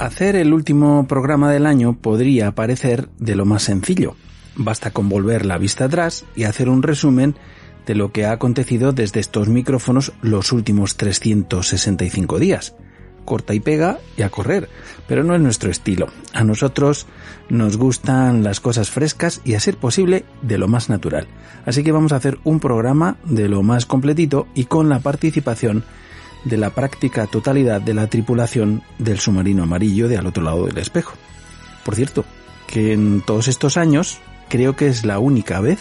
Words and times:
Hacer 0.00 0.34
el 0.34 0.54
último 0.54 1.06
programa 1.06 1.52
del 1.52 1.66
año 1.66 1.92
podría 1.92 2.52
parecer 2.52 3.10
de 3.18 3.36
lo 3.36 3.44
más 3.44 3.64
sencillo. 3.64 4.16
Basta 4.56 4.92
con 4.92 5.10
volver 5.10 5.44
la 5.44 5.58
vista 5.58 5.84
atrás 5.84 6.24
y 6.34 6.44
hacer 6.44 6.70
un 6.70 6.82
resumen 6.82 7.34
de 7.84 7.94
lo 7.94 8.10
que 8.10 8.24
ha 8.24 8.32
acontecido 8.32 8.92
desde 8.92 9.20
estos 9.20 9.50
micrófonos 9.50 10.14
los 10.22 10.52
últimos 10.52 10.96
365 10.96 12.38
días. 12.38 12.74
Corta 13.26 13.52
y 13.52 13.60
pega 13.60 13.98
y 14.16 14.22
a 14.22 14.30
correr, 14.30 14.70
pero 15.06 15.22
no 15.22 15.34
es 15.34 15.42
nuestro 15.42 15.70
estilo. 15.70 16.06
A 16.32 16.44
nosotros 16.44 17.06
nos 17.50 17.76
gustan 17.76 18.42
las 18.42 18.60
cosas 18.60 18.88
frescas 18.88 19.42
y 19.44 19.52
a 19.52 19.60
ser 19.60 19.76
posible 19.76 20.24
de 20.40 20.56
lo 20.56 20.66
más 20.66 20.88
natural. 20.88 21.28
Así 21.66 21.84
que 21.84 21.92
vamos 21.92 22.12
a 22.12 22.16
hacer 22.16 22.38
un 22.44 22.58
programa 22.58 23.18
de 23.24 23.50
lo 23.50 23.62
más 23.62 23.84
completito 23.84 24.46
y 24.54 24.64
con 24.64 24.88
la 24.88 25.00
participación 25.00 25.84
la 26.44 26.70
práctica 26.70 27.26
totalidad 27.26 27.80
de 27.80 27.94
la 27.94 28.06
tripulación 28.08 28.82
del 28.98 29.18
submarino 29.18 29.62
amarillo 29.62 30.08
de 30.08 30.18
al 30.18 30.26
otro 30.26 30.42
lado 30.42 30.66
del 30.66 30.78
espejo. 30.78 31.14
Por 31.84 31.94
cierto, 31.94 32.24
que 32.66 32.92
en 32.92 33.20
todos 33.20 33.48
estos 33.48 33.76
años 33.76 34.18
creo 34.48 34.76
que 34.76 34.88
es 34.88 35.04
la 35.04 35.18
única 35.18 35.60
vez 35.60 35.80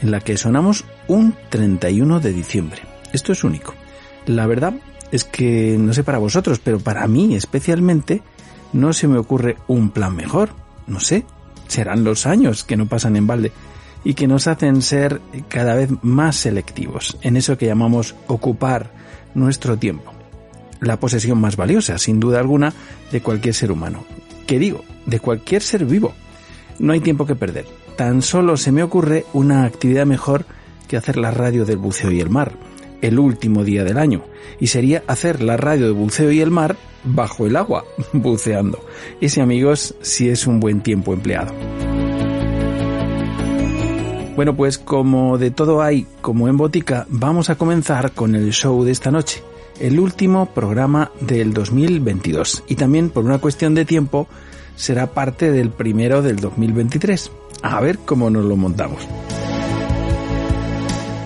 en 0.00 0.10
la 0.10 0.20
que 0.20 0.36
sonamos 0.36 0.84
un 1.06 1.34
31 1.48 2.20
de 2.20 2.32
diciembre. 2.32 2.82
Esto 3.12 3.32
es 3.32 3.44
único. 3.44 3.74
La 4.26 4.46
verdad 4.46 4.74
es 5.10 5.24
que 5.24 5.76
no 5.78 5.92
sé 5.92 6.04
para 6.04 6.18
vosotros, 6.18 6.60
pero 6.62 6.78
para 6.78 7.06
mí 7.06 7.34
especialmente 7.34 8.22
no 8.72 8.92
se 8.92 9.08
me 9.08 9.18
ocurre 9.18 9.56
un 9.66 9.90
plan 9.90 10.14
mejor. 10.14 10.50
No 10.86 11.00
sé, 11.00 11.24
serán 11.66 12.04
los 12.04 12.26
años 12.26 12.64
que 12.64 12.76
no 12.76 12.86
pasan 12.86 13.16
en 13.16 13.26
balde 13.26 13.52
y 14.04 14.14
que 14.14 14.28
nos 14.28 14.46
hacen 14.46 14.82
ser 14.82 15.20
cada 15.48 15.74
vez 15.74 15.90
más 16.02 16.36
selectivos 16.36 17.18
en 17.22 17.36
eso 17.36 17.58
que 17.58 17.66
llamamos 17.66 18.14
ocupar 18.26 18.97
nuestro 19.34 19.76
tiempo. 19.76 20.12
La 20.80 21.00
posesión 21.00 21.40
más 21.40 21.56
valiosa, 21.56 21.98
sin 21.98 22.20
duda 22.20 22.40
alguna, 22.40 22.72
de 23.10 23.20
cualquier 23.20 23.54
ser 23.54 23.72
humano. 23.72 24.04
¿Qué 24.46 24.58
digo? 24.58 24.84
De 25.06 25.20
cualquier 25.20 25.62
ser 25.62 25.84
vivo. 25.84 26.14
No 26.78 26.92
hay 26.92 27.00
tiempo 27.00 27.26
que 27.26 27.34
perder. 27.34 27.66
Tan 27.96 28.22
solo 28.22 28.56
se 28.56 28.72
me 28.72 28.82
ocurre 28.82 29.26
una 29.32 29.64
actividad 29.64 30.06
mejor 30.06 30.44
que 30.86 30.96
hacer 30.96 31.16
la 31.16 31.30
radio 31.30 31.64
del 31.64 31.78
buceo 31.78 32.10
y 32.10 32.20
el 32.20 32.30
mar, 32.30 32.52
el 33.02 33.18
último 33.18 33.64
día 33.64 33.84
del 33.84 33.98
año, 33.98 34.24
y 34.60 34.68
sería 34.68 35.02
hacer 35.06 35.42
la 35.42 35.56
radio 35.56 35.86
del 35.86 35.94
buceo 35.94 36.30
y 36.30 36.40
el 36.40 36.50
mar 36.50 36.76
bajo 37.04 37.46
el 37.46 37.56
agua, 37.56 37.84
buceando. 38.12 38.84
Ese, 39.20 39.40
amigos, 39.40 39.94
sí 40.00 40.28
es 40.28 40.46
un 40.46 40.60
buen 40.60 40.80
tiempo 40.80 41.12
empleado. 41.12 41.52
Bueno, 44.38 44.54
pues 44.54 44.78
como 44.78 45.36
de 45.36 45.50
todo 45.50 45.82
hay, 45.82 46.06
como 46.20 46.46
en 46.46 46.56
botica, 46.56 47.08
vamos 47.10 47.50
a 47.50 47.56
comenzar 47.56 48.12
con 48.12 48.36
el 48.36 48.52
show 48.52 48.84
de 48.84 48.92
esta 48.92 49.10
noche, 49.10 49.42
el 49.80 49.98
último 49.98 50.46
programa 50.54 51.10
del 51.20 51.52
2022. 51.52 52.62
Y 52.68 52.76
también 52.76 53.10
por 53.10 53.24
una 53.24 53.38
cuestión 53.38 53.74
de 53.74 53.84
tiempo 53.84 54.28
será 54.76 55.08
parte 55.08 55.50
del 55.50 55.70
primero 55.70 56.22
del 56.22 56.36
2023. 56.36 57.32
A 57.62 57.80
ver 57.80 57.98
cómo 57.98 58.30
nos 58.30 58.44
lo 58.44 58.54
montamos. 58.54 59.08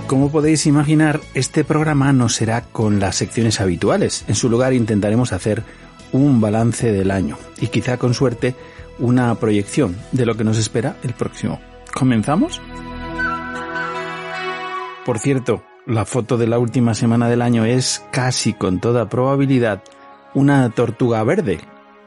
Como 0.06 0.32
podéis 0.32 0.64
imaginar, 0.64 1.20
este 1.34 1.64
programa 1.64 2.14
no 2.14 2.30
será 2.30 2.62
con 2.62 2.98
las 2.98 3.16
secciones 3.16 3.60
habituales. 3.60 4.24
En 4.26 4.34
su 4.34 4.48
lugar 4.48 4.72
intentaremos 4.72 5.34
hacer 5.34 5.64
un 6.12 6.40
balance 6.40 6.90
del 6.90 7.10
año 7.10 7.36
y 7.60 7.66
quizá 7.66 7.98
con 7.98 8.14
suerte 8.14 8.54
una 8.98 9.34
proyección 9.34 9.98
de 10.12 10.24
lo 10.24 10.34
que 10.34 10.44
nos 10.44 10.56
espera 10.56 10.96
el 11.02 11.12
próximo. 11.12 11.60
¿Comenzamos? 11.92 12.58
Por 15.04 15.18
cierto, 15.18 15.64
la 15.84 16.04
foto 16.04 16.38
de 16.38 16.46
la 16.46 16.60
última 16.60 16.94
semana 16.94 17.28
del 17.28 17.42
año 17.42 17.64
es 17.64 18.04
casi 18.12 18.52
con 18.52 18.80
toda 18.80 19.08
probabilidad 19.08 19.82
una 20.32 20.70
tortuga 20.70 21.22
verde, 21.24 21.58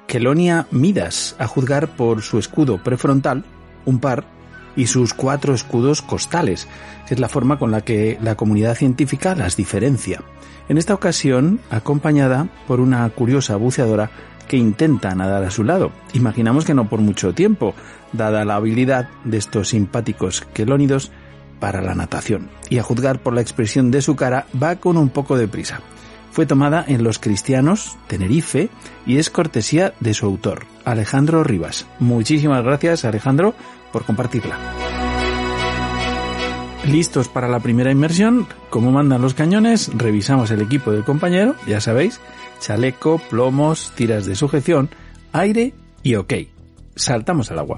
Kelonia 0.08 0.68
midas, 0.72 1.36
a 1.40 1.48
juzgar 1.48 1.96
por 1.96 2.22
su 2.22 2.40
escudo 2.40 2.82
prefrontal, 2.82 3.44
un 3.86 4.00
par, 4.00 4.24
y 4.78 4.88
sus 4.88 5.14
cuatro 5.14 5.54
escudos 5.54 6.02
costales, 6.02 6.68
que 7.08 7.16
es 7.16 7.20
la 7.20 7.30
forma 7.30 7.60
con 7.60 7.72
la 7.72 7.82
que 7.82 8.18
la 8.22 8.36
comunidad 8.36 8.76
científica 8.76 9.36
las 9.36 9.56
diferencia. 9.56 10.22
En 10.70 10.78
esta 10.78 10.94
ocasión, 10.94 11.60
acompañada 11.70 12.48
por 12.68 12.80
una 12.80 13.10
curiosa 13.10 13.56
buceadora 13.56 14.10
que 14.48 14.58
intenta 14.58 15.16
nadar 15.16 15.44
a 15.44 15.52
su 15.52 15.64
lado. 15.64 15.92
Imaginamos 16.14 16.66
que 16.66 16.74
no 16.74 16.88
por 16.88 17.00
mucho 17.02 17.34
tiempo, 17.34 17.74
dada 18.14 18.46
la 18.46 18.56
habilidad 18.56 19.10
de 19.24 19.38
estos 19.38 19.70
simpáticos 19.70 20.46
quelónidos 20.54 21.12
para 21.66 21.82
la 21.82 21.96
natación, 21.96 22.52
y 22.70 22.78
a 22.78 22.84
juzgar 22.84 23.24
por 23.24 23.34
la 23.34 23.42
expresión 23.42 23.90
de 23.90 24.04
su 24.04 24.16
cara 24.16 24.46
va 24.62 24.76
con 24.76 24.98
un 24.98 25.10
poco 25.10 25.36
de 25.36 25.48
prisa. 25.48 25.82
Fue 26.30 26.46
tomada 26.46 26.86
en 26.88 27.04
Los 27.04 27.18
Cristianos, 27.18 27.98
Tenerife, 28.06 28.70
y 29.08 29.18
es 29.18 29.32
cortesía 29.32 29.96
de 30.00 30.14
su 30.14 30.28
autor, 30.28 30.68
Alejandro 30.84 31.44
Rivas. 31.44 31.88
Muchísimas 31.98 32.64
gracias, 32.64 33.04
Alejandro, 33.04 33.56
por 33.92 34.06
compartirla. 34.06 34.60
Listos 36.86 37.30
para 37.30 37.48
la 37.48 37.60
primera 37.60 37.90
inmersión, 37.90 38.46
como 38.70 38.92
mandan 38.92 39.24
los 39.24 39.34
cañones, 39.34 39.90
revisamos 39.96 40.52
el 40.52 40.62
equipo 40.62 40.92
del 40.92 41.04
compañero, 41.04 41.56
ya 41.66 41.82
sabéis, 41.82 42.22
chaleco, 42.60 43.20
plomos, 43.28 43.92
tiras 43.96 44.28
de 44.28 44.36
sujeción, 44.36 44.92
aire 45.34 45.74
y 46.04 46.14
ok. 46.14 46.32
Saltamos 46.96 47.50
al 47.50 47.58
agua. 47.58 47.78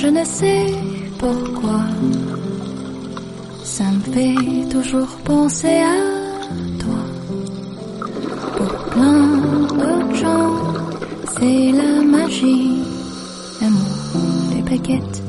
Je 0.00 0.06
ne 0.06 0.24
sais 0.24 0.66
pourquoi. 1.18 1.80
Ça 3.64 3.84
me 3.84 4.00
fait 4.14 4.68
toujours 4.70 5.12
penser 5.24 5.78
à 5.96 6.00
toi. 6.82 7.02
Pour 8.56 8.72
d'autres 9.78 10.14
gens. 10.14 10.50
C'est 11.36 11.72
la 11.72 12.02
magie, 12.02 12.82
l'amour, 13.60 14.20
les 14.54 14.62
baguettes, 14.62 15.19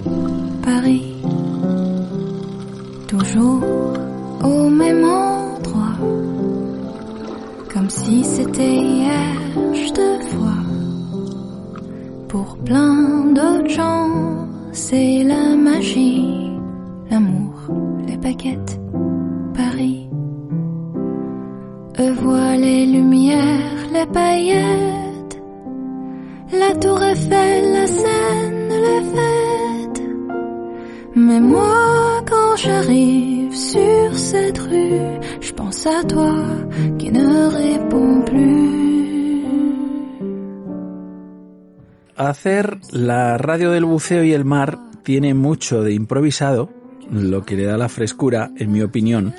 la 42.91 43.37
radio 43.37 43.71
del 43.71 43.85
buceo 43.85 44.23
y 44.23 44.33
el 44.33 44.45
mar 44.45 44.79
tiene 45.03 45.33
mucho 45.33 45.81
de 45.81 45.93
improvisado, 45.93 46.69
lo 47.09 47.43
que 47.43 47.55
le 47.55 47.63
da 47.63 47.77
la 47.77 47.89
frescura, 47.89 48.51
en 48.57 48.71
mi 48.71 48.81
opinión, 48.81 49.33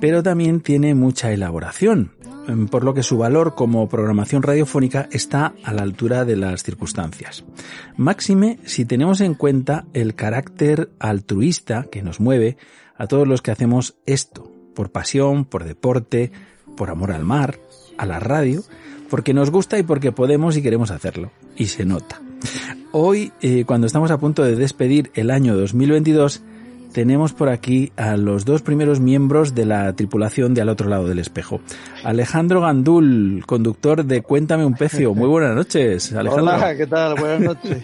pero 0.00 0.22
también 0.22 0.60
tiene 0.60 0.94
mucha 0.94 1.32
elaboración, 1.32 2.12
por 2.70 2.84
lo 2.84 2.94
que 2.94 3.02
su 3.02 3.18
valor 3.18 3.54
como 3.54 3.88
programación 3.88 4.42
radiofónica 4.42 5.08
está 5.12 5.54
a 5.62 5.72
la 5.72 5.82
altura 5.82 6.24
de 6.24 6.36
las 6.36 6.62
circunstancias. 6.62 7.44
Máxime 7.96 8.58
si 8.64 8.84
tenemos 8.84 9.20
en 9.20 9.34
cuenta 9.34 9.86
el 9.92 10.14
carácter 10.14 10.90
altruista 10.98 11.86
que 11.90 12.02
nos 12.02 12.20
mueve 12.20 12.56
a 12.96 13.06
todos 13.06 13.28
los 13.28 13.42
que 13.42 13.50
hacemos 13.50 13.96
esto, 14.06 14.50
por 14.74 14.90
pasión, 14.90 15.44
por 15.44 15.64
deporte, 15.64 16.32
por 16.76 16.90
amor 16.90 17.12
al 17.12 17.24
mar, 17.24 17.58
a 17.98 18.06
la 18.06 18.20
radio, 18.20 18.62
porque 19.10 19.34
nos 19.34 19.50
gusta 19.50 19.78
y 19.78 19.82
porque 19.82 20.12
podemos 20.12 20.56
y 20.56 20.62
queremos 20.62 20.90
hacerlo. 20.90 21.30
Y 21.56 21.66
se 21.66 21.84
nota. 21.84 22.20
Hoy, 22.92 23.32
eh, 23.42 23.64
cuando 23.66 23.86
estamos 23.86 24.10
a 24.10 24.18
punto 24.18 24.42
de 24.42 24.56
despedir 24.56 25.10
el 25.14 25.30
año 25.30 25.56
2022, 25.56 26.42
tenemos 26.96 27.34
por 27.34 27.50
aquí 27.50 27.92
a 27.96 28.16
los 28.16 28.46
dos 28.46 28.62
primeros 28.62 29.00
miembros 29.00 29.54
de 29.54 29.66
la 29.66 29.92
tripulación 29.92 30.54
de 30.54 30.62
Al 30.62 30.70
otro 30.70 30.88
lado 30.88 31.06
del 31.06 31.18
espejo. 31.18 31.60
Alejandro 32.04 32.62
Gandul, 32.62 33.44
conductor 33.44 34.02
de 34.02 34.22
Cuéntame 34.22 34.64
un 34.64 34.72
pecio. 34.72 35.14
Muy 35.14 35.28
buenas 35.28 35.54
noches, 35.54 36.14
Alejandro. 36.14 36.54
Hola, 36.54 36.74
¿qué 36.74 36.86
tal? 36.86 37.14
Buenas 37.16 37.40
noches. 37.40 37.82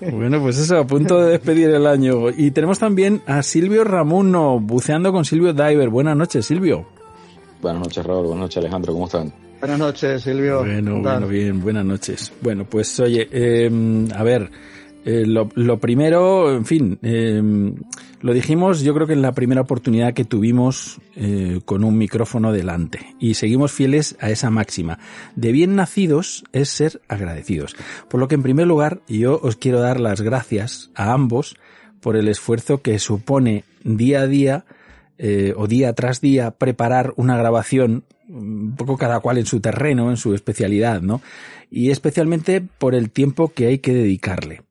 bueno, 0.12 0.40
pues 0.40 0.58
eso, 0.58 0.78
a 0.78 0.84
punto 0.84 1.20
de 1.20 1.30
despedir 1.30 1.70
el 1.70 1.86
año. 1.86 2.30
Y 2.30 2.50
tenemos 2.50 2.80
también 2.80 3.22
a 3.26 3.44
Silvio 3.44 3.84
Ramuno, 3.84 4.58
buceando 4.58 5.12
con 5.12 5.24
Silvio 5.24 5.52
Diver. 5.52 5.88
Buenas 5.88 6.16
noches, 6.16 6.44
Silvio. 6.44 6.86
Buenas 7.62 7.82
noches, 7.82 8.04
Raúl. 8.04 8.26
Buenas 8.26 8.40
noches, 8.40 8.56
Alejandro. 8.56 8.92
¿Cómo 8.94 9.04
están? 9.04 9.32
Buenas 9.60 9.78
noches, 9.78 10.22
Silvio. 10.22 10.60
Bueno, 10.60 11.00
bueno, 11.00 11.28
bien, 11.28 11.60
buenas 11.60 11.84
noches. 11.84 12.32
Bueno, 12.40 12.64
pues 12.64 12.98
oye, 12.98 13.28
eh, 13.30 13.70
a 14.14 14.22
ver, 14.22 14.50
eh, 15.04 15.24
lo, 15.26 15.48
lo, 15.54 15.78
primero, 15.78 16.54
en 16.54 16.64
fin, 16.64 16.98
eh, 17.02 17.42
lo 18.22 18.34
dijimos 18.34 18.82
yo 18.82 18.92
creo 18.94 19.06
que 19.06 19.14
en 19.14 19.22
la 19.22 19.32
primera 19.32 19.62
oportunidad 19.62 20.12
que 20.12 20.26
tuvimos 20.26 21.00
eh, 21.16 21.60
con 21.64 21.84
un 21.84 21.96
micrófono 21.96 22.52
delante 22.52 23.14
y 23.18 23.34
seguimos 23.34 23.72
fieles 23.72 24.16
a 24.20 24.30
esa 24.30 24.50
máxima. 24.50 24.98
De 25.36 25.52
bien 25.52 25.74
nacidos 25.74 26.44
es 26.52 26.68
ser 26.68 27.00
agradecidos. 27.08 27.76
Por 28.08 28.20
lo 28.20 28.28
que 28.28 28.34
en 28.34 28.42
primer 28.42 28.66
lugar 28.66 29.00
yo 29.08 29.40
os 29.42 29.56
quiero 29.56 29.80
dar 29.80 30.00
las 30.00 30.20
gracias 30.20 30.90
a 30.94 31.12
ambos 31.12 31.56
por 32.00 32.16
el 32.16 32.28
esfuerzo 32.28 32.82
que 32.82 32.98
supone 32.98 33.64
día 33.84 34.22
a 34.22 34.26
día 34.26 34.64
eh, 35.16 35.54
o 35.56 35.66
día 35.66 35.94
tras 35.94 36.20
día 36.20 36.50
preparar 36.50 37.14
una 37.16 37.38
grabación 37.38 38.04
un 38.30 38.76
poco 38.76 38.96
cada 38.96 39.20
cual 39.20 39.38
en 39.38 39.46
su 39.46 39.60
terreno, 39.60 40.10
en 40.10 40.16
su 40.16 40.34
especialidad, 40.34 41.02
¿no? 41.02 41.20
Y 41.70 41.90
especialmente 41.90 42.60
por 42.60 42.94
el 42.94 43.10
tiempo 43.10 43.52
que 43.52 43.66
hay 43.66 43.78
que 43.78 43.92
dedicarle. 43.92 44.62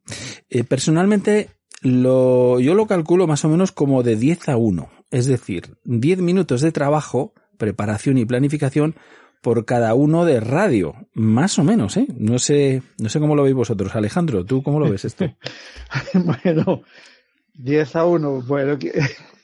Eh, 0.49 0.63
personalmente, 0.63 1.49
lo, 1.81 2.59
yo 2.59 2.73
lo 2.73 2.87
calculo 2.87 3.27
más 3.27 3.45
o 3.45 3.49
menos 3.49 3.71
como 3.71 4.03
de 4.03 4.15
10 4.15 4.49
a 4.49 4.57
1. 4.57 4.89
Es 5.11 5.25
decir, 5.25 5.77
10 5.85 6.19
minutos 6.19 6.61
de 6.61 6.71
trabajo, 6.71 7.33
preparación 7.57 8.17
y 8.17 8.25
planificación 8.25 8.95
por 9.41 9.65
cada 9.65 9.93
uno 9.93 10.25
de 10.25 10.39
radio. 10.39 10.95
Más 11.13 11.59
o 11.59 11.63
menos, 11.63 11.97
¿eh? 11.97 12.07
No 12.17 12.39
sé, 12.39 12.81
no 12.97 13.09
sé 13.09 13.19
cómo 13.19 13.35
lo 13.35 13.43
veis 13.43 13.55
vosotros. 13.55 13.95
Alejandro, 13.95 14.45
¿tú 14.45 14.63
cómo 14.63 14.79
lo 14.79 14.89
ves 14.89 15.05
esto? 15.05 15.33
bueno, 16.13 16.83
10 17.53 17.95
a 17.95 18.05
1. 18.05 18.41
Bueno, 18.47 18.77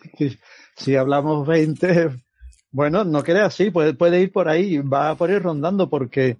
si 0.75 0.95
hablamos 0.95 1.47
20, 1.47 2.09
bueno, 2.75 3.05
no 3.05 3.23
quede 3.23 3.39
así, 3.39 3.71
puede, 3.71 3.93
puede 3.93 4.19
ir 4.19 4.33
por 4.33 4.49
ahí, 4.49 4.79
va 4.79 5.15
por 5.15 5.31
ir 5.31 5.41
rondando 5.41 5.89
porque, 5.89 6.39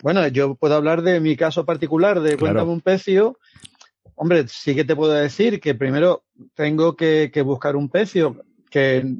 bueno, 0.00 0.24
yo 0.28 0.54
puedo 0.54 0.76
hablar 0.76 1.02
de 1.02 1.18
mi 1.18 1.36
caso 1.36 1.64
particular, 1.64 2.20
de 2.20 2.36
claro. 2.36 2.38
Cuéntame 2.38 2.70
un 2.70 2.80
pecio. 2.80 3.40
Hombre, 4.14 4.46
sí 4.46 4.76
que 4.76 4.84
te 4.84 4.94
puedo 4.94 5.12
decir 5.12 5.60
que 5.60 5.74
primero 5.74 6.22
tengo 6.54 6.94
que, 6.94 7.32
que 7.34 7.42
buscar 7.42 7.74
un 7.74 7.88
pecio 7.88 8.44
que, 8.70 9.16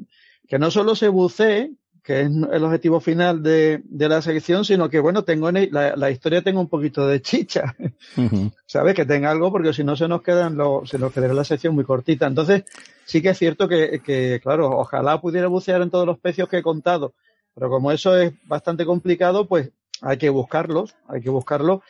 que 0.47 0.57
no 0.57 0.71
solo 0.71 0.95
se 0.95 1.09
bucee, 1.09 1.73
que 2.01 2.21
es 2.21 2.27
el 2.27 2.63
objetivo 2.63 3.01
final 3.01 3.43
de, 3.43 3.81
de 3.83 4.07
la 4.07 4.21
sección, 4.21 4.63
sino 4.63 4.89
que, 4.89 5.01
bueno, 5.01 5.25
tengo 5.25 5.49
en 5.49 5.57
el, 5.57 5.69
la, 5.73 5.97
la, 5.97 6.09
historia 6.09 6.41
tengo 6.41 6.61
un 6.61 6.69
poquito 6.69 7.05
de 7.05 7.21
chicha, 7.21 7.75
uh 8.15 8.21
-huh. 8.21 8.53
¿sabes? 8.65 8.95
Que 8.95 9.05
tenga 9.05 9.29
algo, 9.29 9.51
porque 9.51 9.73
si 9.73 9.83
no 9.83 9.97
se 9.97 10.07
nos 10.07 10.21
quedan 10.21 10.55
lo, 10.55 10.85
se 10.85 10.99
nos 10.99 11.11
quedará 11.11 11.33
la 11.33 11.43
sección 11.43 11.75
muy 11.75 11.83
cortita. 11.83 12.27
Entonces, 12.27 12.63
sí 13.05 13.21
que 13.21 13.29
es 13.29 13.37
cierto 13.37 13.67
que, 13.67 14.01
que, 14.03 14.39
claro, 14.41 14.71
ojalá 14.77 15.21
pudiera 15.21 15.47
bucear 15.47 15.81
en 15.81 15.89
todos 15.89 16.05
los 16.05 16.19
pecios 16.19 16.49
que 16.49 16.57
he 16.57 16.63
contado, 16.63 17.13
pero 17.53 17.69
como 17.69 17.91
eso 17.91 18.17
es 18.17 18.33
bastante 18.45 18.85
complicado, 18.85 19.47
pues 19.47 19.71
hay 20.01 20.17
que 20.17 20.29
buscarlos, 20.29 20.95
hay 21.07 21.21
que 21.21 21.29
buscarlos 21.29 21.81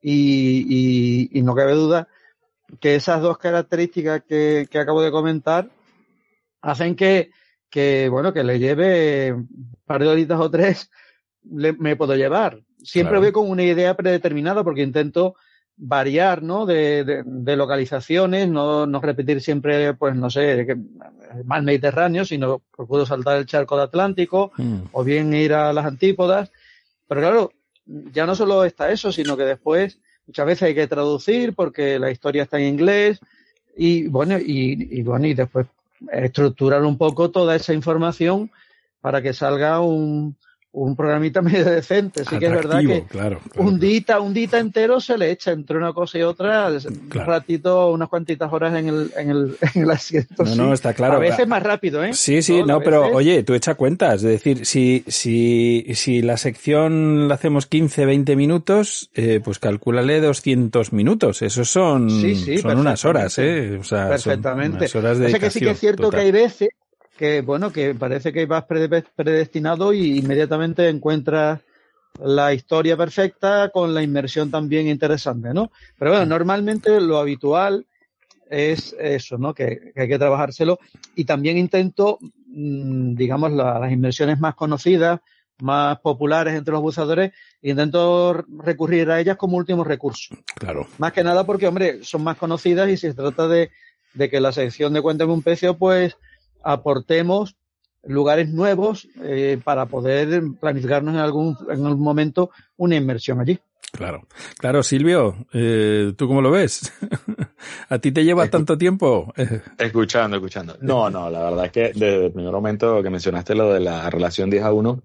y, 0.00 0.64
y, 0.68 1.38
y 1.38 1.42
no 1.42 1.54
cabe 1.54 1.74
duda 1.74 2.08
que 2.78 2.94
esas 2.94 3.20
dos 3.20 3.36
características 3.38 4.22
que, 4.26 4.66
que 4.70 4.78
acabo 4.78 5.02
de 5.02 5.10
comentar 5.10 5.68
hacen 6.62 6.94
que, 6.94 7.30
que, 7.68 8.08
bueno, 8.08 8.32
que 8.32 8.44
le 8.44 8.58
lleve 8.58 9.32
un 9.32 9.76
par 9.84 10.02
de 10.02 10.08
horitas 10.08 10.40
o 10.40 10.50
tres, 10.50 10.90
le, 11.50 11.72
me 11.72 11.96
puedo 11.96 12.14
llevar. 12.14 12.60
Siempre 12.82 13.12
claro. 13.12 13.22
voy 13.22 13.32
con 13.32 13.50
una 13.50 13.62
idea 13.62 13.94
predeterminada 13.94 14.62
porque 14.62 14.82
intento 14.82 15.34
variar, 15.82 16.42
¿no? 16.42 16.66
De, 16.66 17.04
de, 17.04 17.22
de 17.24 17.56
localizaciones, 17.56 18.48
no, 18.48 18.86
no, 18.86 19.00
repetir 19.00 19.40
siempre, 19.40 19.94
pues, 19.94 20.14
no 20.14 20.28
sé, 20.28 20.66
que, 20.66 20.76
mal 21.44 21.62
Mediterráneo, 21.62 22.24
sino 22.24 22.60
puedo 22.86 23.06
saltar 23.06 23.38
el 23.38 23.46
charco 23.46 23.76
de 23.76 23.84
Atlántico 23.84 24.52
mm. 24.56 24.80
o 24.92 25.02
bien 25.02 25.32
ir 25.32 25.54
a 25.54 25.72
las 25.72 25.86
antípodas. 25.86 26.52
Pero 27.08 27.20
claro, 27.20 27.52
ya 27.86 28.26
no 28.26 28.34
solo 28.34 28.64
está 28.64 28.90
eso, 28.90 29.10
sino 29.10 29.36
que 29.36 29.44
después 29.44 29.98
muchas 30.26 30.46
veces 30.46 30.62
hay 30.64 30.74
que 30.74 30.86
traducir 30.86 31.54
porque 31.54 31.98
la 31.98 32.10
historia 32.10 32.42
está 32.42 32.60
en 32.60 32.66
inglés 32.66 33.18
y 33.76 34.06
bueno, 34.08 34.38
y, 34.38 34.98
y 34.98 35.02
bueno, 35.02 35.26
y 35.26 35.34
después 35.34 35.66
estructurar 36.12 36.84
un 36.84 36.98
poco 36.98 37.30
toda 37.30 37.56
esa 37.56 37.72
información 37.72 38.50
para 39.00 39.22
que 39.22 39.32
salga 39.32 39.80
un, 39.80 40.36
un 40.72 40.94
programita 40.94 41.42
medio 41.42 41.64
decente. 41.64 42.24
Sí 42.24 42.38
que 42.38 42.46
es 42.46 42.52
verdad 42.52 42.80
que 42.80 43.04
claro, 43.04 43.40
claro, 43.40 43.40
un 43.56 43.78
dita, 43.80 44.20
un 44.20 44.32
dita 44.32 44.58
entero 44.58 45.00
se 45.00 45.18
le 45.18 45.30
echa 45.30 45.50
entre 45.50 45.76
una 45.76 45.92
cosa 45.92 46.18
y 46.18 46.22
otra, 46.22 46.68
claro. 47.08 47.26
un 47.26 47.26
ratito, 47.26 47.90
unas 47.90 48.08
cuantitas 48.08 48.52
horas 48.52 48.74
en 48.74 48.88
el, 48.88 49.12
en 49.16 49.30
el, 49.30 49.56
en 49.74 49.82
el 49.82 49.90
asiento. 49.90 50.44
No, 50.44 50.54
no, 50.54 50.72
está 50.72 50.94
claro. 50.94 51.16
A 51.16 51.18
veces 51.18 51.46
más 51.46 51.62
rápido, 51.62 52.04
¿eh? 52.04 52.14
Sí, 52.14 52.42
sí, 52.42 52.60
no, 52.60 52.66
no 52.66 52.80
pero 52.80 53.08
oye, 53.08 53.42
tú 53.42 53.54
echa 53.54 53.74
cuentas, 53.74 54.16
es 54.16 54.22
decir, 54.22 54.66
si, 54.66 55.04
si, 55.06 55.86
si 55.94 56.22
la 56.22 56.36
sección 56.36 57.28
la 57.28 57.34
hacemos 57.34 57.66
15, 57.66 58.06
20 58.06 58.36
minutos, 58.36 59.10
eh, 59.14 59.40
pues 59.42 59.58
calcúlale 59.58 60.20
200 60.20 60.92
minutos. 60.92 61.42
Esos 61.42 61.70
son, 61.70 62.10
sí, 62.10 62.36
sí, 62.36 62.58
son 62.58 62.78
unas 62.78 63.04
horas, 63.04 63.38
¿eh? 63.38 63.78
O 63.78 63.84
sea, 63.84 64.08
perfectamente. 64.08 64.88
Son 64.88 65.02
unas 65.02 65.16
horas 65.16 65.18
de 65.18 65.26
o 65.26 65.28
sea 65.30 65.38
que 65.38 65.50
sí 65.50 65.60
que 65.60 65.70
es 65.70 65.80
cierto 65.80 66.04
total. 66.04 66.20
que 66.20 66.26
hay 66.26 66.32
veces 66.32 66.68
que 67.20 67.42
bueno, 67.42 67.70
que 67.70 67.94
parece 67.94 68.32
que 68.32 68.46
vas 68.46 68.64
predestinado 68.64 69.92
y 69.92 70.20
inmediatamente 70.20 70.88
encuentras 70.88 71.60
la 72.18 72.54
historia 72.54 72.96
perfecta 72.96 73.68
con 73.68 73.92
la 73.92 74.02
inmersión 74.02 74.50
también 74.50 74.88
interesante, 74.88 75.52
¿no? 75.52 75.70
Pero 75.98 76.12
bueno, 76.12 76.24
normalmente 76.24 76.98
lo 76.98 77.18
habitual 77.18 77.84
es 78.48 78.96
eso, 78.98 79.36
¿no? 79.36 79.52
Que, 79.52 79.92
que 79.94 80.00
hay 80.00 80.08
que 80.08 80.18
trabajárselo 80.18 80.78
y 81.14 81.26
también 81.26 81.58
intento, 81.58 82.18
mmm, 82.46 83.14
digamos, 83.14 83.52
la, 83.52 83.78
las 83.78 83.92
inmersiones 83.92 84.40
más 84.40 84.54
conocidas, 84.54 85.20
más 85.58 86.00
populares 86.00 86.54
entre 86.54 86.72
los 86.72 86.80
buceadores, 86.80 87.32
intento 87.60 88.32
recurrir 88.64 89.10
a 89.10 89.20
ellas 89.20 89.36
como 89.36 89.58
último 89.58 89.84
recurso. 89.84 90.34
Claro. 90.54 90.86
Más 90.96 91.12
que 91.12 91.22
nada 91.22 91.44
porque, 91.44 91.68
hombre, 91.68 92.02
son 92.02 92.24
más 92.24 92.38
conocidas 92.38 92.88
y 92.88 92.96
se 92.96 93.12
trata 93.12 93.46
de, 93.46 93.70
de 94.14 94.30
que 94.30 94.40
la 94.40 94.52
sección 94.52 94.94
de 94.94 95.02
Cuéntame 95.02 95.34
un 95.34 95.42
pecio, 95.42 95.76
pues, 95.76 96.16
aportemos 96.62 97.56
lugares 98.02 98.48
nuevos 98.50 99.08
eh, 99.22 99.60
para 99.62 99.86
poder 99.86 100.42
planificarnos 100.60 101.14
en 101.14 101.20
algún, 101.20 101.56
en 101.68 101.86
algún 101.86 102.02
momento 102.02 102.50
una 102.76 102.96
inmersión 102.96 103.40
allí. 103.40 103.58
Claro, 103.92 104.26
claro, 104.56 104.82
Silvio, 104.84 105.46
eh, 105.52 106.12
¿tú 106.16 106.28
cómo 106.28 106.40
lo 106.40 106.52
ves? 106.52 106.92
¿A 107.88 107.98
ti 107.98 108.12
te 108.12 108.24
lleva 108.24 108.48
tanto 108.48 108.78
tiempo? 108.78 109.32
escuchando, 109.78 110.36
escuchando. 110.36 110.76
No, 110.80 111.10
no, 111.10 111.28
la 111.28 111.40
verdad 111.40 111.66
es 111.66 111.72
que 111.72 111.80
desde 111.92 112.26
el 112.26 112.32
primer 112.32 112.52
momento 112.52 113.02
que 113.02 113.10
mencionaste 113.10 113.54
lo 113.54 113.72
de 113.72 113.80
la 113.80 114.08
relación 114.08 114.48
10 114.48 114.62
a 114.62 114.72
1, 114.72 115.02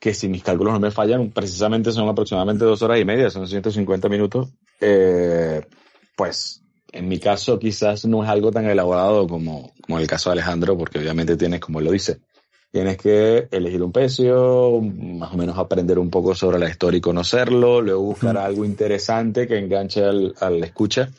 que 0.00 0.14
si 0.14 0.28
mis 0.28 0.42
cálculos 0.42 0.72
no 0.72 0.80
me 0.80 0.90
fallan, 0.90 1.30
precisamente 1.30 1.92
son 1.92 2.08
aproximadamente 2.08 2.64
dos 2.64 2.82
horas 2.82 3.00
y 3.00 3.04
media, 3.04 3.30
son 3.30 3.46
150 3.46 4.08
minutos, 4.08 4.52
eh, 4.80 5.64
pues 6.16 6.63
en 6.94 7.08
mi 7.08 7.18
caso 7.18 7.58
quizás 7.58 8.06
no 8.06 8.22
es 8.22 8.30
algo 8.30 8.52
tan 8.52 8.66
elaborado 8.66 9.26
como, 9.26 9.72
como 9.82 9.98
el 9.98 10.06
caso 10.06 10.30
de 10.30 10.34
Alejandro, 10.34 10.78
porque 10.78 11.00
obviamente 11.00 11.36
tienes, 11.36 11.58
como 11.58 11.80
él 11.80 11.86
lo 11.86 11.90
dice, 11.90 12.20
tienes 12.70 12.96
que 12.96 13.48
elegir 13.50 13.82
un 13.82 13.90
precio, 13.90 14.80
más 14.80 15.32
o 15.32 15.36
menos 15.36 15.58
aprender 15.58 15.98
un 15.98 16.08
poco 16.08 16.36
sobre 16.36 16.58
la 16.58 16.70
historia 16.70 16.98
y 16.98 17.00
conocerlo, 17.00 17.80
luego 17.80 18.00
buscar 18.00 18.38
algo 18.38 18.64
interesante 18.64 19.48
que 19.48 19.58
enganche 19.58 20.04
al, 20.04 20.34
al 20.40 20.62
escucha 20.62 21.10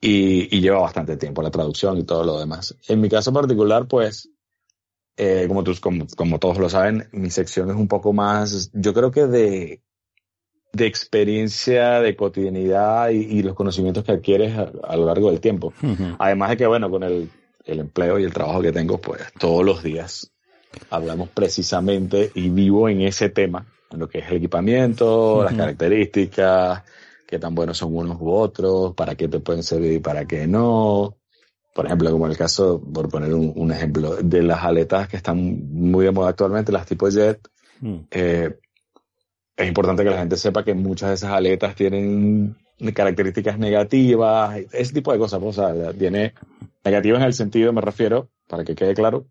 y, 0.00 0.56
y, 0.56 0.60
lleva 0.60 0.80
bastante 0.80 1.16
tiempo 1.16 1.40
la 1.40 1.50
traducción 1.52 1.98
y 1.98 2.02
todo 2.02 2.24
lo 2.24 2.40
demás. 2.40 2.76
En 2.88 3.00
mi 3.00 3.08
caso 3.08 3.32
particular, 3.32 3.86
pues, 3.86 4.28
eh, 5.16 5.44
como, 5.46 5.62
tú, 5.62 5.72
como, 5.80 6.06
como 6.16 6.40
todos 6.40 6.58
lo 6.58 6.68
saben, 6.68 7.08
mi 7.12 7.30
sección 7.30 7.70
es 7.70 7.76
un 7.76 7.88
poco 7.88 8.12
más, 8.12 8.70
yo 8.72 8.92
creo 8.92 9.12
que 9.12 9.26
de 9.26 9.82
de 10.76 10.86
experiencia, 10.86 12.00
de 12.00 12.14
cotidianidad 12.14 13.10
y, 13.10 13.42
los 13.42 13.54
conocimientos 13.54 14.04
que 14.04 14.12
adquieres 14.12 14.56
a, 14.56 14.96
lo 14.96 15.06
largo 15.06 15.30
del 15.30 15.40
tiempo. 15.40 15.72
Además 16.18 16.50
de 16.50 16.56
que, 16.58 16.66
bueno, 16.66 16.90
con 16.90 17.02
el, 17.02 17.30
el, 17.64 17.80
empleo 17.80 18.18
y 18.18 18.24
el 18.24 18.32
trabajo 18.32 18.62
que 18.62 18.72
tengo, 18.72 18.98
pues 18.98 19.22
todos 19.38 19.64
los 19.64 19.82
días 19.82 20.30
hablamos 20.90 21.28
precisamente 21.30 22.30
y 22.34 22.50
vivo 22.50 22.88
en 22.88 23.00
ese 23.00 23.30
tema, 23.30 23.66
en 23.90 23.98
lo 23.98 24.08
que 24.08 24.18
es 24.18 24.28
el 24.28 24.36
equipamiento, 24.36 25.42
las 25.44 25.54
características, 25.54 26.82
qué 27.26 27.38
tan 27.38 27.54
buenos 27.54 27.78
son 27.78 27.96
unos 27.96 28.20
u 28.20 28.30
otros, 28.30 28.94
para 28.94 29.14
qué 29.14 29.28
te 29.28 29.40
pueden 29.40 29.62
servir 29.62 29.92
y 29.92 29.98
para 29.98 30.26
qué 30.26 30.46
no. 30.46 31.16
Por 31.74 31.86
ejemplo, 31.86 32.10
como 32.10 32.26
en 32.26 32.32
el 32.32 32.38
caso, 32.38 32.80
por 32.80 33.10
poner 33.10 33.34
un, 33.34 33.70
ejemplo, 33.70 34.16
de 34.16 34.42
las 34.42 34.64
aletas 34.64 35.08
que 35.08 35.16
están 35.16 35.38
muy 35.70 36.06
de 36.06 36.10
moda 36.10 36.30
actualmente, 36.30 36.72
las 36.72 36.86
tipo 36.86 37.08
jet, 37.10 37.38
eh, 38.10 38.58
es 39.56 39.68
importante 39.68 40.04
que 40.04 40.10
la 40.10 40.18
gente 40.18 40.36
sepa 40.36 40.64
que 40.64 40.74
muchas 40.74 41.08
de 41.08 41.14
esas 41.14 41.32
aletas 41.32 41.74
tienen 41.74 42.56
características 42.94 43.58
negativas, 43.58 44.58
ese 44.72 44.92
tipo 44.92 45.12
de 45.12 45.18
cosas. 45.18 45.40
Pues, 45.40 45.58
o 45.58 45.74
sea, 45.74 45.92
tiene 45.92 46.34
negativas 46.84 47.20
en 47.20 47.26
el 47.26 47.34
sentido, 47.34 47.72
me 47.72 47.80
refiero, 47.80 48.28
para 48.48 48.64
que 48.64 48.74
quede 48.74 48.94
claro, 48.94 49.26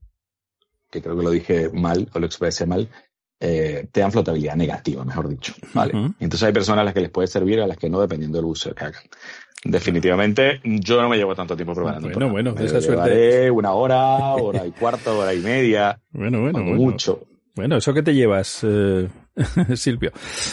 que 0.89 1.01
creo 1.01 1.15
que 1.15 1.24
lo 1.24 1.29
dije 1.29 1.70
mal 1.72 2.10
o 2.13 2.20
lo 2.20 2.25
expresé 2.25 2.65
mal, 2.65 2.89
eh, 3.39 3.88
te 3.91 4.00
dan 4.00 4.12
flotabilidad 4.12 4.55
negativa, 4.55 5.03
mejor 5.05 5.29
dicho. 5.29 5.53
¿vale? 5.74 5.94
Entonces 6.20 6.44
hay 6.44 6.53
personas 6.53 6.82
a 6.82 6.86
las 6.86 6.94
que 6.94 7.01
les 7.01 7.12
puede 7.12 7.27
servir, 7.27 7.60
a 7.62 7.67
las 7.67 7.77
que 7.77 7.89
no, 7.89 8.01
dependiendo 8.01 8.38
del 8.38 8.46
uso 8.46 8.74
que 8.74 8.86
hagan. 8.86 9.03
Definitivamente, 9.63 10.62
yo 10.63 11.01
no 11.01 11.10
me 11.10 11.17
llevo 11.17 11.36
tanto 11.36 11.55
tiempo 11.55 11.74
preparando. 11.74 12.10
Bueno, 12.10 12.29
bueno, 12.29 12.55
esa 12.60 12.82
suerte. 12.82 13.50
Una 13.50 13.72
hora, 13.74 14.36
hora 14.36 14.65
y 14.65 14.72
cuarto, 14.72 15.20
hora 15.20 15.34
y 15.34 15.39
media. 15.39 16.00
Bueno, 16.12 16.41
bueno, 16.41 16.63
bueno. 16.63 16.75
Mucho. 16.77 17.25
Bueno, 17.55 17.77
¿eso 17.77 17.94
que 17.94 18.01
te 18.01 18.13
llevas, 18.13 18.62
eh, 18.63 19.10
Silvio? 19.75 20.11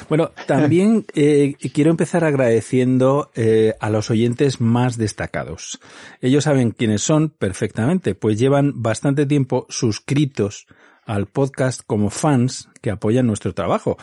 Bueno, 0.09 0.33
también 0.47 1.05
eh, 1.15 1.55
quiero 1.73 1.91
empezar 1.91 2.25
agradeciendo 2.25 3.31
eh, 3.35 3.75
a 3.81 3.91
los 3.91 4.11
oyentes 4.11 4.61
más 4.61 4.97
destacados. 4.97 5.81
Ellos 6.21 6.45
saben 6.45 6.73
quiénes 6.73 7.03
son 7.03 7.31
perfectamente, 7.31 8.15
pues 8.15 8.39
llevan 8.39 8.83
bastante 8.83 9.27
tiempo 9.27 9.67
suscritos 9.69 10.67
al 11.05 11.27
podcast 11.27 11.83
como 11.85 12.11
fans 12.11 12.69
que 12.81 12.91
apoyan 12.91 13.27
nuestro 13.27 13.55
trabajo 13.55 13.97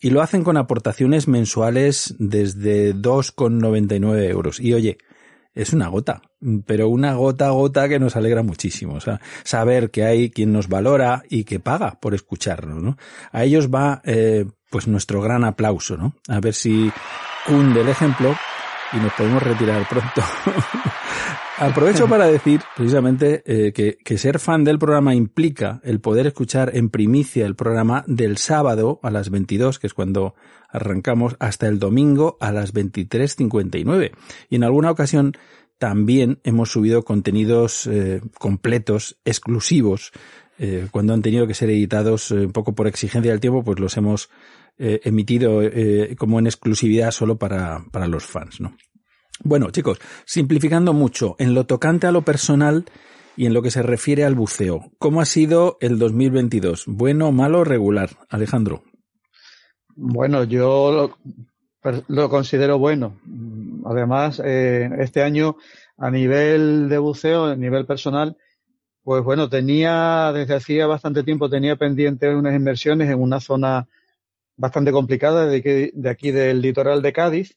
y 0.00 0.10
lo 0.10 0.22
hacen 0.22 0.42
con 0.42 0.56
aportaciones 0.56 1.28
mensuales 1.28 2.14
desde 2.18 2.94
2,99 2.94 4.30
euros. 4.30 4.60
Y 4.60 4.72
oye, 4.74 4.98
es 5.54 5.72
una 5.72 5.88
gota, 5.88 6.22
pero 6.66 6.88
una 6.88 7.14
gota 7.14 7.48
a 7.48 7.50
gota 7.50 7.88
que 7.88 7.98
nos 7.98 8.16
alegra 8.16 8.42
muchísimo. 8.42 8.94
O 8.94 9.00
sea, 9.00 9.20
saber 9.44 9.90
que 9.90 10.04
hay 10.04 10.30
quien 10.30 10.52
nos 10.52 10.68
valora 10.68 11.22
y 11.28 11.44
que 11.44 11.60
paga 11.60 11.98
por 12.00 12.14
escucharnos, 12.14 12.82
¿no? 12.82 12.96
A 13.32 13.44
ellos 13.44 13.68
va, 13.68 14.02
eh, 14.04 14.46
pues 14.70 14.86
nuestro 14.88 15.20
gran 15.20 15.44
aplauso, 15.44 15.96
¿no? 15.96 16.14
A 16.28 16.40
ver 16.40 16.54
si 16.54 16.90
cunde 17.46 17.80
el 17.80 17.88
ejemplo 17.88 18.34
y 18.92 18.96
nos 18.98 19.12
podemos 19.12 19.42
retirar 19.42 19.88
pronto. 19.88 20.22
Aprovecho 21.58 22.06
para 22.08 22.26
decir 22.26 22.60
precisamente 22.76 23.42
eh, 23.46 23.72
que, 23.72 23.96
que, 24.04 24.18
ser 24.18 24.38
fan 24.38 24.62
del 24.62 24.78
programa 24.78 25.14
implica 25.14 25.80
el 25.84 26.00
poder 26.00 26.26
escuchar 26.26 26.72
en 26.74 26.90
primicia 26.90 27.46
el 27.46 27.56
programa 27.56 28.04
del 28.06 28.36
sábado 28.36 29.00
a 29.02 29.10
las 29.10 29.30
22, 29.30 29.78
que 29.78 29.86
es 29.86 29.94
cuando 29.94 30.34
arrancamos, 30.68 31.36
hasta 31.38 31.66
el 31.66 31.78
domingo 31.78 32.36
a 32.40 32.52
las 32.52 32.74
23.59. 32.74 34.12
Y 34.50 34.56
en 34.56 34.64
alguna 34.64 34.90
ocasión 34.90 35.32
también 35.78 36.40
hemos 36.44 36.70
subido 36.70 37.04
contenidos 37.04 37.86
eh, 37.86 38.20
completos, 38.38 39.18
exclusivos, 39.24 40.12
eh, 40.58 40.88
cuando 40.90 41.12
han 41.12 41.22
tenido 41.22 41.46
que 41.46 41.54
ser 41.54 41.70
editados 41.70 42.30
un 42.30 42.52
poco 42.52 42.74
por 42.74 42.86
exigencia 42.86 43.30
del 43.30 43.40
tiempo, 43.40 43.62
pues 43.62 43.78
los 43.78 43.96
hemos 43.96 44.30
emitido 44.78 45.62
como 46.18 46.38
en 46.38 46.46
exclusividad 46.46 47.10
solo 47.10 47.38
para, 47.38 47.82
para 47.90 48.06
los 48.06 48.26
fans, 48.26 48.60
¿no? 48.60 48.76
Bueno, 49.42 49.70
chicos, 49.70 49.98
simplificando 50.24 50.92
mucho, 50.92 51.36
en 51.38 51.54
lo 51.54 51.64
tocante 51.66 52.06
a 52.06 52.12
lo 52.12 52.22
personal 52.22 52.86
y 53.36 53.46
en 53.46 53.52
lo 53.52 53.62
que 53.62 53.70
se 53.70 53.82
refiere 53.82 54.24
al 54.24 54.34
buceo, 54.34 54.92
¿cómo 54.98 55.20
ha 55.20 55.26
sido 55.26 55.76
el 55.80 55.98
2022? 55.98 56.84
¿Bueno, 56.86 57.32
malo, 57.32 57.62
regular? 57.62 58.10
Alejandro. 58.30 58.82
Bueno, 59.94 60.44
yo 60.44 61.16
lo, 62.08 62.28
considero 62.28 62.78
bueno. 62.78 63.16
Además, 63.84 64.40
eh, 64.44 64.88
este 64.98 65.22
año, 65.22 65.56
a 65.96 66.10
nivel 66.10 66.88
de 66.88 66.98
buceo, 66.98 67.46
a 67.46 67.56
nivel 67.56 67.86
personal, 67.86 68.36
pues 69.02 69.22
bueno, 69.22 69.48
tenía, 69.48 70.32
desde 70.34 70.54
hacía 70.54 70.86
bastante 70.86 71.22
tiempo, 71.22 71.48
tenía 71.48 71.76
pendiente 71.76 72.34
unas 72.34 72.54
inversiones 72.54 73.08
en 73.08 73.20
una 73.20 73.40
zona 73.40 73.86
bastante 74.56 74.90
complicada 74.90 75.46
de, 75.46 75.92
aquí 76.10 76.30
del 76.30 76.60
litoral 76.60 77.02
de 77.02 77.12
Cádiz. 77.12 77.56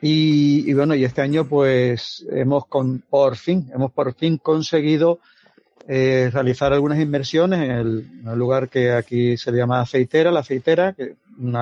Y, 0.00 0.72
bueno, 0.74 0.94
y 0.94 1.04
este 1.04 1.22
año 1.22 1.48
pues 1.48 2.26
hemos 2.30 2.66
con, 2.66 3.02
por 3.08 3.36
fin, 3.36 3.70
hemos 3.72 3.92
por 3.92 4.14
fin 4.14 4.38
conseguido 4.38 5.20
eh, 5.88 6.30
realizar 6.32 6.72
algunas 6.72 7.00
inversiones 7.00 7.60
en 7.60 7.70
el, 7.70 8.38
lugar 8.38 8.68
que 8.68 8.92
aquí 8.92 9.36
se 9.36 9.52
llama 9.52 9.80
Aceitera, 9.80 10.30
la 10.30 10.40
Aceitera, 10.40 10.92
que 10.92 11.14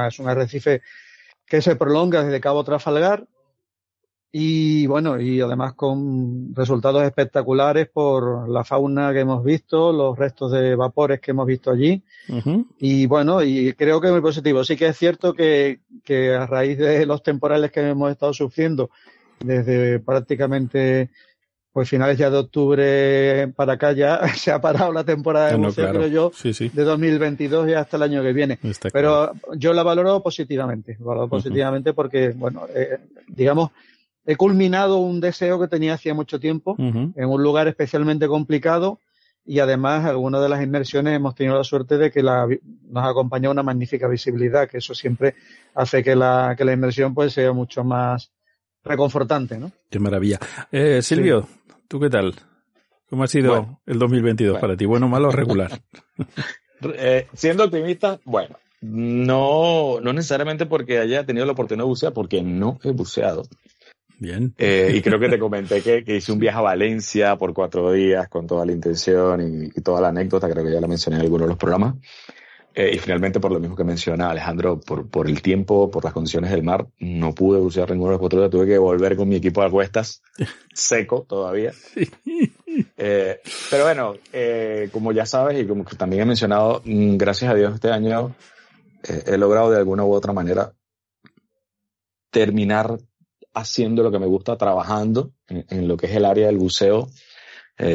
es 0.08 0.18
un 0.18 0.28
arrecife 0.28 0.82
que 1.46 1.62
se 1.62 1.76
prolonga 1.76 2.24
desde 2.24 2.40
Cabo 2.40 2.64
Trafalgar 2.64 3.26
y 4.36 4.88
bueno, 4.88 5.20
y 5.20 5.40
además 5.40 5.74
con 5.74 6.52
resultados 6.56 7.04
espectaculares 7.04 7.88
por 7.88 8.48
la 8.48 8.64
fauna 8.64 9.12
que 9.12 9.20
hemos 9.20 9.44
visto, 9.44 9.92
los 9.92 10.18
restos 10.18 10.50
de 10.50 10.74
vapores 10.74 11.20
que 11.20 11.30
hemos 11.30 11.46
visto 11.46 11.70
allí. 11.70 12.02
Y 12.80 13.06
bueno, 13.06 13.44
y 13.44 13.74
creo 13.74 14.00
que 14.00 14.08
es 14.08 14.12
muy 14.12 14.20
positivo. 14.20 14.64
Sí 14.64 14.76
que 14.76 14.88
es 14.88 14.98
cierto 14.98 15.34
que, 15.34 15.78
que 16.02 16.34
a 16.34 16.46
raíz 16.46 16.78
de 16.78 17.06
los 17.06 17.22
temporales 17.22 17.70
que 17.70 17.88
hemos 17.88 18.10
estado 18.10 18.32
sufriendo 18.32 18.90
desde 19.38 20.00
prácticamente 20.00 21.10
pues 21.74 21.88
finales 21.88 22.16
ya 22.16 22.30
de 22.30 22.36
octubre 22.36 23.52
para 23.56 23.72
acá 23.72 23.90
ya 23.90 24.20
se 24.36 24.52
ha 24.52 24.60
parado 24.60 24.92
la 24.92 25.02
temporada 25.02 25.50
de 25.50 25.56
museo, 25.56 25.90
creo 25.90 26.06
yo, 26.06 26.32
de 26.44 26.84
2022 26.84 27.68
y 27.68 27.74
hasta 27.74 27.96
el 27.96 28.04
año 28.04 28.22
que 28.22 28.32
viene. 28.32 28.60
Pero 28.92 29.32
yo 29.56 29.74
la 29.74 29.82
valoro 29.82 30.22
positivamente, 30.22 30.96
valoro 31.00 31.28
positivamente 31.28 31.92
porque, 31.92 32.28
bueno, 32.28 32.68
eh, 32.72 32.98
digamos, 33.26 33.72
he 34.24 34.36
culminado 34.36 34.98
un 34.98 35.20
deseo 35.20 35.60
que 35.60 35.66
tenía 35.66 35.94
hacía 35.94 36.14
mucho 36.14 36.38
tiempo 36.38 36.76
en 36.78 37.12
un 37.16 37.42
lugar 37.42 37.66
especialmente 37.66 38.28
complicado 38.28 39.00
y 39.44 39.58
además 39.58 40.04
algunas 40.04 40.42
de 40.42 40.48
las 40.48 40.62
inmersiones 40.62 41.16
hemos 41.16 41.34
tenido 41.34 41.58
la 41.58 41.64
suerte 41.64 41.98
de 41.98 42.12
que 42.12 42.22
la, 42.22 42.46
nos 42.88 43.04
acompaña 43.04 43.50
una 43.50 43.64
magnífica 43.64 44.06
visibilidad, 44.06 44.68
que 44.68 44.78
eso 44.78 44.94
siempre 44.94 45.34
hace 45.74 46.04
que 46.04 46.14
la, 46.14 46.54
que 46.56 46.64
la 46.64 46.72
inmersión 46.72 47.14
pues 47.14 47.32
sea 47.32 47.52
mucho 47.52 47.82
más 47.82 48.30
reconfortante, 48.84 49.58
¿no? 49.58 49.72
Qué 49.90 49.98
maravilla. 49.98 50.38
Eh, 50.70 51.00
Silvio, 51.02 51.48
¿tú 51.88 52.00
qué 52.00 52.10
tal? 52.10 52.34
¿Cómo 53.10 53.24
ha 53.24 53.28
sido 53.28 53.80
el 53.86 53.98
2022 53.98 54.58
para 54.58 54.76
ti? 54.76 54.86
¿Bueno, 54.86 55.08
malo 55.08 55.28
o 55.28 55.32
regular? 55.32 55.80
eh, 56.96 57.26
siendo 57.34 57.64
optimista, 57.64 58.18
bueno, 58.24 58.56
no, 58.80 60.00
no 60.00 60.12
necesariamente 60.12 60.66
porque 60.66 60.98
haya 60.98 61.24
tenido 61.24 61.46
la 61.46 61.52
oportunidad 61.52 61.84
de 61.84 61.88
bucear, 61.88 62.12
porque 62.12 62.42
no 62.42 62.78
he 62.82 62.90
buceado. 62.90 63.44
Bien. 64.18 64.54
Eh, 64.58 64.92
y 64.94 65.02
creo 65.02 65.18
que 65.18 65.28
te 65.28 65.38
comenté 65.38 65.82
que, 65.82 66.16
hice 66.16 66.32
un 66.32 66.38
viaje 66.38 66.58
a 66.58 66.62
Valencia 66.62 67.36
por 67.36 67.52
cuatro 67.52 67.92
días 67.92 68.28
con 68.28 68.46
toda 68.46 68.64
la 68.64 68.72
intención 68.72 69.70
y, 69.74 69.80
toda 69.80 70.00
la 70.00 70.08
anécdota, 70.08 70.48
creo 70.48 70.64
que 70.64 70.72
ya 70.72 70.80
la 70.80 70.88
mencioné 70.88 71.16
en 71.16 71.22
algunos 71.22 71.46
de 71.46 71.50
los 71.50 71.58
programas. 71.58 71.94
Eh, 72.76 72.90
y 72.94 72.98
finalmente, 72.98 73.38
por 73.38 73.52
lo 73.52 73.60
mismo 73.60 73.76
que 73.76 73.84
menciona 73.84 74.30
Alejandro, 74.30 74.80
por, 74.80 75.08
por 75.08 75.28
el 75.28 75.40
tiempo, 75.42 75.88
por 75.92 76.02
las 76.02 76.12
condiciones 76.12 76.50
del 76.50 76.64
mar, 76.64 76.88
no 76.98 77.32
pude 77.32 77.60
bucear 77.60 77.88
ninguno 77.90 78.10
de 78.10 78.14
los 78.14 78.20
cuatro 78.20 78.40
días. 78.40 78.50
Tuve 78.50 78.66
que 78.66 78.78
volver 78.78 79.16
con 79.16 79.28
mi 79.28 79.36
equipo 79.36 79.60
de 79.60 79.68
acuestas, 79.68 80.22
seco 80.74 81.24
todavía. 81.28 81.72
Eh, 82.96 83.40
pero 83.70 83.84
bueno, 83.84 84.14
eh, 84.32 84.88
como 84.92 85.12
ya 85.12 85.24
sabes 85.24 85.62
y 85.62 85.66
como 85.68 85.84
también 85.84 86.22
he 86.22 86.26
mencionado, 86.26 86.82
mm, 86.84 87.16
gracias 87.16 87.52
a 87.52 87.54
Dios 87.54 87.74
este 87.74 87.90
año 87.90 88.34
he 89.04 89.36
logrado 89.36 89.70
de 89.70 89.76
alguna 89.76 90.02
u 90.02 90.12
otra 90.12 90.32
manera 90.32 90.72
terminar 92.30 92.98
haciendo 93.52 94.02
lo 94.02 94.10
que 94.10 94.18
me 94.18 94.26
gusta, 94.26 94.56
trabajando 94.56 95.30
en, 95.46 95.66
en 95.68 95.86
lo 95.86 95.96
que 95.98 96.06
es 96.06 96.16
el 96.16 96.24
área 96.24 96.46
del 96.46 96.56
buceo, 96.56 97.08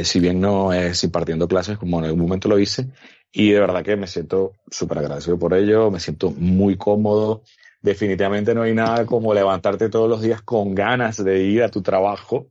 si 0.03 0.19
bien 0.19 0.39
no 0.39 0.71
es 0.71 1.03
impartiendo 1.03 1.47
clases 1.47 1.79
como 1.79 1.97
en 1.97 2.05
algún 2.05 2.21
momento 2.21 2.47
lo 2.47 2.59
hice, 2.59 2.89
y 3.31 3.51
de 3.51 3.59
verdad 3.59 3.83
que 3.83 3.95
me 3.95 4.07
siento 4.07 4.53
súper 4.69 4.99
agradecido 4.99 5.37
por 5.37 5.53
ello, 5.53 5.91
me 5.91 5.99
siento 5.99 6.31
muy 6.31 6.77
cómodo. 6.77 7.43
Definitivamente 7.81 8.53
no 8.53 8.63
hay 8.63 8.73
nada 8.73 9.05
como 9.05 9.33
levantarte 9.33 9.89
todos 9.89 10.09
los 10.09 10.21
días 10.21 10.41
con 10.41 10.75
ganas 10.75 11.23
de 11.23 11.43
ir 11.43 11.63
a 11.63 11.69
tu 11.69 11.81
trabajo, 11.81 12.47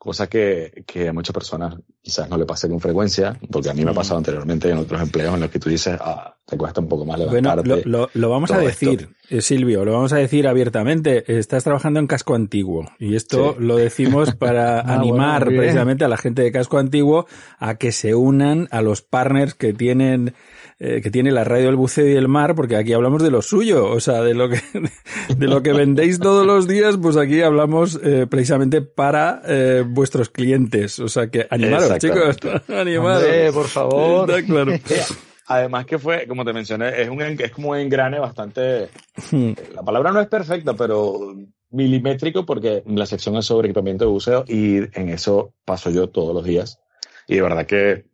cosa 0.00 0.28
que, 0.28 0.82
que 0.86 1.08
a 1.08 1.12
muchas 1.12 1.34
personas 1.34 1.74
quizás 2.00 2.26
no 2.30 2.38
le 2.38 2.46
pase 2.46 2.70
con 2.70 2.80
frecuencia, 2.80 3.38
porque 3.52 3.68
a 3.68 3.74
mí 3.74 3.84
me 3.84 3.90
ha 3.90 3.94
pasado 3.94 4.16
anteriormente 4.16 4.70
en 4.70 4.78
otros 4.78 5.02
empleos 5.02 5.34
en 5.34 5.40
los 5.40 5.50
que 5.50 5.58
tú 5.58 5.68
dices, 5.68 5.98
ah, 6.00 6.34
te 6.46 6.56
cuesta 6.56 6.80
un 6.80 6.88
poco 6.88 7.04
más 7.04 7.18
levantarte. 7.18 7.68
Bueno, 7.68 7.82
lo, 7.84 7.98
lo, 7.98 8.10
lo 8.14 8.30
vamos 8.30 8.50
a 8.50 8.56
decir, 8.58 9.10
eh, 9.28 9.42
Silvio, 9.42 9.84
lo 9.84 9.92
vamos 9.92 10.14
a 10.14 10.16
decir 10.16 10.48
abiertamente. 10.48 11.38
Estás 11.38 11.64
trabajando 11.64 12.00
en 12.00 12.06
casco 12.06 12.34
antiguo 12.34 12.90
y 12.98 13.14
esto 13.14 13.54
Sí. 13.58 13.62
lo 13.64 13.76
decimos 13.76 14.34
para 14.34 14.80
Ah, 14.80 14.94
animar 14.94 15.44
bueno, 15.44 15.60
precisamente 15.60 16.04
a 16.06 16.08
la 16.08 16.16
gente 16.16 16.40
de 16.42 16.50
casco 16.50 16.78
antiguo 16.78 17.26
a 17.58 17.74
que 17.74 17.92
se 17.92 18.14
unan 18.14 18.68
a 18.70 18.80
los 18.80 19.02
partners 19.02 19.52
que 19.54 19.74
tienen 19.74 20.32
eh, 20.82 21.02
que 21.02 21.10
tiene 21.10 21.30
la 21.30 21.44
radio 21.44 21.66
del 21.66 21.76
buceo 21.76 22.08
y 22.08 22.16
el 22.16 22.26
mar, 22.26 22.54
porque 22.54 22.76
aquí 22.76 22.94
hablamos 22.94 23.22
de 23.22 23.30
lo 23.30 23.42
suyo, 23.42 23.86
o 23.86 24.00
sea, 24.00 24.22
de 24.22 24.32
lo 24.34 24.48
que 24.48 24.60
de 25.36 25.46
lo 25.46 25.62
que 25.62 25.74
vendéis 25.74 26.18
todos 26.18 26.46
los 26.46 26.66
días, 26.66 26.96
pues 26.96 27.18
aquí 27.18 27.42
hablamos 27.42 28.00
eh, 28.02 28.26
precisamente 28.28 28.80
para 28.80 29.42
eh, 29.46 29.84
vuestros 29.86 30.30
clientes, 30.30 30.98
o 30.98 31.08
sea 31.08 31.28
que 31.28 31.46
animaros, 31.50 31.98
chicos, 31.98 32.38
animaros. 32.68 33.22
Hombre, 33.22 33.52
por 33.52 33.66
favor. 33.66 34.30
Está 34.30 34.46
claro. 34.46 34.72
Además 35.46 35.84
que 35.84 35.98
fue, 35.98 36.26
como 36.26 36.44
te 36.44 36.52
mencioné, 36.52 37.02
es, 37.02 37.08
un, 37.08 37.20
es 37.20 37.50
como 37.50 37.70
un 37.70 37.76
engrane 37.76 38.18
bastante, 38.18 38.88
Hmm. 39.30 39.52
la 39.74 39.82
palabra 39.82 40.12
no 40.12 40.20
es 40.20 40.28
perfecta, 40.28 40.74
pero 40.74 41.34
milimétrico 41.70 42.46
porque 42.46 42.82
la 42.86 43.06
sección 43.06 43.36
es 43.36 43.46
sobre 43.46 43.68
equipamiento 43.68 44.04
de 44.04 44.10
buceo 44.10 44.44
y 44.48 44.78
en 44.98 45.10
eso 45.10 45.54
paso 45.64 45.90
yo 45.90 46.08
todos 46.08 46.34
los 46.34 46.44
días. 46.44 46.80
Y 47.28 47.36
de 47.36 47.42
verdad 47.42 47.66
que 47.66 48.09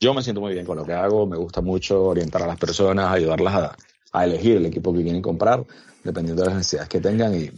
yo 0.00 0.14
me 0.14 0.22
siento 0.22 0.40
muy 0.40 0.52
bien 0.54 0.64
con 0.64 0.76
lo 0.76 0.84
que 0.84 0.92
hago, 0.92 1.26
me 1.26 1.36
gusta 1.36 1.60
mucho 1.60 2.04
orientar 2.04 2.42
a 2.42 2.46
las 2.46 2.58
personas, 2.58 3.10
ayudarlas 3.12 3.54
a, 3.54 3.76
a 4.12 4.24
elegir 4.24 4.56
el 4.56 4.66
equipo 4.66 4.94
que 4.94 5.02
quieren 5.02 5.22
comprar, 5.22 5.64
dependiendo 6.04 6.42
de 6.42 6.48
las 6.48 6.56
necesidades 6.58 6.88
que 6.88 7.00
tengan. 7.00 7.34
Y 7.34 7.50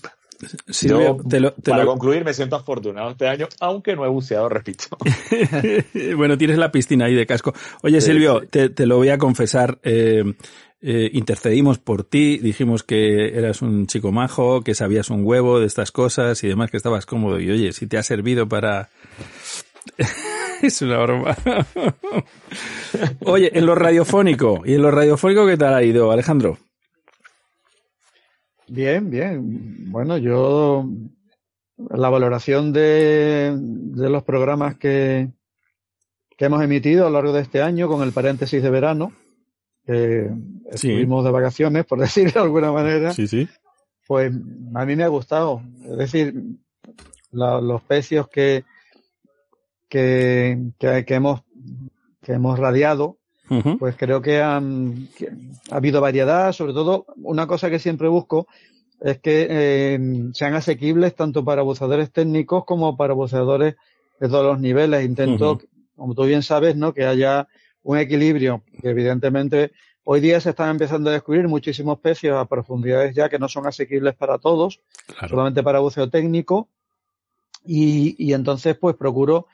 yo, 0.81 1.19
te 1.29 1.39
lo, 1.39 1.53
te 1.53 1.71
para 1.71 1.85
lo- 1.85 1.91
concluir, 1.91 2.25
me 2.25 2.33
siento 2.33 2.57
afortunado 2.57 3.11
este 3.11 3.29
año, 3.29 3.47
aunque 3.61 3.95
no 3.95 4.07
he 4.07 4.09
buceado, 4.09 4.49
repito. 4.49 4.85
bueno, 6.17 6.39
tienes 6.39 6.57
la 6.59 6.73
piscina 6.73 7.05
ahí 7.07 7.15
de 7.15 7.27
casco. 7.27 7.53
Oye, 7.83 8.01
Sí, 8.01 8.09
Silvio, 8.13 8.41
sí. 8.41 8.47
Te, 8.51 8.69
te 8.71 8.87
lo 8.87 8.97
voy 8.97 9.11
a 9.11 9.19
confesar. 9.19 9.79
eh, 9.83 10.25
eh, 10.83 11.11
intercedimos 11.13 11.79
por 11.79 12.05
ti, 12.05 12.39
dijimos 12.39 12.83
que 12.83 13.37
eras 13.37 13.61
un 13.61 13.87
chico 13.87 14.13
majo, 14.13 14.63
que 14.63 14.75
sabías 14.75 15.11
un 15.11 15.27
huevo 15.27 15.61
de 15.61 15.67
estas 15.67 15.93
cosas 15.93 16.43
y 16.43 16.49
demás, 16.49 16.71
que 16.71 16.79
estabas 16.79 17.05
cómodo. 17.05 17.39
Y 17.39 17.51
oye, 17.51 17.73
si 17.75 17.87
te 17.87 17.99
ha 17.99 18.03
servido 18.03 18.49
para... 18.49 18.89
es 20.63 20.83
una 20.83 20.99
broma. 20.99 21.37
oye, 23.25 23.51
en 23.57 23.67
lo 23.67 23.75
radiofónico, 23.75 24.63
¿y 24.65 24.75
en 24.75 24.83
lo 24.83 24.91
radiofónico 24.91 25.47
qué 25.47 25.57
tal 25.57 25.75
ha 25.75 25.83
ido, 25.83 26.11
Alejandro? 26.11 26.59
Bien, 28.69 29.11
bien. 29.11 29.91
Bueno, 29.91 30.17
yo 30.19 30.89
la 31.91 32.09
valoración 32.09 32.73
de, 32.73 33.53
de 33.59 34.11
los 34.11 34.23
programas 34.23 34.77
que, 34.77 35.29
que 36.37 36.45
hemos 36.45 36.63
emitido 36.63 37.07
a 37.07 37.11
lo 37.11 37.15
largo 37.15 37.33
de 37.33 37.43
este 37.43 37.63
año, 37.63 37.89
con 37.89 38.03
el 38.03 38.13
paréntesis 38.13 38.63
de 38.63 38.71
verano, 38.71 39.13
que 39.87 40.31
Sí. 40.75 40.89
estuvimos 40.89 41.25
de 41.25 41.31
vacaciones, 41.33 41.85
por 41.85 41.99
decirlo 42.01 42.33
de 42.33 42.41
alguna 42.41 42.71
manera, 42.71 43.13
Sí, 43.13 43.27
sí. 43.27 43.49
pues 44.07 44.33
a 44.75 44.87
mí 44.87 44.95
me 44.95 45.03
ha 45.05 45.09
gustado. 45.09 45.63
Es 45.85 45.97
decir, 45.99 46.35
la- 47.33 47.61
los 47.61 47.83
pecios 47.83 48.29
que, 48.29 48.65
que, 49.91 50.59
que, 50.79 51.05
que 51.05 51.15
hemos, 51.15 51.43
que 52.23 52.33
hemos 52.33 52.59
radiado, 52.59 53.19
pues 53.81 53.97
creo 53.97 54.23
que, 54.23 54.41
han, 54.41 55.09
que 55.19 55.29
ha 55.73 55.77
habido 55.77 56.01
variedad, 56.01 56.53
sobre 56.53 56.73
todo 56.73 57.05
una 57.17 57.49
cosa 57.49 57.69
que 57.69 57.81
siempre 57.81 58.07
busco 58.07 58.47
es 59.01 59.19
que 59.19 59.47
eh, 59.51 59.99
sean 60.35 60.55
asequibles 60.55 61.17
tanto 61.17 61.45
para 61.45 61.63
buceadores 61.63 62.13
técnicos 62.13 62.65
como 62.65 62.97
para 62.97 63.13
buceadores 63.15 63.75
de 64.21 64.29
todos 64.29 64.45
los 64.45 64.61
niveles. 64.61 65.05
Intento, 65.05 65.59
como 65.97 66.15
tú 66.15 66.25
bien 66.27 66.43
sabes, 66.45 66.77
¿no? 66.77 66.95
que 66.95 67.05
haya 67.07 67.49
un 67.83 67.99
equilibrio, 67.99 68.63
que 68.81 68.91
evidentemente 68.91 69.73
hoy 70.05 70.21
día 70.21 70.41
se 70.41 70.51
están 70.51 70.71
empezando 70.71 71.11
a 71.11 71.15
descubrir 71.15 71.49
muchísimos 71.49 71.99
pecios 71.99 72.37
a 72.37 72.45
profundidades 72.45 73.17
ya 73.17 73.29
que 73.29 73.39
no 73.41 73.49
son 73.49 73.67
asequibles 73.67 74.15
para 74.15 74.39
todos, 74.39 74.81
Claro. 75.07 75.29
solamente 75.29 75.63
para 75.65 75.81
buceo 75.81 76.09
técnico, 76.09 76.69
y, 77.65 78.15
y 78.19 78.33
entonces 78.33 78.77
pues 78.79 78.95
procuro 78.97 79.47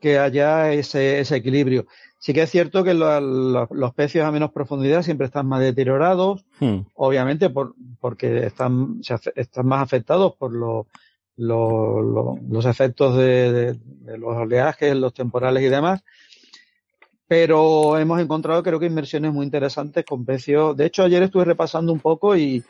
que 0.00 0.18
haya 0.18 0.72
ese, 0.72 1.20
ese 1.20 1.36
equilibrio. 1.36 1.86
Sí 2.18 2.32
que 2.34 2.42
es 2.42 2.50
cierto 2.50 2.82
que 2.84 2.94
lo- 2.94 3.20
lo- 3.20 3.68
los 3.70 3.94
pecios 3.94 4.24
a 4.24 4.32
menos 4.32 4.50
profundidad 4.52 5.02
siempre 5.02 5.26
están 5.26 5.46
más 5.46 5.60
deteriorados, 5.60 6.44
Hmm. 6.60 6.80
obviamente 6.94 7.48
por, 7.50 7.74
porque 8.00 8.46
están, 8.46 8.98
se 9.02 9.14
están 9.36 9.66
más 9.66 9.82
afectados 9.82 10.34
por 10.36 10.52
lo- 10.52 10.86
lo- 11.36 12.02
lo- 12.02 12.38
los 12.50 12.66
efectos 12.66 13.16
de, 13.16 13.52
de- 13.52 13.78
de 13.82 14.18
los 14.18 14.36
oleajes, 14.36 14.96
los 14.96 15.14
temporales 15.14 15.62
y 15.62 15.68
demás. 15.68 16.02
Pero 17.26 17.98
hemos 17.98 18.20
encontrado 18.20 18.62
creo 18.62 18.80
que 18.80 18.86
inversiones 18.86 19.32
muy 19.32 19.44
interesantes 19.44 20.04
con 20.04 20.24
pecios. 20.24 20.76
De 20.76 20.86
hecho, 20.86 21.02
ayer 21.02 21.22
estuve 21.22 21.44
repasando 21.44 21.92
un 21.92 22.00
poco 22.00 22.34
y, 22.36 22.64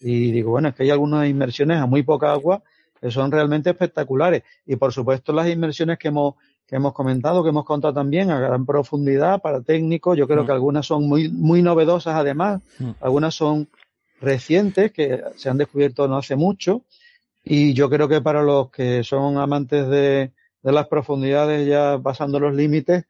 y 0.00 0.30
digo, 0.32 0.50
bueno, 0.50 0.68
es 0.68 0.74
que 0.74 0.82
hay 0.82 0.90
algunas 0.90 1.26
inversiones 1.28 1.78
a 1.78 1.86
muy 1.86 2.02
poca 2.02 2.30
agua 2.32 2.62
que 3.00 3.10
son 3.10 3.32
realmente 3.32 3.70
espectaculares. 3.70 4.42
Y 4.66 4.76
por 4.76 4.92
supuesto 4.92 5.32
las 5.32 5.48
inversiones 5.48 5.98
que 5.98 6.08
hemos, 6.08 6.34
que 6.72 6.76
hemos 6.76 6.94
comentado, 6.94 7.42
que 7.42 7.50
hemos 7.50 7.66
contado 7.66 7.92
también 7.92 8.30
a 8.30 8.40
gran 8.40 8.64
profundidad 8.64 9.42
para 9.42 9.60
técnicos. 9.60 10.16
Yo 10.16 10.26
creo 10.26 10.44
Mm. 10.44 10.46
que 10.46 10.52
algunas 10.52 10.86
son 10.86 11.06
muy, 11.06 11.28
muy 11.28 11.60
novedosas 11.60 12.14
además. 12.14 12.62
Mm. 12.78 12.92
Algunas 13.02 13.34
son 13.34 13.68
recientes 14.22 14.90
que 14.90 15.20
se 15.36 15.50
han 15.50 15.58
descubierto 15.58 16.08
no 16.08 16.16
hace 16.16 16.34
mucho. 16.34 16.80
Y 17.44 17.74
yo 17.74 17.90
creo 17.90 18.08
que 18.08 18.22
para 18.22 18.42
los 18.42 18.70
que 18.70 19.04
son 19.04 19.36
amantes 19.36 19.86
de, 19.86 20.32
de 20.62 20.72
las 20.72 20.86
profundidades 20.86 21.68
ya 21.68 22.00
pasando 22.02 22.40
los 22.40 22.54
límites, 22.54 23.04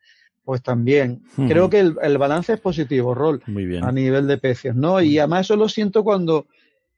pues 0.44 0.61
también. 0.61 1.22
Mm. 1.37 1.46
Creo 1.46 1.70
que 1.70 1.79
el, 1.79 1.96
el 2.03 2.18
balance 2.18 2.55
es 2.55 2.61
positivo, 2.61 3.14
Rol 3.14 3.44
Muy 3.46 3.64
bien. 3.64 3.85
a 3.85 3.92
nivel 3.92 4.27
de 4.27 4.38
pecios, 4.38 4.75
¿no? 4.75 5.01
Y 5.01 5.20
además 5.20 5.42
eso 5.42 5.55
lo 5.55 5.68
siento 5.68 6.03
cuando, 6.03 6.46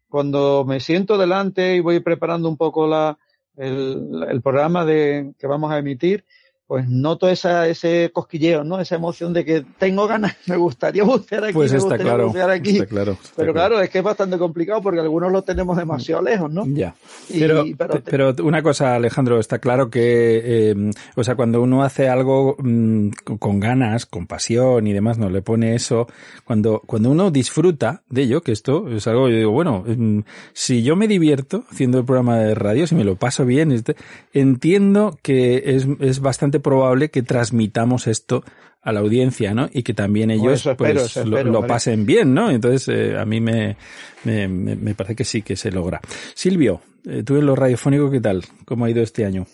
cuando 0.08 0.64
me 0.66 0.80
siento 0.80 1.18
delante 1.18 1.76
y 1.76 1.80
voy 1.80 2.00
preparando 2.00 2.48
un 2.48 2.56
poco 2.56 2.86
la, 2.86 3.18
el, 3.58 4.24
el 4.30 4.40
programa 4.40 4.86
de, 4.86 5.34
que 5.38 5.46
vamos 5.46 5.70
a 5.70 5.76
emitir, 5.78 6.24
pues 6.66 6.88
noto 6.88 7.28
esa, 7.28 7.68
ese 7.68 8.10
cosquilleo, 8.12 8.64
¿no? 8.64 8.80
Esa 8.80 8.94
emoción 8.96 9.32
de 9.34 9.44
que 9.44 9.64
tengo 9.78 10.06
ganas, 10.06 10.34
me 10.46 10.56
gustaría 10.56 11.04
bucear 11.04 11.44
aquí, 11.44 11.52
Pues 11.52 11.70
me 11.72 11.78
está 11.78 11.88
gustaría 11.90 12.12
claro. 12.12 12.26
bucear 12.28 12.50
aquí. 12.50 12.70
Está 12.76 12.86
claro. 12.86 13.12
está 13.12 13.32
Pero 13.36 13.52
claro, 13.52 13.80
es 13.80 13.90
que 13.90 13.98
es 13.98 14.04
bastante 14.04 14.38
complicado 14.38 14.80
porque 14.82 15.00
algunos 15.00 15.30
lo 15.30 15.42
tenemos 15.42 15.76
demasiado 15.76 16.22
lejos, 16.22 16.50
¿no? 16.50 16.64
Ya. 16.66 16.94
Y- 17.28 17.40
Pero, 17.40 17.64
pero 17.76 17.94
te- 18.00 18.10
pero 18.10 18.34
una 18.42 18.62
cosa, 18.62 18.94
Alejandro, 18.94 19.38
está 19.38 19.58
claro 19.58 19.90
que, 19.90 20.70
eh, 20.70 20.90
o 21.16 21.22
sea, 21.24 21.34
cuando 21.36 21.60
uno 21.62 21.82
hace 21.84 22.08
algo 22.08 22.56
mm, 22.58 23.08
con, 23.38 23.60
ganas, 23.60 24.06
con 24.06 24.26
pasión 24.26 24.86
y 24.86 24.92
demás, 24.92 25.18
no 25.18 25.28
le 25.30 25.42
pone 25.42 25.74
eso, 25.74 26.06
cuando, 26.44 26.80
cuando 26.86 27.10
uno 27.10 27.30
disfruta 27.30 28.02
de 28.08 28.22
ello, 28.22 28.40
que 28.40 28.52
esto 28.52 28.88
es 28.88 29.06
algo, 29.06 29.28
yo 29.28 29.36
digo, 29.36 29.50
bueno, 29.50 29.84
mm, 29.86 30.20
si 30.54 30.82
yo 30.82 30.96
me 30.96 31.08
divierto 31.08 31.64
haciendo 31.70 31.98
el 31.98 32.04
programa 32.04 32.38
de 32.38 32.54
radio, 32.54 32.86
si 32.86 32.94
me 32.94 33.04
lo 33.04 33.16
paso 33.16 33.44
bien, 33.44 33.70
este, 33.70 33.96
entiendo 34.32 35.18
que 35.22 35.62
es, 35.76 35.86
es 36.00 36.20
bastante 36.20 36.53
probable 36.60 37.10
que 37.10 37.22
transmitamos 37.22 38.06
esto 38.06 38.44
a 38.82 38.92
la 38.92 39.00
audiencia, 39.00 39.54
¿no? 39.54 39.68
Y 39.72 39.82
que 39.82 39.94
también 39.94 40.30
ellos 40.30 40.62
espero, 40.72 41.00
pues, 41.00 41.16
lo- 41.26 41.60
pasen 41.68 42.04
bien, 42.06 42.34
¿no? 42.34 42.50
Entonces, 42.50 42.88
eh, 42.88 43.18
a 43.18 43.24
mí 43.24 43.40
me, 43.40 43.76
me, 44.24 44.46
me- 44.48 44.76
me 44.76 44.94
parece 44.94 45.16
que 45.16 45.24
sí 45.24 45.42
que 45.42 45.56
se 45.56 45.70
logra. 45.70 46.00
Silvio, 46.34 46.82
eh, 47.06 47.22
tú 47.22 47.36
en 47.36 47.46
lo 47.46 47.54
radiofónico, 47.56 48.10
¿qué 48.10 48.20
tal? 48.20 48.42
¿Cómo 48.66 48.84
ha 48.84 48.90
ido 48.90 49.02
este 49.02 49.24
año? 49.24 49.46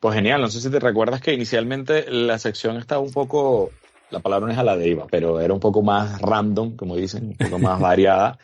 Pues 0.00 0.14
genial, 0.16 0.40
no 0.40 0.48
sé 0.48 0.60
si 0.60 0.70
te 0.70 0.80
recuerdas 0.80 1.20
que 1.20 1.32
inicialmente 1.32 2.10
la 2.10 2.38
sección 2.38 2.76
estaba 2.76 3.00
un 3.00 3.12
poco, 3.12 3.70
la 4.10 4.18
palabra 4.20 4.46
no 4.46 4.52
es 4.52 4.58
a 4.58 4.64
la 4.64 4.76
deriva, 4.76 5.06
pero 5.10 5.38
era 5.40 5.54
un 5.54 5.60
poco 5.60 5.80
más 5.82 6.20
random, 6.20 6.74
como 6.76 6.96
dicen, 6.96 7.28
un 7.28 7.36
poco 7.36 7.58
más 7.60 7.78
variada. 7.80 8.38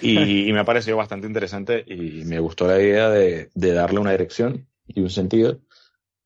Y, 0.00 0.48
y 0.48 0.52
me 0.52 0.60
ha 0.60 0.64
parecido 0.64 0.96
bastante 0.96 1.26
interesante 1.26 1.84
y 1.86 2.24
me 2.24 2.40
gustó 2.40 2.66
la 2.66 2.80
idea 2.80 3.10
de, 3.10 3.50
de 3.54 3.72
darle 3.72 4.00
una 4.00 4.10
dirección 4.12 4.66
y 4.86 5.00
un 5.00 5.10
sentido. 5.10 5.58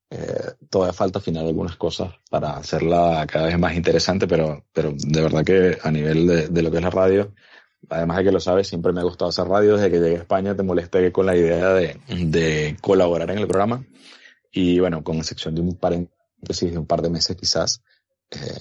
Eh, 0.09 0.53
todavía 0.71 0.92
falta 0.92 1.19
afinar 1.19 1.45
algunas 1.45 1.77
cosas 1.77 2.14
para 2.31 2.57
hacerla 2.57 3.27
cada 3.27 3.47
vez 3.47 3.59
más 3.59 3.75
interesante, 3.75 4.29
pero, 4.29 4.64
pero 4.73 4.92
de 4.97 5.21
verdad 5.21 5.45
que 5.45 5.79
a 5.83 5.90
nivel 5.90 6.27
de, 6.27 6.49
de 6.49 6.62
lo 6.62 6.71
que 6.71 6.77
es 6.77 6.83
la 6.83 6.90
radio, 6.90 7.35
además 7.88 8.19
de 8.19 8.25
que 8.25 8.33
lo 8.33 8.40
sabes, 8.40 8.69
siempre 8.69 8.92
me 8.92 9.01
ha 9.01 9.05
gustado 9.05 9.31
hacer 9.31 9.47
radio. 9.47 9.77
Desde 9.77 9.90
que 9.90 9.99
llegué 9.99 10.16
a 10.16 10.21
España 10.21 10.57
te 10.57 10.62
molesté 10.62 11.11
con 11.12 11.27
la 11.27 11.37
idea 11.37 11.75
de, 11.75 12.01
de 12.09 12.77
colaborar 12.81 13.31
en 13.31 13.38
el 13.38 13.47
programa. 13.47 13.85
Y 14.53 14.79
bueno, 14.79 15.03
con 15.03 15.16
excepción 15.16 15.55
de 15.55 15.61
un 15.61 15.77
paréntesis 15.77 16.73
de 16.73 16.79
un 16.79 16.87
par 16.87 17.03
de 17.03 17.11
meses 17.11 17.37
quizás, 17.37 17.83
eh, 18.31 18.61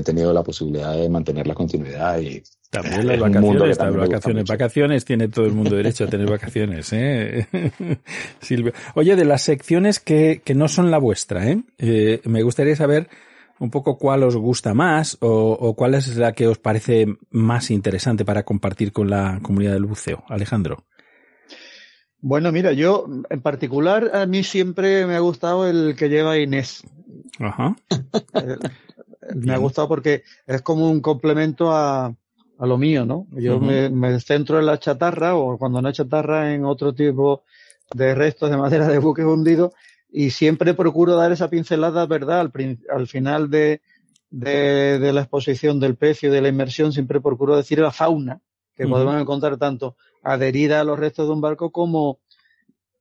he 0.00 0.02
tenido 0.02 0.32
la 0.32 0.42
posibilidad 0.42 0.94
de 0.96 1.08
mantener 1.08 1.46
la 1.46 1.54
continuidad 1.54 2.18
y 2.20 2.42
también 2.70 3.06
las 3.06 3.20
vacaciones, 3.20 3.78
vacaciones, 3.78 4.44
vacaciones, 4.44 5.04
tiene 5.04 5.28
todo 5.28 5.46
el 5.46 5.52
mundo 5.52 5.76
derecho 5.76 6.04
a 6.04 6.08
tener 6.08 6.28
vacaciones, 6.28 6.92
¿eh? 6.92 7.46
Silvio. 8.40 8.72
Oye, 8.94 9.16
de 9.16 9.24
las 9.24 9.42
secciones 9.42 10.00
que, 10.00 10.42
que 10.44 10.54
no 10.54 10.68
son 10.68 10.90
la 10.90 10.98
vuestra, 10.98 11.48
¿eh? 11.48 11.62
¿eh? 11.78 12.20
Me 12.24 12.42
gustaría 12.42 12.76
saber 12.76 13.08
un 13.58 13.70
poco 13.70 13.98
cuál 13.98 14.22
os 14.22 14.36
gusta 14.36 14.74
más 14.74 15.16
o, 15.20 15.52
o, 15.52 15.74
cuál 15.74 15.94
es 15.94 16.16
la 16.16 16.32
que 16.32 16.46
os 16.46 16.58
parece 16.58 17.06
más 17.30 17.70
interesante 17.70 18.24
para 18.24 18.42
compartir 18.42 18.92
con 18.92 19.08
la 19.08 19.40
comunidad 19.42 19.72
del 19.72 19.86
buceo. 19.86 20.24
Alejandro. 20.28 20.84
Bueno, 22.20 22.50
mira, 22.50 22.72
yo 22.72 23.06
en 23.30 23.40
particular 23.40 24.10
a 24.14 24.26
mí 24.26 24.42
siempre 24.42 25.06
me 25.06 25.14
ha 25.14 25.20
gustado 25.20 25.68
el 25.68 25.94
que 25.96 26.08
lleva 26.08 26.38
Inés. 26.38 26.82
Ajá. 27.38 27.76
me 29.34 29.52
ha 29.54 29.58
gustado 29.58 29.88
porque 29.88 30.22
es 30.46 30.62
como 30.62 30.90
un 30.90 31.00
complemento 31.00 31.72
a, 31.72 32.06
a 32.58 32.66
lo 32.66 32.78
mío, 32.78 33.04
¿no? 33.04 33.26
Yo 33.32 33.56
uh 33.56 33.60
-huh. 33.60 33.90
me, 33.90 34.10
me, 34.10 34.20
centro 34.20 34.58
en 34.58 34.66
la 34.66 34.78
chatarra 34.78 35.36
o 35.36 35.58
cuando 35.58 35.80
no 35.82 35.88
hay 35.88 35.94
chatarra 35.94 36.54
en 36.54 36.64
otro 36.64 36.94
tipo 36.94 37.42
de 37.94 38.14
restos 38.14 38.50
de 38.50 38.56
madera 38.56 38.88
de 38.88 38.98
buques 38.98 39.24
hundidos 39.24 39.72
y 40.10 40.30
siempre 40.30 40.74
procuro 40.74 41.16
dar 41.16 41.32
esa 41.32 41.50
pincelada, 41.50 42.06
¿verdad? 42.06 42.40
Al, 42.40 42.52
al 42.90 43.06
final 43.06 43.50
de, 43.50 43.80
de, 44.30 44.98
de, 44.98 45.12
la 45.12 45.22
exposición 45.22 45.78
del 45.80 45.96
precio 45.96 46.28
y 46.28 46.32
de 46.32 46.40
la 46.40 46.48
inmersión, 46.48 46.92
siempre 46.92 47.20
procuro 47.20 47.56
decir 47.56 47.78
la 47.78 47.90
fauna, 47.92 48.40
que 48.74 48.84
uh 48.84 48.86
-huh. 48.86 48.90
podemos 48.92 49.20
encontrar 49.20 49.56
tanto 49.58 49.96
adherida 50.22 50.80
a 50.80 50.84
los 50.84 50.98
restos 50.98 51.26
de 51.26 51.32
un 51.34 51.40
barco 51.40 51.70
como 51.70 52.18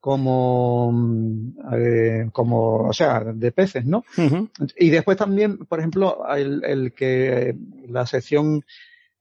como, 0.05 0.93
eh, 1.73 2.29
como, 2.31 2.89
o 2.89 2.93
sea, 2.93 3.21
de 3.23 3.51
peces, 3.51 3.87
¿no? 3.87 4.05
Uh 4.15 4.21
-huh. 4.21 4.49
Y 4.77 4.91
después 4.91 5.17
también, 5.17 5.57
por 5.65 5.79
ejemplo, 5.79 6.19
el, 6.29 6.63
el 6.63 6.93
que 6.93 7.55
la 7.89 8.05
sección 8.05 8.63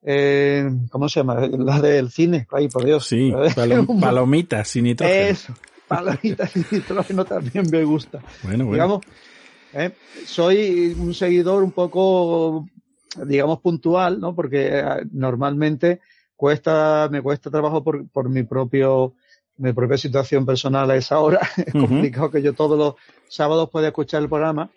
eh, 0.02 0.68
¿cómo 0.90 1.08
se 1.08 1.20
llama? 1.20 1.40
La 1.46 1.80
del 1.80 2.10
cine, 2.10 2.46
ay, 2.52 2.68
por 2.68 2.84
Dios. 2.84 3.06
Sí, 3.06 3.32
palom 3.56 3.98
palomitas 3.98 4.68
sin 4.68 4.84
nitrógeno. 4.84 5.20
Eso, 5.26 5.54
palomitas 5.88 6.50
sin 6.50 6.66
nitrógeno 6.70 7.24
también 7.24 7.64
me 7.70 7.82
gusta. 7.82 8.18
Bueno, 8.42 8.66
bueno. 8.66 8.72
Digamos, 8.74 9.06
eh, 9.72 9.92
soy 10.26 10.94
un 11.00 11.14
seguidor 11.14 11.62
un 11.62 11.72
poco, 11.72 12.68
digamos, 13.24 13.60
puntual, 13.60 14.20
¿no? 14.20 14.34
Porque 14.34 14.80
eh, 14.80 14.84
normalmente 15.12 16.00
cuesta, 16.36 17.08
me 17.10 17.22
cuesta 17.22 17.50
trabajo 17.50 17.82
por, 17.82 18.06
por 18.10 18.28
mi 18.28 18.42
propio, 18.42 19.14
mi 19.56 19.72
propia 19.72 19.96
situación 19.96 20.44
personal 20.44 20.90
a 20.90 20.96
esa 20.96 21.18
hora. 21.18 21.40
Es 21.56 21.74
uh 21.74 21.78
-huh. 21.78 21.88
complicado 21.88 22.30
que 22.30 22.42
yo 22.42 22.52
todos 22.52 22.78
los 22.78 22.94
sábados 23.28 23.70
pueda 23.70 23.88
escuchar 23.88 24.22
el 24.22 24.28
programa 24.28 24.70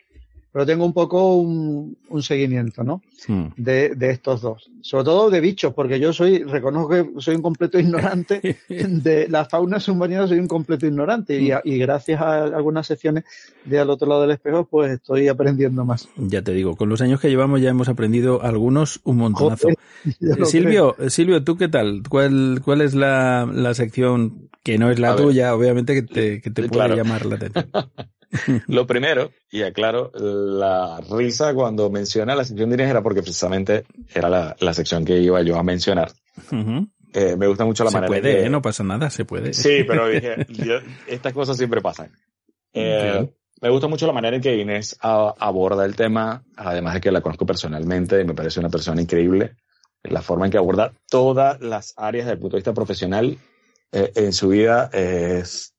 pero 0.51 0.65
tengo 0.65 0.85
un 0.85 0.93
poco 0.93 1.35
un, 1.35 1.97
un 2.09 2.23
seguimiento, 2.23 2.83
¿no? 2.83 3.01
Hmm. 3.27 3.47
De, 3.57 3.95
de, 3.95 4.11
estos 4.11 4.41
dos. 4.41 4.69
Sobre 4.81 5.03
todo 5.03 5.29
de 5.29 5.39
bichos, 5.39 5.73
porque 5.73 5.99
yo 5.99 6.13
soy, 6.13 6.43
reconozco 6.43 6.89
que 6.89 7.21
soy 7.21 7.35
un 7.35 7.41
completo 7.41 7.79
ignorante 7.79 8.57
de 8.69 9.27
la 9.27 9.45
fauna 9.45 9.79
submarina, 9.79 10.27
soy 10.27 10.39
un 10.39 10.47
completo 10.47 10.87
ignorante 10.87 11.39
y, 11.39 11.51
y, 11.63 11.77
gracias 11.77 12.21
a 12.21 12.45
algunas 12.45 12.87
secciones 12.87 13.25
de 13.65 13.79
al 13.79 13.89
otro 13.89 14.07
lado 14.07 14.21
del 14.21 14.31
espejo, 14.31 14.65
pues 14.65 14.91
estoy 14.91 15.27
aprendiendo 15.27 15.85
más. 15.85 16.07
Ya 16.17 16.41
te 16.41 16.53
digo, 16.53 16.75
con 16.75 16.89
los 16.89 17.01
años 17.01 17.19
que 17.19 17.29
llevamos 17.29 17.61
ya 17.61 17.69
hemos 17.69 17.89
aprendido 17.89 18.41
algunos 18.41 19.01
un 19.03 19.17
montonazo. 19.17 19.67
Joder, 19.67 20.45
Silvio, 20.45 20.93
creo. 20.95 21.09
Silvio, 21.09 21.43
¿tú 21.43 21.57
qué 21.57 21.67
tal? 21.67 22.03
¿Cuál, 22.09 22.61
cuál 22.63 22.81
es 22.81 22.95
la, 22.95 23.49
la 23.51 23.73
sección 23.73 24.49
que 24.63 24.77
no 24.77 24.89
es 24.89 24.99
la 24.99 25.11
a 25.11 25.15
tuya, 25.15 25.45
ver. 25.51 25.53
obviamente, 25.53 25.93
que 25.93 26.01
te, 26.01 26.41
que 26.41 26.49
te 26.49 26.63
puede 26.63 26.69
claro. 26.69 26.95
llamar 26.95 27.25
la 27.25 27.35
atención? 27.35 27.69
Lo 28.67 28.87
primero, 28.87 29.31
y 29.51 29.63
aclaro, 29.63 30.11
la 30.13 30.99
risa 31.09 31.53
cuando 31.53 31.89
menciona 31.89 32.35
la 32.35 32.45
sección 32.45 32.69
de 32.69 32.75
Inés 32.75 32.89
era 32.89 33.01
porque 33.01 33.21
precisamente 33.21 33.85
era 34.13 34.29
la, 34.29 34.55
la 34.59 34.73
sección 34.73 35.05
que 35.05 35.17
iba 35.19 35.41
yo 35.41 35.57
a 35.57 35.63
mencionar. 35.63 36.11
Uh 36.51 36.55
-huh. 36.55 36.89
eh, 37.13 37.35
me 37.37 37.47
gusta 37.47 37.65
mucho 37.65 37.83
la 37.83 37.91
se 37.91 37.97
manera. 37.97 38.09
Puede, 38.09 38.37
que... 38.37 38.45
¿eh? 38.45 38.49
no 38.49 38.61
pasa 38.61 38.83
nada, 38.83 39.09
se 39.09 39.25
puede. 39.25 39.53
Sí, 39.53 39.83
pero 39.87 40.07
dije, 40.07 40.35
estas 41.07 41.33
cosas 41.33 41.57
siempre 41.57 41.81
pasan. 41.81 42.11
Eh, 42.73 43.27
me 43.61 43.69
gusta 43.69 43.87
mucho 43.87 44.05
la 44.05 44.13
manera 44.13 44.35
en 44.35 44.41
que 44.41 44.55
Inés 44.55 44.97
a, 45.01 45.33
aborda 45.39 45.85
el 45.85 45.95
tema, 45.95 46.43
además 46.55 46.93
de 46.95 47.01
que 47.01 47.11
la 47.11 47.21
conozco 47.21 47.45
personalmente 47.45 48.21
y 48.21 48.25
me 48.25 48.35
parece 48.35 48.59
una 48.59 48.69
persona 48.69 49.01
increíble. 49.01 49.55
La 50.03 50.21
forma 50.21 50.45
en 50.45 50.51
que 50.51 50.57
aborda 50.57 50.93
todas 51.09 51.59
las 51.59 51.93
áreas 51.97 52.25
desde 52.25 52.35
el 52.35 52.39
punto 52.39 52.55
de 52.55 52.59
vista 52.59 52.73
profesional 52.73 53.37
eh, 53.91 54.11
en 54.15 54.31
su 54.31 54.49
vida 54.49 54.89
es 54.93 55.73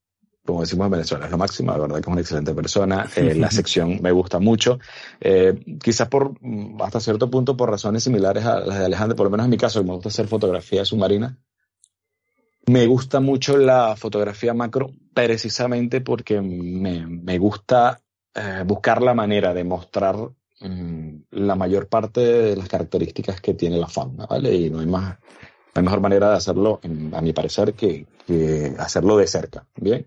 como 0.48 0.62
decimos 0.62 0.86
en 0.86 0.92
Venezuela, 0.92 1.26
es 1.26 1.30
lo 1.30 1.36
máximo, 1.36 1.72
la 1.72 1.78
verdad 1.78 1.96
que 1.96 2.00
es 2.00 2.06
una 2.06 2.20
excelente 2.22 2.54
persona, 2.54 3.06
eh, 3.16 3.34
la 3.34 3.50
sección 3.50 3.98
me 4.00 4.12
gusta 4.12 4.38
mucho, 4.38 4.78
eh, 5.20 5.52
quizás 5.82 6.08
por, 6.08 6.32
hasta 6.80 7.00
cierto 7.00 7.30
punto 7.30 7.54
por 7.54 7.70
razones 7.70 8.02
similares 8.02 8.46
a 8.46 8.60
las 8.60 8.78
de 8.78 8.86
Alejandro, 8.86 9.14
por 9.14 9.26
lo 9.26 9.30
menos 9.30 9.44
en 9.44 9.50
mi 9.50 9.58
caso, 9.58 9.84
me 9.84 9.92
gusta 9.92 10.08
hacer 10.08 10.26
fotografía 10.26 10.86
submarina, 10.86 11.36
me 12.64 12.86
gusta 12.86 13.20
mucho 13.20 13.58
la 13.58 13.94
fotografía 13.94 14.54
macro 14.54 14.90
precisamente 15.12 16.00
porque 16.00 16.40
me, 16.40 17.06
me 17.06 17.36
gusta 17.36 18.00
eh, 18.34 18.62
buscar 18.64 19.02
la 19.02 19.12
manera 19.12 19.52
de 19.52 19.64
mostrar 19.64 20.16
mmm, 20.60 21.08
la 21.32 21.56
mayor 21.56 21.88
parte 21.88 22.20
de 22.22 22.56
las 22.56 22.68
características 22.70 23.42
que 23.42 23.52
tiene 23.52 23.76
la 23.76 23.88
fauna, 23.88 24.24
¿vale? 24.24 24.54
Y 24.54 24.70
no 24.70 24.80
hay 24.80 24.86
más, 24.86 25.18
no 25.18 25.74
hay 25.74 25.82
mejor 25.82 26.00
manera 26.00 26.30
de 26.30 26.36
hacerlo, 26.36 26.80
a 27.12 27.20
mi 27.20 27.34
parecer, 27.34 27.74
que, 27.74 28.06
que 28.26 28.74
hacerlo 28.78 29.18
de 29.18 29.26
cerca, 29.26 29.66
¿bien? 29.76 30.06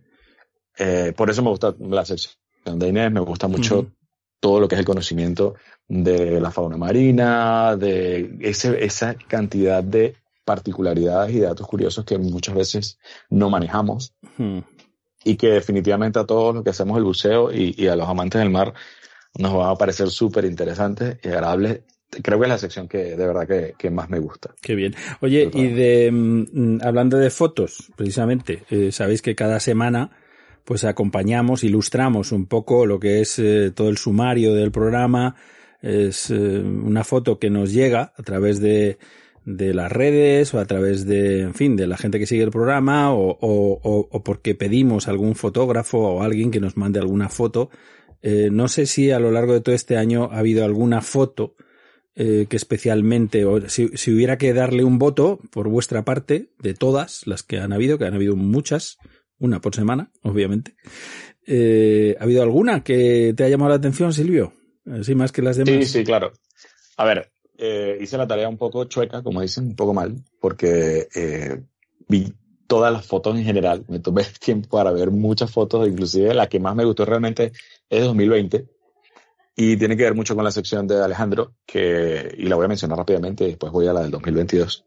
Eh, 0.84 1.14
por 1.16 1.30
eso 1.30 1.44
me 1.44 1.50
gusta 1.50 1.76
la 1.80 2.04
sección 2.04 2.80
de 2.80 2.88
Inés, 2.88 3.12
me 3.12 3.20
gusta 3.20 3.48
mucho 3.48 3.80
uh 3.80 3.84
-huh. 3.84 3.92
todo 4.40 4.60
lo 4.60 4.68
que 4.68 4.74
es 4.74 4.80
el 4.80 4.86
conocimiento 4.86 5.54
de 5.88 6.42
la 6.42 6.50
fauna 6.50 6.76
marina, 6.76 7.76
de 7.76 8.38
ese, 8.40 8.84
esa 8.84 9.14
cantidad 9.14 9.84
de 9.84 10.16
particularidades 10.44 11.36
y 11.36 11.40
datos 11.40 11.68
curiosos 11.68 12.04
que 12.04 12.18
muchas 12.18 12.56
veces 12.56 12.98
no 13.30 13.52
manejamos 13.52 14.16
uh 14.24 14.42
-huh. 14.44 14.64
y 15.24 15.36
que 15.36 15.50
definitivamente 15.52 16.18
a 16.18 16.26
todos 16.26 16.56
los 16.56 16.64
que 16.64 16.72
hacemos 16.72 16.98
el 16.98 17.04
buceo 17.04 17.52
y, 17.54 17.76
y 17.78 17.88
a 17.88 17.96
los 17.96 18.10
amantes 18.10 18.42
del 18.42 18.50
mar 18.50 18.74
nos 19.38 19.54
va 19.56 19.70
a 19.70 19.76
parecer 19.78 20.10
súper 20.10 20.46
interesante 20.46 21.20
y 21.24 21.28
agradable 21.28 21.84
creo 22.24 22.40
que 22.40 22.46
es 22.46 22.50
la 22.50 22.58
sección 22.58 22.88
que 22.88 23.16
de 23.16 23.28
verdad 23.28 23.48
que, 23.48 23.76
que 23.78 23.90
más 23.92 24.10
me 24.10 24.20
gusta. 24.20 24.50
Qué 24.62 24.74
bien. 24.74 24.96
Oye, 25.22 25.50
y 25.54 25.68
de 25.68 26.10
mm, 26.12 26.80
hablando 26.84 27.18
de 27.18 27.30
fotos, 27.30 27.92
precisamente, 27.96 28.64
eh, 28.72 28.92
sabéis 28.92 29.22
que 29.22 29.36
cada 29.36 29.60
semana 29.60 30.10
pues 30.66 30.84
acompañamos, 30.84 31.64
ilustramos 31.64 32.32
un 32.32 32.46
poco 32.46 32.86
lo 32.86 33.00
que 33.00 33.22
es 33.22 33.40
eh, 33.40 33.72
todo 33.74 33.90
el 33.90 33.98
sumario 33.98 34.54
del 34.54 34.72
programa. 34.72 35.36
Es 35.82 36.30
eh, 36.30 36.36
una 36.36 37.04
foto 37.04 37.40
que 37.40 37.50
nos 37.50 37.72
llega 37.74 38.14
a 38.16 38.24
través 38.24 38.60
de, 38.60 38.98
de 39.46 39.74
las 39.74 39.92
redes 39.92 40.54
o 40.54 40.60
a 40.60 40.66
través 40.66 41.06
de, 41.06 41.42
en 41.42 41.54
fin, 41.54 41.76
de 41.76 41.88
la 41.88 41.98
gente 41.98 42.20
que 42.20 42.28
sigue 42.28 42.44
el 42.44 42.52
programa 42.52 43.14
o, 43.14 43.38
o, 43.42 44.08
o 44.12 44.24
porque 44.24 44.56
pedimos 44.56 45.08
a 45.08 45.12
algún 45.12 45.36
fotógrafo 45.36 45.98
o 45.98 46.22
alguien 46.22 46.52
que 46.52 46.60
nos 46.60 46.78
mande 46.78 47.00
alguna 47.00 47.30
foto. 47.30 47.70
Eh, 48.22 48.50
no 48.52 48.68
sé 48.68 48.86
si 48.86 49.12
a 49.12 49.20
lo 49.20 49.32
largo 49.32 49.54
de 49.54 49.62
todo 49.62 49.74
este 49.74 49.98
año 49.98 50.30
ha 50.32 50.40
habido 50.40 50.64
alguna 50.64 51.02
foto 51.02 51.56
eh, 52.14 52.46
que 52.50 52.58
especialmente, 52.58 53.46
o 53.46 53.68
si, 53.70 53.90
si 53.96 54.14
hubiera 54.14 54.38
que 54.38 54.54
darle 54.54 54.84
un 54.84 55.00
voto 55.00 55.40
por 55.50 55.70
vuestra 55.70 56.04
parte, 56.04 56.52
de 56.60 56.74
todas 56.74 57.26
las 57.26 57.42
que 57.42 57.60
han 57.60 57.74
habido, 57.74 57.98
que 57.98 58.06
han 58.06 58.14
habido 58.14 58.36
muchas, 58.36 58.98
una 59.42 59.60
por 59.60 59.76
semana, 59.76 60.10
obviamente. 60.24 60.76
Eh, 61.46 62.16
¿Ha 62.20 62.24
habido 62.24 62.44
alguna 62.44 62.84
que 62.84 63.34
te 63.36 63.44
ha 63.44 63.50
llamado 63.50 63.70
la 63.70 63.76
atención, 63.76 64.14
Silvio? 64.14 64.54
Así 64.86 65.16
más 65.16 65.32
que 65.32 65.42
las 65.42 65.58
demás. 65.58 65.74
Sí, 65.74 65.86
sí, 65.86 66.04
claro. 66.04 66.32
A 66.98 67.06
ver, 67.06 67.32
eh, 67.58 67.98
hice 68.00 68.18
la 68.18 68.28
tarea 68.28 68.48
un 68.48 68.58
poco 68.58 68.86
chueca, 68.86 69.22
como 69.24 69.42
dicen, 69.42 69.66
un 69.66 69.76
poco 69.76 69.94
mal, 69.94 70.16
porque 70.40 71.08
eh, 71.14 71.62
vi 72.08 72.34
todas 72.68 72.94
las 72.94 73.06
fotos 73.06 73.36
en 73.36 73.44
general. 73.44 73.84
Me 73.88 74.00
tomé 74.00 74.24
tiempo 74.40 74.70
para 74.70 74.92
ver 74.92 75.12
muchas 75.12 75.52
fotos, 75.52 75.88
inclusive 75.88 76.34
la 76.34 76.48
que 76.48 76.60
más 76.60 76.76
me 76.76 76.86
gustó 76.86 77.06
realmente 77.06 77.52
es 77.90 78.00
de 78.00 78.06
2020. 78.06 78.66
Y 79.56 79.76
tiene 79.76 79.98
que 79.98 80.04
ver 80.04 80.16
mucho 80.16 80.36
con 80.36 80.46
la 80.46 80.52
sección 80.52 80.88
de 80.88 81.04
Alejandro, 81.04 81.56
que, 81.66 82.34
y 82.38 82.44
la 82.44 82.56
voy 82.56 82.66
a 82.66 82.70
mencionar 82.70 82.98
rápidamente, 82.98 83.46
después 83.46 83.72
voy 83.72 83.88
a 83.88 83.94
la 83.94 84.02
del 84.02 84.12
2022 84.12 84.86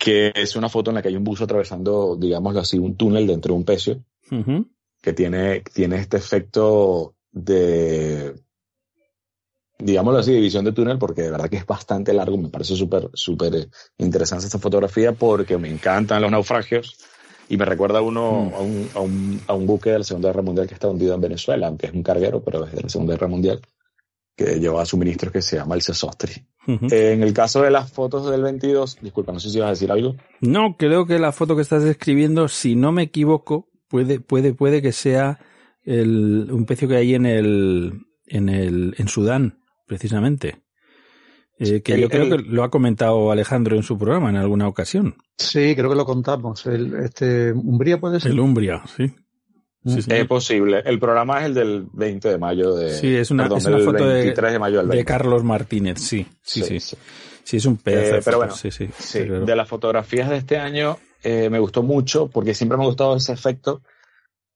que 0.00 0.32
es 0.34 0.56
una 0.56 0.70
foto 0.70 0.90
en 0.90 0.94
la 0.94 1.02
que 1.02 1.08
hay 1.08 1.16
un 1.16 1.24
buzo 1.24 1.44
atravesando, 1.44 2.16
digámoslo 2.16 2.60
así, 2.60 2.78
un 2.78 2.96
túnel 2.96 3.26
dentro 3.26 3.52
de 3.52 3.58
un 3.58 3.64
pecio, 3.66 4.02
uh 4.30 4.34
-huh. 4.34 4.66
que 5.02 5.12
tiene, 5.12 5.60
tiene 5.74 5.96
este 5.96 6.16
efecto 6.16 7.14
de, 7.30 8.34
digámoslo 9.78 10.20
así, 10.20 10.32
división 10.32 10.64
de 10.64 10.72
túnel, 10.72 10.98
porque 10.98 11.22
de 11.22 11.30
verdad 11.30 11.50
que 11.50 11.58
es 11.58 11.66
bastante 11.66 12.14
largo, 12.14 12.38
me 12.38 12.48
parece 12.48 12.76
súper, 12.76 13.10
súper 13.12 13.68
interesante 13.98 14.46
esta 14.46 14.58
fotografía, 14.58 15.12
porque 15.12 15.58
me 15.58 15.68
encantan 15.68 16.22
los 16.22 16.30
naufragios, 16.30 16.96
Y 17.50 17.56
me 17.56 17.64
recuerda 17.64 18.00
uno 18.00 18.52
a, 18.54 18.60
un, 18.60 18.88
a, 18.94 19.00
un, 19.00 19.40
a 19.48 19.54
un 19.54 19.66
buque 19.66 19.90
de 19.90 19.98
la 19.98 20.04
Segunda 20.04 20.28
Guerra 20.28 20.42
Mundial 20.42 20.68
que 20.68 20.74
está 20.74 20.86
hundido 20.88 21.14
en 21.14 21.20
Venezuela, 21.20 21.66
aunque 21.66 21.86
es 21.88 21.92
un 21.92 22.04
carguero, 22.04 22.44
pero 22.44 22.64
es 22.64 22.72
de 22.72 22.82
la 22.82 22.88
Segunda 22.88 23.14
Guerra 23.14 23.26
Mundial, 23.26 23.60
que 24.36 24.60
lleva 24.60 24.86
suministros 24.86 25.32
que 25.32 25.42
se 25.42 25.56
llama 25.56 25.74
el 25.74 25.82
Sesostri. 25.82 26.46
Ujú. 26.66 26.86
En 26.90 27.22
el 27.22 27.32
caso 27.32 27.62
de 27.62 27.70
las 27.70 27.90
fotos 27.92 28.30
del 28.30 28.42
22, 28.42 28.98
disculpa, 29.00 29.32
no 29.32 29.40
sé 29.40 29.48
si 29.50 29.56
ibas 29.56 29.68
a 29.68 29.70
decir 29.70 29.90
algo. 29.90 30.16
No, 30.40 30.76
creo 30.78 31.06
que 31.06 31.18
la 31.18 31.32
foto 31.32 31.56
que 31.56 31.62
estás 31.62 31.82
describiendo, 31.82 32.48
si 32.48 32.76
no 32.76 32.92
me 32.92 33.02
equivoco, 33.04 33.68
puede, 33.88 34.20
puede, 34.20 34.52
puede 34.54 34.82
que 34.82 34.92
sea 34.92 35.38
el, 35.84 36.48
un 36.50 36.66
pecio 36.66 36.86
que 36.88 36.96
hay 36.96 37.14
en 37.14 37.26
el, 37.26 38.02
en 38.26 38.48
el, 38.48 38.94
en 38.98 39.08
Sudán, 39.08 39.58
precisamente. 39.86 40.62
Eh, 41.58 41.82
que 41.82 41.94
El- 41.94 42.00
yo 42.02 42.08
creo 42.08 42.22
el- 42.24 42.30
que 42.30 42.50
lo 42.50 42.62
ha 42.62 42.70
comentado 42.70 43.30
Alejandro 43.32 43.76
en 43.76 43.82
su 43.82 43.98
programa 43.98 44.30
en 44.30 44.36
alguna 44.36 44.68
ocasión. 44.68 45.16
Sí, 45.38 45.74
creo 45.74 45.90
que 45.90 45.96
lo 45.96 46.04
contamos. 46.06 46.64
El, 46.66 46.94
este, 46.94 47.52
Umbría 47.52 47.98
puede 48.00 48.20
ser. 48.20 48.32
El 48.32 48.40
Umbria, 48.40 48.82
sí. 48.96 49.12
Sí. 49.84 50.00
Es 50.08 50.26
posible. 50.26 50.82
El 50.84 50.98
programa 50.98 51.40
es 51.40 51.46
el 51.46 51.54
del 51.54 51.86
20 51.92 52.28
de 52.28 52.38
mayo 52.38 52.74
de. 52.74 52.92
Sí, 52.94 53.16
es 53.16 53.30
una- 53.30 53.44
perdón, 53.44 53.58
es 53.58 53.64
una 53.66 53.76
del 53.76 53.84
foto 53.86 54.06
de- 54.06 54.14
23 54.14 54.52
de 54.52 54.58
mayo 54.58 54.76
del 54.78 54.88
de 54.88 54.96
20. 54.96 55.04
Carlos 55.12 55.42
Martínez, 55.44 55.98
sí, 56.00 56.26
sí, 56.42 56.62
sí. 56.80 56.96
Sí, 57.44 57.56
es 57.56 57.64
un 57.64 57.78
pedazo 57.78 58.06
Eh, 58.06 58.12
de 58.16 58.22
pero 58.22 58.36
bueno, 58.36 58.54
sí, 58.54 58.70
sí. 58.70 58.88
Sí, 58.98 59.20
de 59.20 59.56
las 59.56 59.66
fotografías 59.68 60.28
de 60.28 60.36
este 60.36 60.58
año 60.58 60.98
eh, 61.22 61.48
me 61.50 61.58
gustó 61.58 61.82
mucho 61.82 62.28
porque 62.28 62.52
siempre 62.54 62.76
me 62.78 62.84
ha 62.84 62.86
gustado 62.88 63.16
ese 63.16 63.32
efecto. 63.32 63.82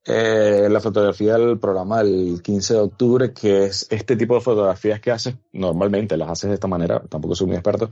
eh, 0.06 0.68
la 0.70 0.80
fotografía 0.80 1.38
del 1.38 1.58
programa 1.58 2.02
del 2.02 2.42
15 2.42 2.74
de 2.74 2.80
octubre, 2.80 3.32
que 3.32 3.64
es 3.64 3.86
este 3.90 4.16
tipo 4.16 4.34
de 4.34 4.42
fotografías 4.42 5.00
que 5.00 5.10
haces 5.10 5.36
normalmente, 5.54 6.18
las 6.18 6.28
haces 6.28 6.50
de 6.50 6.54
esta 6.56 6.66
manera, 6.68 7.00
tampoco 7.08 7.34
soy 7.34 7.46
muy 7.46 7.56
experto, 7.56 7.88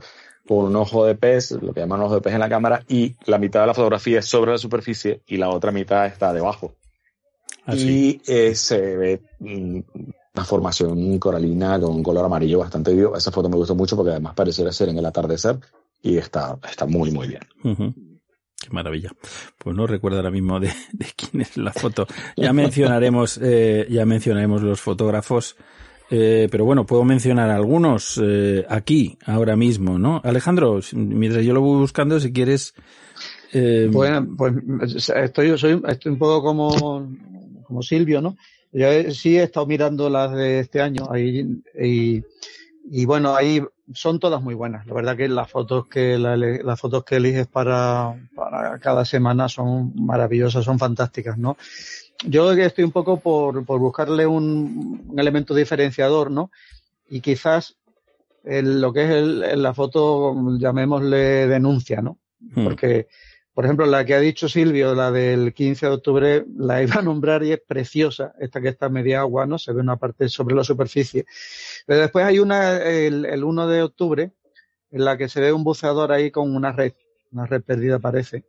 con 0.47 0.59
un 0.65 0.75
ojo 0.75 1.07
de 1.07 1.15
pez, 1.15 1.49
lo 1.53 1.73
que 1.73 1.79
llaman 1.79 2.01
ojo 2.01 2.13
de 2.13 2.21
pez 2.21 2.33
en 2.35 2.41
la 2.41 2.49
cámara, 2.49 2.83
y 2.87 3.15
la 3.25 3.39
mitad 3.39 3.61
de 3.61 3.65
la 3.67 3.73
fotografía 3.73 4.19
es 4.19 4.25
sobre 4.25 4.51
la 4.51 4.59
superficie 4.59 5.23
y 5.25 5.37
la 5.37 5.49
otra 5.49 5.71
mitad 5.71 6.05
está 6.05 6.31
debajo. 6.33 6.75
Así. 7.65 8.21
Y 8.25 8.31
eh, 8.31 8.55
se 8.55 8.97
ve 8.97 9.21
mm, 9.39 9.79
una 10.35 10.45
formación 10.45 11.19
coralina 11.19 11.79
con 11.79 11.95
un 11.95 12.03
color 12.03 12.25
amarillo 12.25 12.59
bastante 12.59 12.93
vivo. 12.93 13.15
Esa 13.15 13.31
foto 13.31 13.49
me 13.49 13.55
gustó 13.55 13.75
mucho 13.75 13.95
porque 13.95 14.11
además 14.11 14.33
pareciera 14.33 14.71
ser 14.71 14.89
en 14.89 14.97
el 14.97 15.05
atardecer 15.05 15.59
y 16.01 16.17
está, 16.17 16.57
está 16.69 16.85
muy, 16.85 17.11
muy 17.11 17.27
bien. 17.27 17.41
Qué 18.59 18.69
maravilla. 18.71 19.11
Pues 19.57 19.75
no 19.75 19.85
recuerdo 19.87 20.17
ahora 20.17 20.31
mismo 20.31 20.59
de, 20.59 20.67
de 20.93 21.05
quién 21.15 21.41
es 21.41 21.57
la 21.57 21.71
foto. 21.73 22.07
Ya 22.35 22.51
mencionaremos, 22.53 23.39
eh, 23.41 23.85
ya 23.89 24.05
mencionaremos 24.05 24.61
los 24.61 24.81
fotógrafos. 24.81 25.55
Eh, 26.09 26.47
pero 26.51 26.65
bueno, 26.65 26.85
puedo 26.85 27.03
mencionar 27.05 27.49
algunos 27.49 28.21
eh, 28.23 28.65
aquí, 28.69 29.17
ahora 29.25 29.55
mismo, 29.55 29.97
¿no? 29.97 30.21
Alejandro, 30.23 30.79
mientras 30.93 31.43
yo 31.43 31.53
lo 31.53 31.61
voy 31.61 31.79
buscando, 31.79 32.19
si 32.19 32.31
quieres. 32.31 32.73
eh, 33.53 33.87
Bueno, 33.91 34.27
pues 34.37 34.53
estoy, 35.09 35.57
soy, 35.57 35.81
estoy 35.87 36.11
un 36.11 36.17
poco 36.19 36.43
como, 36.43 37.09
como 37.73 37.81
Silvio, 37.81 38.21
¿no? 38.21 38.37
Yo 38.71 38.87
he- 38.87 39.11
sí 39.11 39.37
he 39.37 39.43
estado 39.43 39.65
mirando 39.65 40.09
las 40.09 40.31
de 40.31 40.59
este 40.59 40.79
año 40.81 41.11
ahí, 41.11 41.61
y, 41.81 42.23
y 42.89 43.05
bueno, 43.05 43.35
ahí 43.35 43.61
son 43.93 44.19
todas 44.19 44.41
muy 44.41 44.53
buenas. 44.53 44.85
La 44.85 44.93
verdad 44.93 45.17
que 45.17 45.27
las 45.27 45.49
fotos 45.49 45.87
que 45.87 46.17
la- 46.19 46.37
las 46.37 46.79
fotos 46.79 47.03
que 47.03 47.15
eliges 47.15 47.47
para, 47.47 48.15
para 48.35 48.77
cada 48.79 49.05
semana 49.05 49.49
son 49.49 49.91
maravillosas, 49.95 50.63
son 50.65 50.77
fantásticas, 50.77 51.37
¿no? 51.37 51.57
Yo 52.25 52.51
estoy 52.53 52.83
un 52.83 52.91
poco 52.91 53.19
por, 53.19 53.65
por 53.65 53.79
buscarle 53.79 54.25
un, 54.27 55.03
un 55.09 55.19
elemento 55.19 55.53
diferenciador, 55.55 56.29
¿no? 56.31 56.51
Y 57.09 57.19
quizás 57.21 57.75
el- 58.45 58.81
lo 58.81 58.93
que 58.93 59.03
es 59.03 59.09
el- 59.09 59.43
el- 59.43 59.61
la 59.63 59.73
foto, 59.73 60.35
llamémosle 60.59 61.47
denuncia, 61.47 62.01
¿no? 62.01 62.17
hmm, 62.39 62.63
Porque, 62.63 63.07
por 63.53 63.65
ejemplo, 63.65 63.85
la 63.85 64.03
que 64.03 64.15
ha 64.15 64.19
dicho 64.19 64.49
Silvio, 64.49 64.95
la 64.95 65.11
del 65.11 65.53
15 65.53 65.85
de 65.85 65.91
octubre, 65.91 66.45
la 66.57 66.81
iba 66.81 66.95
a 66.95 67.01
nombrar 67.03 67.43
y 67.43 67.51
es 67.51 67.61
preciosa, 67.61 68.33
esta 68.39 68.59
que 68.59 68.69
está 68.69 68.89
media 68.89 69.19
agua, 69.19 69.45
¿no? 69.45 69.59
Se 69.59 69.71
ve 69.71 69.81
una 69.81 69.97
parte 69.97 70.27
sobre 70.27 70.55
la 70.55 70.63
superficie. 70.63 71.25
Pero 71.85 72.01
después 72.01 72.25
hay 72.25 72.39
una, 72.39 72.77
el, 72.77 73.25
el 73.25 73.43
1 73.43 73.67
de 73.67 73.83
octubre, 73.83 74.31
en 74.89 75.05
la 75.05 75.17
que 75.17 75.29
se 75.29 75.39
ve 75.39 75.53
un 75.53 75.63
buceador 75.63 76.11
ahí 76.11 76.31
con 76.31 76.55
una 76.55 76.71
red, 76.71 76.93
una 77.31 77.45
red 77.45 77.61
perdida 77.61 77.99
parece, 77.99 78.43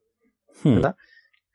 hmm. 0.62 0.74
¿verdad? 0.76 0.96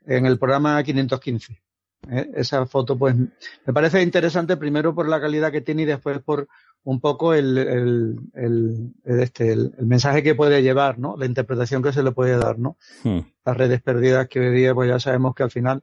En 0.06 0.26
el 0.26 0.38
programa 0.38 0.80
515. 0.82 1.60
¿eh? 2.08 2.30
Esa 2.34 2.66
foto, 2.66 2.96
pues, 2.96 3.16
me 3.16 3.72
parece 3.72 4.00
interesante 4.00 4.56
primero 4.56 4.94
por 4.94 5.08
la 5.08 5.20
calidad 5.20 5.50
que 5.50 5.60
tiene 5.60 5.82
y 5.82 5.86
después 5.86 6.20
por 6.20 6.48
un 6.84 7.00
poco 7.00 7.34
el, 7.34 7.58
el, 7.58 8.16
el, 8.34 8.92
el 9.04 9.20
este, 9.20 9.52
el, 9.52 9.72
el 9.78 9.86
mensaje 9.86 10.22
que 10.22 10.34
puede 10.34 10.62
llevar, 10.62 10.98
¿no? 10.98 11.16
La 11.18 11.26
interpretación 11.26 11.82
que 11.82 11.92
se 11.92 12.02
le 12.02 12.12
puede 12.12 12.36
dar, 12.38 12.58
¿no? 12.58 12.76
Hmm. 13.04 13.20
las 13.44 13.56
redes 13.56 13.82
perdidas 13.82 14.28
que 14.28 14.40
hoy 14.40 14.54
día 14.54 14.74
pues 14.74 14.88
ya 14.88 14.98
sabemos 15.00 15.34
que 15.34 15.42
al 15.42 15.50
final 15.50 15.82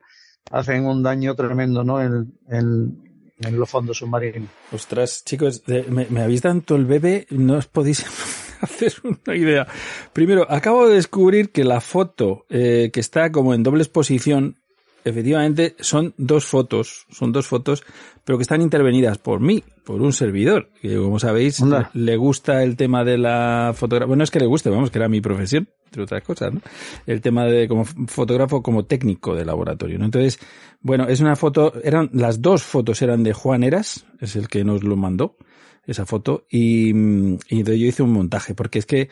hacen 0.52 0.86
un 0.86 1.04
daño 1.04 1.36
tremendo 1.36 1.84
¿no? 1.84 2.02
en, 2.02 2.34
en, 2.50 3.04
en 3.40 3.60
los 3.60 3.70
fondos 3.70 3.98
submarinos. 3.98 4.50
Ostras, 4.72 5.24
chicos, 5.26 5.64
de- 5.66 5.84
me, 5.84 6.08
me 6.10 6.22
habéis 6.22 6.42
tanto 6.42 6.76
el 6.76 6.86
bebé, 6.86 7.28
no 7.32 7.56
os 7.58 7.68
podéis 7.68 8.06
hacer 8.62 8.94
una 9.04 9.36
idea. 9.36 9.68
Primero, 10.14 10.50
acabo 10.50 10.88
de 10.88 10.96
descubrir 10.96 11.52
que 11.52 11.64
la 11.64 11.82
foto 11.82 12.46
eh, 12.50 12.90
que 12.92 13.00
está 13.02 13.32
como 13.32 13.54
en 13.54 13.62
doble 13.64 13.84
exposición, 13.84 14.58
efectivamente, 15.10 15.76
son 15.80 16.14
dos 16.18 16.46
fotos, 16.46 17.06
son 17.10 17.32
dos 17.32 17.48
fotos, 17.48 17.84
pero 18.24 18.38
que 18.38 18.42
están 18.42 18.62
intervenidas 18.62 19.18
por 19.18 19.40
mí, 19.40 19.64
por 19.84 20.02
un 20.02 20.14
servidor, 20.14 20.70
que 20.82 20.96
como 20.98 21.20
sabéis, 21.20 21.64
le 21.94 22.18
gusta 22.18 22.64
el 22.64 22.76
tema 22.76 23.04
de 23.04 23.18
la 23.18 23.74
fotografía. 23.76 24.08
Bueno, 24.08 24.20
no 24.20 24.24
es 24.24 24.32
que 24.32 24.40
le 24.40 24.46
guste, 24.46 24.70
vamos, 24.70 24.92
que 24.92 24.98
era 24.98 25.08
mi 25.08 25.22
profesión, 25.22 25.70
entre 25.86 26.04
otras 26.04 26.24
cosas, 26.24 26.54
¿no? 26.54 26.62
El 27.06 27.22
tema 27.22 27.46
de 27.46 27.68
como 27.68 27.86
fotógrafo, 27.86 28.62
como 28.62 28.86
técnico 28.86 29.36
de 29.36 29.46
laboratorio, 29.46 29.98
¿no? 29.98 30.06
Entonces, 30.06 30.40
bueno, 30.82 31.08
es 31.08 31.22
una 31.22 31.36
foto, 31.36 31.74
eran, 31.84 32.10
las 32.14 32.42
dos 32.42 32.64
fotos 32.64 33.02
eran 33.02 33.24
de 33.24 33.34
Juan 33.34 33.64
Eras, 33.64 34.06
es 34.20 34.36
el 34.36 34.48
que 34.48 34.64
nos 34.64 34.84
lo 34.84 34.96
mandó, 34.96 35.38
esa 35.86 36.06
foto, 36.06 36.46
y, 36.50 36.94
mm, 36.94 37.38
y 37.50 37.60
entonces 37.60 37.80
yo 37.80 37.88
hice 37.88 38.04
un 38.04 38.12
montaje, 38.12 38.54
porque 38.54 38.80
es 38.80 38.86
que, 38.86 39.10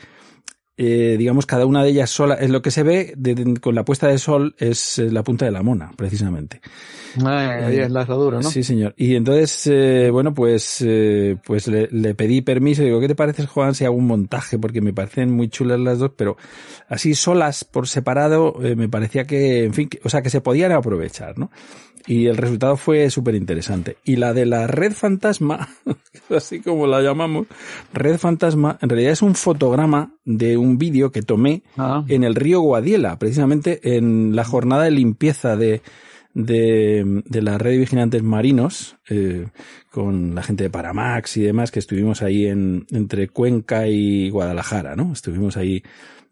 eh, 0.78 1.16
digamos, 1.18 1.46
cada 1.46 1.66
una 1.66 1.84
de 1.84 1.90
ellas 1.92 2.10
sola, 2.10 2.36
es 2.36 2.50
lo 2.50 2.62
que 2.62 2.70
se 2.72 2.84
ve 2.84 3.14
de- 3.16 3.36
de- 3.36 3.60
con 3.62 3.76
la 3.76 3.86
puesta 3.86 4.08
de 4.08 4.18
sol 4.18 4.56
es 4.60 5.00
eh, 5.00 5.10
la 5.12 5.24
punta 5.24 5.46
de 5.46 5.52
la 5.52 5.64
mona, 5.64 5.92
precisamente. 5.96 6.60
Ahí 7.68 7.78
es 7.80 7.92
la 7.92 8.02
herradura, 8.02 8.40
¿no? 8.42 8.50
Sí, 8.52 8.62
señor. 8.64 8.94
Y 8.98 9.16
entonces, 9.16 9.68
eh, 9.68 10.10
bueno, 10.12 10.34
pues, 10.34 10.84
eh, 10.86 11.38
pues 11.46 11.68
le, 11.68 11.88
le 11.92 12.14
pedí 12.14 12.42
permiso. 12.42 12.84
Digo, 12.84 13.00
¿qué 13.00 13.08
te 13.08 13.16
parece, 13.16 13.46
Juan, 13.46 13.74
si 13.74 13.86
hago 13.86 13.96
un 13.96 14.08
montaje? 14.08 14.60
Porque 14.60 14.82
me 14.82 14.92
parecen 14.92 15.32
muy 15.32 15.48
chulas 15.48 15.80
las 15.80 16.00
dos, 16.00 16.12
pero 16.18 16.36
así 16.90 17.16
solas, 17.16 17.64
por 17.64 17.88
separado, 17.88 18.56
eh, 18.62 18.76
me 18.76 18.90
parecía 18.90 19.24
que, 19.26 19.64
en 19.64 19.74
fin, 19.74 19.88
que- 19.88 20.02
o 20.04 20.10
sea, 20.10 20.22
que 20.22 20.30
se 20.30 20.42
podían 20.42 20.74
aprovechar, 20.74 21.38
¿no? 21.38 21.52
Y 22.08 22.28
el 22.28 22.38
resultado 22.38 22.78
fue 22.78 23.10
súper 23.10 23.36
interesante. 23.36 23.98
Y 24.04 24.18
la 24.18 24.34
de 24.34 24.46
la 24.46 24.68
red 24.68 24.94
fantasma, 24.94 25.70
así 26.30 26.60
como 26.60 26.88
la 26.88 27.02
llamamos, 27.02 27.48
red 27.94 28.18
fantasma, 28.18 28.78
en 28.82 28.90
realidad 28.90 29.12
es 29.12 29.22
un 29.22 29.36
fotograma 29.36 30.14
de 30.24 30.58
un 30.58 30.78
vídeo 30.78 31.12
que 31.12 31.22
tomé 31.22 31.64
Ah, 31.78 32.04
en 32.08 32.24
el 32.24 32.36
río 32.36 32.62
Guadiela, 32.62 33.18
precisamente 33.18 33.98
en 33.98 34.36
la 34.36 34.44
jornada 34.44 34.84
de 34.84 34.92
limpieza 34.92 35.56
de, 35.56 35.82
de, 36.34 37.24
de 37.26 37.42
la 37.42 37.58
red 37.58 37.72
de 37.72 37.78
vigilantes 37.80 38.22
marinos, 38.22 38.98
eh, 39.10 39.48
con 39.90 40.36
la 40.36 40.44
gente 40.44 40.66
de 40.66 40.70
Paramax 40.70 41.38
y 41.38 41.42
demás, 41.42 41.72
que 41.72 41.80
estuvimos 41.80 42.22
ahí 42.22 42.46
en, 42.46 42.86
entre 42.92 43.30
Cuenca 43.30 43.88
y 43.88 44.30
Guadalajara, 44.30 44.96
¿no? 44.96 45.14
Estuvimos 45.14 45.58
ahí. 45.58 45.82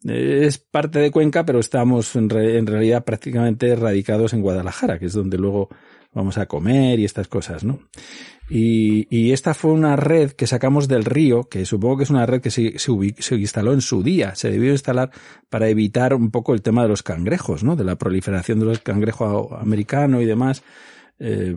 Es 0.06 0.58
parte 0.58 1.00
de 1.00 1.12
Cuenca, 1.12 1.46
pero 1.46 1.60
estamos 1.60 2.16
en, 2.16 2.30
re- 2.30 2.58
en 2.58 2.68
realidad 2.68 3.04
prácticamente 3.04 3.76
radicados 3.76 4.34
en 4.34 4.42
Guadalajara, 4.42 5.00
que 5.00 5.06
es 5.06 5.14
donde 5.14 5.38
luego 5.38 5.70
vamos 6.14 6.38
a 6.38 6.46
comer 6.46 7.00
y 7.00 7.06
estas 7.06 7.28
cosas, 7.28 7.64
¿no? 7.64 7.80
Y, 8.50 9.08
y 9.10 9.32
esta 9.32 9.54
fue 9.54 9.72
una 9.72 9.96
red 9.96 10.32
que 10.32 10.46
sacamos 10.48 10.88
del 10.88 11.06
río, 11.06 11.46
que 11.46 11.66
supongo 11.66 11.98
que 11.98 12.04
es 12.04 12.10
una 12.10 12.26
red 12.26 12.42
que 12.42 12.52
se, 12.52 12.78
se, 12.78 12.92
se 13.18 13.36
instaló 13.36 13.74
en 13.74 13.82
su 13.82 14.04
día, 14.04 14.36
se 14.36 14.52
debió 14.52 14.72
instalar 14.72 15.12
para 15.50 15.70
evitar 15.70 16.14
un 16.14 16.30
poco 16.30 16.54
el 16.54 16.62
tema 16.62 16.84
de 16.84 16.90
los 16.90 17.02
cangrejos, 17.04 17.64
¿no? 17.64 17.76
De 17.76 17.86
la 17.86 17.96
proliferación 17.96 18.60
de 18.60 18.66
los 18.66 18.80
cangrejos 18.80 19.54
americano 19.60 20.22
y 20.22 20.26
demás, 20.26 20.62
eh, 21.20 21.56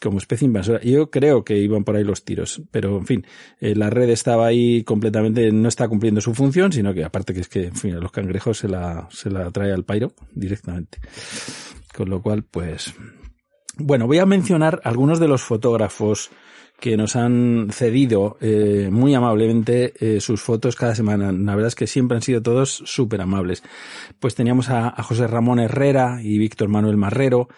como 0.00 0.18
especie 0.18 0.46
invasora. 0.46 0.80
Yo 0.82 1.10
creo 1.10 1.44
que 1.44 1.58
iban 1.58 1.84
por 1.84 1.96
ahí 1.96 2.04
los 2.04 2.24
tiros, 2.24 2.62
pero 2.70 2.96
en 2.96 3.06
fin, 3.06 3.26
eh, 3.60 3.74
la 3.74 3.90
red 3.90 4.08
estaba 4.08 4.46
ahí 4.46 4.82
completamente, 4.84 5.52
no 5.52 5.68
está 5.68 5.86
cumpliendo 5.86 6.20
su 6.20 6.34
función, 6.34 6.72
sino 6.72 6.94
que 6.94 7.04
aparte 7.04 7.34
que 7.34 7.40
es 7.40 7.48
que, 7.48 7.66
en 7.66 7.76
fin, 7.76 7.94
a 7.94 8.00
los 8.00 8.10
cangrejos 8.10 8.58
se 8.58 8.68
la, 8.68 9.06
se 9.10 9.30
la 9.30 9.50
trae 9.50 9.72
al 9.72 9.84
pairo 9.84 10.12
directamente. 10.32 10.98
Con 11.94 12.10
lo 12.10 12.22
cual, 12.22 12.44
pues, 12.44 12.94
bueno, 13.76 14.06
voy 14.06 14.18
a 14.18 14.26
mencionar 14.26 14.80
algunos 14.82 15.20
de 15.20 15.28
los 15.28 15.42
fotógrafos 15.42 16.30
que 16.80 16.96
nos 16.96 17.16
han 17.16 17.68
cedido 17.70 18.36
eh, 18.40 18.88
muy 18.92 19.14
amablemente 19.14 19.94
sus 20.20 20.42
fotos 20.42 20.76
cada 20.76 20.94
semana. 20.94 21.32
La 21.32 21.54
verdad 21.54 21.68
es 21.68 21.74
que 21.74 21.86
siempre 21.86 22.16
han 22.16 22.22
sido 22.22 22.42
todos 22.42 22.82
súper 22.84 23.22
amables. 23.22 23.62
Pues 24.20 24.34
teníamos 24.34 24.68
a, 24.68 24.88
a 24.88 25.02
José 25.02 25.26
Ramón 25.26 25.58
Herrera 25.58 26.18
y 26.22 26.36
Víctor 26.36 26.68
Manuel 26.68 26.98
Marrero, 26.98 27.48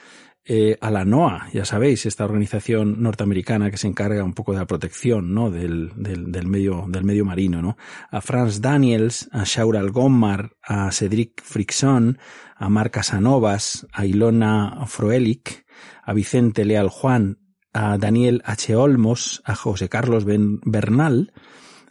eh, 0.50 0.78
a 0.80 0.90
la 0.90 1.04
NOAA, 1.04 1.50
ya 1.52 1.66
sabéis, 1.66 2.06
esta 2.06 2.24
organización 2.24 3.02
norteamericana 3.02 3.70
que 3.70 3.76
se 3.76 3.86
encarga 3.86 4.24
un 4.24 4.32
poco 4.32 4.52
de 4.52 4.60
la 4.60 4.66
protección 4.66 5.34
¿no? 5.34 5.50
del, 5.50 5.92
del, 5.94 6.32
del 6.32 6.46
medio, 6.46 6.86
del 6.88 7.04
medio 7.04 7.26
marino, 7.26 7.60
¿no? 7.60 7.76
a 8.10 8.22
Franz 8.22 8.62
Daniels, 8.62 9.28
a 9.30 9.44
Shaura 9.44 9.80
Algomar, 9.80 10.56
a 10.62 10.90
Cedric 10.90 11.42
Frixon, 11.42 12.18
a 12.56 12.70
Marc 12.70 12.94
Casanovas, 12.94 13.86
a 13.92 14.06
Ilona 14.06 14.86
Froelich, 14.86 15.66
a 16.02 16.14
Vicente 16.14 16.64
Leal 16.64 16.88
Juan, 16.88 17.38
a 17.74 17.98
Daniel 17.98 18.40
H. 18.46 18.74
Olmos, 18.74 19.42
a 19.44 19.54
José 19.54 19.90
Carlos 19.90 20.24
ben 20.24 20.60
Bernal, 20.64 21.34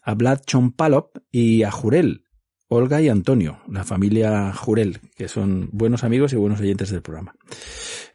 a 0.02 0.16
Vlad 0.16 0.42
Chompalop 0.48 1.18
y 1.32 1.62
a 1.62 1.70
Jurel, 1.70 2.27
Olga 2.70 3.02
y 3.02 3.10
Antonio, 3.10 3.60
la 3.70 3.84
familia 3.84 4.54
Jurel, 4.54 5.00
que 5.16 5.28
son 5.28 5.70
buenos 5.72 6.04
amigos 6.04 6.34
y 6.34 6.36
buenos 6.36 6.60
oyentes 6.60 6.90
del 6.90 7.02
programa. 7.02 7.34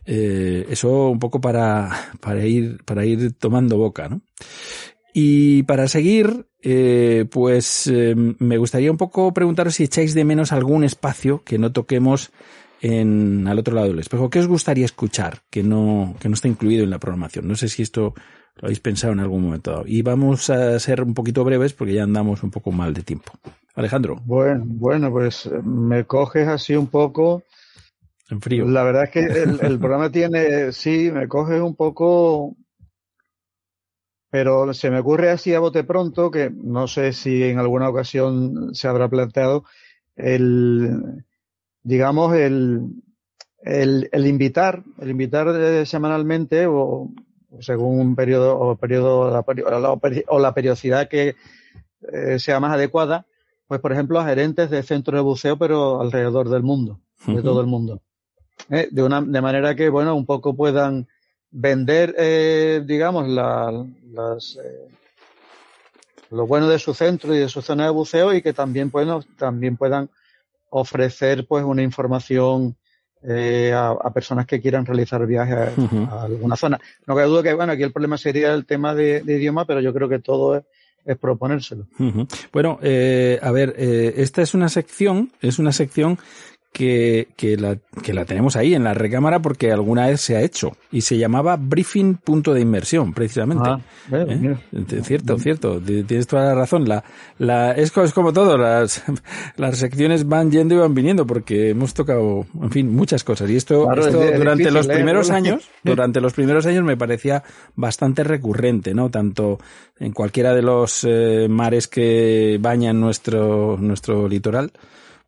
Eh, 0.05 0.67
eso 0.69 1.09
un 1.09 1.19
poco 1.19 1.41
para, 1.41 1.91
para 2.21 2.45
ir, 2.45 2.85
para 2.85 3.07
ir 3.07 3.33
tomando 3.33 3.79
boca, 3.79 4.09
¿no? 4.09 4.21
Y 5.15 5.63
para 5.65 5.89
seguir, 5.89 6.47
eh, 6.63 7.27
pues 7.31 7.87
eh, 7.87 8.15
me 8.17 8.59
gustaría 8.59 8.91
un 8.91 8.97
poco 8.97 9.33
preguntaros 9.33 9.75
si 9.75 9.85
echáis 9.85 10.15
de 10.15 10.25
menos 10.25 10.53
algún 10.53 10.85
espacio 10.85 11.43
que 11.45 11.59
no 11.59 11.73
toquemos 11.73 12.31
en 12.81 13.47
al 13.47 13.59
otro 13.59 13.75
lado 13.75 13.89
del 13.89 13.99
espejo. 14.01 14.31
¿Qué 14.31 14.41
os 14.41 14.49
gustaría 14.49 14.85
escuchar 14.85 15.43
que 15.51 15.63
no, 15.63 16.15
que 16.19 16.29
no 16.29 16.35
está 16.35 16.49
incluido 16.49 16.85
en 16.85 16.91
la 16.91 16.99
programación? 16.99 17.47
No 17.47 17.57
sé 17.57 17.69
si 17.69 17.83
esto 17.83 18.15
lo 18.57 18.67
habéis 18.67 18.81
pensado 18.81 19.13
en 19.13 19.21
algún 19.21 19.43
momento. 19.43 19.85
Y 19.87 20.03
vamos 20.03 20.51
a 20.51 20.79
ser 20.79 21.03
un 21.03 21.15
poquito 21.15 21.45
breves 21.45 21.73
porque 21.73 21.95
ya 21.95 22.03
andamos 22.03 22.43
un 22.43 22.51
poco 22.51 22.73
mal 22.73 22.93
de 22.93 23.03
tiempo. 23.03 23.33
Alejandro. 23.75 24.21
Bueno, 24.25 24.65
bueno, 24.67 25.11
pues 25.11 25.49
me 25.65 26.05
coges 26.05 26.49
así 26.49 26.77
un 26.77 26.89
poco. 26.89 27.43
En 28.29 28.41
frío. 28.41 28.67
La 28.67 28.83
verdad 28.83 29.05
es 29.05 29.11
que 29.11 29.21
el, 29.21 29.61
el 29.61 29.79
programa 29.79 30.11
tiene, 30.13 30.73
sí, 30.73 31.11
me 31.13 31.29
coges 31.29 31.61
un 31.61 31.75
poco, 31.75 32.57
pero 34.31 34.73
se 34.75 34.91
me 34.91 34.99
ocurre 34.99 35.31
así 35.31 35.55
a 35.55 35.61
bote 35.61 35.85
pronto, 35.85 36.31
que 36.31 36.51
no 36.51 36.87
sé 36.87 37.13
si 37.13 37.43
en 37.45 37.59
alguna 37.59 37.89
ocasión 37.89 38.75
se 38.75 38.89
habrá 38.89 39.09
planteado, 39.09 39.65
el, 40.17 41.25
digamos, 41.83 42.35
el, 42.35 42.81
el, 43.63 44.09
el 44.13 44.27
invitar, 44.27 44.83
el 45.01 45.11
invitar 45.11 45.49
eh, 45.49 45.87
semanalmente 45.87 46.67
o 46.67 47.11
según 47.61 48.01
un 48.01 48.17
periodo 48.17 48.59
o 48.59 48.77
periodo 48.77 49.31
la, 49.31 49.91
o 50.29 50.39
la 50.39 50.55
periodicidad 50.55 51.09
que 51.09 51.35
eh, 52.13 52.39
sea 52.39 52.61
más 52.61 52.73
adecuada, 52.73 53.27
pues 53.73 53.81
por 53.81 53.93
ejemplo 53.95 54.21
a 54.21 54.27
gerentes 54.27 54.69
de 54.69 54.83
centros 54.83 55.17
de 55.17 55.23
buceo, 55.23 55.57
pero 55.57 56.03
alrededor 56.03 56.51
del 56.51 56.63
mundo, 56.63 57.01
de 57.27 57.41
todo 57.41 57.63
el 57.63 57.67
mundo. 57.67 58.03
Eh, 58.69 58.89
de 58.91 59.03
una 59.03 59.23
de 59.23 59.41
manera 59.41 59.75
que 59.75 59.89
bueno 59.89 60.15
un 60.15 60.27
poco 60.27 60.55
puedan 60.55 61.09
vender 61.51 62.15
eh, 62.19 62.83
digamos 62.85 63.27
la, 63.29 63.73
las 64.13 64.59
eh, 64.63 64.89
lo 66.33 66.47
bueno 66.47 66.69
de 66.69 66.79
su 66.79 66.93
centro 66.93 67.35
y 67.35 67.39
de 67.39 67.49
su 67.49 67.63
zona 67.63 67.85
de 67.85 67.93
buceo 67.93 68.35
y 68.35 68.43
que 68.43 68.53
también 68.53 68.91
bueno 68.91 69.25
también 69.39 69.79
puedan 69.79 70.11
ofrecer 70.69 71.47
pues 71.47 71.65
una 71.65 71.83
información 71.83 72.77
eh, 73.23 73.73
a, 73.75 73.93
a 73.93 74.13
personas 74.13 74.45
que 74.45 74.61
quieran 74.61 74.85
realizar 74.85 75.27
viajes 75.27 75.57
a 76.11 76.25
alguna 76.25 76.57
zona. 76.57 76.79
No 77.07 77.15
cabe 77.15 77.27
duda 77.27 77.43
que 77.43 77.55
bueno 77.55 77.73
aquí 77.73 77.85
el 77.85 77.93
problema 77.93 78.19
sería 78.19 78.53
el 78.53 78.67
tema 78.67 78.95
de, 78.95 79.23
de 79.23 79.39
idioma, 79.39 79.65
pero 79.65 79.81
yo 79.81 79.95
creo 79.95 80.11
que 80.11 80.19
todo 80.19 80.57
es, 80.57 80.65
es 81.05 81.19
proponérselo. 81.19 81.87
Bueno, 82.53 82.79
eh, 82.83 83.39
a 83.43 83.51
ver, 83.51 83.75
eh, 83.77 84.15
esta 84.19 84.43
es 84.43 84.55
una 84.55 84.69
sección, 84.69 85.33
es 85.41 85.59
una 85.59 85.73
sección 85.73 86.19
que, 86.73 87.29
que, 87.37 87.57
la, 87.59 87.77
que 88.03 88.15
la 88.15 88.25
tenemos 88.25 88.57
ahí 88.57 88.75
en 88.75 88.85
la 88.85 88.95
recámara 88.95 89.41
porque 89.43 89.71
alguna 89.71 90.07
vez 90.07 90.23
se 90.23 90.37
ha 90.37 90.41
hecho 90.41 90.73
y 90.91 91.03
se 91.03 91.19
llamaba 91.19 91.57
Briefing 91.57 92.15
Punto 92.15 92.55
de 92.55 92.63
Inmersión, 92.63 93.13
precisamente. 93.13 93.69
Ah, 93.69 93.81
eh, 94.11 94.25
¿Eh? 94.29 94.37
mira. 94.41 94.61
Cierto, 95.03 95.39
cierto, 95.39 95.79
ti- 95.81 96.03
tienes 96.05 96.27
toda 96.27 96.47
la 96.47 96.55
razón. 96.55 96.89
La, 96.89 97.05
la, 97.39 97.73
es, 97.73 97.95
es 97.97 98.13
como 98.15 98.33
todo, 98.33 98.57
las, 98.57 99.03
las 99.57 99.77
secciones 99.79 100.27
van 100.27 100.51
yendo 100.51 100.75
y 100.75 100.79
van 100.79 100.95
viniendo 100.95 101.27
porque 101.27 101.71
hemos 101.71 101.93
tocado, 101.93 102.47
en 102.61 102.71
fin, 102.71 102.95
muchas 102.95 103.23
cosas. 103.23 103.51
Y 103.51 103.57
esto, 103.57 103.85
Claro, 103.85 104.07
esto 104.07 104.23
es- 104.23 104.33
es 104.33 104.39
durante 104.39 104.63
difícil, 104.65 104.75
los 104.75 104.89
¿eh? 104.89 104.95
primeros 104.95 105.31
años, 105.31 105.69
durante 105.85 106.21
los 106.23 106.33
primeros 106.33 106.65
años 106.65 106.85
me 106.85 106.97
parecía 106.97 107.43
bastante 107.77 108.25
recurrente, 108.25 108.95
¿no? 108.95 109.11
Tanto 109.11 109.59
en 109.99 110.13
cualquiera 110.13 110.55
de 110.55 110.63
los 110.63 111.07
eh, 111.07 111.49
mares 111.51 111.87
que 111.87 112.57
bañan 112.61 112.99
nuestro, 112.99 113.77
nuestro 113.79 114.27
litoral, 114.27 114.73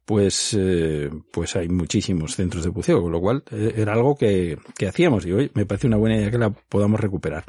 pues, 0.05 0.57
eh, 0.59 1.11
pues 1.33 1.57
hay 1.57 1.69
muchísimos 1.69 2.35
centros 2.35 2.65
de 2.65 2.71
buceo, 2.71 3.03
con 3.03 3.13
lo 3.13 3.21
cual 3.21 3.43
eh, 3.51 3.75
era 3.77 3.95
algo 3.95 4.15
que, 4.15 4.59
que 4.77 4.89
hacíamos 4.89 5.27
y 5.27 5.33
hoy 5.33 5.51
me 5.55 5.67
parece 5.67 5.87
una 5.87 5.97
buena 5.97 6.17
idea 6.17 6.31
que 6.31 6.39
la 6.39 6.51
podamos 6.51 7.01
recuperar. 7.01 7.45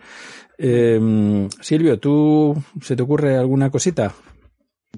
Eh, 0.57 1.47
Silvio, 1.61 1.99
¿tú 1.99 2.55
se 2.81 2.95
te 2.95 3.03
ocurre 3.03 3.37
alguna 3.37 3.69
cosita? 3.69 4.13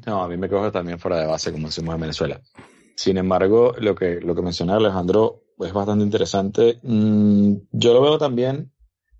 No, 0.06 0.24
a 0.24 0.28
mí 0.28 0.38
me 0.38 0.50
coge 0.50 0.72
también 0.72 1.00
fuera 1.00 1.20
de 1.20 1.26
base, 1.26 1.52
como 1.52 1.68
decimos 1.68 1.96
en 1.96 2.02
Venezuela. 2.02 2.42
Sin 2.96 3.18
embargo, 3.18 3.74
lo 3.80 3.96
que, 3.96 4.20
lo 4.22 4.36
que 4.36 4.42
menciona 4.42 4.76
Alejandro 4.76 5.44
es 5.60 5.74
bastante 5.74 6.04
interesante. 6.04 6.80
Mm, 6.84 7.54
yo 7.72 7.94
lo 7.94 8.02
veo 8.02 8.18
también, 8.18 8.72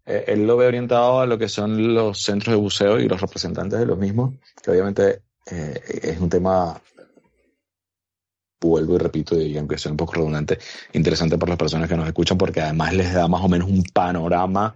eh, 0.06 0.26
él 0.28 0.48
lo 0.48 0.58
ve 0.58 0.68
orientado 0.68 1.20
a 1.20 1.26
lo 1.26 1.38
que 1.38 1.50
son 1.50 1.94
los 1.94 2.22
centros 2.22 2.56
de 2.56 2.62
buceo 2.62 3.00
y 3.00 3.08
los 3.08 3.20
representantes 3.20 3.80
de 3.80 3.86
los 3.86 3.98
mismos, 3.98 4.36
que 4.64 4.72
obviamente 4.72 5.24
eh, 5.50 5.82
es 6.04 6.20
un 6.20 6.30
tema, 6.30 6.80
vuelvo 8.60 8.96
y 8.96 8.98
repito, 8.98 9.40
y 9.40 9.58
aunque 9.58 9.78
sea 9.78 9.92
un 9.92 9.98
poco 9.98 10.14
redundante, 10.14 10.58
interesante 10.94 11.38
para 11.38 11.52
las 11.52 11.60
personas 11.60 11.90
que 11.90 11.98
nos 11.98 12.08
escuchan, 12.08 12.38
porque 12.38 12.62
además 12.62 12.94
les 12.94 13.14
da 13.14 13.28
más 13.28 13.44
o 13.44 13.48
menos 13.48 13.70
un 13.70 13.84
panorama 13.84 14.76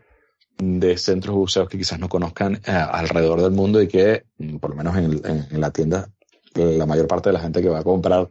de 0.57 0.97
centros 0.97 1.35
buceos 1.35 1.67
que 1.67 1.77
quizás 1.77 1.99
no 1.99 2.07
conozcan 2.07 2.55
eh, 2.55 2.71
alrededor 2.71 3.41
del 3.41 3.51
mundo 3.51 3.81
y 3.81 3.87
que, 3.87 4.25
mm, 4.37 4.57
por 4.57 4.71
lo 4.71 4.75
menos 4.75 4.95
en, 4.97 5.59
la 5.59 5.71
tienda, 5.71 6.09
la 6.53 6.85
mayor 6.85 7.07
parte 7.07 7.29
de 7.29 7.33
la 7.33 7.39
gente 7.39 7.61
que 7.61 7.69
va 7.69 7.79
a 7.79 7.83
comprar, 7.83 8.29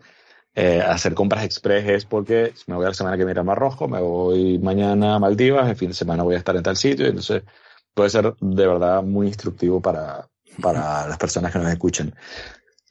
eh, 0.54 0.80
hacer 0.80 1.14
compras 1.14 1.44
express 1.44 1.88
es 1.88 2.04
porque 2.04 2.52
me 2.66 2.76
voy 2.76 2.84
a 2.84 2.88
la 2.88 2.94
semana 2.94 3.16
que 3.16 3.24
viene 3.24 3.40
a 3.40 3.44
Mar 3.44 3.58
Rojo, 3.58 3.88
me 3.88 4.00
voy 4.00 4.58
mañana 4.58 5.16
a 5.16 5.18
Maldivas, 5.18 5.68
el 5.68 5.76
fin 5.76 5.88
de 5.88 5.94
semana 5.94 6.22
voy 6.22 6.34
a 6.34 6.38
estar 6.38 6.54
en 6.56 6.62
tal 6.62 6.76
sitio, 6.76 7.06
entonces 7.06 7.42
puede 7.94 8.10
ser 8.10 8.34
de 8.40 8.66
verdad 8.66 9.02
muy 9.02 9.28
instructivo 9.28 9.80
para, 9.80 10.28
para 10.60 11.08
las 11.08 11.18
personas 11.18 11.52
que 11.52 11.58
nos 11.58 11.70
escuchen. 11.70 12.14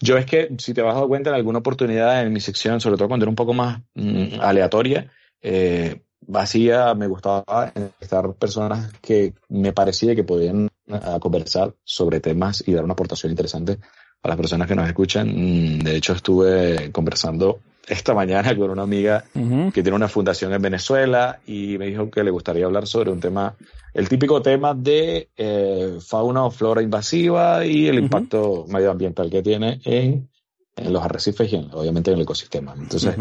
Yo 0.02 0.18
es 0.18 0.26
que, 0.26 0.50
si 0.60 0.74
te 0.74 0.82
has 0.82 0.94
dado 0.94 1.08
cuenta, 1.08 1.30
en 1.30 1.36
alguna 1.36 1.60
oportunidad 1.60 2.22
en 2.22 2.32
mi 2.32 2.40
sección, 2.40 2.80
sobre 2.80 2.98
todo 2.98 3.08
cuando 3.08 3.26
era 3.26 3.30
un 3.30 3.36
poco 3.36 3.54
más 3.54 3.82
mm, 3.96 4.40
aleatoria, 4.40 5.12
eh, 5.42 6.02
vacía, 6.22 6.94
me 6.94 7.08
gustaba 7.08 7.74
estar 8.00 8.34
personas 8.36 8.92
que 9.02 9.34
me 9.50 9.74
parecía 9.74 10.16
que 10.16 10.24
podían 10.24 10.70
ah, 10.90 11.18
conversar 11.20 11.74
sobre 11.84 12.20
temas 12.20 12.64
y 12.66 12.74
dar 12.74 12.84
una 12.84 12.94
aportación 12.94 13.32
interesante 13.32 13.80
a 14.22 14.28
las 14.28 14.38
personas 14.38 14.68
que 14.68 14.76
nos 14.76 14.88
escuchan. 14.88 15.28
Mm, 15.28 15.80
De 15.80 15.96
hecho, 15.96 16.14
estuve 16.14 16.92
conversando 16.92 17.60
esta 17.90 18.14
mañana 18.14 18.56
con 18.56 18.70
una 18.70 18.84
amiga 18.84 19.26
que 19.72 19.82
tiene 19.84 19.96
una 19.96 20.08
fundación 20.08 20.54
en 20.54 20.62
Venezuela 20.62 21.40
y 21.48 21.78
me 21.78 21.88
dijo 21.88 22.10
que 22.10 22.24
le 22.24 22.32
gustaría 22.32 22.66
hablar 22.66 22.88
sobre 22.88 23.12
un 23.12 23.20
tema, 23.20 23.56
el 23.94 24.08
típico 24.08 24.42
tema 24.42 24.74
de 24.74 25.30
eh, 25.36 25.98
fauna 26.00 26.46
o 26.46 26.52
flora 26.52 26.82
invasiva 26.82 27.66
y 27.66 27.88
el 27.88 27.96
impacto 28.00 28.66
medioambiental 28.70 29.30
que 29.30 29.42
tiene 29.42 29.82
en, 29.84 30.30
en 30.76 30.94
los 30.94 31.04
arrecifes 31.04 31.52
y 31.52 31.56
en- 31.56 31.70
obviamente 31.74 32.12
en 32.12 32.18
el 32.18 32.24
ecosistema. 32.24 32.74
Entonces, 32.78 33.16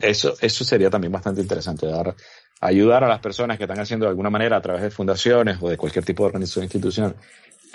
eso, 0.00 0.34
eso 0.40 0.64
sería 0.64 0.90
también 0.90 1.12
bastante 1.12 1.40
interesante, 1.42 1.86
dar, 1.86 2.14
ayudar 2.60 3.04
a 3.04 3.08
las 3.08 3.20
personas 3.20 3.58
que 3.58 3.64
están 3.64 3.78
haciendo 3.78 4.06
de 4.06 4.10
alguna 4.10 4.30
manera 4.30 4.56
a 4.56 4.62
través 4.62 4.82
de 4.82 4.90
fundaciones 4.90 5.58
o 5.60 5.68
de 5.68 5.76
cualquier 5.76 6.04
tipo 6.04 6.22
de 6.22 6.28
organización 6.28 6.62
o 6.62 6.64
institución, 6.64 7.14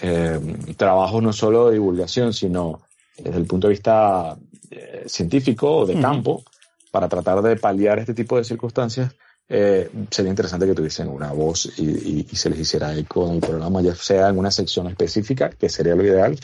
eh, 0.02 0.40
trabajo 0.76 1.22
no 1.22 1.32
solo 1.32 1.68
de 1.68 1.74
divulgación, 1.74 2.34
sino 2.34 2.82
desde 3.18 3.38
el 3.38 3.46
punto 3.46 3.68
de 3.68 3.74
vista 3.74 4.38
eh, 4.72 5.04
científico 5.08 5.78
o 5.80 5.86
de 5.86 6.00
campo, 6.02 6.44
para 6.92 7.08
tratar 7.10 7.42
de 7.42 7.56
paliar 7.56 8.00
este 8.00 8.14
tipo 8.14 8.38
de 8.38 8.44
circunstancias, 8.44 9.12
eh, 9.50 9.90
sería 10.10 10.30
interesante 10.30 10.66
que 10.66 10.74
tuviesen 10.74 11.10
una 11.10 11.32
voz 11.34 11.72
y, 11.78 11.84
y- 11.84 12.28
y 12.32 12.36
se 12.36 12.50
les 12.50 12.60
hiciera 12.60 12.96
eco 12.98 13.28
en 13.28 13.36
el 13.36 13.42
programa, 13.42 13.82
ya 13.82 13.94
sea 13.96 14.30
en 14.30 14.38
una 14.38 14.52
sección 14.52 14.88
específica, 14.88 15.50
que 15.50 15.70
sería 15.70 15.96
lo 15.96 16.04
ideal, 16.04 16.40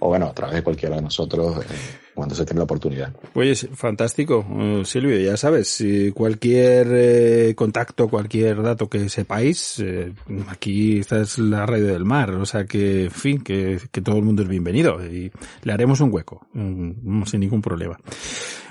o 0.00 0.08
bueno, 0.08 0.26
a 0.26 0.34
través 0.34 0.56
de 0.56 0.62
cualquiera 0.62 0.96
de 0.96 1.02
nosotros 1.02 1.58
eh, 1.64 1.68
cuando 2.14 2.34
se 2.34 2.44
tenga 2.44 2.58
la 2.60 2.64
oportunidad. 2.64 3.14
Pues 3.32 3.68
fantástico, 3.74 4.44
eh, 4.58 4.82
Silvio, 4.84 5.18
ya 5.18 5.36
sabes, 5.36 5.82
cualquier 6.14 6.88
eh, 6.90 7.54
contacto, 7.54 8.08
cualquier 8.08 8.62
dato 8.62 8.88
que 8.88 9.08
sepáis, 9.08 9.78
eh, 9.80 10.12
aquí 10.48 10.98
esta 10.98 11.20
es 11.20 11.38
la 11.38 11.64
radio 11.66 11.86
del 11.86 12.04
mar, 12.04 12.30
o 12.32 12.44
sea 12.46 12.64
que, 12.66 13.04
en 13.04 13.10
fin, 13.10 13.42
que, 13.42 13.80
todo 14.02 14.18
el 14.18 14.24
mundo 14.24 14.42
es 14.42 14.48
bienvenido 14.48 15.04
y 15.04 15.32
le 15.62 15.72
haremos 15.72 16.00
un 16.00 16.12
hueco, 16.12 16.46
mm, 16.52 17.22
sin 17.24 17.40
ningún 17.40 17.62
problema. 17.62 17.98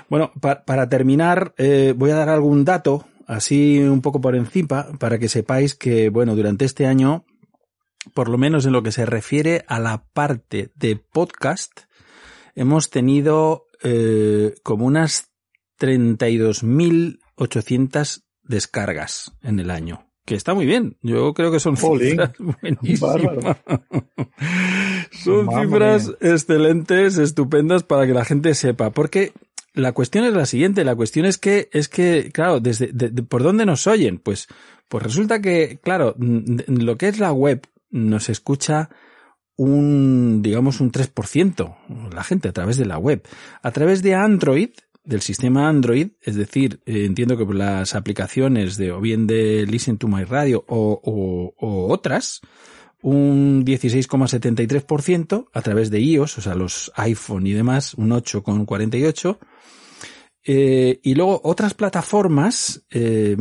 Bueno, 0.08 0.30
pa- 0.40 0.64
para 0.64 0.88
terminar, 0.88 1.54
voy 1.96 2.10
a 2.10 2.16
dar 2.16 2.28
algún 2.28 2.64
dato, 2.64 3.06
así 3.26 3.78
un 3.78 4.02
poco 4.02 4.20
por 4.20 4.36
encima, 4.36 4.86
para 4.98 5.18
que 5.18 5.28
sepáis 5.28 5.74
que, 5.74 6.10
bueno, 6.10 6.36
durante 6.36 6.64
este 6.64 6.86
año, 6.86 7.24
por 8.14 8.28
lo 8.28 8.36
menos 8.36 8.66
en 8.66 8.72
lo 8.72 8.82
que 8.82 8.92
se 8.92 9.06
refiere 9.06 9.64
a 9.68 9.78
la 9.78 10.04
parte 10.12 10.70
de 10.74 10.96
podcast, 10.96 11.72
hemos 12.54 12.90
tenido 12.90 13.66
eh, 13.82 14.54
como 14.62 14.86
unas 14.86 15.32
32.800 15.80 18.22
descargas 18.42 19.32
en 19.42 19.58
el 19.60 19.70
año. 19.70 20.08
que 20.24 20.36
está 20.36 20.54
muy 20.54 20.66
bien. 20.66 20.96
Yo 21.02 21.34
creo 21.34 21.50
que 21.50 21.58
son 21.58 21.76
cifras 21.76 22.30
buenísimas. 22.38 23.16
son 25.24 25.48
cifras 25.50 26.12
excelentes, 26.20 27.18
estupendas 27.18 27.82
para 27.82 28.06
que 28.06 28.14
la 28.14 28.24
gente 28.24 28.54
sepa. 28.54 28.90
Porque 28.90 29.32
la 29.74 29.92
cuestión 29.92 30.24
es 30.24 30.34
la 30.34 30.46
siguiente, 30.46 30.84
la 30.84 30.94
cuestión 30.94 31.26
es 31.26 31.38
que, 31.38 31.68
es 31.72 31.88
que, 31.88 32.30
claro, 32.32 32.60
desde, 32.60 32.92
¿por 33.24 33.42
dónde 33.42 33.66
nos 33.66 33.86
oyen? 33.86 34.18
Pues, 34.18 34.48
pues 34.88 35.02
resulta 35.02 35.40
que, 35.40 35.78
claro, 35.82 36.14
lo 36.18 36.96
que 36.96 37.08
es 37.08 37.18
la 37.18 37.32
web 37.32 37.66
nos 37.90 38.28
escucha 38.28 38.90
un, 39.56 40.40
digamos, 40.42 40.80
un 40.80 40.90
3%, 40.90 41.76
la 42.12 42.24
gente 42.24 42.48
a 42.48 42.52
través 42.52 42.76
de 42.76 42.86
la 42.86 42.98
web. 42.98 43.22
A 43.62 43.70
través 43.70 44.02
de 44.02 44.14
Android, 44.14 44.70
del 45.04 45.20
sistema 45.20 45.68
Android, 45.68 46.08
es 46.20 46.36
decir, 46.36 46.80
eh, 46.86 47.04
entiendo 47.04 47.36
que 47.36 47.44
las 47.52 47.94
aplicaciones 47.94 48.76
de 48.76 48.92
o 48.92 49.00
bien 49.00 49.26
de 49.26 49.66
Listen 49.66 49.98
to 49.98 50.08
My 50.08 50.24
Radio 50.24 50.64
o, 50.68 51.00
o, 51.02 51.54
o 51.58 51.92
otras, 51.92 52.40
un 53.02 53.64
16,73% 53.64 55.48
a 55.52 55.62
través 55.62 55.90
de 55.90 56.00
iOS, 56.00 56.38
o 56.38 56.40
sea, 56.40 56.54
los 56.54 56.92
iPhone 56.94 57.46
y 57.46 57.52
demás, 57.52 57.94
un 57.94 58.10
8,48%. 58.10 59.38
Eh, 60.44 61.00
y 61.02 61.14
luego 61.14 61.40
otras 61.44 61.74
plataformas 61.74 62.84
eh, 62.90 63.36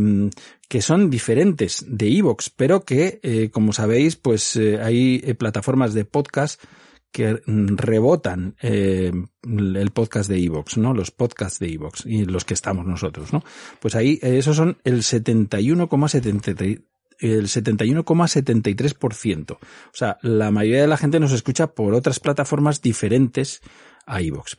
que 0.68 0.82
son 0.82 1.10
diferentes 1.10 1.86
de 1.88 2.18
Evox, 2.18 2.50
pero 2.50 2.86
que, 2.86 3.20
eh, 3.24 3.50
como 3.52 3.74
sabéis, 3.74 4.16
pues 4.16 4.56
hay 4.56 5.20
plataformas 5.34 5.94
de 5.94 6.06
podcast 6.06 6.64
que 7.12 7.42
rebotan 7.46 8.56
el 8.62 9.92
podcast 9.94 10.30
de 10.30 10.42
Evox, 10.42 10.78
¿no? 10.78 10.94
Los 10.94 11.12
podcasts 11.12 11.60
de 11.60 11.74
Evox 11.74 12.06
y 12.06 12.26
los 12.26 12.46
que 12.46 12.54
estamos 12.54 12.86
nosotros, 12.86 13.34
¿no? 13.34 13.44
Pues 13.82 13.96
ahí 13.96 14.18
esos 14.22 14.56
son 14.56 14.78
el 14.86 15.02
71,73 15.02 16.84
el 17.22 17.48
71,73%. 17.48 19.52
O 19.52 19.60
sea, 19.94 20.18
la 20.22 20.52
mayoría 20.52 20.82
de 20.82 20.88
la 20.88 20.98
gente 20.98 21.20
nos 21.20 21.34
escucha 21.34 21.68
por 21.68 21.94
otras 21.94 22.20
plataformas 22.20 22.82
diferentes 22.82 23.62
a 24.06 24.22
iVoox. 24.22 24.56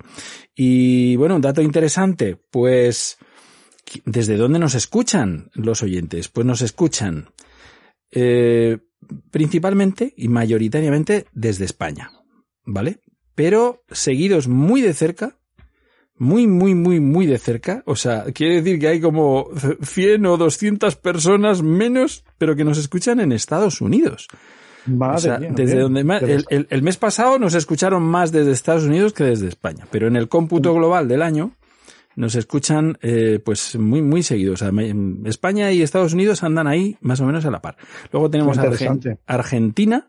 Y 0.54 1.16
bueno, 1.16 1.36
un 1.36 1.42
dato 1.42 1.62
interesante, 1.62 2.36
pues, 2.36 3.18
¿desde 4.04 4.36
dónde 4.36 4.58
nos 4.58 4.74
escuchan 4.74 5.50
los 5.54 5.82
oyentes? 5.82 6.28
Pues 6.28 6.46
nos 6.46 6.62
escuchan 6.62 7.30
eh, 8.10 8.78
principalmente 9.30 10.14
y 10.16 10.28
mayoritariamente 10.28 11.26
desde 11.32 11.64
España, 11.64 12.10
¿vale? 12.64 13.00
Pero 13.34 13.82
seguidos 13.90 14.48
muy 14.48 14.80
de 14.82 14.94
cerca 14.94 15.38
muy, 16.22 16.46
muy, 16.46 16.74
muy, 16.76 17.00
muy 17.00 17.26
de 17.26 17.38
cerca. 17.38 17.82
O 17.84 17.96
sea, 17.96 18.24
quiere 18.32 18.62
decir 18.62 18.78
que 18.78 18.86
hay 18.86 19.00
como 19.00 19.48
100 19.82 20.24
o 20.26 20.36
200 20.36 20.94
personas 20.96 21.62
menos, 21.62 22.24
pero 22.38 22.54
que 22.54 22.64
nos 22.64 22.78
escuchan 22.78 23.18
en 23.18 23.32
Estados 23.32 23.80
Unidos. 23.80 24.28
Madre 24.86 25.16
o 25.16 25.18
sea, 25.20 25.38
mía, 25.38 25.50
desde 25.54 25.72
bien. 25.74 25.82
donde 25.84 26.04
más, 26.04 26.22
el, 26.22 26.44
el- 26.48 26.66
el 26.70 26.82
mes 26.82 26.96
pasado 26.96 27.38
nos 27.38 27.54
escucharon 27.54 28.02
más 28.02 28.32
desde 28.32 28.52
Estados 28.52 28.84
Unidos 28.84 29.12
que 29.12 29.24
desde 29.24 29.48
España, 29.48 29.86
pero 29.90 30.06
en 30.08 30.16
el 30.16 30.28
cómputo 30.28 30.74
global 30.74 31.08
del 31.08 31.22
año 31.22 31.52
nos 32.16 32.34
escuchan 32.34 32.98
eh, 33.00 33.40
pues 33.44 33.76
muy 33.78 34.02
muy 34.02 34.22
seguidos. 34.22 34.60
O 34.60 34.64
sea, 34.70 34.72
España 35.24 35.70
y 35.72 35.82
Estados 35.82 36.12
Unidos 36.12 36.42
andan 36.42 36.66
ahí 36.66 36.96
más 37.00 37.20
o 37.20 37.24
menos 37.26 37.44
a 37.46 37.50
la 37.50 37.62
par. 37.62 37.76
Luego 38.12 38.28
tenemos 38.30 38.58
Argen-. 38.58 39.18
Argentina, 39.26 40.08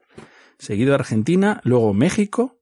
seguido 0.58 0.96
Argentina, 0.96 1.62
luego 1.64 1.94
México 1.94 2.58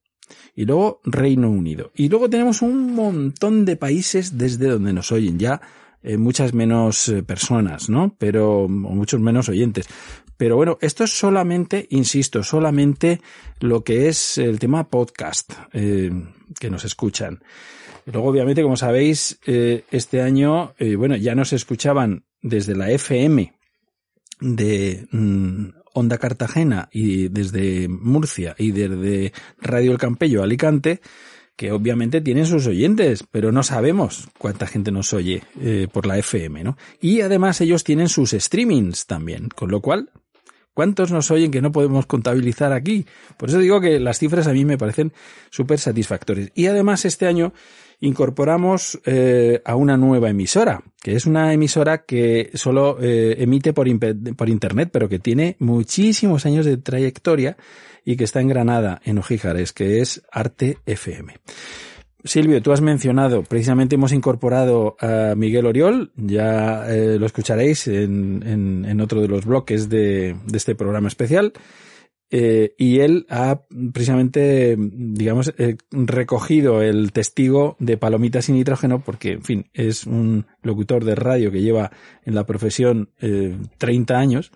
y 0.56 0.66
luego 0.66 1.02
Reino 1.06 1.50
Unido. 1.50 1.92
Y 1.96 2.10
luego 2.10 2.30
tenemos 2.30 2.62
un 2.62 2.94
montón 2.94 3.66
de 3.66 3.78
países 3.78 4.38
desde 4.38 4.68
donde 4.68 4.94
nos 4.94 5.12
oyen 5.12 5.40
ya 5.40 5.60
eh, 6.04 6.18
muchas 6.18 6.54
menos 6.54 7.10
eh, 7.10 7.24
personas, 7.24 7.90
¿no? 7.90 8.16
Pero 8.18 8.64
o 8.64 8.68
muchos 8.68 9.20
menos 9.20 9.50
oyentes. 9.50 9.88
Pero 10.38 10.56
bueno, 10.56 10.78
esto 10.82 11.04
es 11.04 11.12
solamente, 11.12 11.88
insisto, 11.92 12.42
solamente 12.44 13.22
lo 13.60 13.84
que 13.84 14.08
es 14.08 14.40
el 14.40 14.58
tema 14.58 14.90
podcast 14.90 15.54
eh, 15.74 16.12
que 16.60 16.70
nos 16.72 16.84
escuchan. 16.86 17.44
Luego, 18.06 18.30
obviamente, 18.30 18.64
como 18.64 18.78
sabéis, 18.78 19.40
eh, 19.46 19.84
este 19.92 20.22
año, 20.22 20.74
bueno, 20.98 21.16
ya 21.16 21.36
nos 21.36 21.54
escuchaban 21.54 22.26
desde 22.42 22.76
la 22.76 22.90
FM 22.90 23.54
de 24.40 25.08
mm, 25.12 25.66
Onda 25.94 26.18
Cartagena 26.18 26.90
y 26.92 27.28
desde 27.28 27.88
Murcia 27.88 28.56
y 28.58 28.72
desde 28.72 29.34
Radio 29.60 29.92
El 29.92 30.00
Campello 30.00 30.42
Alicante, 30.42 31.02
que 31.62 31.72
obviamente 31.72 32.22
tienen 32.22 32.48
sus 32.48 32.66
oyentes, 32.66 33.24
pero 33.30 33.52
no 33.52 33.62
sabemos 33.62 34.30
cuánta 34.40 34.66
gente 34.66 34.92
nos 34.92 35.14
oye 35.14 35.44
eh, 35.62 35.88
por 35.94 36.08
la 36.08 36.18
FM, 36.18 36.64
¿no? 36.64 36.76
Y 37.00 37.22
además 37.22 37.62
ellos 37.62 37.84
tienen 37.84 38.10
sus 38.10 38.32
streamings 38.32 39.06
también, 39.06 39.48
con 39.50 39.70
lo 39.70 39.80
cual, 39.80 40.10
¿cuántos 40.74 41.12
nos 41.12 41.30
oyen 41.30 41.52
que 41.52 41.62
no 41.62 41.72
podemos 41.72 42.08
contabilizar 42.08 42.74
aquí? 42.74 43.06
Por 43.38 43.50
eso 43.50 43.60
digo 43.60 43.80
que 43.80 44.00
las 44.00 44.18
cifras 44.18 44.48
a 44.48 44.54
mí 44.54 44.66
me 44.66 44.80
parecen 44.80 45.14
súper 45.52 45.78
satisfactorias. 45.78 46.52
Y 46.56 46.66
además 46.66 47.06
este 47.06 47.28
año 47.28 47.54
incorporamos 48.02 49.00
eh, 49.06 49.62
a 49.64 49.76
una 49.76 49.96
nueva 49.96 50.30
emisora, 50.30 50.84
que 51.02 51.16
es 51.16 51.26
una 51.26 51.54
emisora 51.54 52.00
que 52.00 52.50
solo 52.56 52.98
eh, 53.00 53.36
emite 53.40 53.74
por, 53.74 53.88
por 54.36 54.50
Internet, 54.50 54.90
pero 54.92 55.08
que 55.08 55.20
tiene 55.20 55.56
muchísimos 55.60 56.46
años 56.46 56.66
de 56.66 56.78
trayectoria 56.78 57.58
y 58.04 58.18
que 58.18 58.24
está 58.24 58.42
en 58.42 58.50
Granada, 58.50 59.02
en 59.06 59.20
Ojíjares, 59.20 59.72
que 59.72 60.02
es 60.02 60.24
Arte 60.32 60.80
FM. 60.88 61.36
Silvio, 62.24 62.62
tú 62.62 62.72
has 62.72 62.82
mencionado, 62.82 63.44
precisamente 63.44 63.96
hemos 63.96 64.14
incorporado 64.14 64.96
a 65.00 65.34
Miguel 65.36 65.66
Oriol, 65.66 66.12
ya 66.16 66.86
eh, 66.88 67.18
lo 67.20 67.26
escucharéis 67.26 67.88
en, 67.88 68.44
en, 68.46 68.86
en 68.86 69.02
otro 69.02 69.22
de 69.22 69.28
los 69.28 69.46
bloques 69.46 69.90
de, 69.90 70.36
de 70.46 70.58
este 70.58 70.76
programa 70.76 71.08
especial. 71.08 71.54
Eh, 72.34 72.76
y 72.78 73.00
él 73.02 73.26
ha 73.30 73.64
precisamente, 73.92 74.78
digamos, 74.80 75.54
eh, 75.58 75.76
recogido 75.92 76.82
el 76.82 77.12
testigo 77.12 77.76
de 77.80 77.98
Palomitas 77.98 78.46
sin 78.46 78.56
nitrógeno 78.56 79.04
porque, 79.04 79.34
en 79.34 79.44
fin, 79.44 79.70
es 79.74 80.06
un 80.06 80.46
locutor 80.64 81.04
de 81.04 81.16
radio 81.16 81.52
que 81.52 81.62
lleva 81.62 81.92
en 82.24 82.34
la 82.34 82.46
profesión 82.46 83.10
eh, 83.20 83.58
30 83.78 84.18
años 84.18 84.52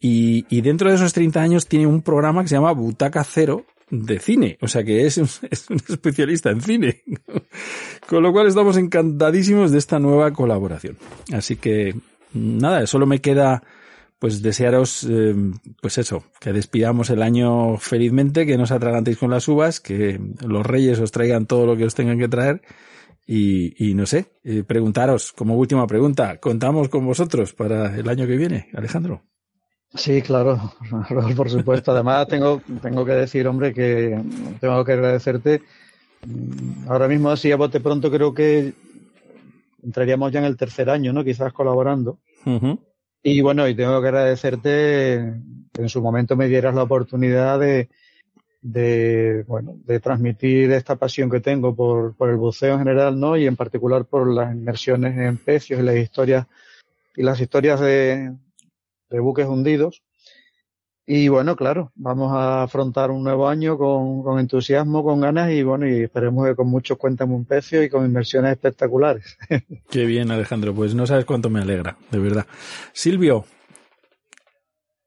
y, 0.00 0.46
y 0.48 0.62
dentro 0.62 0.88
de 0.88 0.96
esos 0.96 1.12
30 1.12 1.42
años 1.42 1.66
tiene 1.66 1.86
un 1.86 2.00
programa 2.00 2.42
que 2.42 2.48
se 2.48 2.54
llama 2.54 2.72
Butaca 2.72 3.22
Cero 3.24 3.66
de 3.90 4.18
cine, 4.18 4.58
o 4.62 4.68
sea 4.68 4.82
que 4.82 5.06
es 5.06 5.18
un, 5.18 5.28
es 5.50 5.68
un 5.68 5.76
especialista 5.76 6.50
en 6.50 6.62
cine. 6.62 7.02
Con 8.08 8.22
lo 8.22 8.32
cual 8.32 8.46
estamos 8.46 8.78
encantadísimos 8.78 9.70
de 9.70 9.78
esta 9.78 9.98
nueva 9.98 10.32
colaboración. 10.32 10.96
Así 11.32 11.56
que, 11.56 11.94
nada, 12.32 12.86
solo 12.86 13.04
me 13.04 13.20
queda 13.20 13.62
pues 14.18 14.42
desearos, 14.42 15.06
eh, 15.08 15.34
pues 15.82 15.98
eso, 15.98 16.24
que 16.40 16.52
despidamos 16.52 17.10
el 17.10 17.22
año 17.22 17.76
felizmente, 17.76 18.46
que 18.46 18.56
no 18.56 18.64
os 18.64 18.72
atragantéis 18.72 19.18
con 19.18 19.30
las 19.30 19.46
uvas, 19.48 19.80
que 19.80 20.20
los 20.46 20.64
reyes 20.64 20.98
os 21.00 21.12
traigan 21.12 21.46
todo 21.46 21.66
lo 21.66 21.76
que 21.76 21.84
os 21.84 21.94
tengan 21.94 22.18
que 22.18 22.28
traer 22.28 22.62
y, 23.26 23.74
y 23.84 23.94
no 23.94 24.06
sé, 24.06 24.26
eh, 24.44 24.62
preguntaros 24.64 25.32
como 25.32 25.56
última 25.56 25.86
pregunta, 25.86 26.38
¿contamos 26.38 26.88
con 26.88 27.04
vosotros 27.04 27.52
para 27.52 27.96
el 27.96 28.08
año 28.08 28.26
que 28.26 28.36
viene, 28.36 28.68
Alejandro? 28.72 29.22
Sí, 29.94 30.22
claro, 30.22 30.72
por 31.36 31.50
supuesto. 31.50 31.92
Además, 31.92 32.26
tengo, 32.28 32.62
tengo 32.82 33.04
que 33.04 33.12
decir, 33.12 33.46
hombre, 33.48 33.72
que 33.72 34.20
tengo 34.60 34.84
que 34.84 34.92
agradecerte. 34.92 35.62
Mm, 36.26 36.88
Ahora 36.88 37.08
mismo, 37.08 37.30
así 37.30 37.50
a 37.50 37.56
bote 37.56 37.80
pronto, 37.80 38.10
creo 38.10 38.32
que 38.34 38.74
entraríamos 39.82 40.32
ya 40.32 40.40
en 40.40 40.46
el 40.46 40.56
tercer 40.56 40.90
año, 40.90 41.12
¿no? 41.12 41.24
Quizás 41.24 41.52
colaborando. 41.52 42.18
Y 43.28 43.40
bueno, 43.40 43.66
y 43.66 43.74
tengo 43.74 44.00
que 44.00 44.06
agradecerte 44.06 45.34
que 45.72 45.82
en 45.82 45.88
su 45.88 46.00
momento 46.00 46.36
me 46.36 46.46
dieras 46.46 46.76
la 46.76 46.84
oportunidad 46.84 47.58
de, 47.58 47.88
de, 48.62 49.44
bueno, 49.48 49.74
de 49.84 49.98
transmitir 49.98 50.70
esta 50.70 50.94
pasión 50.94 51.28
que 51.28 51.40
tengo 51.40 51.74
por, 51.74 52.14
por 52.14 52.30
el 52.30 52.36
buceo 52.36 52.74
en 52.74 52.78
general, 52.78 53.18
¿no? 53.18 53.36
Y 53.36 53.48
en 53.48 53.56
particular 53.56 54.04
por 54.04 54.32
las 54.32 54.54
inmersiones 54.54 55.18
en 55.18 55.38
pecios 55.38 55.80
y 55.80 55.82
las 55.82 55.96
historias, 55.96 56.46
y 57.16 57.24
las 57.24 57.40
historias 57.40 57.80
de, 57.80 58.32
de 59.10 59.18
buques 59.18 59.46
hundidos. 59.48 60.04
Y 61.08 61.28
bueno, 61.28 61.54
claro, 61.54 61.92
vamos 61.94 62.32
a 62.32 62.64
afrontar 62.64 63.12
un 63.12 63.22
nuevo 63.22 63.48
año 63.48 63.78
con, 63.78 64.24
con 64.24 64.40
entusiasmo, 64.40 65.04
con 65.04 65.20
ganas 65.20 65.52
y 65.52 65.62
bueno, 65.62 65.86
y 65.88 66.02
esperemos 66.02 66.48
que 66.48 66.56
con 66.56 66.66
muchos 66.66 66.98
cuentan 66.98 67.30
un 67.30 67.44
pecio 67.44 67.80
y 67.84 67.88
con 67.88 68.04
inversiones 68.04 68.50
espectaculares. 68.50 69.38
Qué 69.88 70.04
bien, 70.04 70.32
Alejandro, 70.32 70.74
pues 70.74 70.96
no 70.96 71.06
sabes 71.06 71.24
cuánto 71.24 71.48
me 71.48 71.60
alegra, 71.60 71.96
de 72.10 72.18
verdad. 72.18 72.46
Silvio, 72.92 73.44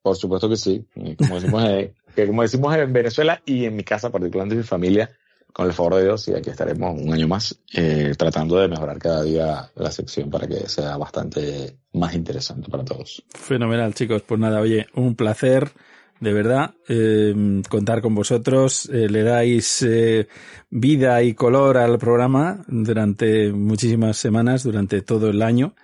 Por 0.01 0.15
supuesto 0.15 0.47
que 0.47 0.55
sí. 0.55 0.85
Como 1.17 1.35
decimos, 1.35 1.63
eh, 1.65 1.93
que 2.15 2.27
como 2.27 2.43
decimos 2.43 2.73
en 2.77 2.93
Venezuela 2.93 3.41
y 3.45 3.65
en 3.65 3.75
mi 3.75 3.83
casa, 3.83 4.09
particularmente 4.09 4.55
mi 4.55 4.63
familia, 4.63 5.09
con 5.51 5.67
el 5.67 5.73
favor 5.73 5.95
de 5.95 6.03
Dios, 6.03 6.29
y 6.29 6.33
aquí 6.33 6.49
estaremos 6.49 6.97
un 6.97 7.11
año 7.11 7.27
más 7.27 7.59
eh, 7.73 8.13
tratando 8.17 8.57
de 8.57 8.69
mejorar 8.69 8.99
cada 8.99 9.23
día 9.23 9.69
la 9.75 9.91
sección 9.91 10.29
para 10.29 10.47
que 10.47 10.69
sea 10.69 10.95
bastante 10.95 11.77
más 11.91 12.13
interesante 12.15 12.69
para 12.69 12.85
todos. 12.85 13.21
Fenomenal, 13.29 13.93
chicos. 13.93 14.21
Pues 14.21 14.39
nada, 14.39 14.61
oye, 14.61 14.87
un 14.93 15.15
placer, 15.15 15.71
de 16.19 16.33
verdad, 16.33 16.75
eh, 16.87 17.61
contar 17.69 18.01
con 18.01 18.15
vosotros. 18.15 18.89
Eh, 18.91 19.09
le 19.09 19.23
dais 19.23 19.81
eh, 19.83 20.27
vida 20.69 21.21
y 21.23 21.33
color 21.33 21.77
al 21.77 21.97
programa 21.97 22.63
durante 22.67 23.51
muchísimas 23.51 24.17
semanas, 24.17 24.63
durante 24.63 25.01
todo 25.01 25.29
el 25.29 25.41
año. 25.41 25.75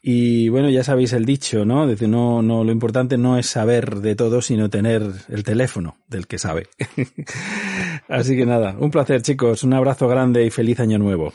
Y 0.00 0.48
bueno, 0.48 0.70
ya 0.70 0.84
sabéis 0.84 1.12
el 1.12 1.24
dicho, 1.24 1.64
¿no? 1.64 1.86
Dice, 1.86 2.06
no, 2.06 2.40
no, 2.40 2.64
lo 2.64 2.72
importante 2.72 3.18
no 3.18 3.36
es 3.36 3.46
saber 3.46 3.96
de 3.96 4.14
todo, 4.14 4.40
sino 4.40 4.70
tener 4.70 5.02
el 5.28 5.42
teléfono 5.42 5.96
del 6.06 6.26
que 6.26 6.38
sabe. 6.38 6.68
Así 8.08 8.36
que 8.36 8.46
nada, 8.46 8.76
un 8.78 8.90
placer, 8.90 9.22
chicos. 9.22 9.64
Un 9.64 9.74
abrazo 9.74 10.06
grande 10.08 10.46
y 10.46 10.50
feliz 10.50 10.80
año 10.80 10.98
nuevo. 10.98 11.32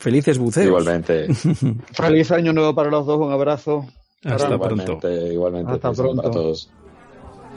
Felices 0.00 0.38
buceos. 0.38 0.66
Igualmente. 0.66 1.26
Feliz 1.92 2.30
año 2.30 2.52
nuevo 2.52 2.74
para 2.74 2.90
los 2.90 3.04
dos, 3.04 3.18
un 3.18 3.32
abrazo. 3.32 3.86
Hasta 4.24 4.54
igualmente, 4.54 4.84
pronto. 4.84 5.26
Igualmente. 5.26 5.72
Hasta 5.72 5.92
para 5.92 6.02
pronto. 6.02 6.30
todos. 6.30 6.70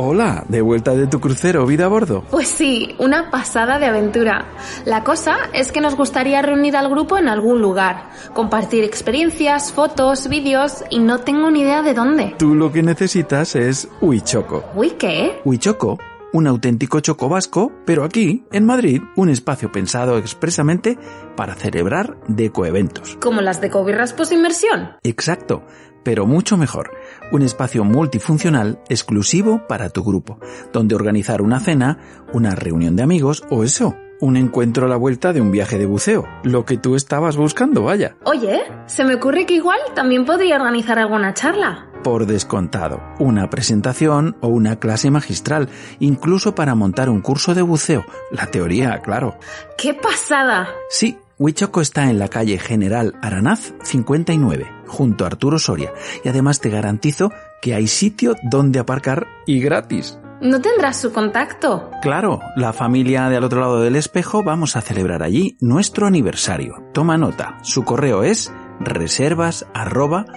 Hola, 0.03 0.43
de 0.47 0.61
vuelta 0.61 0.95
de 0.95 1.05
tu 1.05 1.19
crucero, 1.19 1.63
vida 1.67 1.85
a 1.85 1.87
bordo. 1.87 2.23
Pues 2.31 2.47
sí, 2.47 2.95
una 2.97 3.29
pasada 3.29 3.77
de 3.77 3.85
aventura. 3.85 4.45
La 4.83 5.03
cosa 5.03 5.37
es 5.53 5.71
que 5.71 5.79
nos 5.79 5.95
gustaría 5.95 6.41
reunir 6.41 6.75
al 6.75 6.89
grupo 6.89 7.19
en 7.19 7.27
algún 7.27 7.61
lugar, 7.61 8.09
compartir 8.33 8.83
experiencias, 8.83 9.71
fotos, 9.71 10.27
vídeos 10.27 10.83
y 10.89 10.97
no 10.97 11.19
tengo 11.19 11.51
ni 11.51 11.61
idea 11.61 11.83
de 11.83 11.93
dónde. 11.93 12.33
Tú 12.39 12.55
lo 12.55 12.71
que 12.71 12.81
necesitas 12.81 13.55
es 13.55 13.87
Huichoco. 14.01 14.63
Uy, 14.73 14.89
¿qué? 14.97 15.39
Huichoco, 15.45 15.99
un 16.33 16.47
auténtico 16.47 16.99
choco 16.99 17.29
vasco, 17.29 17.71
pero 17.85 18.03
aquí, 18.03 18.43
en 18.51 18.65
Madrid, 18.65 19.03
un 19.15 19.29
espacio 19.29 19.71
pensado 19.71 20.17
expresamente 20.17 20.97
para 21.35 21.53
celebrar 21.53 22.17
decoeventos. 22.27 23.17
Como 23.21 23.41
las 23.41 23.61
de 23.61 23.69
Cobirras 23.69 24.13
Post 24.13 24.31
Inmersión. 24.31 24.93
Exacto, 25.03 25.61
pero 26.03 26.25
mucho 26.25 26.57
mejor. 26.57 26.89
Un 27.31 27.43
espacio 27.43 27.85
multifuncional 27.85 28.81
exclusivo 28.89 29.65
para 29.67 29.89
tu 29.89 30.03
grupo, 30.03 30.37
donde 30.73 30.95
organizar 30.95 31.41
una 31.41 31.61
cena, 31.61 31.97
una 32.33 32.55
reunión 32.55 32.97
de 32.97 33.03
amigos 33.03 33.43
o 33.49 33.63
eso, 33.63 33.95
un 34.19 34.35
encuentro 34.35 34.85
a 34.85 34.89
la 34.89 34.97
vuelta 34.97 35.31
de 35.31 35.39
un 35.39 35.49
viaje 35.49 35.77
de 35.77 35.85
buceo. 35.85 36.27
Lo 36.43 36.65
que 36.65 36.77
tú 36.77 36.95
estabas 36.95 37.37
buscando, 37.37 37.83
vaya. 37.83 38.17
Oye, 38.25 38.61
se 38.85 39.05
me 39.05 39.15
ocurre 39.15 39.45
que 39.45 39.55
igual 39.55 39.79
también 39.95 40.25
podría 40.25 40.57
organizar 40.57 40.99
alguna 40.99 41.33
charla. 41.33 41.87
Por 42.03 42.25
descontado, 42.25 42.99
una 43.19 43.49
presentación 43.49 44.35
o 44.41 44.47
una 44.47 44.79
clase 44.79 45.09
magistral, 45.09 45.69
incluso 45.99 46.53
para 46.53 46.75
montar 46.75 47.09
un 47.09 47.21
curso 47.21 47.53
de 47.53 47.61
buceo. 47.61 48.03
La 48.31 48.47
teoría, 48.47 49.01
claro. 49.01 49.37
¡Qué 49.77 49.93
pasada! 49.93 50.67
Sí, 50.89 51.17
Huichoco 51.41 51.81
está 51.81 52.11
en 52.11 52.19
la 52.19 52.27
calle 52.27 52.59
General 52.59 53.15
Aranaz 53.19 53.73
59, 53.81 54.71
junto 54.85 55.23
a 55.23 55.27
Arturo 55.27 55.57
Soria, 55.57 55.91
y 56.23 56.29
además 56.29 56.59
te 56.59 56.69
garantizo 56.69 57.31
que 57.63 57.73
hay 57.73 57.87
sitio 57.87 58.35
donde 58.43 58.77
aparcar 58.77 59.25
y 59.47 59.59
gratis. 59.59 60.19
¿No 60.39 60.61
tendrás 60.61 61.01
su 61.01 61.11
contacto? 61.11 61.89
Claro, 62.03 62.41
la 62.55 62.73
familia 62.73 63.27
de 63.27 63.37
al 63.37 63.43
otro 63.43 63.59
lado 63.59 63.81
del 63.81 63.95
espejo 63.95 64.43
vamos 64.43 64.75
a 64.75 64.81
celebrar 64.81 65.23
allí 65.23 65.57
nuestro 65.61 66.05
aniversario. 66.05 66.75
Toma 66.93 67.17
nota, 67.17 67.57
su 67.63 67.83
correo 67.85 68.21
es 68.21 68.53
reservas 68.79 69.65
arroba 69.73 70.27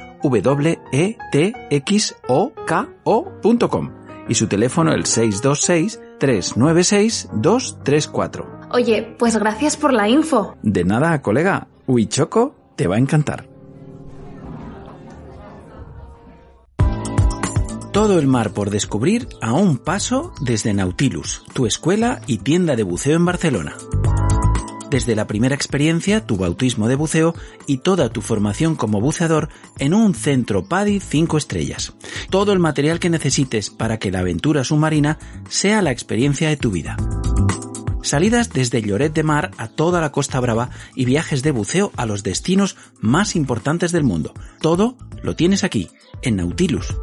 E 0.90 1.18
y 4.26 4.34
su 4.34 4.46
teléfono 4.46 4.94
el 4.94 5.04
626 5.04 6.00
396 6.18 7.28
234. 7.34 8.63
Oye, 8.74 9.14
pues 9.20 9.36
gracias 9.36 9.76
por 9.76 9.92
la 9.92 10.08
info. 10.08 10.56
De 10.64 10.82
nada, 10.84 11.22
colega. 11.22 11.68
Huichoco 11.86 12.56
te 12.74 12.88
va 12.88 12.96
a 12.96 12.98
encantar. 12.98 13.46
Todo 17.92 18.18
el 18.18 18.26
mar 18.26 18.50
por 18.50 18.70
descubrir 18.70 19.28
a 19.40 19.52
un 19.52 19.78
paso 19.78 20.32
desde 20.40 20.74
Nautilus, 20.74 21.44
tu 21.52 21.66
escuela 21.66 22.20
y 22.26 22.38
tienda 22.38 22.74
de 22.74 22.82
buceo 22.82 23.14
en 23.14 23.24
Barcelona. 23.24 23.76
Desde 24.90 25.14
la 25.14 25.28
primera 25.28 25.54
experiencia, 25.54 26.26
tu 26.26 26.36
bautismo 26.36 26.88
de 26.88 26.96
buceo 26.96 27.32
y 27.68 27.78
toda 27.78 28.08
tu 28.08 28.22
formación 28.22 28.74
como 28.74 29.00
buceador 29.00 29.50
en 29.78 29.94
un 29.94 30.16
centro 30.16 30.64
PADI 30.64 30.98
5 30.98 31.38
estrellas. 31.38 31.94
Todo 32.28 32.52
el 32.52 32.58
material 32.58 32.98
que 32.98 33.08
necesites 33.08 33.70
para 33.70 34.00
que 34.00 34.10
la 34.10 34.18
aventura 34.18 34.64
submarina 34.64 35.20
sea 35.48 35.80
la 35.80 35.92
experiencia 35.92 36.48
de 36.48 36.56
tu 36.56 36.72
vida. 36.72 36.96
Salidas 38.04 38.50
desde 38.50 38.82
Lloret 38.82 39.14
de 39.14 39.22
Mar 39.22 39.50
a 39.56 39.66
toda 39.66 40.02
la 40.02 40.12
Costa 40.12 40.38
Brava 40.38 40.68
y 40.94 41.06
viajes 41.06 41.42
de 41.42 41.52
buceo 41.52 41.90
a 41.96 42.04
los 42.04 42.22
destinos 42.22 42.76
más 43.00 43.34
importantes 43.34 43.92
del 43.92 44.04
mundo. 44.04 44.34
Todo 44.60 44.98
lo 45.22 45.34
tienes 45.36 45.64
aquí, 45.64 45.88
en 46.20 46.36
Nautilus. 46.36 46.94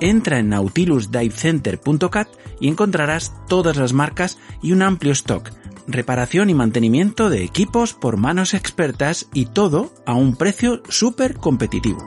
Entra 0.00 0.38
en 0.38 0.50
nautilusdivecenter.cat 0.50 2.28
y 2.60 2.68
encontrarás 2.68 3.32
todas 3.48 3.78
las 3.78 3.94
marcas 3.94 4.38
y 4.62 4.72
un 4.72 4.82
amplio 4.82 5.12
stock, 5.12 5.50
reparación 5.86 6.50
y 6.50 6.54
mantenimiento 6.54 7.30
de 7.30 7.42
equipos 7.42 7.94
por 7.94 8.18
manos 8.18 8.52
expertas 8.52 9.28
y 9.32 9.46
todo 9.46 9.90
a 10.04 10.12
un 10.12 10.36
precio 10.36 10.82
súper 10.90 11.36
competitivo. 11.36 12.06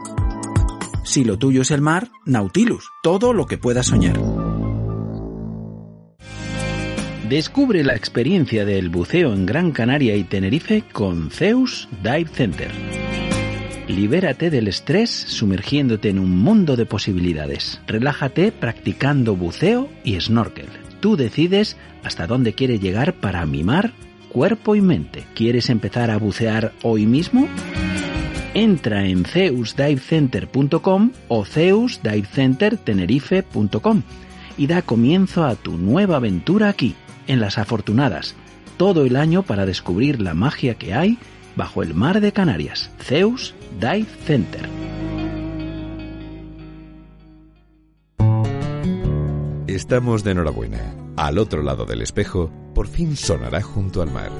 Si 1.03 1.23
lo 1.23 1.39
tuyo 1.39 1.63
es 1.63 1.71
el 1.71 1.81
mar, 1.81 2.11
Nautilus, 2.25 2.91
todo 3.01 3.33
lo 3.33 3.47
que 3.47 3.57
puedas 3.57 3.87
soñar. 3.87 4.19
Descubre 7.29 7.83
la 7.83 7.93
experiencia 7.93 8.63
del 8.63 8.87
buceo 8.87 9.33
en 9.33 9.45
Gran 9.45 9.73
Canaria 9.73 10.15
y 10.15 10.23
Tenerife 10.23 10.85
con 10.93 11.29
Zeus 11.29 11.89
Dive 12.01 12.29
Center. 12.31 12.71
Libérate 13.89 14.49
del 14.49 14.69
estrés 14.69 15.09
sumergiéndote 15.09 16.07
en 16.07 16.19
un 16.19 16.37
mundo 16.37 16.77
de 16.77 16.85
posibilidades. 16.85 17.81
Relájate 17.85 18.53
practicando 18.53 19.35
buceo 19.35 19.89
y 20.05 20.17
snorkel. 20.21 20.67
Tú 21.01 21.17
decides 21.17 21.75
hasta 22.01 22.27
dónde 22.27 22.53
quieres 22.53 22.79
llegar 22.79 23.15
para 23.15 23.45
mimar 23.45 23.91
cuerpo 24.29 24.77
y 24.77 24.81
mente. 24.81 25.25
¿Quieres 25.35 25.69
empezar 25.69 26.11
a 26.11 26.17
bucear 26.17 26.71
hoy 26.81 27.05
mismo? 27.05 27.49
Entra 28.53 29.05
en 29.05 29.25
zeusdivecenter.com 29.25 31.11
o 31.27 31.43
zeusdivecentertenerife.com 31.43 34.03
y 34.57 34.67
da 34.67 34.81
comienzo 34.81 35.43
a 35.43 35.55
tu 35.55 35.77
nueva 35.77 36.15
aventura 36.15 36.69
aquí, 36.69 36.95
en 37.27 37.39
Las 37.39 37.57
Afortunadas, 37.57 38.35
todo 38.77 39.05
el 39.05 39.15
año 39.15 39.43
para 39.43 39.65
descubrir 39.65 40.21
la 40.21 40.33
magia 40.33 40.75
que 40.75 40.93
hay 40.93 41.17
bajo 41.55 41.83
el 41.83 41.93
mar 41.93 42.21
de 42.21 42.31
Canarias. 42.31 42.91
Zeus 42.99 43.53
Dive 43.79 44.07
Center. 44.25 44.69
Estamos 49.67 50.23
de 50.23 50.31
enhorabuena. 50.31 50.95
Al 51.17 51.37
otro 51.39 51.61
lado 51.61 51.85
del 51.85 52.01
espejo, 52.01 52.51
por 52.73 52.87
fin 52.87 53.15
sonará 53.15 53.61
junto 53.61 54.01
al 54.01 54.11
mar. 54.11 54.31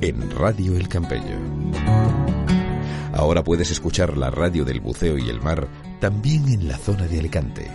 En 0.00 0.30
Radio 0.32 0.76
El 0.76 0.88
Campello. 0.88 1.38
Ahora 3.12 3.44
puedes 3.44 3.70
escuchar 3.70 4.16
la 4.16 4.30
radio 4.30 4.64
del 4.64 4.80
buceo 4.80 5.18
y 5.18 5.28
el 5.28 5.40
mar 5.40 5.68
también 6.00 6.48
en 6.48 6.66
la 6.66 6.76
zona 6.78 7.06
de 7.06 7.20
Alicante. 7.20 7.70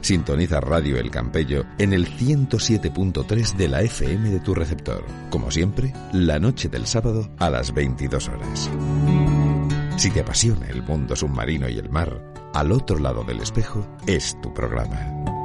Sintoniza 0.00 0.60
Radio 0.60 0.98
El 0.98 1.10
Campello 1.10 1.64
en 1.78 1.92
el 1.92 2.06
107.3 2.08 3.56
de 3.56 3.68
la 3.68 3.82
FM 3.82 4.30
de 4.30 4.40
tu 4.40 4.54
receptor. 4.54 5.04
Como 5.30 5.50
siempre, 5.50 5.92
la 6.12 6.38
noche 6.38 6.68
del 6.68 6.86
sábado 6.86 7.30
a 7.38 7.50
las 7.50 7.72
22 7.72 8.28
horas. 8.28 8.70
Si 9.96 10.10
te 10.10 10.20
apasiona 10.20 10.66
el 10.68 10.82
mundo 10.82 11.14
submarino 11.14 11.68
y 11.68 11.78
el 11.78 11.90
mar, 11.90 12.32
al 12.54 12.72
otro 12.72 12.98
lado 12.98 13.22
del 13.24 13.40
espejo 13.40 13.86
es 14.06 14.40
tu 14.40 14.52
programa. 14.54 15.39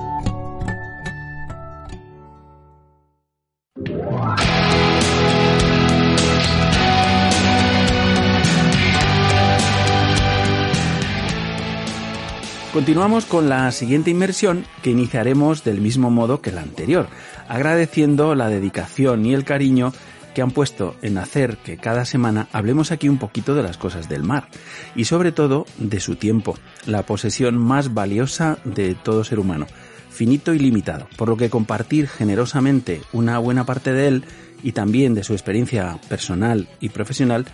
Continuamos 12.75 13.23
con 13.23 13.47
la 13.47 13.71
siguiente 13.71 14.11
inmersión 14.11 14.65
que 14.83 14.89
iniciaremos 14.89 15.63
del 15.63 15.79
mismo 15.79 16.11
modo 16.11 16.41
que 16.41 16.51
la 16.51 16.61
anterior, 16.61 17.07
agradeciendo 17.47 18.35
la 18.35 18.49
dedicación 18.49 19.25
y 19.25 19.33
el 19.33 19.45
cariño 19.45 19.93
que 20.33 20.41
han 20.41 20.51
puesto 20.51 20.93
en 21.01 21.17
hacer 21.17 21.55
que 21.55 21.77
cada 21.77 22.03
semana 22.03 22.49
hablemos 22.51 22.91
aquí 22.91 23.07
un 23.07 23.17
poquito 23.17 23.55
de 23.55 23.63
las 23.63 23.77
cosas 23.77 24.09
del 24.09 24.23
mar 24.23 24.49
y 24.93 25.05
sobre 25.05 25.31
todo 25.31 25.65
de 25.77 26.01
su 26.01 26.17
tiempo, 26.17 26.57
la 26.85 27.03
posesión 27.03 27.57
más 27.57 27.93
valiosa 27.93 28.57
de 28.65 28.93
todo 28.93 29.23
ser 29.23 29.39
humano, 29.39 29.67
finito 30.09 30.53
y 30.53 30.59
limitado, 30.59 31.07
por 31.15 31.29
lo 31.29 31.37
que 31.37 31.49
compartir 31.49 32.09
generosamente 32.09 32.99
una 33.13 33.39
buena 33.39 33.65
parte 33.65 33.93
de 33.93 34.09
él 34.09 34.25
y 34.63 34.73
también 34.73 35.13
de 35.13 35.23
su 35.23 35.31
experiencia 35.31 35.97
personal 36.09 36.67
y 36.81 36.89
profesional, 36.89 37.45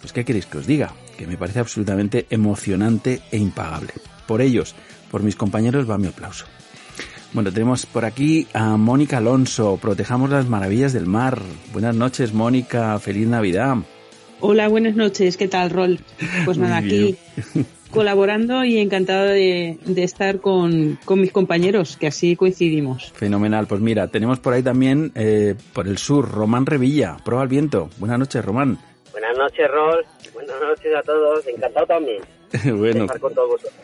pues 0.00 0.14
qué 0.14 0.24
queréis 0.24 0.46
que 0.46 0.56
os 0.56 0.66
diga, 0.66 0.94
que 1.18 1.26
me 1.26 1.36
parece 1.36 1.60
absolutamente 1.60 2.26
emocionante 2.30 3.20
e 3.30 3.36
impagable. 3.36 3.92
Por 4.26 4.40
ellos, 4.40 4.74
por 5.10 5.22
mis 5.22 5.36
compañeros 5.36 5.88
va 5.88 5.98
mi 5.98 6.08
aplauso. 6.08 6.46
Bueno, 7.32 7.50
tenemos 7.50 7.86
por 7.86 8.04
aquí 8.04 8.46
a 8.52 8.76
Mónica 8.76 9.18
Alonso, 9.18 9.78
Protejamos 9.80 10.28
las 10.28 10.48
Maravillas 10.48 10.92
del 10.92 11.06
Mar. 11.06 11.40
Buenas 11.72 11.96
noches, 11.96 12.34
Mónica, 12.34 12.98
feliz 12.98 13.26
Navidad. 13.26 13.76
Hola, 14.40 14.68
buenas 14.68 14.96
noches, 14.96 15.36
¿qué 15.36 15.48
tal, 15.48 15.70
Rol? 15.70 16.00
Pues 16.44 16.58
nada, 16.58 16.78
aquí 16.78 17.16
colaborando 17.92 18.64
y 18.64 18.78
encantado 18.78 19.26
de, 19.26 19.78
de 19.84 20.02
estar 20.02 20.40
con, 20.40 20.98
con 21.04 21.20
mis 21.20 21.30
compañeros, 21.30 21.96
que 21.96 22.08
así 22.08 22.36
coincidimos. 22.36 23.12
Fenomenal, 23.12 23.66
pues 23.66 23.80
mira, 23.80 24.08
tenemos 24.08 24.40
por 24.40 24.54
ahí 24.54 24.62
también, 24.62 25.12
eh, 25.14 25.54
por 25.72 25.86
el 25.86 25.98
sur, 25.98 26.28
Román 26.28 26.66
Revilla, 26.66 27.16
Prueba 27.24 27.42
al 27.42 27.48
Viento. 27.48 27.88
Buenas 27.98 28.18
noches, 28.18 28.44
Román. 28.44 28.78
Buenas 29.12 29.36
noches, 29.36 29.70
Rol. 29.70 30.04
Buenas 30.34 30.60
noches 30.60 30.92
a 30.98 31.02
todos. 31.02 31.46
Encantado 31.46 31.86
también. 31.86 32.22
bueno, 32.76 33.06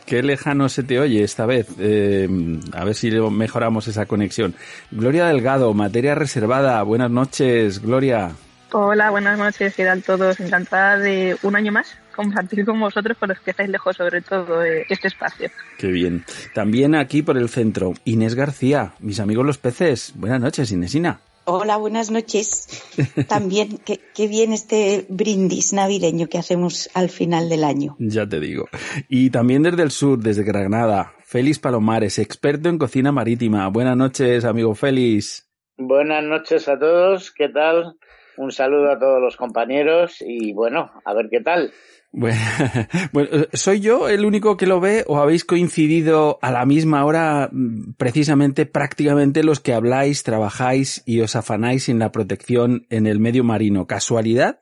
qué 0.07 0.23
lejano 0.23 0.69
se 0.69 0.83
te 0.83 0.99
oye 0.99 1.23
esta 1.23 1.47
vez. 1.47 1.67
Eh, 1.79 2.29
a 2.73 2.85
ver 2.85 2.95
si 2.95 3.11
mejoramos 3.11 3.89
esa 3.89 4.07
conexión. 4.07 4.55
Gloria 4.91 5.27
Delgado, 5.27 5.73
materia 5.75 6.15
reservada. 6.15 6.83
Buenas 6.83 7.11
noches, 7.11 7.81
Gloria. 7.81 8.33
Hola, 8.73 9.11
buenas 9.11 9.39
noches, 9.39 9.75
¿qué 9.75 9.85
tal 9.85 10.03
todos? 10.03 10.41
Encantada 10.41 10.99
de 10.99 11.37
un 11.43 11.57
año 11.57 11.73
más 11.73 11.97
compartir 12.19 12.65
con 12.65 12.81
vosotros, 12.81 13.17
por 13.17 13.29
los 13.29 13.39
que 13.39 13.53
estáis 13.53 13.71
lejos 13.71 13.97
sobre 13.97 14.21
todo 14.21 14.59
de 14.59 14.85
este 14.89 15.07
espacio. 15.07 15.49
Qué 15.79 15.87
bien. 15.87 16.25
También 16.53 16.97
aquí 16.97 17.23
por 17.23 17.39
el 17.39 17.49
centro, 17.49 17.95
Inés 18.05 18.35
García, 18.35 18.93
mis 18.99 19.21
amigos 19.21 19.47
los 19.47 19.59
peces. 19.59 20.13
Buenas 20.17 20.41
noches, 20.41 20.73
Inésina. 20.73 21.21
Hola, 21.51 21.79
buenas 21.79 22.11
noches. 22.11 22.69
También, 23.27 23.79
qué, 23.83 24.01
qué, 24.15 24.29
bien 24.29 24.53
este 24.53 25.07
brindis 25.09 25.73
navideño 25.73 26.27
que 26.27 26.37
hacemos 26.37 26.91
al 26.93 27.09
final 27.09 27.49
del 27.49 27.65
año. 27.65 27.97
Ya 27.99 28.29
te 28.29 28.39
digo. 28.39 28.69
Y 29.09 29.31
también 29.31 29.63
desde 29.63 29.83
el 29.83 29.91
sur, 29.91 30.19
desde 30.19 30.43
Granada, 30.43 31.15
Félix 31.25 31.59
Palomares, 31.59 32.19
experto 32.19 32.69
en 32.69 32.77
cocina 32.77 33.13
marítima. 33.13 33.67
Buenas 33.69 33.97
noches, 33.97 34.45
amigo 34.45 34.75
Félix. 34.75 35.49
Buenas 35.79 36.23
noches 36.23 36.69
a 36.69 36.79
todos, 36.79 37.33
¿qué 37.33 37.49
tal? 37.49 37.95
Un 38.37 38.53
saludo 38.53 38.93
a 38.93 38.99
todos 38.99 39.19
los 39.19 39.39
compañeros 39.39 40.19
y 40.21 40.53
bueno, 40.53 40.91
a 41.03 41.15
ver 41.15 41.29
qué 41.31 41.41
tal. 41.41 41.73
Bueno, 42.13 42.39
¿soy 43.53 43.81
yo 43.81 44.09
el 44.09 44.25
único 44.25 44.57
que 44.57 44.67
lo 44.67 44.81
ve 44.81 45.05
o 45.07 45.19
habéis 45.19 45.45
coincidido 45.45 46.39
a 46.41 46.51
la 46.51 46.65
misma 46.65 47.05
hora 47.05 47.51
mm, 47.53 47.95
precisamente 47.97 48.67
prácticamente 48.67 49.43
los 49.43 49.61
que 49.61 49.75
habláis, 49.75 50.23
trabajáis 50.23 51.03
y 51.07 51.21
os 51.21 51.37
afanáis 51.37 51.89
en 51.89 51.99
la 51.99 52.13
protección 52.13 52.87
en 52.91 53.07
el 53.07 53.21
medio 53.21 53.45
marino? 53.45 53.87
¿Casualidad? 53.87 54.59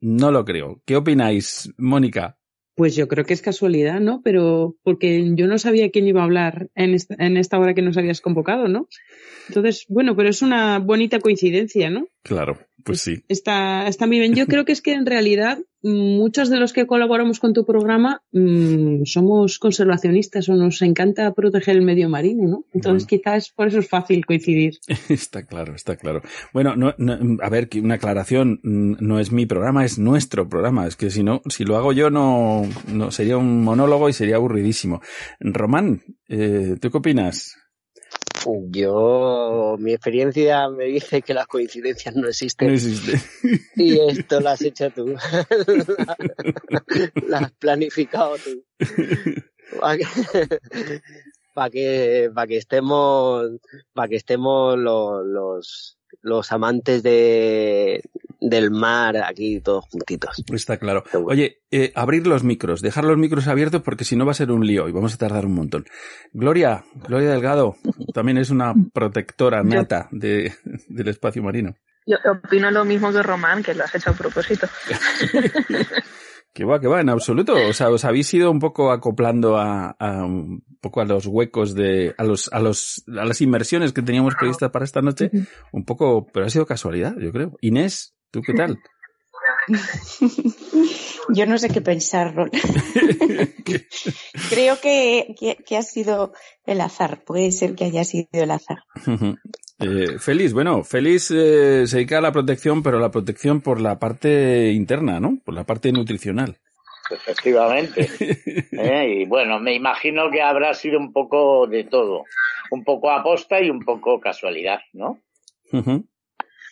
No 0.00 0.30
lo 0.30 0.44
creo. 0.44 0.82
¿Qué 0.84 0.96
opináis, 0.96 1.72
Mónica? 1.76 2.38
Pues 2.74 2.94
yo 2.94 3.08
creo 3.08 3.24
que 3.24 3.32
es 3.32 3.40
casualidad, 3.40 4.00
¿no? 4.00 4.20
Pero 4.22 4.76
porque 4.82 5.34
yo 5.34 5.46
no 5.46 5.58
sabía 5.58 5.90
quién 5.90 6.06
iba 6.06 6.20
a 6.20 6.24
hablar 6.24 6.68
en 6.74 6.92
esta, 6.92 7.14
en 7.18 7.38
esta 7.38 7.58
hora 7.58 7.72
que 7.72 7.80
nos 7.80 7.96
habías 7.96 8.20
convocado, 8.20 8.68
¿no? 8.68 8.88
Entonces, 9.48 9.84
bueno, 9.88 10.16
pero 10.16 10.28
es 10.28 10.42
una 10.42 10.78
bonita 10.78 11.18
coincidencia, 11.20 11.90
¿no? 11.90 12.08
Claro, 12.22 12.58
pues 12.84 13.00
sí. 13.00 13.22
Está, 13.28 13.86
está 13.88 14.06
muy 14.06 14.18
bien. 14.18 14.34
Yo 14.34 14.46
creo 14.46 14.64
que 14.64 14.72
es 14.72 14.82
que 14.82 14.92
en 14.92 15.06
realidad 15.06 15.58
muchos 15.82 16.50
de 16.50 16.58
los 16.58 16.72
que 16.72 16.86
colaboramos 16.86 17.38
con 17.38 17.52
tu 17.52 17.64
programa 17.64 18.22
mmm, 18.32 19.04
somos 19.04 19.58
conservacionistas 19.58 20.48
o 20.48 20.54
nos 20.54 20.82
encanta 20.82 21.32
proteger 21.32 21.76
el 21.76 21.82
medio 21.82 22.08
marino, 22.08 22.48
¿no? 22.48 22.64
Entonces 22.72 23.06
bueno. 23.08 23.22
quizás 23.22 23.50
por 23.50 23.68
eso 23.68 23.78
es 23.78 23.88
fácil 23.88 24.26
coincidir. 24.26 24.78
está 25.08 25.46
claro, 25.46 25.74
está 25.74 25.96
claro. 25.96 26.22
Bueno, 26.52 26.74
no, 26.76 26.94
no, 26.98 27.38
a 27.40 27.48
ver, 27.48 27.68
una 27.82 27.94
aclaración, 27.94 28.60
no 28.62 29.20
es 29.20 29.30
mi 29.30 29.46
programa, 29.46 29.84
es 29.84 29.98
nuestro 29.98 30.48
programa. 30.48 30.86
Es 30.86 30.96
que 30.96 31.10
si 31.10 31.22
no, 31.22 31.42
si 31.48 31.64
lo 31.64 31.76
hago 31.76 31.92
yo 31.92 32.10
no, 32.10 32.62
no 32.92 33.10
sería 33.10 33.36
un 33.36 33.62
monólogo 33.62 34.08
y 34.08 34.12
sería 34.12 34.36
aburridísimo. 34.36 35.00
Román, 35.40 36.02
eh, 36.28 36.76
¿tú 36.80 36.90
qué 36.90 36.98
opinas? 36.98 37.56
Yo, 38.70 39.76
mi 39.78 39.92
experiencia 39.92 40.68
me 40.68 40.84
dice 40.84 41.22
que 41.22 41.34
las 41.34 41.46
coincidencias 41.46 42.14
no 42.14 42.28
existen. 42.28 42.68
No 42.68 42.74
existe. 42.74 43.20
Y 43.76 43.98
esto 44.00 44.40
lo 44.40 44.50
has 44.50 44.62
hecho 44.62 44.90
tú. 44.90 45.06
lo 47.28 47.36
has 47.36 47.52
planificado 47.52 48.36
tú. 48.36 48.64
Para 49.80 49.98
que, 49.98 50.04
para 51.54 51.70
que, 51.70 52.30
para 52.34 52.46
que 52.46 52.56
estemos, 52.56 53.50
para 53.92 54.08
que 54.08 54.16
estemos 54.16 54.78
los, 54.78 55.26
los, 55.26 55.95
los 56.26 56.50
amantes 56.52 57.02
de, 57.02 58.02
del 58.40 58.70
mar 58.70 59.16
aquí 59.16 59.60
todos 59.60 59.86
juntitos. 59.86 60.42
Está 60.52 60.76
claro. 60.76 61.04
Oye, 61.24 61.62
eh, 61.70 61.92
abrir 61.94 62.26
los 62.26 62.42
micros, 62.42 62.82
dejar 62.82 63.04
los 63.04 63.16
micros 63.16 63.48
abiertos 63.48 63.82
porque 63.82 64.04
si 64.04 64.16
no 64.16 64.26
va 64.26 64.32
a 64.32 64.34
ser 64.34 64.50
un 64.50 64.66
lío 64.66 64.88
y 64.88 64.92
vamos 64.92 65.14
a 65.14 65.18
tardar 65.18 65.46
un 65.46 65.54
montón. 65.54 65.86
Gloria, 66.32 66.84
Gloria 67.06 67.30
Delgado, 67.30 67.76
también 68.12 68.38
es 68.38 68.50
una 68.50 68.74
protectora 68.92 69.62
nata 69.62 70.08
de, 70.10 70.52
del 70.88 71.08
espacio 71.08 71.42
marino. 71.42 71.76
Yo 72.06 72.16
opino 72.30 72.70
lo 72.70 72.84
mismo 72.84 73.12
que 73.12 73.22
Román, 73.22 73.62
que 73.62 73.74
lo 73.74 73.84
has 73.84 73.94
hecho 73.94 74.10
a 74.10 74.14
propósito. 74.14 74.68
Que 76.56 76.64
va, 76.64 76.80
que 76.80 76.88
va, 76.88 77.02
en 77.02 77.10
absoluto. 77.10 77.52
O 77.68 77.74
sea, 77.74 77.90
os 77.90 78.06
habéis 78.06 78.32
ido 78.32 78.50
un 78.50 78.60
poco 78.60 78.90
acoplando 78.90 79.58
a, 79.58 79.90
a, 79.90 80.24
un 80.24 80.64
poco 80.80 81.02
a 81.02 81.04
los 81.04 81.26
huecos 81.26 81.74
de, 81.74 82.14
a 82.16 82.24
los, 82.24 82.50
a 82.50 82.60
los, 82.60 83.04
a 83.08 83.26
las 83.26 83.42
inversiones 83.42 83.92
que 83.92 84.00
teníamos 84.00 84.36
previstas 84.36 84.70
para 84.70 84.86
esta 84.86 85.02
noche. 85.02 85.30
Un 85.70 85.84
poco, 85.84 86.26
pero 86.32 86.46
ha 86.46 86.48
sido 86.48 86.64
casualidad, 86.64 87.14
yo 87.20 87.30
creo. 87.30 87.58
Inés, 87.60 88.14
¿tú 88.30 88.40
qué 88.40 88.54
tal? 88.54 88.78
Yo 91.28 91.44
no 91.44 91.58
sé 91.58 91.68
qué 91.68 91.82
pensar, 91.82 92.34
Ron. 92.34 92.50
Creo 94.48 94.80
que, 94.80 95.34
que, 95.38 95.56
que, 95.56 95.76
ha 95.76 95.82
sido 95.82 96.32
el 96.64 96.80
azar. 96.80 97.22
Puede 97.24 97.52
ser 97.52 97.74
que 97.74 97.84
haya 97.84 98.04
sido 98.04 98.28
el 98.32 98.50
azar. 98.50 98.78
Eh, 99.78 100.18
Félix, 100.18 100.52
bueno, 100.52 100.82
Félix 100.84 101.30
eh, 101.30 101.86
se 101.86 101.96
dedica 101.96 102.18
a 102.18 102.22
la 102.22 102.32
protección, 102.32 102.82
pero 102.82 102.98
la 102.98 103.10
protección 103.10 103.60
por 103.60 103.80
la 103.80 103.98
parte 103.98 104.72
interna, 104.72 105.20
¿no? 105.20 105.38
Por 105.44 105.54
la 105.54 105.64
parte 105.64 105.92
nutricional. 105.92 106.56
Efectivamente. 107.10 108.08
¿Eh? 108.72 109.20
Y 109.20 109.26
bueno, 109.26 109.60
me 109.60 109.74
imagino 109.74 110.30
que 110.30 110.42
habrá 110.42 110.74
sido 110.74 110.98
un 110.98 111.12
poco 111.12 111.66
de 111.66 111.84
todo. 111.84 112.24
Un 112.70 112.84
poco 112.84 113.10
aposta 113.10 113.60
y 113.60 113.70
un 113.70 113.80
poco 113.84 114.18
casualidad, 114.18 114.80
¿no? 114.92 115.20
Uh 115.72 115.78
-huh. 115.78 116.06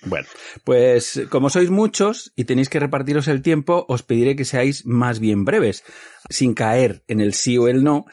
Bueno, 0.07 0.27
pues 0.65 1.23
como 1.31 1.49
sois 1.49 1.71
muchos 1.71 2.33
y 2.37 2.45
tenéis 2.45 2.69
que 2.69 2.81
repartiros 2.81 3.29
el 3.29 3.43
tiempo, 3.43 3.87
os 3.89 4.03
pediré 4.03 4.37
que 4.37 4.45
seáis 4.45 4.85
más 4.85 5.19
bien 5.19 5.45
breves, 5.45 5.83
sin 6.29 6.53
caer 6.53 7.03
en 7.09 7.21
el 7.21 7.33
sí 7.33 7.57
o 7.57 7.69
el 7.69 7.83
no. 7.83 8.05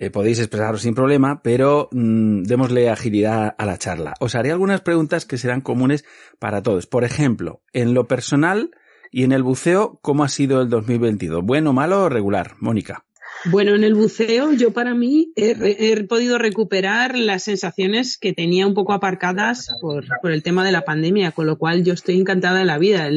Eh, 0.00 0.10
podéis 0.10 0.38
expresaros 0.38 0.82
sin 0.82 0.94
problema, 0.94 1.42
pero 1.42 1.88
mmm, 1.90 2.44
démosle 2.44 2.88
agilidad 2.88 3.56
a 3.58 3.66
la 3.66 3.78
charla. 3.78 4.14
Os 4.20 4.36
haré 4.36 4.52
algunas 4.52 4.80
preguntas 4.80 5.26
que 5.26 5.38
serán 5.38 5.60
comunes 5.60 6.04
para 6.38 6.62
todos. 6.62 6.86
Por 6.86 7.02
ejemplo, 7.02 7.62
en 7.72 7.94
lo 7.94 8.06
personal 8.06 8.70
y 9.10 9.24
en 9.24 9.32
el 9.32 9.42
buceo, 9.42 9.98
¿cómo 10.00 10.22
ha 10.22 10.28
sido 10.28 10.62
el 10.62 10.68
2022? 10.68 11.44
¿Bueno, 11.44 11.72
malo 11.72 12.04
o 12.04 12.08
regular? 12.08 12.52
Mónica. 12.60 13.06
Bueno, 13.46 13.74
en 13.74 13.82
el 13.82 13.94
buceo 13.94 14.52
yo 14.52 14.72
para 14.72 14.94
mí 14.94 15.32
he, 15.34 16.04
podido 16.04 16.38
recuperar 16.38 17.16
las 17.18 17.44
sensaciones 17.44 18.18
que 18.18 18.32
tenía 18.32 18.66
un 18.66 18.74
poco 18.74 18.92
aparcadas 18.92 19.68
por, 19.80 20.04
el 20.30 20.42
tema 20.44 20.64
de 20.64 20.72
la 20.72 20.82
pandemia, 20.82 21.32
con 21.32 21.46
lo 21.46 21.58
cual 21.58 21.84
yo 21.84 21.92
estoy 21.92 22.20
encantada 22.20 22.60
de 22.60 22.64
la 22.64 22.78
vida. 22.78 23.08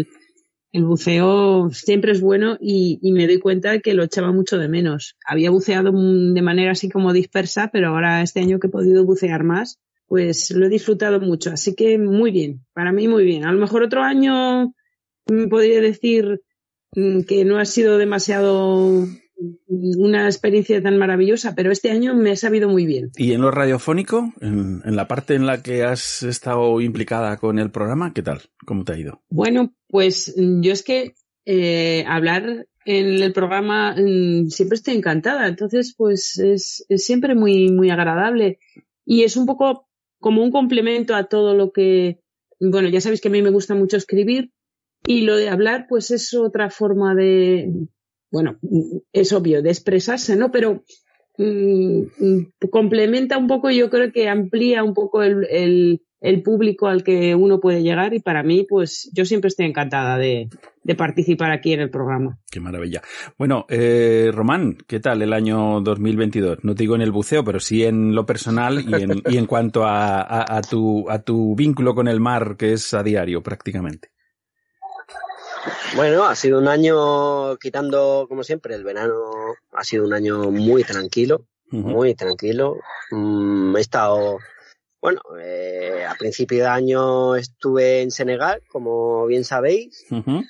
El 0.72 0.86
buceo 0.86 1.70
siempre 1.72 2.14
es 2.14 2.22
bueno 2.22 2.58
y, 2.60 3.00
me 3.12 3.28
doy 3.28 3.40
cuenta 3.40 3.80
que 3.80 3.94
lo 3.94 4.04
echaba 4.04 4.32
mucho 4.32 4.58
de 4.58 4.70
menos. 4.70 5.18
Había 5.26 5.52
buceado 5.52 5.92
de 5.92 6.42
manera 6.42 6.72
así 6.72 6.90
como 6.90 7.14
dispersa, 7.14 7.70
pero 7.72 7.90
ahora 7.90 8.22
este 8.22 8.40
año 8.40 8.60
que 8.60 8.68
he 8.68 8.72
podido 8.72 9.04
bucear 9.04 9.44
más, 9.44 9.80
pues 10.08 10.52
lo 10.52 10.66
he 10.66 10.70
disfrutado 10.70 11.20
mucho. 11.20 11.52
Así 11.52 11.76
que 11.76 11.98
muy 11.98 12.32
bien, 12.32 12.66
para 12.74 12.92
mí 12.94 13.08
muy 13.08 13.26
bien. 13.26 13.46
A 13.46 13.52
lo 13.52 13.60
mejor 13.60 13.84
otro 13.84 14.02
año 14.02 14.74
podría 15.50 15.82
decir 15.82 16.42
mm, 16.96 17.22
que 17.22 17.44
no 17.44 17.60
ha 17.60 17.66
sido 17.66 17.98
demasiado 17.98 19.08
una 19.68 20.26
experiencia 20.26 20.82
tan 20.82 20.98
maravillosa, 20.98 21.56
pero 21.56 21.72
este 21.72 21.92
año 21.92 22.16
me 22.16 22.32
ha 22.32 22.36
sabido 22.36 22.70
muy 22.70 22.86
bien. 22.86 23.12
¿Y 23.16 23.34
en 23.34 23.42
lo 23.42 23.52
radiofónico, 23.52 24.34
en, 24.42 24.82
en, 24.86 24.96
la 24.96 25.08
parte 25.08 25.36
en 25.36 25.46
la 25.46 25.62
que 25.62 25.84
has 25.84 26.24
estado 26.24 26.80
implicada 26.82 27.38
con 27.38 27.60
el 27.60 27.72
programa, 27.72 28.14
qué 28.14 28.22
tal? 28.22 28.42
¿Cómo 28.66 28.84
te 28.84 28.94
ha 28.94 29.00
ido? 29.00 29.22
Bueno, 29.30 29.74
pues 29.88 30.36
yo 30.38 30.72
es 30.72 30.84
que 30.84 31.16
eh, 31.46 32.04
hablar 32.08 32.68
en 32.86 33.22
el 33.22 33.34
programa 33.34 33.96
mmm, 33.98 34.48
siempre 34.48 34.76
estoy 34.76 34.96
encantada, 34.96 35.48
entonces 35.48 35.94
pues 35.98 36.38
es, 36.38 36.86
es, 36.90 37.04
siempre 37.04 37.36
muy, 37.36 37.70
muy 37.72 37.90
agradable 37.90 38.60
y 39.06 39.24
es 39.24 39.38
un 39.38 39.46
poco 39.46 39.88
como 40.20 40.44
un 40.44 40.52
complemento 40.52 41.16
a 41.16 41.26
todo 41.26 41.56
lo 41.56 41.72
que, 41.72 42.20
bueno, 42.60 42.90
ya 42.90 43.02
sabéis 43.02 43.22
que 43.22 43.30
a 43.30 43.32
mí 43.32 43.42
me 43.42 43.50
gusta 43.50 43.76
mucho 43.76 43.98
escribir 43.98 44.52
y 45.06 45.22
lo 45.22 45.36
de 45.36 45.50
hablar 45.50 45.88
pues 45.90 46.12
es 46.12 46.34
otra 46.34 46.70
forma 46.70 47.16
de, 47.16 47.72
bueno, 48.32 48.58
es 49.12 49.34
obvio, 49.34 49.62
de 49.62 49.70
expresarse, 49.70 50.36
¿no? 50.36 50.52
Pero 50.52 50.84
mmm, 51.38 52.04
complementa 52.70 53.38
un 53.38 53.48
poco, 53.48 53.70
yo 53.70 53.90
creo 53.90 54.12
que 54.12 54.30
amplía 54.30 54.84
un 54.84 54.94
poco 54.94 55.22
el, 55.22 56.02
el, 56.22 56.44
público 56.44 56.88
al 56.88 57.04
que 57.04 57.36
uno 57.36 57.60
puede 57.60 57.84
llegar 57.84 58.14
y 58.14 58.20
para 58.20 58.42
mí, 58.42 58.66
pues 58.68 59.12
yo 59.14 59.26
siempre 59.26 59.50
estoy 59.50 59.66
encantada 59.66 60.18
de, 60.18 60.50
participar 60.98 61.52
aquí 61.52 61.74
en 61.74 61.82
el 61.82 61.90
programa. 61.90 62.40
Qué 62.50 62.60
maravilla. 62.60 63.02
Bueno, 63.38 63.66
eh, 63.70 64.32
Román, 64.34 64.78
¿qué 64.88 65.00
tal 65.00 65.22
el 65.22 65.34
año 65.34 65.82
2022? 65.82 66.60
No 66.64 66.74
te 66.74 66.84
digo 66.84 66.96
en 66.96 67.02
el 67.02 67.12
buceo, 67.12 67.44
pero 67.44 67.60
sí 67.60 67.84
en 67.84 68.16
lo 68.16 68.26
personal 68.26 68.84
y 68.88 68.94
en, 68.94 69.22
y 69.30 69.38
en 69.38 69.46
cuanto 69.46 69.84
a, 69.86 70.62
tu, 70.70 71.10
a 71.10 71.22
tu 71.22 71.56
vínculo 71.56 71.96
con 71.96 72.08
el 72.08 72.20
mar, 72.20 72.56
que 72.58 72.74
es 72.74 72.94
a 72.94 73.04
diario 73.04 73.44
prácticamente. 73.44 74.10
Bueno, 75.96 76.24
ha 76.26 76.36
sido 76.36 76.60
un 76.60 76.68
año, 76.68 77.58
quitando 77.58 78.26
como 78.28 78.44
siempre 78.44 78.76
el 78.76 78.84
verano, 78.84 79.16
ha 79.72 79.84
sido 79.84 80.06
un 80.06 80.14
año 80.14 80.52
muy 80.52 80.84
tranquilo, 80.84 81.46
uh 81.72 81.76
-huh. 81.78 81.84
muy 81.84 82.16
tranquilo. 82.16 82.78
Mm, 83.12 83.76
he 83.76 83.82
estado, 83.82 84.40
bueno, 85.02 85.22
eh, 85.40 86.06
a 86.08 86.16
principio 86.16 86.64
de 86.64 86.70
año 86.70 87.36
estuve 87.36 88.02
en 88.02 88.12
Senegal, 88.12 88.62
como 88.72 89.26
bien 89.28 89.44
sabéis. 89.44 90.06
Uh 90.10 90.24
-huh. 90.24 90.50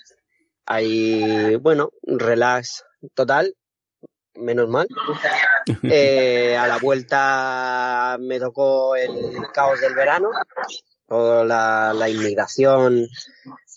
hay, 0.66 1.55
bueno, 1.57 1.91
relax 2.03 2.84
total, 3.14 3.55
menos 4.36 4.68
mal. 4.70 4.88
Eh, 5.84 6.57
a 6.57 6.66
la 6.68 6.80
vuelta 6.80 8.18
me 8.20 8.39
tocó 8.39 8.95
el 8.95 9.12
caos 9.53 9.80
del 9.80 9.93
verano, 9.93 10.30
toda 11.07 11.45
la, 11.45 11.93
la 11.93 12.09
inmigración 12.09 13.07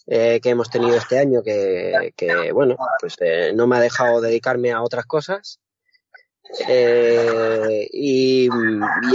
eh, 0.06 0.40
que 0.42 0.50
hemos 0.50 0.68
tenido 0.68 0.96
este 0.96 1.18
año, 1.18 1.42
que, 1.42 2.50
bueno, 2.52 2.76
pues 3.00 3.16
eh, 3.20 3.52
no 3.54 3.66
me 3.66 3.76
ha 3.76 3.80
dejado 3.80 4.20
dedicarme 4.20 4.72
a 4.72 4.82
otras 4.82 5.06
cosas. 5.06 5.60
Eh, 6.68 7.88
y, 7.90 8.48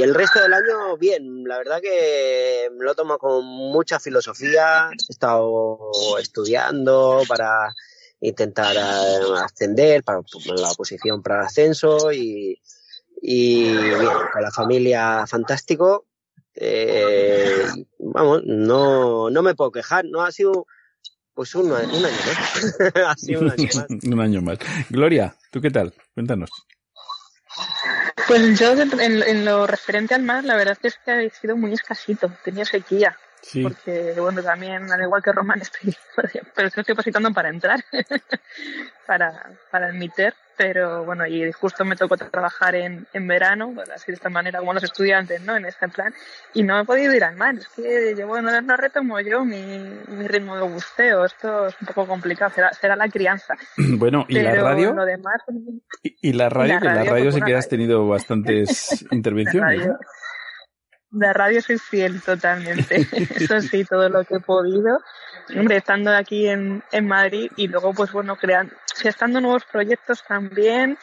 el 0.02 0.16
resto 0.16 0.42
del 0.42 0.54
año, 0.54 0.98
bien, 0.98 1.44
la 1.44 1.60
verdad 1.60 1.80
que 1.80 2.70
me 2.76 2.84
lo 2.84 2.96
tomo 2.96 3.18
con 3.20 3.46
mucha 3.46 4.00
filosofía, 4.00 4.90
he 4.92 5.12
estado 5.12 5.92
estudiando 6.20 7.22
para 7.28 7.74
intentar 8.20 8.76
eh, 8.76 9.44
ascender, 9.44 10.04
para 10.04 10.22
la 10.56 10.72
oposición 10.72 11.22
para 11.22 11.42
el 11.42 11.46
ascenso 11.46 12.12
y, 12.12 12.60
bien, 13.22 14.08
con 14.34 14.42
la 14.42 14.52
familia 14.52 15.26
fantástico. 15.28 16.08
Vamos, 18.00 18.42
no, 18.44 19.30
no 19.30 19.42
me 19.44 19.56
puedo 19.56 19.72
quejar, 19.72 20.04
no 20.06 20.24
ha 20.24 20.32
sido 20.32 20.66
pues 21.34 21.56
un, 21.56 21.72
un 21.72 21.78
año 21.78 22.02
más. 22.02 22.78
ha 23.08 23.16
sido 23.16 23.42
un 23.42 23.52
año 23.52 23.68
más. 23.74 23.86
Un 24.04 24.20
año 24.20 24.42
más. 24.42 24.58
Gloria, 24.90 25.36
¿tú 25.52 25.62
qué 25.62 25.72
tal? 25.72 25.94
Cuéntanos. 26.14 26.50
Pues 28.28 28.60
yo, 28.60 28.74
en, 28.74 29.24
en 29.24 29.46
lo 29.46 29.66
referente 29.66 30.14
al 30.14 30.24
mar, 30.24 30.44
la 30.44 30.56
verdad 30.56 30.78
es 30.84 30.98
que 31.04 31.12
ha 31.12 31.30
sido 31.30 31.58
muy 31.58 31.74
escasito. 31.74 32.32
Tenía 32.44 32.66
sequía. 32.66 33.18
Sí. 33.42 33.64
Porque, 33.64 34.16
bueno, 34.18 34.44
también, 34.44 34.92
al 34.92 35.02
igual 35.02 35.24
que 35.24 35.32
Román, 35.32 35.62
estoy, 35.62 35.96
pero 36.56 36.68
estoy 36.68 36.84
depositando 36.86 37.32
para 37.34 37.50
entrar, 37.50 37.84
para, 39.08 39.58
para 39.72 39.88
admitir, 39.88 40.34
pero 40.60 41.06
bueno, 41.06 41.26
y 41.26 41.50
justo 41.54 41.86
me 41.86 41.96
tocó 41.96 42.18
trabajar 42.18 42.76
en, 42.76 43.08
en 43.14 43.28
verano, 43.30 43.72
pues 43.74 43.90
así 43.92 44.08
de 44.08 44.16
esta 44.16 44.28
manera, 44.30 44.60
como 44.60 44.74
los 44.74 44.84
estudiantes, 44.84 45.42
¿no? 45.42 45.56
En 45.56 45.64
este 45.64 45.88
plan, 45.88 46.14
y 46.54 46.64
no 46.64 46.78
he 46.78 46.84
podido 46.84 47.16
ir 47.16 47.24
al 47.24 47.38
mar, 47.38 47.56
es 47.56 47.70
que 47.70 48.14
llevo, 48.14 48.42
no, 48.42 48.60
no 48.60 48.76
retomo 48.76 49.22
yo 49.22 49.46
mi, 49.46 49.80
mi 50.10 50.28
ritmo 50.28 50.58
de 50.58 50.64
buceo, 50.64 51.24
esto 51.24 51.68
es 51.68 51.76
un 51.80 51.88
poco 51.88 52.08
complicado, 52.08 52.52
será, 52.54 52.74
será 52.74 52.98
la 52.98 53.08
crianza. 53.08 53.56
Bueno, 54.00 54.26
¿y 54.28 54.42
la 54.42 54.54
radio? 54.54 54.94
Lo 54.94 55.06
demás, 55.06 55.42
¿Y, 56.04 56.30
y 56.30 56.34
la 56.34 56.50
radio? 56.50 56.74
la 56.74 56.80
la 56.82 56.94
radio, 56.96 57.12
radio 57.12 57.24
pues, 57.26 57.36
sí 57.36 57.42
que 57.42 57.56
has 57.56 57.70
tenido 57.70 58.06
bastantes 58.06 59.06
intervenciones. 59.12 59.80
radio. 59.80 59.94
¿no? 59.94 60.00
De 61.12 61.34
radio 61.34 61.62
soy 61.62 61.78
fiel 61.78 62.22
totalmente. 62.22 62.96
Eso 63.36 63.62
sí, 63.62 63.86
todo 63.86 64.10
lo 64.10 64.26
que 64.26 64.36
he 64.36 64.40
podido. 64.42 65.00
Hombre, 65.56 65.78
estando 65.78 66.16
aquí 66.16 66.48
en, 66.48 66.84
en 66.92 67.08
Madrid 67.08 67.52
y 67.56 67.68
luego, 67.68 67.94
pues 67.94 68.12
bueno, 68.12 68.36
creando, 68.36 68.74
gestando 68.96 69.42
nuevos 69.42 69.66
proyectos 69.66 70.24
también 70.24 70.98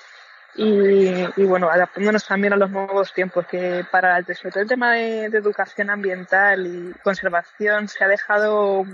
y, 0.55 1.09
y 1.37 1.45
bueno, 1.45 1.71
adaptándonos 1.71 2.27
también 2.27 2.53
a 2.53 2.57
los 2.57 2.71
nuevos 2.71 3.13
tiempos, 3.13 3.47
que 3.47 3.85
para 3.91 4.19
el, 4.19 4.27
sobre 4.35 4.63
el 4.63 4.69
tema 4.69 4.93
de 4.93 5.25
educación 5.27 5.91
ambiental 5.91 6.67
y 6.67 6.93
conservación 7.03 7.89
se 7.89 8.05
ha 8.05 8.09
dejado 8.09 8.85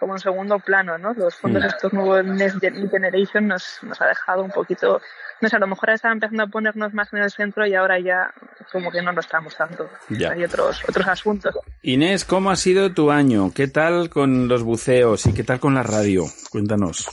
como 0.00 0.14
en 0.14 0.20
segundo 0.20 0.58
plano, 0.58 0.98
¿no? 0.98 1.14
Los 1.14 1.34
fondos 1.36 1.62
Mm. 1.62 1.66
estos 1.66 1.92
nuevos 1.92 2.24
Next 2.24 2.58
Gen- 2.60 2.90
Generation 2.90 3.46
nos, 3.48 3.78
nos 3.82 4.00
ha 4.00 4.06
dejado 4.06 4.42
un 4.42 4.50
poquito, 4.50 5.00
no 5.40 5.48
sé, 5.48 5.56
a 5.56 5.58
lo 5.58 5.66
mejor 5.66 5.90
estaba 5.90 6.12
empezando 6.12 6.42
a 6.42 6.46
ponernos 6.48 6.92
más 6.94 7.12
en 7.12 7.20
el 7.20 7.30
centro 7.30 7.66
y 7.66 7.74
ahora 7.74 7.98
ya 8.00 8.32
como 8.72 8.90
que 8.90 9.02
no 9.02 9.12
lo 9.12 9.20
estamos 9.20 9.56
tanto. 9.56 9.88
Ya. 10.10 10.32
Hay 10.32 10.44
otros, 10.44 10.82
otros 10.88 11.06
asuntos. 11.06 11.54
Inés, 11.82 12.24
¿cómo 12.24 12.50
ha 12.50 12.56
sido 12.56 12.92
tu 12.92 13.10
año? 13.10 13.52
¿Qué 13.54 13.68
tal 13.68 14.10
con 14.10 14.48
los 14.48 14.62
buceos 14.62 15.26
y 15.26 15.32
qué 15.32 15.44
tal 15.44 15.60
con 15.60 15.74
la 15.74 15.82
radio? 15.82 16.24
Cuéntanos. 16.50 17.08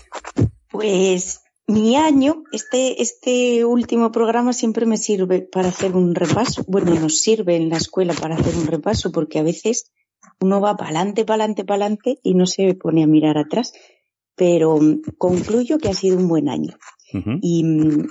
Pues 0.70 1.42
mi 1.68 1.96
año, 1.96 2.44
este, 2.52 3.02
este 3.02 3.66
último 3.66 4.12
programa 4.12 4.54
siempre 4.54 4.86
me 4.86 4.98
sirve 4.98 5.42
para 5.42 5.70
hacer 5.70 5.92
un 5.94 6.16
repaso. 6.16 6.64
Bueno, 6.68 6.94
nos 6.96 7.20
sirve 7.20 7.56
en 7.56 7.70
la 7.70 7.78
escuela 7.78 8.14
para 8.14 8.36
hacer 8.36 8.56
un 8.56 8.68
repaso 8.68 9.12
porque 9.12 9.40
a 9.40 9.44
veces 9.44 9.92
uno 10.42 10.60
va 10.60 10.76
para 10.76 10.90
adelante, 10.90 11.24
para 11.24 11.44
adelante, 11.44 11.64
para 11.64 11.86
adelante 11.86 12.20
y 12.24 12.34
no 12.34 12.46
se 12.46 12.74
pone 12.76 13.04
a 13.04 13.08
mirar 13.08 13.38
atrás. 13.38 13.74
Pero 14.36 14.78
mm, 14.78 15.02
concluyo 15.18 15.78
que 15.78 15.90
ha 15.90 15.94
sido 15.94 16.18
un 16.18 16.28
buen 16.28 16.50
año. 16.50 16.78
Y 17.42 17.64
mm, 17.64 18.08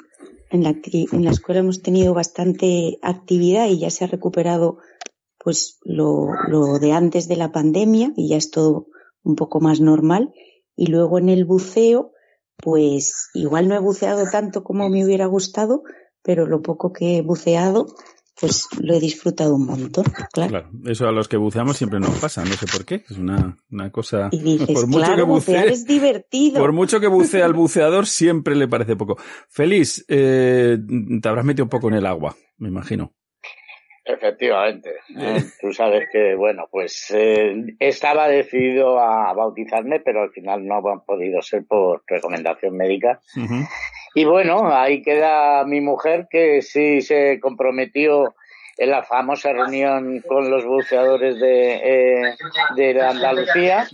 en 0.50 0.62
la, 0.62 0.70
en 0.70 1.24
la 1.24 1.30
escuela 1.30 1.60
hemos 1.60 1.82
tenido 1.82 2.14
bastante 2.14 2.98
actividad 3.02 3.66
y 3.68 3.78
ya 3.78 3.90
se 3.90 4.04
ha 4.04 4.08
recuperado 4.08 4.78
pues 5.38 5.78
lo, 5.84 6.28
lo 6.48 6.78
de 6.78 6.92
antes 6.92 7.26
de 7.26 7.36
la 7.36 7.50
pandemia 7.50 8.12
y 8.14 8.28
ya 8.28 8.36
es 8.36 8.50
todo 8.50 8.88
un 9.22 9.36
poco 9.36 9.60
más 9.60 9.80
normal. 9.80 10.32
Y 10.76 10.86
luego 10.86 11.18
en 11.18 11.28
el 11.30 11.44
buceo, 11.44 12.12
pues 12.56 13.30
igual 13.34 13.68
no 13.68 13.74
he 13.74 13.80
buceado 13.80 14.24
tanto 14.30 14.62
como 14.62 14.88
me 14.88 15.04
hubiera 15.04 15.26
gustado, 15.26 15.82
pero 16.22 16.46
lo 16.46 16.62
poco 16.62 16.92
que 16.92 17.16
he 17.16 17.22
buceado, 17.22 17.86
pues 18.40 18.66
lo 18.80 18.94
he 18.94 19.00
disfrutado 19.00 19.54
un 19.54 19.66
montón, 19.66 20.04
claro. 20.32 20.50
Claro, 20.50 20.70
eso 20.86 21.06
a 21.06 21.12
los 21.12 21.28
que 21.28 21.36
buceamos 21.36 21.76
siempre 21.76 22.00
nos 22.00 22.18
pasa, 22.18 22.44
no 22.44 22.54
sé 22.54 22.66
por 22.66 22.84
qué, 22.84 23.04
es 23.08 23.18
una, 23.18 23.56
una 23.70 23.92
cosa... 23.92 24.28
Y 24.32 24.38
dices, 24.38 24.68
por 24.72 24.86
mucho 24.86 25.04
claro, 25.04 25.16
que 25.16 25.22
bucear 25.22 25.64
bucee, 25.64 25.74
es 25.74 25.86
divertido. 25.86 26.60
por 26.60 26.72
mucho 26.72 27.00
que 27.00 27.06
bucee 27.06 27.42
al 27.42 27.52
buceador 27.52 28.06
siempre 28.06 28.56
le 28.56 28.66
parece 28.66 28.96
poco. 28.96 29.18
Feliz, 29.48 30.04
eh, 30.08 30.78
te 31.20 31.28
habrás 31.28 31.44
metido 31.44 31.64
un 31.64 31.70
poco 31.70 31.88
en 31.88 31.94
el 31.94 32.06
agua, 32.06 32.36
me 32.56 32.68
imagino. 32.68 33.12
Efectivamente. 34.12 34.90
¿eh? 35.16 35.42
Tú 35.60 35.72
sabes 35.72 36.08
que, 36.10 36.34
bueno, 36.34 36.66
pues 36.70 37.10
eh, 37.14 37.74
estaba 37.78 38.28
decidido 38.28 38.98
a 38.98 39.32
bautizarme, 39.32 40.00
pero 40.00 40.22
al 40.22 40.30
final 40.30 40.66
no 40.66 40.76
han 40.76 41.00
podido 41.00 41.40
ser 41.42 41.64
por 41.66 42.02
recomendación 42.06 42.76
médica. 42.76 43.20
Y 44.14 44.24
bueno, 44.24 44.72
ahí 44.72 45.02
queda 45.02 45.64
mi 45.64 45.80
mujer 45.80 46.26
que 46.30 46.62
sí 46.62 47.00
se 47.00 47.38
comprometió 47.40 48.34
en 48.78 48.90
la 48.90 49.02
famosa 49.02 49.52
reunión 49.52 50.22
con 50.26 50.50
los 50.50 50.64
buceadores 50.64 51.38
de, 51.38 51.74
eh, 51.74 52.36
de 52.76 53.02
Andalucía. 53.02 53.86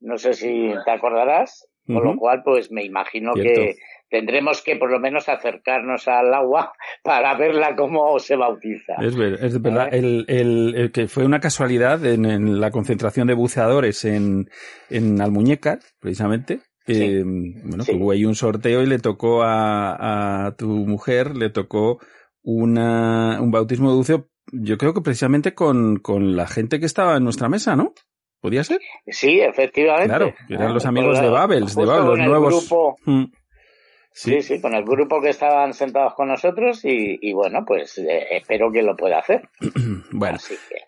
No 0.00 0.18
sé 0.18 0.34
si 0.34 0.72
te 0.84 0.90
acordarás. 0.90 1.68
Con 1.86 2.02
lo 2.02 2.16
cual, 2.16 2.42
pues 2.42 2.72
me 2.72 2.82
imagino 2.82 3.34
Cierto. 3.34 3.60
que 3.60 3.76
tendremos 4.08 4.62
que 4.62 4.76
por 4.76 4.90
lo 4.90 4.98
menos 5.00 5.28
acercarnos 5.28 6.06
al 6.08 6.32
agua 6.32 6.72
para 7.02 7.34
verla 7.36 7.74
cómo 7.76 8.18
se 8.18 8.36
bautiza. 8.36 8.94
Es, 9.00 9.16
ver- 9.16 9.38
es 9.42 9.60
verdad, 9.60 9.88
el, 9.92 10.24
el- 10.28 10.74
el 10.76 10.92
que 10.92 11.08
fue 11.08 11.24
una 11.24 11.40
casualidad 11.40 12.04
en, 12.06 12.24
en 12.24 12.60
la 12.60 12.70
concentración 12.70 13.26
de 13.26 13.34
buceadores 13.34 14.04
en, 14.04 14.48
en 14.90 15.20
Almuñécar, 15.20 15.78
precisamente. 16.00 16.60
eh, 16.86 17.22
bueno, 17.24 17.84
que 17.84 17.94
hubo 17.94 18.12
ahí 18.12 18.24
un 18.24 18.36
sorteo 18.36 18.82
y 18.82 18.86
le 18.86 18.98
tocó 19.00 19.42
a, 19.42 20.46
a 20.46 20.54
tu 20.56 20.68
mujer, 20.68 21.34
le 21.36 21.50
tocó 21.50 21.98
una, 22.50 23.40
un 23.40 23.50
bautismo 23.50 23.90
de 23.90 23.96
buceo, 23.96 24.28
yo 24.52 24.78
creo 24.78 24.94
que 24.94 25.00
precisamente 25.00 25.52
con, 25.54 25.98
con 25.98 26.36
la 26.36 26.46
gente 26.46 26.78
que 26.78 26.86
estaba 26.86 27.16
en 27.16 27.24
nuestra 27.24 27.48
mesa, 27.48 27.74
¿no? 27.74 27.92
¿Podía 28.40 28.62
ser? 28.62 28.80
Sí, 29.08 29.40
efectivamente. 29.40 30.06
Claro, 30.08 30.32
eran 30.48 30.68
Ah, 30.70 30.74
los 30.74 30.86
amigos 30.86 31.20
de 31.20 31.28
Babels, 31.28 31.74
de 31.74 31.84
Babel, 31.84 32.06
los 32.06 32.18
nuevos. 32.18 32.68
grupo- 32.68 32.96
Mm. 33.04 33.24
Sí. 34.18 34.40
sí, 34.40 34.60
con 34.62 34.74
el 34.74 34.82
grupo 34.84 35.20
que 35.20 35.28
estaban 35.28 35.74
sentados 35.74 36.14
con 36.14 36.28
nosotros 36.28 36.82
y, 36.86 37.18
y 37.20 37.34
bueno, 37.34 37.64
pues 37.66 37.98
eh, 37.98 38.24
espero 38.30 38.72
que 38.72 38.82
lo 38.82 38.96
pueda 38.96 39.18
hacer. 39.18 39.48
Bueno, 40.12 40.38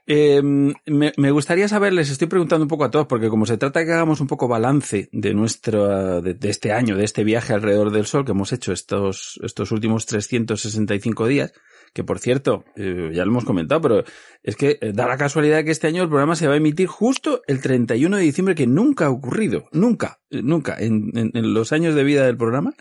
eh, 0.06 0.40
me, 0.42 1.12
me 1.16 1.30
gustaría 1.30 1.68
saber, 1.68 1.92
les 1.92 2.08
estoy 2.08 2.28
preguntando 2.28 2.64
un 2.64 2.68
poco 2.68 2.84
a 2.84 2.90
todos, 2.90 3.06
porque 3.06 3.28
como 3.28 3.44
se 3.44 3.58
trata 3.58 3.80
de 3.80 3.86
que 3.86 3.92
hagamos 3.92 4.20
un 4.22 4.26
poco 4.26 4.48
balance 4.48 5.08
de 5.12 5.34
nuestro, 5.34 6.22
de, 6.22 6.32
de 6.32 6.48
este 6.48 6.72
año, 6.72 6.96
de 6.96 7.04
este 7.04 7.24
viaje 7.24 7.52
alrededor 7.52 7.90
del 7.90 8.06
Sol 8.06 8.24
que 8.24 8.30
hemos 8.32 8.52
hecho 8.54 8.72
estos, 8.72 9.38
estos 9.42 9.70
últimos 9.72 10.06
365 10.06 11.26
días, 11.26 11.52
que 11.92 12.04
por 12.04 12.18
cierto, 12.20 12.64
eh, 12.76 13.10
ya 13.12 13.24
lo 13.24 13.30
hemos 13.32 13.44
comentado, 13.44 13.80
pero 13.82 14.04
es 14.42 14.56
que 14.56 14.78
eh, 14.80 14.92
da 14.94 15.06
la 15.08 15.16
casualidad 15.18 15.64
que 15.64 15.70
este 15.72 15.88
año 15.88 16.02
el 16.02 16.08
programa 16.08 16.36
se 16.36 16.46
va 16.46 16.54
a 16.54 16.58
emitir 16.58 16.86
justo 16.86 17.42
el 17.46 17.60
31 17.60 18.16
de 18.16 18.22
diciembre, 18.22 18.54
que 18.54 18.66
nunca 18.66 19.06
ha 19.06 19.10
ocurrido, 19.10 19.68
nunca, 19.72 20.20
eh, 20.30 20.40
nunca, 20.42 20.76
en, 20.78 21.10
en- 21.16 21.32
en 21.34 21.52
los 21.54 21.72
años 21.72 21.94
de 21.94 22.04
vida 22.04 22.24
del 22.24 22.36
programa, 22.38 22.72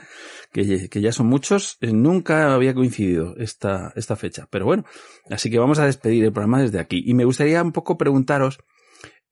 que, 0.65 1.01
ya 1.01 1.11
son 1.11 1.27
muchos, 1.27 1.77
eh, 1.81 1.91
nunca 1.93 2.53
había 2.53 2.73
coincidido 2.73 3.35
esta, 3.37 3.93
esta 3.95 4.15
fecha. 4.15 4.47
Pero 4.49 4.65
bueno, 4.65 4.85
así 5.29 5.49
que 5.49 5.59
vamos 5.59 5.79
a 5.79 5.85
despedir 5.85 6.23
el 6.23 6.31
programa 6.33 6.61
desde 6.61 6.79
aquí. 6.79 7.03
Y 7.05 7.13
me 7.13 7.25
gustaría 7.25 7.61
un 7.61 7.71
poco 7.71 7.97
preguntaros 7.97 8.59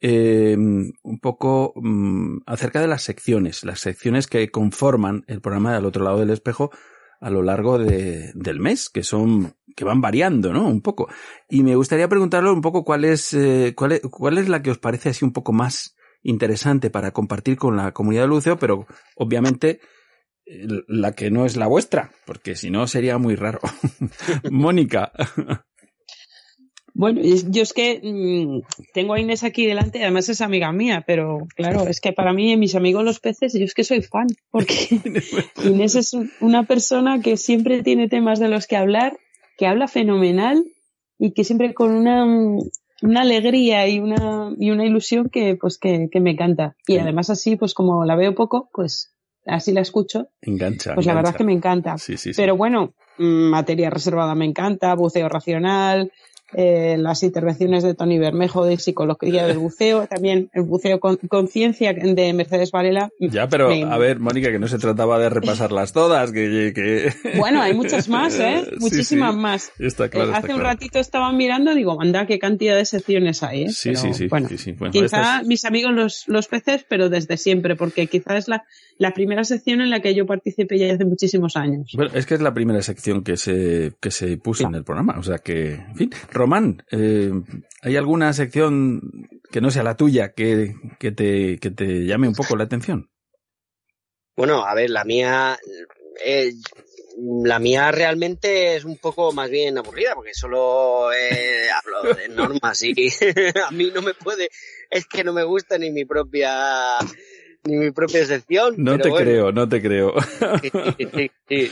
eh, 0.02 0.56
un 0.58 1.20
poco 1.22 1.74
mm, 1.76 2.40
acerca 2.46 2.82
de 2.82 2.88
las 2.88 3.04
secciones, 3.04 3.64
las 3.64 3.80
secciones 3.80 4.28
que 4.28 4.50
conforman 4.52 5.24
el 5.28 5.42
programa 5.42 5.74
del 5.74 5.86
otro 5.86 6.04
lado 6.04 6.20
del 6.20 6.30
espejo 6.30 6.72
a 7.22 7.30
lo 7.30 7.42
largo 7.42 7.80
de- 7.80 8.32
del 8.36 8.60
mes, 8.60 8.90
que 8.90 9.02
son, 9.04 9.56
que 9.76 9.86
van 9.86 10.02
variando, 10.02 10.54
¿no? 10.54 10.68
Un 10.68 10.82
poco. 10.82 11.08
Y 11.50 11.64
me 11.64 11.76
gustaría 11.76 12.10
preguntarle 12.10 12.52
un 12.52 12.62
poco 12.62 12.84
cuál 12.84 13.06
es, 13.06 13.34
eh, 13.34 13.74
cuál 13.76 13.94
es, 13.94 14.02
cuál 14.02 14.38
es 14.38 14.50
la 14.50 14.62
que 14.62 14.72
os 14.72 14.78
parece 14.78 15.10
así 15.10 15.24
un 15.26 15.32
poco 15.34 15.54
más 15.54 15.96
interesante 16.22 16.90
para 16.90 17.12
compartir 17.12 17.56
con 17.58 17.78
la 17.78 17.94
comunidad 17.94 18.24
del 18.24 18.32
buceo, 18.32 18.58
pero 18.58 18.86
obviamente 19.16 19.80
la 20.46 21.14
que 21.14 21.32
no 21.32 21.46
es 21.46 21.58
la 21.58 21.68
vuestra, 21.68 22.12
porque 22.26 22.56
si 22.56 22.70
no 22.70 22.88
sería 22.88 23.18
muy 23.18 23.36
raro. 23.36 23.60
Mónica. 24.52 25.12
Bueno, 26.94 27.22
yo 27.22 27.62
es 27.62 27.74
que 27.74 28.00
mmm, 28.02 28.62
tengo 28.94 29.16
a 29.16 29.20
Inés 29.20 29.44
aquí 29.44 29.66
delante, 29.66 30.02
además 30.02 30.30
es 30.30 30.40
amiga 30.40 30.72
mía, 30.72 31.04
pero 31.06 31.40
claro, 31.56 31.88
es 31.88 32.00
que 32.00 32.14
para 32.14 32.32
mí, 32.32 32.56
mis 32.56 32.74
amigos 32.74 33.04
los 33.04 33.20
peces, 33.20 33.54
yo 33.54 33.66
es 33.66 33.74
que 33.74 33.84
soy 33.84 34.02
fan, 34.02 34.28
porque 34.50 34.74
Inés 35.66 35.96
es 35.96 36.16
una 36.40 36.64
persona 36.64 37.20
que 37.22 37.36
siempre 37.36 37.84
tiene 37.84 38.08
temas 38.08 38.40
de 38.40 38.48
los 38.48 38.66
que 38.66 38.78
hablar, 38.78 39.18
que 39.58 39.68
habla 39.68 39.90
fenomenal 39.90 40.64
y 41.20 41.34
que 41.34 41.44
siempre 41.44 41.74
con 41.74 41.92
una, 41.92 42.26
una 43.02 43.22
alegría 43.22 43.88
y 43.90 44.00
una, 44.00 44.54
y 44.58 44.72
una 44.72 44.86
ilusión 44.86 45.30
que, 45.30 45.58
pues, 45.60 45.78
que, 45.78 46.08
que 46.10 46.22
me 46.22 46.32
encanta. 46.32 46.78
Y 46.88 46.98
además 46.98 47.30
así, 47.30 47.58
pues 47.58 47.74
como 47.74 48.06
la 48.06 48.16
veo 48.16 48.36
poco, 48.36 48.70
pues 48.74 49.15
así 49.46 49.72
la 49.72 49.82
escucho. 49.82 50.30
Engancha. 50.42 50.94
Pues 50.96 51.06
engancha. 51.06 51.10
la 51.10 51.14
verdad 51.16 51.32
es 51.34 51.38
que 51.38 51.44
me 51.44 51.54
encanta. 51.54 51.98
Sí, 51.98 52.18
sí, 52.18 52.34
sí. 52.34 52.42
Pero 52.42 52.56
bueno, 52.58 52.94
mm, 53.18 53.50
materia 53.50 53.90
reservada 53.90 54.36
me 54.36 54.46
encanta, 54.46 54.94
buceo 54.96 55.30
racional, 55.30 56.12
eh, 56.54 56.96
las 57.00 57.24
intervenciones 57.24 57.84
de 57.84 57.96
Tony 57.96 58.20
Bermejo 58.20 58.66
de 58.66 58.78
psicología 58.78 59.46
del 59.48 59.58
buceo, 59.58 60.06
también 60.08 60.50
el 60.54 60.62
buceo 60.62 61.00
con 61.00 61.18
conciencia 61.18 61.92
de 61.94 62.34
Mercedes 62.34 62.72
Varela. 62.72 63.10
Ya, 63.20 63.50
pero 63.50 63.70
Me- 63.70 63.84
a 63.84 63.98
ver, 63.98 64.20
Mónica, 64.20 64.52
que 64.52 64.60
no 64.60 64.68
se 64.68 64.78
trataba 64.78 65.18
de 65.20 65.30
repasarlas 65.30 65.92
todas, 65.92 66.32
que... 66.32 66.72
que... 66.74 67.12
Bueno, 67.40 67.62
hay 67.62 67.74
muchas 67.74 68.08
más, 68.08 68.40
¿eh? 68.40 68.64
Muchísimas 68.80 69.34
sí. 69.34 69.40
más. 69.42 69.72
Está 69.80 70.08
claro, 70.10 70.28
Eh, 70.28 70.34
está 70.34 70.46
hace 70.46 70.54
un 70.54 70.62
ratito 70.62 71.00
estaba 71.00 71.32
mirando, 71.34 71.74
digo, 71.74 72.00
anda, 72.00 72.26
qué 72.28 72.38
cantidad 72.40 72.76
de 72.78 72.86
secciones 72.86 73.42
hay, 73.44 73.64
¿eh? 73.64 73.70
Sí, 73.70 73.90
Pero, 73.90 74.00
sí, 74.02 74.14
sí, 74.14 74.28
Bueno, 74.28 74.48
sí. 74.56 74.72
Bueno, 74.74 74.92
quizá 74.94 75.42
mis 75.44 75.66
amigos 75.66 75.94
los, 75.94 76.24
los 76.28 76.48
peces, 76.48 76.86
pero 76.88 77.10
desde 77.10 77.38
siempre, 77.38 77.76
porque 77.76 78.08
quizá 78.08 78.38
es 78.38 78.48
la, 78.48 78.64
la 78.98 79.14
primera 79.14 79.44
sección 79.44 79.82
en 79.82 79.90
la 79.90 80.00
que 80.00 80.16
yo 80.16 80.26
participé 80.26 80.78
ya 80.78 80.94
hace 80.94 81.06
muchísimos 81.06 81.56
años. 81.56 81.92
Bueno, 81.96 82.12
es 82.14 82.26
que 82.26 82.36
es 82.36 82.42
la 82.42 82.54
primera 82.54 82.82
sección 82.82 83.24
que 83.24 83.38
se, 83.38 83.94
que 84.00 84.12
se 84.12 84.38
puso 84.38 84.68
en 84.68 84.76
el 84.76 84.84
programa, 84.84 85.16
o 85.20 85.24
sea 85.24 85.40
que, 85.40 85.74
en 85.74 85.96
fin. 85.96 86.10
Román, 86.32 86.84
eh, 86.92 87.32
¿hay 87.82 87.96
alguna 87.98 88.32
sección 88.34 89.28
que 89.52 89.62
no 89.62 89.70
sea 89.70 89.84
la 89.84 89.98
tuya 89.98 90.34
que, 90.34 90.76
que, 91.00 91.12
te, 91.12 91.58
que 91.60 91.72
te 91.72 92.06
llame 92.06 92.28
un 92.28 92.36
poco 92.36 92.56
la 92.56 92.64
atención? 92.64 93.10
Bueno, 94.36 94.66
a 94.66 94.74
ver, 94.74 94.90
la 94.90 95.06
mía, 95.06 95.58
eh, 96.24 96.52
la 97.18 97.60
mía 97.60 97.92
realmente 97.92 98.76
es 98.76 98.84
un 98.84 98.98
poco 98.98 99.32
más 99.32 99.50
bien 99.50 99.78
aburrida 99.78 100.14
porque 100.16 100.34
solo 100.34 101.12
eh, 101.14 101.70
hablo 101.72 102.14
de 102.14 102.28
normas 102.30 102.84
y 102.84 102.94
a 103.66 103.72
mí 103.72 103.92
no 103.94 104.02
me 104.02 104.14
puede, 104.14 104.50
es 104.90 105.06
que 105.06 105.24
no 105.24 105.32
me 105.32 105.44
gusta 105.44 105.78
ni 105.78 105.92
mi 105.92 106.06
propia, 106.06 106.98
ni 107.66 107.78
mi 107.78 107.92
propia 107.92 108.26
sección. 108.26 108.76
No 108.78 108.92
pero 108.94 109.04
te 109.04 109.10
bueno. 109.10 109.26
creo, 109.26 109.52
no 109.52 109.70
te 109.70 109.82
creo. 109.82 110.14
Sí, 110.62 110.70
sí, 110.98 111.08
sí, 111.14 111.32
sí. 111.50 111.72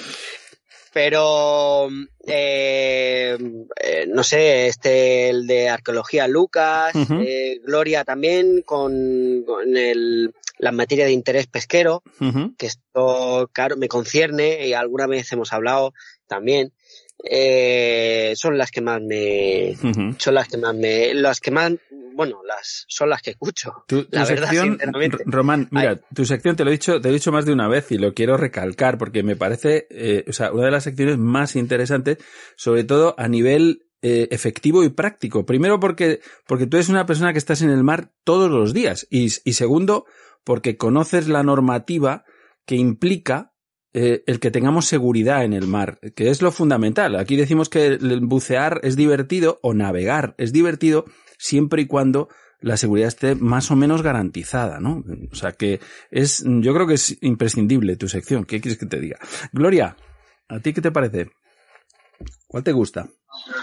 Pero, 0.94 1.90
eh, 2.28 3.36
eh, 3.84 4.06
no 4.08 4.24
sé, 4.24 4.68
este, 4.68 5.30
el 5.30 5.48
de 5.48 5.68
arqueología 5.70 6.28
Lucas, 6.28 6.94
eh, 6.96 7.60
Gloria 7.66 8.04
también, 8.04 8.62
con, 8.62 9.44
con 9.44 9.76
el, 9.76 10.36
la 10.60 10.72
materia 10.72 11.06
de 11.06 11.12
interés 11.12 11.48
pesquero, 11.48 12.04
que 12.60 12.68
esto, 12.68 13.50
claro, 13.52 13.76
me 13.76 13.88
concierne 13.88 14.68
y 14.68 14.74
alguna 14.74 15.08
vez 15.08 15.32
hemos 15.32 15.52
hablado 15.52 15.94
también. 16.28 16.74
Eh, 17.24 18.34
son 18.36 18.58
las 18.58 18.72
que 18.72 18.82
más 18.82 19.02
me, 19.02 19.76
son 20.18 20.34
las 20.36 20.48
que 20.48 20.58
más 20.58 20.76
me, 20.76 21.14
las 21.14 21.40
que 21.40 21.52
más, 21.52 21.72
bueno, 22.16 22.42
las, 22.46 22.86
son 22.88 23.10
las 23.10 23.22
que 23.22 23.32
escucho. 23.32 23.74
Tu, 23.88 24.04
tu 24.06 24.10
La 24.18 24.26
verdad, 24.26 24.50
sección. 24.50 24.78
R- 24.82 25.18
Román, 25.26 25.68
mira, 25.72 26.00
tu 26.14 26.26
sección 26.26 26.56
te 26.56 26.64
lo 26.64 26.70
he 26.70 26.74
dicho, 26.74 27.00
te 27.00 27.08
lo 27.08 27.14
he 27.16 27.18
dicho 27.18 27.32
más 27.32 27.46
de 27.46 27.54
una 27.54 27.68
vez 27.68 27.92
y 27.92 27.98
lo 27.98 28.14
quiero 28.14 28.38
recalcar 28.38 28.98
porque 28.98 29.24
me 29.24 29.36
parece, 29.36 29.88
eh, 29.90 30.26
o 30.28 30.34
sea, 30.34 30.52
una 30.52 30.66
de 30.66 30.72
las 30.72 30.84
secciones 30.84 31.18
más 31.18 31.56
interesantes, 31.56 32.18
sobre 32.56 32.84
todo 32.84 33.16
a 33.18 33.28
nivel 33.28 33.86
eh, 34.02 34.28
efectivo 34.32 34.84
y 34.84 34.90
práctico. 34.90 35.46
Primero 35.46 35.80
porque, 35.80 36.20
porque 36.46 36.68
tú 36.68 36.76
eres 36.78 36.90
una 36.90 37.06
persona 37.06 37.32
que 37.32 37.40
estás 37.40 37.62
en 37.62 37.70
el 37.70 37.84
mar 37.84 38.12
todos 38.26 38.52
los 38.52 38.74
días 38.74 39.08
y, 39.10 39.26
y 39.46 39.54
segundo 39.54 40.06
porque 40.44 40.76
conoces 40.76 41.30
la 41.30 41.42
normativa 41.42 42.26
que 42.66 42.76
implica 42.76 43.53
eh, 43.94 44.24
el 44.26 44.40
que 44.40 44.52
tengamos 44.52 44.88
seguridad 44.88 45.44
en 45.44 45.54
el 45.54 45.68
mar, 45.68 46.00
que 46.16 46.30
es 46.30 46.42
lo 46.42 46.52
fundamental. 46.52 47.16
Aquí 47.16 47.36
decimos 47.36 47.70
que 47.70 47.86
el 47.86 48.22
bucear 48.22 48.80
es 48.84 48.96
divertido 48.96 49.60
o 49.62 49.74
navegar 49.74 50.34
es 50.38 50.52
divertido 50.52 51.06
siempre 51.38 51.84
y 51.84 51.88
cuando 51.88 52.30
la 52.60 52.78
seguridad 52.78 53.10
esté 53.10 53.36
más 53.36 53.70
o 53.70 53.76
menos 53.76 54.02
garantizada, 54.02 54.80
¿no? 54.80 55.04
O 55.32 55.36
sea 55.36 55.52
que 55.52 55.80
es, 56.10 56.44
yo 56.46 56.74
creo 56.74 56.88
que 56.88 56.96
es 56.96 57.18
imprescindible 57.22 57.98
tu 57.98 58.08
sección. 58.08 58.46
¿Qué 58.46 58.62
quieres 58.62 58.80
que 58.80 58.86
te 58.86 59.00
diga? 59.00 59.20
Gloria, 59.52 59.96
¿a 60.48 60.60
ti 60.60 60.74
qué 60.74 60.82
te 60.82 60.92
parece? 60.92 61.30
¿Cuál 62.48 62.64
te 62.64 62.72
gusta? 62.72 63.08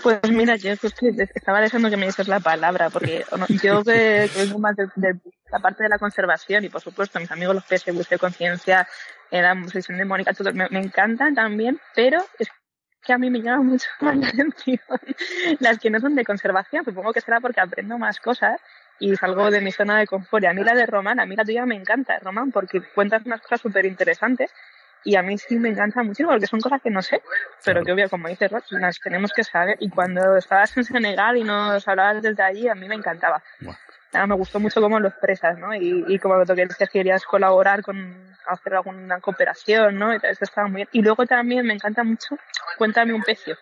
Pues 0.03 0.21
mira, 0.31 0.57
yo 0.57 0.73
estaba 0.73 1.61
deseando 1.61 1.91
que 1.91 1.97
me 1.97 2.07
dices 2.07 2.29
la 2.29 2.41
palabra, 2.41 2.91
porque 2.91 3.25
yo 3.63 3.83
que, 3.85 4.29
vengo 4.37 4.59
más 4.59 4.77
de, 4.77 4.87
de 4.97 5.21
la 5.51 5.61
parte 5.61 5.83
de 5.85 5.89
la 5.89 5.99
conservación 5.99 6.65
y 6.65 6.69
por 6.69 6.81
supuesto 6.81 7.19
mis 7.19 7.31
amigos 7.31 7.55
los 7.55 7.65
peces, 7.65 7.95
buceo 7.95 8.19
conciencia, 8.19 8.87
eh, 9.31 9.43
la 9.43 9.57
sección 9.69 9.99
de 9.99 10.05
Mónica, 10.05 10.33
todo, 10.33 10.53
me, 10.53 10.69
me 10.71 10.81
encantan 10.81 11.35
también, 11.35 11.81
pero 11.95 12.19
es 12.39 12.49
que 13.03 13.13
a 13.13 13.19
mí 13.19 13.31
me 13.31 13.41
llama 13.41 13.63
mucho 13.63 13.89
más 14.01 14.17
la 14.19 14.29
atención 14.29 14.81
las 15.59 15.79
que 15.79 15.91
no 15.91 16.01
son 16.01 16.15
de 16.15 16.25
conservación, 16.25 16.85
supongo 16.85 17.13
que 17.13 17.21
será 17.21 17.41
porque 17.41 17.61
aprendo 17.61 17.99
más 17.99 18.21
cosas 18.21 18.61
y 18.99 19.17
salgo 19.17 19.51
de 19.51 19.61
mi 19.61 19.73
zona 19.73 19.99
de 19.99 20.07
confort. 20.07 20.45
Y 20.45 20.47
a 20.47 20.53
mí 20.53 20.63
la 20.63 20.75
de 20.75 20.87
Román, 20.87 21.21
a 21.21 21.27
mí 21.27 21.35
la 21.35 21.45
tuya 21.45 21.65
me 21.65 21.75
encanta, 21.75 22.19
Román, 22.19 22.53
porque 22.53 22.83
cuentas 22.95 23.25
unas 23.25 23.41
cosas 23.41 23.61
súper 23.61 23.87
interesantes 23.87 24.53
y 25.03 25.17
a 25.17 25.23
mí 25.23 25.39
sí 25.39 25.59
me 25.59 25.71
encanta 25.71 26.03
muchísimo 26.03 26.31
porque 26.31 26.47
son 26.47 26.61
cosas 26.61 26.83
que 26.83 26.91
no 26.91 27.01
sé, 27.01 27.23
pero 27.65 27.83
que 27.83 27.93
obvio, 27.93 28.11
como 28.11 28.29
dices, 28.29 28.53
las 28.71 29.01
tenemos 29.01 29.33
que 29.33 29.45
saber. 29.45 29.77
Y 29.81 29.89
cuando 29.89 30.37
estabas 30.37 30.77
en 30.77 30.85
Senegal 30.85 31.39
y 31.39 31.45
nos 31.45 31.87
hablabas 31.89 32.23
desde 32.23 32.43
allí, 32.43 32.69
a 32.69 32.75
mí 32.75 32.87
me 32.87 32.97
encantaba. 32.97 33.43
Nada, 34.13 34.27
me 34.27 34.35
gustó 34.35 34.59
mucho 34.59 34.81
cómo 34.81 34.99
lo 34.99 35.09
expresas, 35.09 35.59
¿no? 35.59 35.75
Y, 35.75 36.05
y 36.09 36.19
como 36.19 36.43
que 36.45 36.87
querías 36.93 37.25
colaborar 37.25 37.83
con 37.83 38.31
hacer 38.47 38.75
alguna 38.75 39.21
cooperación, 39.21 39.99
¿no? 39.99 40.13
Y 40.13 40.17
eso 40.17 40.45
estaba 40.45 40.67
muy 40.67 40.77
bien. 40.77 40.89
Y 40.93 41.03
luego 41.03 41.27
también 41.27 41.67
me 41.67 41.75
encanta 41.75 42.03
mucho, 42.03 42.37
cuéntame 42.77 43.13
un 43.13 43.23
pecio. 43.23 43.57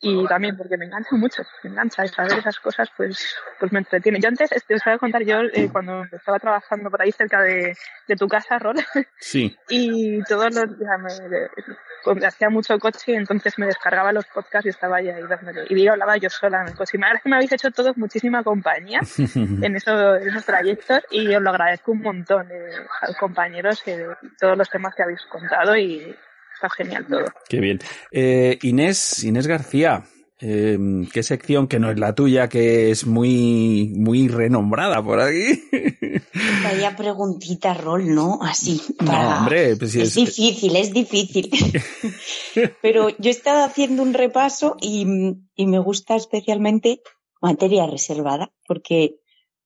Y 0.00 0.26
también 0.28 0.56
porque 0.56 0.76
me 0.76 0.84
engancha 0.84 1.10
mucho, 1.16 1.42
me 1.64 1.70
engancha 1.70 2.04
y 2.04 2.08
saber 2.08 2.38
esas 2.38 2.58
cosas 2.60 2.88
pues 2.96 3.34
pues 3.58 3.72
me 3.72 3.80
entretiene. 3.80 4.20
Yo 4.20 4.28
antes, 4.28 4.52
este, 4.52 4.74
os 4.76 4.84
voy 4.84 4.94
a 4.94 4.98
contar, 4.98 5.22
yo 5.24 5.40
eh, 5.52 5.68
cuando 5.72 6.04
estaba 6.12 6.38
trabajando 6.38 6.88
por 6.90 7.02
ahí 7.02 7.10
cerca 7.10 7.40
de, 7.42 7.76
de 8.06 8.16
tu 8.16 8.28
casa, 8.28 8.58
Rol, 8.58 8.76
Sí. 9.18 9.56
y 9.68 10.22
todos 10.24 10.54
los 10.54 10.78
días 10.78 11.00
me, 11.00 11.28
me- 11.28 12.26
hacía 12.26 12.48
mucho 12.48 12.78
coche 12.78 13.12
y 13.12 13.14
entonces 13.16 13.58
me 13.58 13.66
descargaba 13.66 14.12
los 14.12 14.24
podcasts 14.26 14.66
y 14.66 14.68
estaba 14.70 14.98
ahí, 14.98 15.08
ahí 15.10 15.22
dándole. 15.28 15.64
Y 15.68 15.82
yo 15.84 15.92
hablaba 15.92 16.16
yo 16.16 16.30
sola 16.30 16.62
en 16.62 16.68
el 16.68 16.74
coche. 16.74 16.92
Y 16.96 16.98
me 17.00 17.06
parece 17.08 17.22
que 17.24 17.28
me 17.28 17.36
habéis 17.36 17.52
hecho 17.52 17.70
todos 17.72 17.96
muchísima 17.98 18.42
compañía 18.44 19.00
en, 19.34 19.74
eso, 19.76 20.14
en 20.16 20.28
esos 20.28 20.44
trayectos 20.46 21.00
y 21.10 21.34
os 21.34 21.42
lo 21.42 21.50
agradezco 21.50 21.90
un 21.92 22.02
montón 22.02 22.46
eh, 22.52 22.70
a 23.02 23.08
los 23.08 23.16
compañeros 23.16 23.82
eh, 23.86 24.06
todos 24.38 24.56
los 24.56 24.70
temas 24.70 24.94
que 24.94 25.02
habéis 25.02 25.22
contado 25.26 25.76
y 25.76 26.16
está 26.58 26.70
genial 26.70 27.06
todo. 27.08 27.24
Qué 27.48 27.60
bien. 27.60 27.78
Eh, 28.10 28.58
Inés, 28.62 29.22
Inés 29.24 29.46
García, 29.46 30.04
eh, 30.40 30.78
¿qué 31.12 31.22
sección 31.22 31.66
que 31.68 31.78
no 31.78 31.90
es 31.90 31.98
la 31.98 32.14
tuya, 32.14 32.48
que 32.48 32.90
es 32.90 33.06
muy, 33.06 33.92
muy 33.96 34.28
renombrada 34.28 35.02
por 35.02 35.20
aquí? 35.20 35.62
Vaya 36.64 36.94
preguntita, 36.96 37.74
Rol, 37.74 38.14
¿no? 38.14 38.38
Así. 38.42 38.80
No, 39.00 39.38
hombre, 39.38 39.76
pues 39.76 39.92
sí 39.92 40.00
es 40.00 40.08
es- 40.08 40.14
difícil, 40.14 40.76
es 40.76 40.92
difícil. 40.92 41.50
Pero 42.82 43.08
yo 43.08 43.16
he 43.24 43.30
estado 43.30 43.64
haciendo 43.64 44.02
un 44.02 44.14
repaso 44.14 44.76
y, 44.80 45.06
y 45.54 45.66
me 45.66 45.78
gusta 45.78 46.16
especialmente 46.16 47.00
materia 47.40 47.86
reservada, 47.86 48.52
porque, 48.66 49.16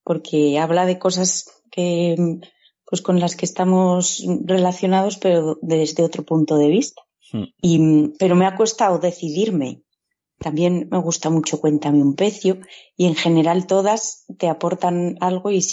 porque 0.04 0.58
habla 0.58 0.84
de 0.86 0.98
cosas 0.98 1.46
que, 1.70 2.16
pues 2.92 3.00
con 3.00 3.20
las 3.20 3.36
que 3.36 3.46
estamos 3.46 4.22
relacionados, 4.44 5.16
pero 5.16 5.58
desde 5.62 6.02
otro 6.02 6.24
punto 6.24 6.58
de 6.58 6.68
vista. 6.68 7.00
Hmm. 7.32 7.44
Y, 7.62 8.08
pero 8.18 8.36
me 8.36 8.44
ha 8.44 8.54
costado 8.54 8.98
decidirme. 8.98 9.80
También 10.38 10.88
me 10.90 10.98
gusta 10.98 11.30
mucho 11.30 11.58
Cuéntame 11.58 12.02
un 12.02 12.16
pecio 12.16 12.58
y 12.94 13.06
en 13.06 13.14
general 13.14 13.66
todas 13.66 14.26
te 14.36 14.46
aportan 14.46 15.16
algo 15.20 15.50
y, 15.50 15.64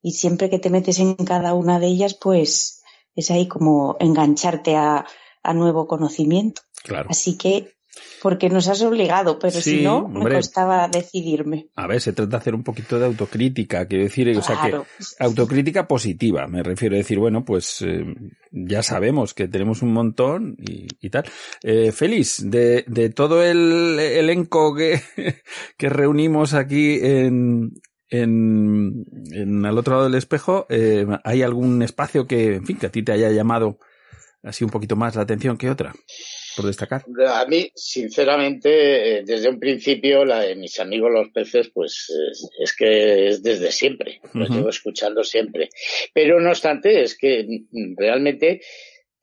y 0.00 0.12
siempre 0.12 0.48
que 0.48 0.58
te 0.58 0.70
metes 0.70 0.98
en 0.98 1.16
cada 1.16 1.52
una 1.52 1.78
de 1.78 1.88
ellas, 1.88 2.14
pues 2.14 2.82
es 3.14 3.30
ahí 3.30 3.48
como 3.48 3.98
engancharte 4.00 4.76
a, 4.76 5.04
a 5.42 5.52
nuevo 5.52 5.86
conocimiento. 5.86 6.62
Claro. 6.82 7.08
Así 7.10 7.36
que, 7.36 7.75
porque 8.22 8.48
nos 8.48 8.68
has 8.68 8.82
obligado, 8.82 9.38
pero 9.38 9.52
Sí, 9.52 9.62
si 9.78 9.82
no, 9.82 10.08
me 10.08 10.30
costaba 10.30 10.88
decidirme. 10.88 11.68
A 11.76 11.86
ver, 11.86 12.00
se 12.00 12.12
trata 12.12 12.30
de 12.30 12.36
hacer 12.36 12.54
un 12.54 12.62
poquito 12.62 12.98
de 12.98 13.06
autocrítica, 13.06 13.86
quiero 13.86 14.04
decir, 14.04 14.36
o 14.36 14.42
sea 14.42 14.60
que 14.62 14.80
autocrítica 15.20 15.86
positiva, 15.86 16.46
me 16.46 16.62
refiero 16.62 16.94
a 16.94 16.98
decir, 16.98 17.18
bueno, 17.18 17.44
pues 17.44 17.82
eh, 17.82 18.04
ya 18.50 18.82
sabemos 18.82 19.34
que 19.34 19.48
tenemos 19.48 19.82
un 19.82 19.92
montón 19.92 20.56
y, 20.58 20.86
y 21.00 21.10
tal. 21.10 21.24
Eh, 21.62 21.92
Félix, 21.92 22.48
de, 22.50 22.84
de 22.86 23.10
todo 23.10 23.42
el 23.42 23.98
elenco 23.98 24.74
que, 24.74 25.00
que 25.76 25.88
reunimos 25.88 26.54
aquí 26.54 26.98
en, 27.02 27.72
en, 28.08 29.04
en 29.32 29.66
al 29.66 29.78
otro 29.78 29.94
lado 29.94 30.04
del 30.04 30.14
espejo, 30.14 30.66
eh, 30.68 31.06
¿hay 31.24 31.42
algún 31.42 31.82
espacio 31.82 32.26
que, 32.26 32.56
en 32.56 32.66
fin, 32.66 32.78
que 32.78 32.86
a 32.86 32.90
ti 32.92 33.02
te 33.02 33.12
haya 33.12 33.30
llamado 33.30 33.78
así 34.42 34.64
un 34.64 34.70
poquito 34.70 34.96
más 34.96 35.16
la 35.16 35.22
atención 35.22 35.56
que 35.56 35.70
otra? 35.70 35.94
Por 36.56 36.66
destacar? 36.66 37.04
A 37.28 37.44
mí, 37.46 37.70
sinceramente, 37.74 39.18
eh, 39.18 39.22
desde 39.24 39.48
un 39.48 39.60
principio, 39.60 40.24
la 40.24 40.40
de 40.40 40.56
mis 40.56 40.80
amigos 40.80 41.12
los 41.12 41.28
peces, 41.28 41.70
pues 41.72 42.10
es, 42.32 42.48
es 42.58 42.74
que 42.74 43.28
es 43.28 43.42
desde 43.42 43.70
siempre, 43.70 44.20
los 44.32 44.48
Ujú. 44.48 44.58
llevo 44.58 44.70
escuchando 44.70 45.22
siempre. 45.22 45.68
Pero 46.12 46.40
no 46.40 46.48
obstante, 46.50 47.02
es 47.02 47.16
que 47.16 47.44
mm, 47.70 47.94
realmente, 47.96 48.62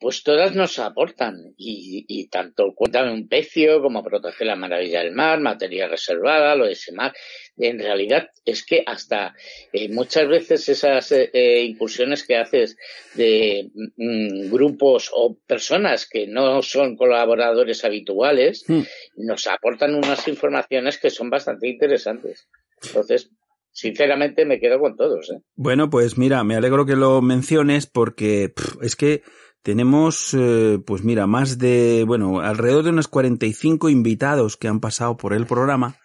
pues 0.03 0.21
todas 0.21 0.53
nos 0.53 0.79
aportan 0.79 1.53
y, 1.57 2.03
y 2.09 2.27
tanto 2.27 2.73
Cuéntame 2.75 3.13
un 3.13 3.29
pecio 3.29 3.81
como 3.81 4.03
Proteger 4.03 4.47
la 4.47 4.57
maravilla 4.57 4.99
del 4.99 5.13
mar, 5.13 5.39
Materia 5.39 5.87
reservada, 5.87 6.57
lo 6.57 6.65
de 6.65 6.73
ese 6.73 6.91
mar. 6.91 7.13
En 7.55 7.79
realidad 7.79 8.27
es 8.43 8.65
que 8.65 8.83
hasta 8.85 9.33
eh, 9.71 9.87
muchas 9.87 10.27
veces 10.27 10.67
esas 10.67 11.09
eh, 11.13 11.29
eh, 11.31 11.63
incursiones 11.63 12.25
que 12.25 12.35
haces 12.35 12.75
de 13.13 13.71
mm, 13.95 14.51
grupos 14.51 15.09
o 15.13 15.37
personas 15.47 16.05
que 16.05 16.27
no 16.27 16.61
son 16.61 16.97
colaboradores 16.97 17.85
habituales 17.85 18.65
Hmm. 18.67 18.81
nos 19.15 19.47
aportan 19.47 19.95
unas 19.95 20.27
informaciones 20.27 20.97
que 20.97 21.09
son 21.09 21.29
bastante 21.29 21.69
interesantes. 21.69 22.47
Entonces, 22.85 23.29
sinceramente 23.71 24.45
me 24.45 24.59
quedo 24.59 24.79
con 24.79 24.95
todos. 24.95 25.31
¿eh? 25.31 25.41
Bueno, 25.55 25.89
pues 25.89 26.17
mira, 26.17 26.43
me 26.43 26.55
alegro 26.55 26.85
que 26.85 26.95
lo 26.95 27.21
menciones 27.21 27.87
porque 27.87 28.49
pff, 28.55 28.81
es 28.81 28.95
que 28.95 29.23
tenemos, 29.63 30.35
eh, 30.37 30.79
pues 30.85 31.03
mira, 31.03 31.25
más 31.25 31.57
de, 31.57 32.03
bueno, 32.05 32.41
alrededor 32.41 32.83
de 32.83 32.89
unos 32.91 33.07
45 33.07 33.89
invitados 33.89 34.57
que 34.57 34.67
han 34.67 34.79
pasado 34.79 35.17
por 35.17 35.33
el 35.33 35.45
programa 35.45 35.97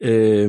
eh, 0.00 0.48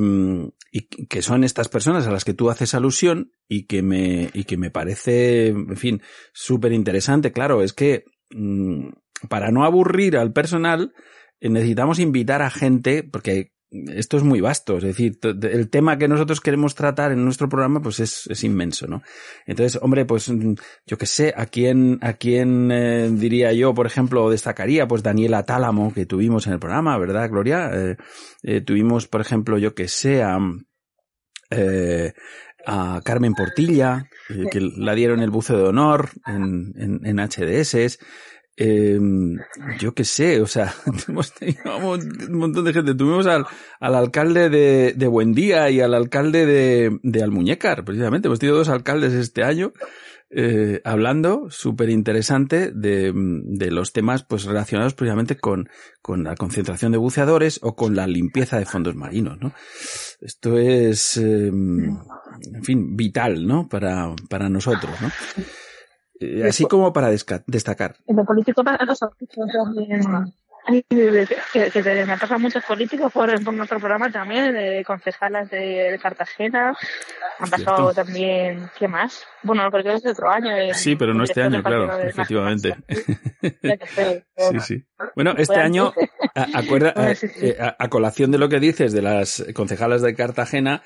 y 0.71 0.87
que 1.07 1.21
son 1.21 1.43
estas 1.43 1.69
personas 1.69 2.07
a 2.07 2.11
las 2.11 2.25
que 2.25 2.33
tú 2.33 2.49
haces 2.49 2.73
alusión 2.73 3.31
y 3.47 3.67
que 3.67 3.83
me, 3.83 4.31
y 4.33 4.45
que 4.45 4.57
me 4.57 4.71
parece, 4.71 5.47
en 5.49 5.77
fin, 5.77 6.01
súper 6.33 6.73
interesante. 6.73 7.31
Claro, 7.31 7.61
es 7.61 7.73
que 7.73 8.05
mm, 8.31 8.87
para 9.29 9.51
no 9.51 9.63
aburrir 9.63 10.17
al 10.17 10.33
personal 10.33 10.93
eh, 11.39 11.49
necesitamos 11.49 11.99
invitar 11.99 12.41
a 12.41 12.49
gente 12.49 13.03
porque 13.03 13.51
esto 13.71 14.17
es 14.17 14.23
muy 14.23 14.41
vasto, 14.41 14.77
es 14.77 14.83
decir, 14.83 15.17
el 15.23 15.69
tema 15.69 15.97
que 15.97 16.09
nosotros 16.09 16.41
queremos 16.41 16.75
tratar 16.75 17.13
en 17.13 17.23
nuestro 17.23 17.47
programa 17.47 17.81
pues 17.81 18.01
es, 18.01 18.27
es 18.27 18.43
inmenso, 18.43 18.85
¿no? 18.85 19.01
Entonces, 19.45 19.79
hombre, 19.81 20.03
pues 20.05 20.29
mm, 20.29 20.55
yo 20.85 20.97
qué 20.97 21.05
sé, 21.05 21.33
a 21.35 21.45
quién, 21.45 21.97
a 22.01 22.13
quién 22.13 22.69
eh, 22.69 23.09
diría 23.11 23.53
yo, 23.53 23.73
por 23.73 23.87
ejemplo, 23.87 24.29
destacaría, 24.29 24.87
pues 24.87 25.03
Daniela 25.03 25.43
Tálamo, 25.43 25.93
que 25.93 26.05
tuvimos 26.05 26.47
en 26.47 26.53
el 26.53 26.59
programa, 26.59 26.97
¿verdad, 26.97 27.29
Gloria? 27.29 27.71
Eh, 27.73 27.97
eh, 28.43 28.61
tuvimos, 28.61 29.07
por 29.07 29.21
ejemplo, 29.21 29.57
yo 29.57 29.73
que 29.73 29.87
sé, 29.87 30.21
a, 30.21 30.37
a 32.65 33.01
Carmen 33.05 33.33
Portilla, 33.33 34.09
que 34.51 34.59
la 34.59 34.95
dieron 34.95 35.21
el 35.21 35.29
buceo 35.29 35.57
de 35.57 35.63
honor 35.63 36.09
en, 36.25 36.73
en, 36.77 37.05
en 37.05 37.19
HDS. 37.19 37.99
Eh, 38.63 38.99
yo 39.79 39.95
qué 39.95 40.03
sé, 40.03 40.39
o 40.39 40.45
sea, 40.45 40.71
hemos 41.07 41.33
tenido 41.33 41.77
un 41.77 42.37
montón 42.37 42.63
de 42.63 42.73
gente. 42.73 42.93
Tuvimos 42.93 43.25
al, 43.25 43.45
al 43.79 43.95
alcalde 43.95 44.49
de, 44.49 44.93
de 44.95 45.07
Buendía 45.07 45.71
y 45.71 45.81
al 45.81 45.95
alcalde 45.95 46.45
de, 46.45 46.99
de 47.01 47.23
Almuñécar, 47.23 47.83
precisamente. 47.83 48.27
Hemos 48.27 48.37
tenido 48.37 48.57
dos 48.57 48.69
alcaldes 48.69 49.13
este 49.13 49.43
año 49.43 49.73
eh, 50.29 50.79
hablando, 50.85 51.47
súper 51.49 51.89
interesante, 51.89 52.71
de, 52.71 53.11
de 53.13 53.71
los 53.71 53.93
temas 53.93 54.23
pues 54.23 54.45
relacionados 54.45 54.93
precisamente 54.93 55.37
con, 55.37 55.67
con 56.01 56.23
la 56.23 56.35
concentración 56.35 56.91
de 56.91 56.99
buceadores 56.99 57.59
o 57.63 57.75
con 57.75 57.95
la 57.95 58.05
limpieza 58.05 58.59
de 58.59 58.65
fondos 58.65 58.95
marinos, 58.95 59.39
¿no? 59.41 59.53
Esto 60.21 60.57
es, 60.57 61.17
eh, 61.17 61.47
en 61.47 62.63
fin, 62.63 62.95
vital, 62.95 63.45
¿no? 63.45 63.67
Para, 63.67 64.13
para 64.29 64.49
nosotros, 64.49 64.91
¿no? 65.01 65.11
Eh, 66.21 66.47
así 66.47 66.65
como 66.65 66.93
para 66.93 67.11
desca- 67.11 67.43
destacar. 67.47 67.95
En 68.07 68.15
lo 68.15 68.23
político 68.25 68.63
pasa 68.63 68.77
Que, 71.51 71.71
pasan 72.19 72.39
muchos 72.39 72.63
políticos 72.63 73.11
por, 73.11 73.43
por 73.43 73.53
nuestro 73.53 73.79
programa 73.79 74.11
también, 74.11 74.53
de 74.53 74.83
concejalas 74.85 75.49
de, 75.49 75.99
Cartagena. 76.01 76.75
Han 77.39 77.49
pasado 77.49 77.91
Cierto. 77.91 77.93
también, 78.05 78.69
¿qué 78.77 78.87
más? 78.87 79.25
Bueno, 79.41 79.67
porque 79.71 79.93
es 79.93 80.03
de 80.03 80.11
otro 80.11 80.29
año. 80.29 80.55
el 80.55 80.75
Sí, 80.75 80.95
pero 80.95 81.15
no 81.15 81.23
este 81.23 81.41
año, 81.41 81.63
claro, 81.63 81.99
efectivamente. 81.99 82.75
Sí, 84.37 84.59
sí. 84.59 84.85
Bueno, 85.15 85.33
este 85.37 85.59
año, 85.59 85.93
a- 86.35 86.59
acuerda, 86.59 86.93
eh, 87.11 87.15
eh, 87.41 87.57
a 87.59 87.87
colación 87.89 88.31
de 88.31 88.37
lo 88.37 88.49
que 88.49 88.59
dices 88.59 88.91
de 88.93 89.01
las 89.01 89.43
concejalas 89.55 90.01
de 90.01 90.15
Cartagena, 90.15 90.83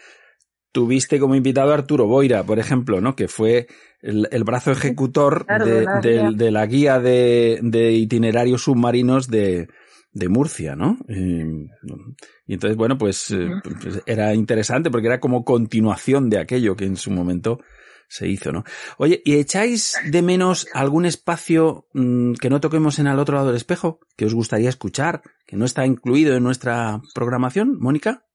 tuviste 0.76 1.22
como 1.22 1.36
invitado 1.36 1.72
a 1.72 1.76
Arturo 1.76 2.06
Boira, 2.06 2.44
por 2.44 2.60
ejemplo, 2.60 3.00
¿no? 3.00 3.16
Que 3.16 3.30
fue 3.30 3.68
el, 4.02 4.28
el 4.30 4.44
brazo 4.44 4.74
ejecutor 4.74 5.46
de, 5.48 5.80
de 5.80 5.82
la 5.86 6.02
guía. 6.02 6.32
de 6.36 6.52
la 6.52 6.66
guía 6.66 7.00
de, 7.00 7.60
de 7.64 7.94
itinerarios 7.94 8.64
submarinos 8.64 9.30
de, 9.30 9.70
de 10.12 10.28
Murcia, 10.28 10.76
¿no? 10.76 10.98
Y 11.08 12.54
entonces, 12.54 12.76
bueno, 12.76 12.98
pues, 12.98 13.32
eh, 13.32 13.50
pues 13.64 14.02
era 14.06 14.36
interesante 14.36 14.92
porque 14.92 15.08
era 15.08 15.22
como 15.22 15.46
continuación 15.46 16.30
de 16.30 16.40
aquello 16.40 16.76
que 16.76 16.84
en 16.84 16.98
su 16.98 17.10
momento 17.10 17.62
se 18.10 18.28
hizo, 18.28 18.52
¿no? 18.52 18.66
Oye, 18.98 19.22
¿y 19.24 19.36
echáis 19.36 19.96
de 20.12 20.22
menos 20.22 20.68
algún 20.74 21.06
espacio 21.06 21.88
mm, 21.94 22.34
que 22.34 22.50
no 22.50 22.60
toquemos 22.60 23.00
en 23.00 23.08
al 23.08 23.20
otro 23.20 23.36
lado 23.36 23.48
del 23.48 23.56
espejo? 23.56 24.02
¿Que 24.18 24.26
os 24.26 24.34
gustaría 24.34 24.68
escuchar? 24.68 25.22
¿Que 25.48 25.56
no 25.56 25.64
está 25.64 25.86
incluido 25.86 26.36
en 26.36 26.44
nuestra 26.44 27.00
programación, 27.14 27.80
Mónica? 27.80 28.26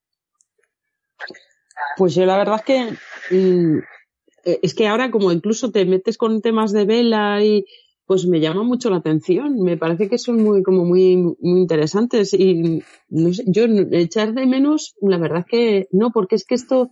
Pues 1.97 2.15
yo 2.15 2.25
la 2.27 2.37
verdad 2.37 2.57
es 2.57 2.65
que 2.65 3.37
mm, 3.37 3.79
eh, 4.45 4.59
es 4.63 4.75
que 4.75 4.89
ahora 4.89 5.11
como 5.11 5.33
incluso 5.33 5.71
te 5.71 5.85
metes 5.85 6.19
con 6.19 6.41
temas 6.41 6.73
de 6.73 6.85
vela 6.85 7.43
y 7.43 7.65
pues 8.07 8.27
me 8.27 8.41
llama 8.41 8.65
mucho 8.65 8.91
la 8.91 8.97
atención. 8.97 9.61
Me 9.63 9.77
parece 9.77 10.09
que 10.09 10.19
son 10.19 10.43
muy 10.43 10.63
como 10.63 10.85
muy 10.85 11.17
muy 11.17 11.61
interesantes 11.61 12.35
y 12.35 12.83
no 13.09 13.33
sé, 13.33 13.45
yo 13.47 13.65
echar 13.93 14.35
de 14.35 14.47
menos 14.47 14.95
la 15.01 15.19
verdad 15.19 15.41
es 15.41 15.47
que 15.47 15.89
no 15.93 16.11
porque 16.11 16.35
es 16.35 16.45
que 16.45 16.55
esto 16.55 16.91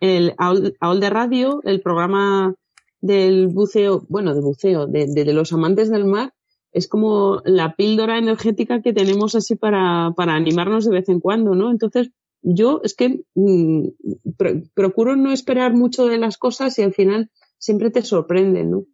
el 0.00 0.34
AOL, 0.38 1.00
de 1.00 1.10
radio, 1.10 1.60
el 1.64 1.80
programa 1.80 2.54
del 3.00 3.48
buceo, 3.48 4.04
bueno, 4.08 4.34
de 4.34 4.40
buceo, 4.40 4.86
de, 4.86 5.06
de, 5.06 5.24
de 5.24 5.32
los 5.32 5.52
amantes 5.52 5.90
del 5.90 6.04
mar, 6.04 6.34
es 6.72 6.88
como 6.88 7.40
la 7.44 7.74
píldora 7.74 8.18
energética 8.18 8.82
que 8.82 8.92
tenemos 8.92 9.34
así 9.34 9.56
para, 9.56 10.12
para 10.16 10.34
animarnos 10.34 10.84
de 10.84 10.90
vez 10.90 11.08
en 11.08 11.20
cuando, 11.20 11.54
¿no? 11.54 11.70
Entonces, 11.70 12.10
yo 12.42 12.80
es 12.84 12.94
que 12.94 13.22
mm, 13.34 13.88
pro- 14.36 14.62
procuro 14.74 15.16
no 15.16 15.32
esperar 15.32 15.74
mucho 15.74 16.06
de 16.06 16.18
las 16.18 16.36
cosas 16.38 16.78
y 16.78 16.82
al 16.82 16.94
final 16.94 17.30
siempre 17.58 17.90
te 17.90 18.02
sorprenden, 18.02 18.70
¿no? 18.70 18.84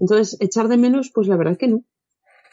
Entonces, 0.00 0.36
echar 0.40 0.68
de 0.68 0.76
menos, 0.76 1.10
pues 1.12 1.26
la 1.28 1.36
verdad 1.36 1.52
es 1.52 1.58
que 1.58 1.68
no. 1.68 1.84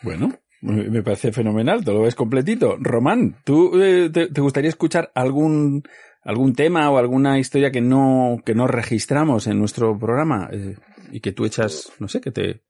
Bueno, 0.01 0.33
me 0.61 0.89
me 0.89 1.03
parece 1.03 1.31
fenomenal, 1.31 1.83
te 1.85 1.91
lo 1.93 2.01
ves 2.01 2.15
completito. 2.15 2.75
Román, 2.79 3.37
¿tú 3.45 3.79
eh, 3.81 4.09
te, 4.11 4.27
te 4.27 4.41
gustaría 4.41 4.69
escuchar 4.69 5.11
algún 5.15 5.83
algún 6.21 6.53
tema 6.53 6.89
o 6.91 6.97
alguna 6.97 7.39
historia 7.39 7.71
que 7.71 7.81
no 7.81 8.37
que 8.45 8.53
no 8.55 8.67
registramos 8.67 9.47
en 9.47 9.57
nuestro 9.59 9.97
programa 9.97 10.49
eh, 10.51 10.75
y 11.11 11.21
que 11.21 11.31
tú 11.31 11.45
echas, 11.45 11.91
no 11.99 12.07
sé, 12.09 12.19
que 12.19 12.31
te 12.31 12.61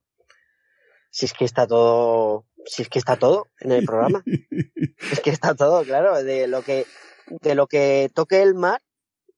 Si 1.09 1.25
es 1.25 1.33
que 1.33 1.45
está 1.45 1.65
todo, 1.65 2.45
si 2.65 2.83
es 2.83 2.89
que 2.89 2.99
está 2.99 3.15
todo 3.17 3.47
en 3.59 3.71
el 3.71 3.85
programa. 3.85 4.23
es 5.11 5.19
que 5.21 5.31
está 5.31 5.55
todo, 5.55 5.83
claro, 5.83 6.21
de 6.23 6.47
lo 6.47 6.61
que, 6.61 6.85
de 7.41 7.55
lo 7.55 7.67
que 7.67 8.09
toque 8.13 8.41
el 8.41 8.55
mar, 8.55 8.81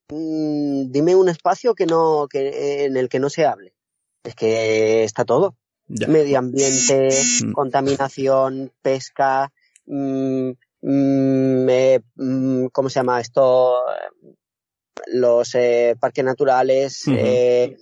mm, 0.10 0.92
dime 0.92 1.16
un 1.16 1.30
espacio 1.30 1.74
que 1.76 1.86
no, 1.86 2.28
que, 2.30 2.86
en 2.86 2.98
el 2.98 3.10
que 3.10 3.20
no 3.20 3.30
se 3.30 3.46
hable. 3.46 3.74
Es 4.24 4.36
que 4.36 5.04
está 5.04 5.26
todo. 5.26 5.56
Ya. 5.88 6.08
Medio 6.08 6.40
ambiente, 6.40 7.10
Mm. 7.44 7.52
contaminación, 7.54 8.72
pesca, 8.82 9.52
mm, 9.86 10.52
mm, 10.82 11.70
eh, 11.70 12.00
mm, 12.16 12.66
¿cómo 12.68 12.90
se 12.90 13.00
llama 13.00 13.20
esto? 13.20 13.84
Los 15.08 15.56
eh, 15.56 15.96
parques 16.00 16.24
naturales, 16.24 17.04
eh, 17.08 17.76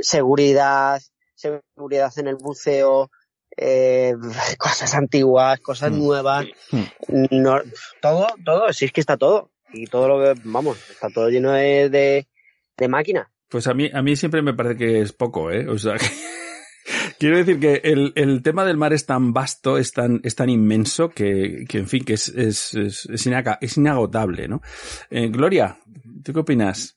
seguridad, 0.00 1.00
seguridad 1.34 2.12
en 2.16 2.26
el 2.28 2.36
buceo, 2.36 3.10
eh, 3.60 4.14
cosas 4.58 4.94
antiguas, 4.94 5.60
cosas 5.60 5.90
Mm. 5.92 5.98
nuevas, 5.98 6.46
Mm. 6.72 7.24
no, 7.42 7.60
todo, 8.00 8.26
todo, 8.44 8.72
si 8.72 8.84
es 8.86 8.92
que 8.92 9.00
está 9.00 9.16
todo. 9.16 9.50
Y 9.72 9.86
todo 9.86 10.08
lo 10.08 10.24
que, 10.34 10.40
vamos, 10.44 10.78
está 10.90 11.10
todo 11.10 11.28
lleno 11.28 11.52
de, 11.52 11.90
de, 11.90 12.26
de 12.78 12.88
máquinas. 12.88 13.26
Pues 13.50 13.66
a 13.66 13.74
mí, 13.74 13.90
a 13.92 14.00
mí 14.00 14.16
siempre 14.16 14.40
me 14.40 14.54
parece 14.54 14.76
que 14.78 15.00
es 15.02 15.12
poco, 15.12 15.50
¿eh? 15.50 15.68
O 15.68 15.76
sea, 15.78 15.96
que- 15.98 16.06
quiero 17.18 17.36
decir 17.36 17.60
que 17.60 17.80
el, 17.84 18.12
el 18.16 18.42
tema 18.42 18.64
del 18.64 18.76
mar 18.78 18.92
es 18.94 19.04
tan 19.04 19.32
vasto, 19.34 19.76
es 19.76 19.92
tan, 19.92 20.20
es 20.24 20.34
tan 20.36 20.48
inmenso 20.48 21.10
que, 21.10 21.64
que 21.68 21.78
en 21.78 21.86
fin, 21.88 22.02
que 22.04 22.14
es, 22.14 22.28
es, 22.28 22.72
es, 22.74 23.06
es 23.10 23.76
inagotable, 23.76 24.48
¿no? 24.48 24.62
Eh, 25.10 25.28
Gloria, 25.28 25.78
¿tú 26.24 26.32
qué 26.32 26.40
opinas? 26.40 26.96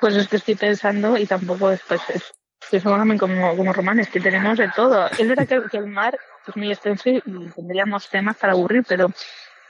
Pues 0.00 0.16
es 0.16 0.28
que 0.28 0.36
estoy 0.36 0.54
pensando 0.54 1.16
y 1.18 1.26
tampoco 1.26 1.70
es, 1.70 1.80
pues, 1.86 2.00
es, 2.14 2.22
también 2.22 2.41
como, 2.80 3.56
como 3.56 3.72
romanes, 3.72 4.08
que 4.08 4.20
tenemos 4.20 4.58
de 4.58 4.68
todo. 4.74 5.06
Es 5.08 5.28
verdad 5.28 5.46
que, 5.46 5.60
que 5.70 5.76
el 5.78 5.86
mar 5.86 6.18
es 6.46 6.56
muy 6.56 6.70
extenso 6.72 7.10
y 7.10 7.20
tendríamos 7.54 8.08
temas 8.08 8.36
para 8.36 8.52
aburrir, 8.52 8.84
pero 8.88 9.10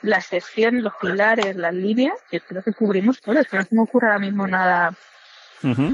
la 0.02 0.20
sección, 0.20 0.82
los 0.82 0.94
pilares, 1.00 1.56
las 1.56 1.74
líneas, 1.74 2.14
yo 2.30 2.40
creo 2.40 2.62
que 2.62 2.72
cubrimos 2.72 3.20
todo. 3.20 3.38
Es 3.38 3.48
que 3.48 3.56
no 3.56 3.62
se 3.64 3.74
me 3.74 3.82
ocurre 3.82 4.08
ahora 4.08 4.18
mismo 4.18 4.46
nada 4.46 4.94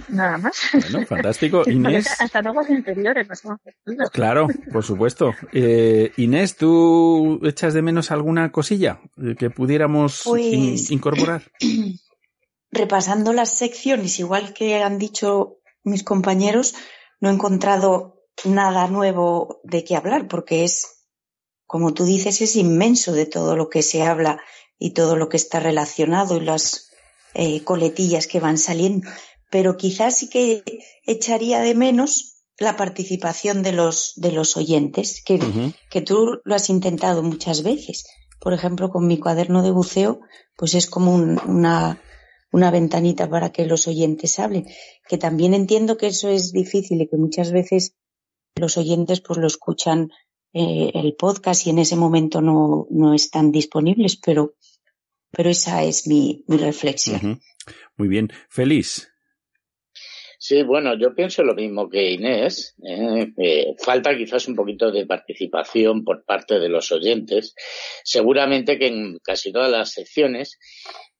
Nada 0.09 0.39
más. 0.39 0.63
Bueno, 0.73 1.07
fantástico. 1.07 1.63
Inés. 1.71 2.09
Hasta 2.23 2.41
luego 2.41 2.63
interiores 2.69 3.29
nos 3.29 3.45
hemos 3.45 3.59
Claro, 4.13 4.49
por 4.73 4.83
supuesto. 4.83 5.35
Eh, 5.53 6.11
Inés, 6.17 6.57
¿tú 6.57 7.39
echas 7.45 7.75
de 7.75 7.83
menos 7.83 8.11
alguna 8.11 8.51
cosilla 8.51 8.99
que 9.39 9.51
pudiéramos 9.51 10.23
Pues- 10.25 10.43
in- 10.55 10.77
incorporar? 10.89 11.43
repasando 12.71 13.33
las 13.33 13.57
secciones, 13.57 14.19
igual 14.19 14.53
que 14.55 14.83
han 14.83 14.99
dicho 14.99 15.57
mis 15.85 16.03
compañeros, 16.03 16.75
no 17.21 17.29
he 17.31 17.33
encontrado 17.33 18.23
nada 18.45 18.87
nuevo 18.89 19.61
de 19.65 19.85
qué 19.85 19.97
hablar, 19.97 20.29
porque 20.29 20.65
es, 20.65 21.05
como 21.67 21.93
tú 21.95 22.05
dices, 22.05 22.41
es 22.41 22.57
inmenso 22.57 23.13
de 23.13 23.27
todo 23.27 23.57
lo 23.57 23.69
que 23.69 23.83
se 23.83 24.03
habla 24.03 24.41
y 24.79 24.91
todo 24.93 25.17
lo 25.17 25.29
que 25.29 25.37
está 25.37 25.59
relacionado 25.61 26.37
y 26.37 26.41
las 26.41 26.91
eh, 27.35 27.65
coletillas 27.65 28.27
que 28.27 28.41
van 28.41 28.59
saliendo. 28.59 29.09
Pero 29.51 29.77
quizás 29.77 30.17
sí 30.19 30.29
que 30.31 30.63
echaría 31.05 31.61
de 31.61 31.75
menos 31.75 32.37
la 32.59 32.77
participación 32.77 33.63
de 33.63 33.73
los, 33.73 34.13
de 34.17 34.33
los 34.33 34.57
oyentes, 34.57 35.23
que, 35.25 35.35
Ujú. 35.37 35.73
que 35.91 36.01
tú 36.01 36.41
lo 36.45 36.55
has 36.55 36.71
intentado 36.71 37.23
muchas 37.23 37.63
veces. 37.63 38.05
Por 38.41 38.53
ejemplo, 38.53 38.91
con 38.91 39.07
mi 39.07 39.19
cuaderno 39.19 39.63
de 39.63 39.71
buceo, 39.71 40.21
pues 40.57 40.75
es 40.75 40.87
como 40.87 41.15
un- 41.15 41.41
una, 41.47 42.01
una 42.51 42.71
ventanita 42.71 43.29
para 43.29 43.51
que 43.51 43.67
los 43.67 43.87
oyentes 43.89 44.39
hablen. 44.39 44.67
Que 45.09 45.19
también 45.19 45.55
entiendo 45.55 45.97
que 45.97 46.09
eso 46.09 46.29
es 46.29 46.53
difícil 46.53 47.03
y 47.03 47.09
que 47.09 47.17
muchas 47.17 47.53
veces 47.53 47.95
los 48.57 48.77
oyentes 48.77 49.21
pues 49.21 49.39
lo 49.39 49.47
escuchan 49.47 50.11
eh, 50.53 50.91
el 50.95 51.15
podcast 51.15 51.67
y 51.67 51.71
en 51.71 51.79
ese 51.79 51.97
momento 51.97 52.41
no, 52.41 52.87
no 52.91 53.15
están 53.15 53.53
disponibles, 53.53 54.17
pero, 54.17 54.55
pero 55.31 55.51
esa 55.51 55.85
es 55.85 56.07
mi, 56.07 56.45
mi 56.49 56.57
reflexión. 56.57 57.41
Muy 57.97 58.09
bien. 58.09 58.31
Feliz. 58.49 59.09
Sí, 60.41 60.63
bueno, 60.63 60.97
yo 60.97 61.15
pienso 61.15 61.43
lo 61.43 61.55
mismo 61.55 61.89
que 61.89 62.13
Inés. 62.13 62.77
¿eh? 62.83 63.33
Eh, 63.37 63.75
falta 63.77 64.17
quizás 64.17 64.47
un 64.47 64.55
poquito 64.55 64.93
de 64.93 65.05
participación 65.05 66.05
por 66.05 66.25
parte 66.25 66.61
de 66.61 66.69
los 66.69 66.93
oyentes, 66.93 67.55
seguramente 68.05 68.79
que 68.79 68.87
en 68.87 69.19
casi 69.19 69.53
todas 69.53 69.71
las 69.71 69.91
secciones, 69.91 70.59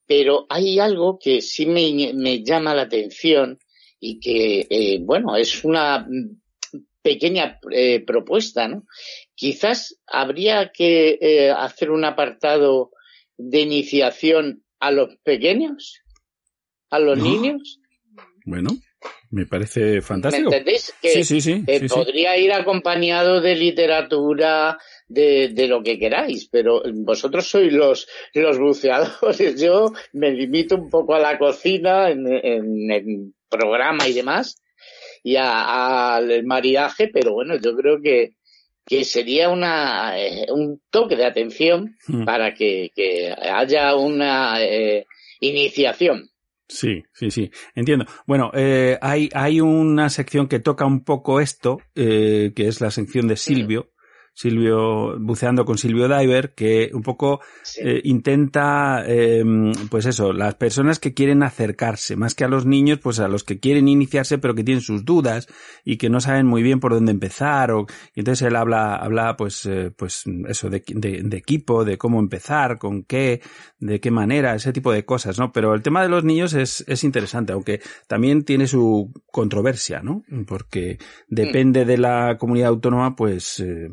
pero 0.09 0.47
hay 0.49 0.81
algo 0.81 1.19
que 1.23 1.41
sí 1.43 1.67
me, 1.67 2.13
me 2.15 2.43
llama 2.43 2.75
la 2.75 2.83
atención 2.83 3.59
y 4.01 4.19
que, 4.19 4.67
eh, 4.71 4.99
bueno, 5.03 5.37
es 5.37 5.65
una 5.65 6.09
pequeña 7.03 7.61
eh, 7.71 8.01
propuesta, 8.05 8.67
¿no? 8.69 8.85
Quizás 9.35 9.99
habría 10.07 10.71
que 10.73 11.19
eh, 11.21 11.51
hacer 11.51 11.91
un 11.91 12.05
apartado 12.05 12.91
de 13.37 13.61
iniciación 13.61 14.65
a 14.81 14.91
los 14.91 15.17
pequeños, 15.23 16.01
a 16.91 16.99
los 16.99 17.19
No. 17.19 17.25
niños. 17.25 17.79
Bueno, 18.45 18.71
me 19.31 19.45
parece 19.47 20.01
fantástico. 20.01 20.51
¿Me 20.51 20.57
entendéis? 20.57 20.95
Que 21.03 21.11
Sí, 21.11 21.25
sí, 21.25 21.41
sí. 21.41 21.65
podría 21.89 22.37
ir 22.39 22.53
acompañado 22.53 23.41
de 23.43 23.55
literatura, 23.57 24.79
de, 25.09 25.49
de 25.49 25.67
lo 25.67 25.83
que 25.83 25.99
queráis, 25.99 26.49
pero 26.51 26.83
vosotros 26.95 27.49
sois 27.49 27.73
los, 27.73 28.07
los 28.35 28.59
buceadores. 28.59 29.61
Yo 29.61 29.93
me 30.13 30.31
limito 30.31 30.77
un 30.77 30.89
poco 30.91 31.15
a 31.15 31.19
la 31.21 31.39
cocina, 31.39 32.11
en, 32.11 32.27
en, 32.27 32.91
en 32.91 33.35
programa 33.49 34.07
y 34.07 34.13
demás, 34.13 34.63
y 35.23 35.37
al 35.37 36.45
maridaje, 36.45 37.09
pero 37.13 37.33
bueno, 37.33 37.57
yo 37.57 37.75
creo 37.75 38.01
que, 38.01 38.35
que 38.87 39.05
sería 39.05 39.49
una, 39.49 40.19
eh, 40.19 40.47
un 40.51 40.81
toque 40.91 41.17
de 41.17 41.25
atención 41.25 41.97
Mm. 42.07 42.25
para 42.25 42.55
que, 42.55 42.91
que 42.95 43.35
haya 43.39 43.95
una 43.97 44.63
eh, 44.63 45.07
iniciación. 45.41 46.31
Sí, 46.69 47.03
sí, 47.15 47.31
sí, 47.31 47.51
entiendo. 47.75 48.05
Bueno, 48.27 48.51
eh, 48.55 48.99
hay, 49.01 49.31
hay 49.33 49.61
una 49.61 50.11
sección 50.11 50.49
que 50.49 50.61
toca 50.61 50.85
un 50.85 51.03
poco 51.03 51.41
esto, 51.41 51.79
eh, 51.95 52.53
que 52.55 52.69
es 52.69 52.81
la 52.81 52.91
sección 52.91 53.27
de 53.27 53.37
Silvio, 53.37 53.91
Silvio, 54.39 55.19
buceando 55.19 55.65
con 55.65 55.79
Silvio 55.79 56.07
Diver, 56.07 56.55
que 56.55 56.93
un 56.95 57.03
poco 57.03 57.41
eh, 57.77 58.01
intenta, 58.05 59.03
eh, 59.05 59.43
pues 59.91 60.07
eso, 60.07 60.33
las 60.33 60.55
personas 60.55 61.01
que 61.01 61.13
quieren 61.13 61.43
acercarse, 61.43 62.15
más 62.15 62.37
que 62.37 62.45
a 62.45 62.49
los 62.49 62.65
niños, 62.65 63.01
pues 63.03 63.19
a 63.19 63.27
los 63.27 63.43
que 63.43 63.59
quieren 63.59 63.89
iniciarse, 63.89 64.39
pero 64.39 64.55
que 64.55 64.63
tienen 64.63 64.81
sus 64.81 65.05
dudas 65.05 65.49
y 65.85 65.97
que 65.97 66.09
no 66.09 66.21
saben 66.21 66.47
muy 66.47 66.63
bien 66.63 66.79
por 66.79 66.95
dónde 66.95 67.11
empezar, 67.11 67.73
o, 67.73 67.87
y 68.15 68.21
entonces 68.21 68.47
él 68.47 68.55
habla, 68.55 68.95
habla, 68.95 69.37
pues, 69.37 69.67
eh, 69.67 69.91
pues 69.91 70.23
eso, 70.47 70.71
de, 70.71 70.85
de, 70.87 71.23
de 71.25 71.37
equipo, 71.37 71.85
de 71.85 71.99
cómo 71.99 72.21
empezar, 72.21 72.79
con 72.79 73.03
qué, 73.03 73.43
de 73.81 73.99
qué 73.99 74.13
manera, 74.13 74.55
ese 74.55 74.73
tipo 74.73 74.93
de 74.93 75.05
cosas, 75.05 75.37
¿no? 75.41 75.51
Pero 75.51 75.75
el 75.75 75.83
tema 75.83 76.01
de 76.01 76.11
los 76.11 76.23
niños 76.23 76.55
es, 76.55 76.85
es 76.87 77.03
interesante, 77.03 77.55
aunque 77.55 77.81
también 78.07 78.45
tiene 78.45 78.69
su 78.69 79.13
controversia, 79.33 80.01
¿no? 80.01 80.23
Porque 80.47 80.99
depende 81.27 81.85
de 81.85 81.99
la 81.99 82.37
comunidad 82.39 82.69
autónoma, 82.69 83.17
pues, 83.17 83.59
eh, 83.59 83.89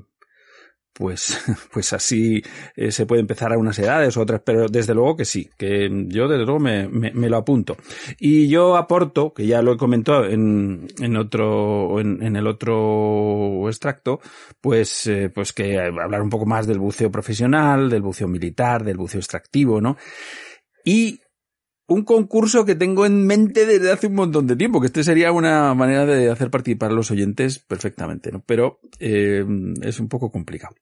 pues, 0.95 1.37
pues 1.73 1.93
así 1.93 2.41
eh, 2.75 2.91
se 2.91 3.05
puede 3.05 3.21
empezar 3.21 3.51
a 3.53 3.57
unas 3.57 3.77
edades 3.77 4.15
u 4.15 4.21
otras, 4.21 4.41
pero 4.43 4.67
desde 4.67 4.93
luego 4.93 5.17
que 5.17 5.25
sí, 5.25 5.49
que 5.57 5.89
yo 6.07 6.27
desde 6.27 6.45
luego 6.45 6.59
me, 6.59 6.87
me, 6.87 7.29
lo 7.29 7.37
apunto. 7.37 7.75
Y 8.17 8.47
yo 8.47 8.77
aporto, 8.77 9.33
que 9.33 9.45
ya 9.45 9.61
lo 9.61 9.73
he 9.73 9.77
comentado 9.77 10.25
en, 10.25 10.87
en 10.99 11.17
otro, 11.17 11.99
en, 11.99 12.23
en 12.23 12.35
el 12.37 12.47
otro 12.47 13.67
extracto, 13.67 14.21
pues, 14.61 15.07
eh, 15.07 15.29
pues 15.29 15.51
que 15.51 15.79
hablar 15.79 16.21
un 16.21 16.29
poco 16.29 16.45
más 16.45 16.65
del 16.65 16.79
buceo 16.79 17.11
profesional, 17.11 17.89
del 17.89 18.01
buceo 18.01 18.27
militar, 18.27 18.83
del 18.83 18.97
buceo 18.97 19.19
extractivo, 19.19 19.81
¿no? 19.81 19.97
Y 20.85 21.19
un 21.87 22.03
concurso 22.03 22.65
que 22.65 22.75
tengo 22.75 23.05
en 23.05 23.25
mente 23.25 23.65
desde 23.65 23.91
hace 23.91 24.07
un 24.07 24.15
montón 24.15 24.47
de 24.47 24.55
tiempo, 24.55 24.81
que 24.81 24.87
este 24.87 25.03
sería 25.03 25.31
una 25.31 25.73
manera 25.75 26.05
de 26.05 26.31
hacer 26.31 26.49
participar 26.49 26.91
a 26.91 26.95
los 26.95 27.11
oyentes 27.11 27.59
perfectamente, 27.59 28.31
¿no? 28.31 28.43
Pero 28.45 28.79
eh, 28.99 29.45
es 29.81 29.99
un 29.99 30.09
poco 30.09 30.31
complicado. 30.31 30.75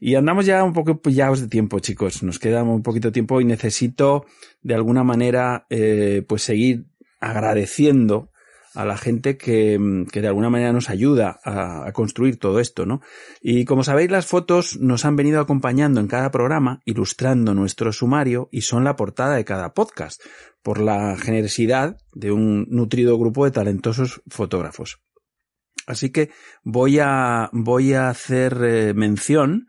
Y 0.00 0.16
andamos 0.16 0.46
ya 0.46 0.64
un 0.64 0.72
poco 0.72 1.00
pillados 1.00 1.40
de 1.40 1.48
tiempo, 1.48 1.78
chicos. 1.78 2.22
Nos 2.22 2.38
queda 2.38 2.64
un 2.64 2.82
poquito 2.82 3.08
de 3.08 3.12
tiempo 3.12 3.40
y 3.40 3.44
necesito 3.44 4.26
de 4.62 4.74
alguna 4.74 5.04
manera 5.04 5.66
eh, 5.70 6.24
pues 6.26 6.42
seguir 6.42 6.86
agradeciendo 7.20 8.30
a 8.78 8.84
la 8.84 8.96
gente 8.96 9.36
que, 9.36 10.06
que 10.12 10.20
de 10.20 10.28
alguna 10.28 10.50
manera 10.50 10.72
nos 10.72 10.88
ayuda 10.88 11.40
a, 11.42 11.88
a, 11.88 11.92
construir 11.92 12.38
todo 12.38 12.60
esto, 12.60 12.86
¿no? 12.86 13.00
Y 13.42 13.64
como 13.64 13.82
sabéis, 13.82 14.08
las 14.08 14.26
fotos 14.26 14.78
nos 14.78 15.04
han 15.04 15.16
venido 15.16 15.40
acompañando 15.40 16.00
en 16.00 16.06
cada 16.06 16.30
programa, 16.30 16.80
ilustrando 16.84 17.54
nuestro 17.54 17.92
sumario 17.92 18.48
y 18.52 18.60
son 18.60 18.84
la 18.84 18.94
portada 18.94 19.34
de 19.34 19.44
cada 19.44 19.74
podcast, 19.74 20.22
por 20.62 20.80
la 20.80 21.16
generosidad 21.16 21.96
de 22.14 22.30
un 22.30 22.68
nutrido 22.70 23.18
grupo 23.18 23.44
de 23.44 23.50
talentosos 23.50 24.22
fotógrafos. 24.28 25.00
Así 25.88 26.10
que 26.10 26.30
voy 26.62 27.00
a, 27.00 27.50
voy 27.52 27.94
a 27.94 28.10
hacer 28.10 28.58
eh, 28.62 28.94
mención 28.94 29.66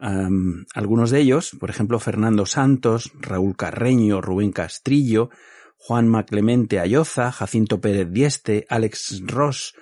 Um, 0.00 0.64
algunos 0.74 1.10
de 1.10 1.18
ellos, 1.18 1.56
por 1.58 1.70
ejemplo, 1.70 1.98
Fernando 1.98 2.46
Santos, 2.46 3.10
Raúl 3.20 3.56
Carreño, 3.56 4.20
Rubén 4.20 4.52
Castrillo, 4.52 5.30
Juan 5.78 6.08
Maclemente 6.08 6.80
Ayoza, 6.80 7.32
Jacinto 7.32 7.80
Pérez 7.80 8.10
Dieste, 8.10 8.66
Alex 8.68 9.22
Ross, 9.26 9.74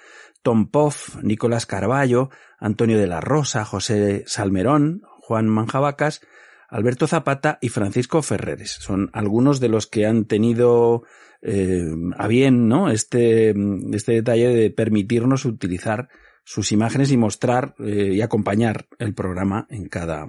Tom 0.43 0.71
Poff, 0.71 1.17
Nicolás 1.23 1.67
Carballo, 1.67 2.31
Antonio 2.59 2.99
de 2.99 3.07
la 3.07 3.21
Rosa, 3.21 3.65
José 3.65 4.23
Salmerón, 4.27 5.03
Juan 5.21 5.49
Manjabacas, 5.49 6.21
Alberto 6.69 7.07
Zapata 7.07 7.59
y 7.61 7.69
Francisco 7.71 8.23
Ferreres. 8.23 8.73
Son 8.81 9.11
algunos 9.13 9.61
de 9.61 9.69
los 9.69 9.87
que 9.87 10.07
han 10.07 10.27
tenido 10.27 11.03
eh, 11.43 11.85
a 12.17 12.27
bien 12.29 12.69
¿no? 12.69 12.91
este, 12.91 13.55
este 13.93 14.13
detalle 14.13 14.49
de 14.49 14.71
permitirnos 14.71 15.45
utilizar 15.45 16.09
sus 16.45 16.71
imágenes 16.73 17.11
y 17.11 17.17
mostrar 17.17 17.75
eh, 17.81 18.13
y 18.15 18.21
acompañar 18.21 18.87
el 18.99 19.15
programa 19.15 19.67
en 19.69 19.89
cada. 19.89 20.29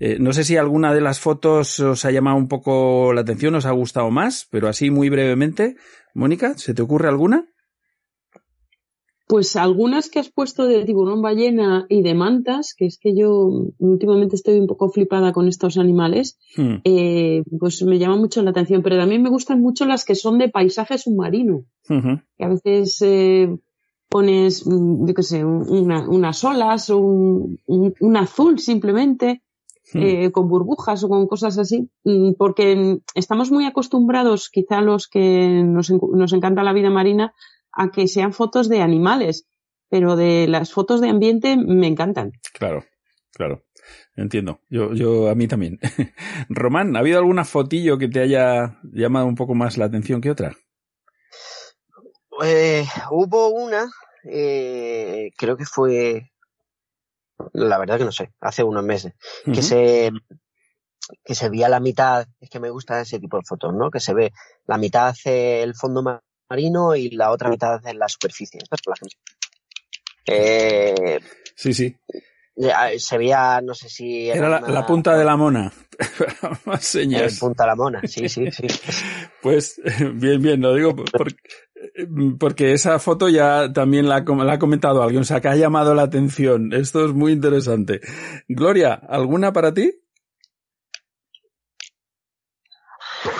Eh, 0.00 0.18
no 0.20 0.32
sé 0.32 0.44
si 0.44 0.56
alguna 0.56 0.94
de 0.94 1.00
las 1.00 1.18
fotos 1.18 1.80
os 1.80 2.04
ha 2.04 2.10
llamado 2.12 2.36
un 2.36 2.48
poco 2.48 3.12
la 3.12 3.22
atención, 3.22 3.54
os 3.56 3.66
ha 3.66 3.72
gustado 3.72 4.10
más, 4.10 4.46
pero 4.50 4.68
así 4.68 4.90
muy 4.90 5.10
brevemente. 5.10 5.76
Mónica, 6.14 6.56
¿se 6.56 6.74
te 6.74 6.82
ocurre 6.82 7.08
alguna? 7.08 7.48
Pues 9.26 9.56
algunas 9.56 10.08
que 10.08 10.20
has 10.20 10.30
puesto 10.30 10.66
de 10.66 10.84
tiburón 10.86 11.20
ballena 11.20 11.84
y 11.90 12.02
de 12.02 12.14
mantas, 12.14 12.74
que 12.74 12.86
es 12.86 12.98
que 12.98 13.14
yo 13.14 13.50
últimamente 13.78 14.36
estoy 14.36 14.58
un 14.58 14.66
poco 14.66 14.88
flipada 14.88 15.32
con 15.32 15.48
estos 15.48 15.76
animales, 15.76 16.38
hmm. 16.56 16.76
eh, 16.84 17.42
pues 17.58 17.82
me 17.82 17.98
llama 17.98 18.16
mucho 18.16 18.42
la 18.42 18.50
atención, 18.50 18.82
pero 18.82 18.96
también 18.96 19.22
me 19.22 19.28
gustan 19.28 19.60
mucho 19.60 19.84
las 19.84 20.06
que 20.06 20.14
son 20.14 20.38
de 20.38 20.48
paisaje 20.48 20.96
submarino, 20.96 21.56
uh 21.90 21.94
-huh. 21.94 22.22
que 22.38 22.44
a 22.44 22.48
veces 22.48 23.02
eh, 23.02 23.54
pones, 24.08 24.64
yo 24.64 25.14
qué 25.14 25.22
sé, 25.22 25.44
una, 25.44 26.08
unas 26.08 26.42
olas 26.44 26.88
un, 26.88 27.58
un 27.66 28.16
azul 28.16 28.58
simplemente, 28.58 29.42
hmm. 29.92 30.02
eh, 30.02 30.32
con 30.32 30.48
burbujas 30.48 31.04
o 31.04 31.08
con 31.08 31.26
cosas 31.26 31.58
así, 31.58 31.90
porque 32.38 32.98
estamos 33.14 33.50
muy 33.50 33.66
acostumbrados, 33.66 34.50
quizá 34.50 34.80
los 34.80 35.08
que 35.08 35.62
nos, 35.64 35.90
nos 35.90 36.32
encanta 36.32 36.62
la 36.62 36.72
vida 36.72 36.90
marina, 36.90 37.34
a 37.72 37.90
que 37.90 38.08
sean 38.08 38.32
fotos 38.32 38.68
de 38.68 38.82
animales, 38.82 39.46
pero 39.88 40.16
de 40.16 40.46
las 40.48 40.72
fotos 40.72 41.00
de 41.00 41.08
ambiente 41.08 41.56
me 41.56 41.86
encantan. 41.86 42.32
Claro, 42.52 42.84
claro. 43.32 43.62
Entiendo. 44.16 44.60
Yo, 44.68 44.92
yo, 44.94 45.28
a 45.28 45.34
mí 45.34 45.46
también. 45.46 45.78
Román, 46.48 46.96
¿ha 46.96 47.00
habido 47.00 47.18
alguna 47.18 47.44
fotillo 47.44 47.98
que 47.98 48.08
te 48.08 48.20
haya 48.20 48.78
llamado 48.82 49.26
un 49.26 49.36
poco 49.36 49.54
más 49.54 49.78
la 49.78 49.84
atención 49.84 50.20
que 50.20 50.30
otra? 50.30 50.56
Eh, 52.44 52.84
hubo 53.10 53.48
una, 53.48 53.88
eh, 54.24 55.30
creo 55.36 55.56
que 55.56 55.64
fue, 55.64 56.30
la 57.52 57.78
verdad 57.78 57.98
que 57.98 58.04
no 58.04 58.12
sé, 58.12 58.32
hace 58.40 58.62
unos 58.62 58.84
meses, 58.84 59.12
que 59.44 59.62
se 59.62 60.10
que 61.24 61.34
se 61.34 61.48
veía 61.48 61.68
la 61.70 61.80
mitad, 61.80 62.26
es 62.40 62.50
que 62.50 62.60
me 62.60 62.68
gusta 62.70 63.00
ese 63.00 63.18
tipo 63.18 63.38
de 63.38 63.42
fotos, 63.44 63.72
¿no? 63.74 63.90
Que 63.90 63.98
se 64.00 64.12
ve 64.12 64.32
la 64.66 64.76
mitad 64.76 65.14
el 65.24 65.74
fondo 65.74 66.02
ma- 66.02 66.20
marino 66.50 66.94
y 66.96 67.10
la 67.10 67.30
otra 67.30 67.48
mitad 67.48 67.80
en 67.86 67.98
la 67.98 68.08
superficie. 68.08 68.60
Eh, 70.26 71.18
Sí, 71.56 71.72
sí. 71.74 71.96
ya, 72.56 72.90
se 72.98 73.18
veía, 73.18 73.60
no 73.62 73.74
sé 73.74 73.88
si 73.88 74.28
Era 74.28 74.48
la, 74.48 74.58
una- 74.58 74.68
la 74.68 74.86
punta 74.86 75.16
de 75.16 75.24
la 75.24 75.36
mona. 75.36 75.72
Más 76.66 76.94
el 76.94 77.10
señas. 77.10 77.38
punta 77.38 77.64
de 77.64 77.68
la 77.68 77.74
mona, 77.76 78.00
sí, 78.06 78.28
sí, 78.28 78.50
sí. 78.50 78.66
Pues 79.42 79.80
bien, 80.14 80.42
bien, 80.42 80.60
lo 80.60 80.74
digo 80.74 80.94
por- 80.94 81.32
porque 82.38 82.72
esa 82.72 82.98
foto 82.98 83.28
ya 83.28 83.72
también 83.72 84.08
la, 84.08 84.20
la 84.20 84.52
ha 84.52 84.58
comentado 84.58 85.02
alguien, 85.02 85.22
o 85.22 85.24
sea, 85.24 85.40
que 85.40 85.48
ha 85.48 85.56
llamado 85.56 85.94
la 85.94 86.02
atención. 86.02 86.72
Esto 86.72 87.04
es 87.04 87.12
muy 87.12 87.32
interesante. 87.32 88.00
Gloria, 88.48 88.94
¿alguna 88.94 89.52
para 89.52 89.72
ti? 89.74 89.92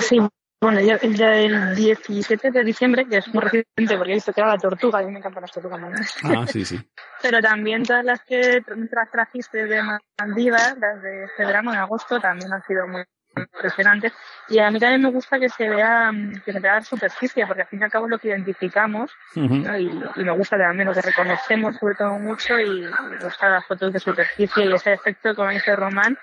Sí, 0.01 0.19
bueno, 0.61 0.81
ya, 0.81 0.99
ya 1.01 1.37
el 1.37 1.77
17 1.77 2.51
de 2.51 2.65
diciembre, 2.65 3.07
que 3.07 3.19
es 3.19 3.33
muy 3.33 3.43
reciente 3.43 3.97
porque 3.97 4.11
he 4.13 4.15
visto 4.15 4.33
que 4.33 4.41
era 4.41 4.51
la 4.51 4.59
tortuga, 4.59 5.03
y 5.03 5.07
me 5.07 5.19
encantan 5.19 5.43
las 5.43 5.53
tortugas 5.53 5.81
marinas. 5.81 6.15
Ah, 6.25 6.47
sí, 6.47 6.65
sí. 6.65 6.77
Pero 7.23 7.41
también 7.41 7.85
todas 7.85 8.05
las 8.05 8.23
que 8.25 8.63
tra- 8.65 9.09
trajiste 9.11 9.67
de 9.67 9.81
Maldivas, 10.19 10.77
las 10.79 11.01
de 11.03 11.25
este 11.25 11.45
verano, 11.45 11.73
en 11.73 11.79
agosto, 11.79 12.19
también 12.21 12.53
han 12.53 12.63
sido 12.65 12.89
muy 12.89 13.03
impresionantes. 13.41 14.13
Y 14.49 14.59
a 14.59 14.71
mí 14.71 14.79
también 14.79 15.03
me 15.03 15.11
gusta 15.11 15.39
que 15.39 15.49
se 15.49 15.69
vea, 15.69 16.11
mm, 16.13 16.43
que 16.45 16.53
se 16.53 16.61
vea 16.61 16.77
la 16.77 16.83
superficie, 16.83 17.47
porque 17.47 17.63
al 17.63 17.69
fin 17.69 17.81
y 17.81 17.85
al 17.85 17.91
cabo 17.91 18.07
es 18.07 18.11
lo 18.11 18.19
que 18.19 18.29
identificamos, 18.29 19.11
y, 19.35 19.41
y 19.41 20.25
me 20.25 20.33
gusta 20.33 20.57
también 20.59 20.89
lo 20.89 20.95
que 20.95 21.03
reconocemos 21.03 21.77
sobre 21.77 21.95
todo 21.95 22.19
mucho, 22.19 22.59
y 22.59 22.81
me 22.81 23.19
las 23.21 23.67
fotos 23.67 23.93
de 23.93 24.01
superficie 24.01 24.65
y 24.67 24.73
ese 24.73 24.93
efecto, 24.93 25.35
como 25.35 25.51
dice 25.51 25.75
Román, 25.77 26.19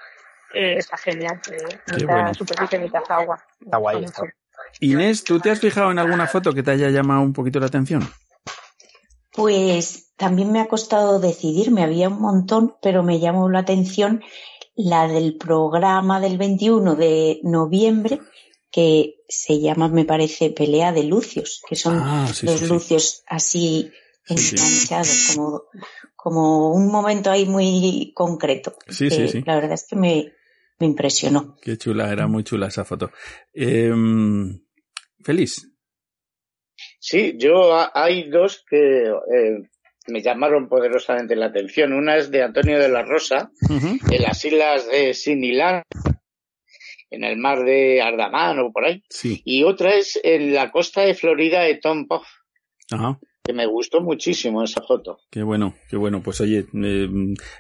eh, 0.54 0.78
está 0.78 0.98
genial, 0.98 1.40
eh, 1.52 1.78
mitad 1.94 2.08
bueno. 2.08 2.34
superficie, 2.34 2.80
mitad 2.80 3.04
agua. 3.10 3.38
Está 3.60 3.78
guay, 3.78 4.00
Me 4.00 4.06
está 4.06 4.24
Inés, 4.80 5.24
¿tú 5.24 5.40
te 5.40 5.52
has 5.52 5.60
fijado 5.60 5.92
en 5.92 6.00
alguna 6.00 6.28
foto 6.28 6.54
que 6.54 6.64
te 6.64 6.72
haya 6.72 6.90
llamado 6.90 7.22
un 7.22 7.34
poquito 7.34 7.60
la 7.60 7.68
atención? 7.68 8.08
Pues 9.32 10.14
también 10.16 10.52
me 10.52 10.62
ha 10.62 10.68
costado 10.68 11.20
decidirme, 11.20 11.84
había 11.84 12.08
un 12.10 12.22
montón, 12.22 12.76
pero 12.82 13.04
me 13.04 13.20
llamó 13.20 13.50
la 13.50 13.60
atención 13.60 14.24
la 14.76 15.08
del 15.08 15.38
programa 15.38 16.20
del 16.20 16.38
21 16.38 16.96
de 16.96 17.40
noviembre, 17.44 18.20
que 18.72 19.24
se 19.28 19.60
llama, 19.62 19.88
me 19.88 20.06
parece, 20.06 20.50
Pelea 20.50 20.92
de 20.92 21.04
Lucios, 21.04 21.62
que 21.68 21.76
son 21.76 22.00
Ah, 22.04 22.28
sí, 22.34 22.46
los 22.46 22.60
sí, 22.60 22.66
sí. 22.68 22.74
lucios 22.74 23.24
así 23.28 23.92
Sí, 24.28 24.38
sí. 24.38 24.56
enganchados, 24.56 25.28
como, 25.36 25.64
como 26.16 26.74
un 26.74 26.88
momento 26.92 27.30
ahí 27.32 27.46
muy 27.46 28.12
concreto. 28.16 28.76
Sí, 28.88 29.10
sí, 29.10 29.28
sí. 29.28 29.44
La 29.46 29.56
verdad 29.56 29.74
es 29.74 29.86
que 29.88 29.96
me, 29.96 30.34
me 30.80 30.88
impresionó. 30.88 31.56
Qué 31.62 31.78
chula, 31.78 32.12
era 32.12 32.28
muy 32.28 32.44
chula 32.44 32.68
esa 32.68 32.84
foto. 32.84 33.12
Em, 33.54 34.60
Feliz. 35.24 35.72
Sí, 37.00 37.36
yo 37.38 37.74
ha- 37.74 37.92
hay 37.94 38.30
dos 38.30 38.64
que 38.70 39.08
eh, 39.08 39.70
me 40.08 40.22
llamaron 40.22 40.68
poderosamente 40.68 41.36
la 41.36 41.48
atención. 41.48 41.94
Una 41.94 42.18
es 42.18 42.32
de 42.32 42.44
Antonio 42.44 42.80
de 42.80 42.90
la 42.90 43.04
Rosa, 43.04 43.52
en 43.70 44.22
las 44.22 44.44
islas 44.46 44.88
de 44.90 45.14
Sinilán, 45.14 45.84
en 47.10 47.24
el 47.24 47.38
mar 47.38 47.64
de 47.64 48.02
Ardamán 48.02 48.60
o 48.60 48.72
por 48.72 48.86
ahí. 48.86 49.04
Sí. 49.10 49.42
Y 49.46 49.64
otra 49.64 49.96
es 49.96 50.20
en 50.24 50.54
la 50.54 50.72
costa 50.72 51.02
de 51.02 51.14
Florida 51.14 51.62
de 51.62 51.76
Tom 51.76 52.08
Puff, 52.08 52.26
Ajá. 52.92 53.20
que 53.44 53.54
me 53.54 53.66
gustó 53.66 54.02
muchísimo 54.02 54.64
esa 54.64 54.82
foto. 54.82 55.20
Qué 55.32 55.44
bueno, 55.44 55.76
qué 55.90 55.98
bueno. 55.98 56.22
Pues 56.22 56.42
oye, 56.42 56.66
eh, 56.74 57.10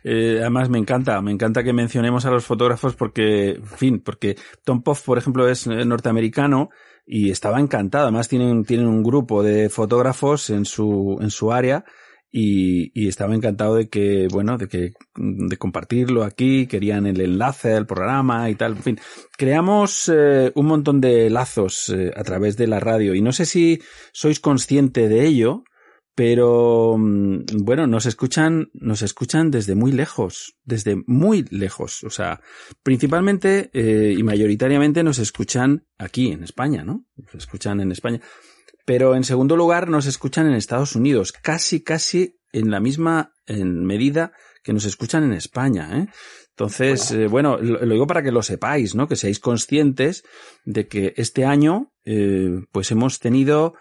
eh, 0.03 0.37
además 0.41 0.69
me 0.69 0.77
encanta, 0.77 1.21
me 1.21 1.31
encanta 1.31 1.63
que 1.63 1.73
mencionemos 1.73 2.25
a 2.25 2.31
los 2.31 2.45
fotógrafos 2.45 2.95
porque, 2.95 3.51
en 3.51 3.65
fin, 3.65 4.01
porque 4.03 4.35
Tom 4.63 4.83
Poff, 4.83 5.03
por 5.03 5.17
ejemplo, 5.17 5.47
es 5.47 5.67
eh, 5.67 5.85
norteamericano 5.85 6.69
y 7.05 7.31
estaba 7.31 7.59
encantado. 7.59 8.05
Además 8.05 8.27
tienen, 8.27 8.65
tienen 8.65 8.87
un 8.87 9.03
grupo 9.03 9.43
de 9.43 9.69
fotógrafos 9.69 10.49
en 10.49 10.65
su, 10.65 11.17
en 11.21 11.29
su 11.29 11.51
área 11.51 11.85
y, 12.37 12.91
y 12.93 13.07
estaba 13.07 13.33
encantado 13.33 13.75
de 13.75 13.87
que, 13.87 14.27
bueno, 14.29 14.57
de 14.57 14.67
que, 14.67 14.91
de 15.15 15.57
compartirlo 15.57 16.25
aquí, 16.25 16.67
querían 16.67 17.05
el 17.05 17.21
enlace 17.21 17.73
al 17.73 17.85
programa 17.87 18.49
y 18.49 18.55
tal. 18.55 18.73
En 18.73 18.83
fin, 18.83 18.99
creamos 19.37 20.11
eh, 20.13 20.51
un 20.53 20.65
montón 20.65 20.99
de 20.99 21.29
lazos 21.29 21.87
eh, 21.87 22.11
a 22.13 22.23
través 22.25 22.57
de 22.57 22.67
la 22.67 22.81
radio 22.81 23.15
y 23.15 23.21
no 23.21 23.31
sé 23.31 23.45
si 23.45 23.81
sois 24.11 24.41
consciente 24.41 25.07
de 25.07 25.25
ello, 25.25 25.63
pero 26.13 26.97
mm, 26.97 27.63
bueno, 27.63 27.87
nos 27.87 28.05
escuchan, 28.05 28.69
nos 28.73 29.01
escuchan 29.01 29.49
desde 29.49 29.75
muy 29.75 29.93
lejos, 29.93 30.57
desde 30.65 31.01
muy 31.07 31.45
lejos, 31.51 32.03
o 32.03 32.09
sea, 32.09 32.41
principalmente 32.83 33.69
eh, 33.71 34.13
y 34.17 34.23
mayoritariamente 34.23 35.03
nos 35.03 35.19
escuchan 35.19 35.85
aquí 35.97 36.33
en 36.33 36.43
España, 36.43 36.83
¿no? 36.83 37.05
Nos 37.15 37.35
escuchan 37.35 37.79
en 37.79 37.93
España. 37.93 38.19
Pero 38.85 39.15
en 39.15 39.23
segundo 39.23 39.55
lugar 39.55 39.89
nos 39.89 40.05
escuchan 40.05 40.47
en 40.47 40.53
Estados 40.53 40.95
Unidos, 40.95 41.31
casi, 41.31 41.83
casi 41.83 42.39
en 42.51 42.71
la 42.71 42.79
misma 42.79 43.33
en 43.45 43.83
medida 43.83 44.31
que 44.63 44.73
nos 44.73 44.85
escuchan 44.85 45.23
en 45.23 45.33
España, 45.33 45.89
¿eh? 45.99 46.07
Entonces, 46.57 47.11
eh, 47.11 47.27
bueno, 47.27 47.57
lo, 47.57 47.85
lo 47.85 47.93
digo 47.93 48.07
para 48.07 48.23
que 48.23 48.31
lo 48.31 48.41
sepáis, 48.41 48.95
¿no? 48.95 49.09
Que 49.09 49.17
seáis 49.17 49.41
conscientes 49.41 50.23
de 50.63 50.87
que 50.87 51.13
este 51.17 51.43
año, 51.43 51.91
eh, 52.05 52.61
pues 52.71 52.91
hemos 52.91 53.19
tenido, 53.19 53.73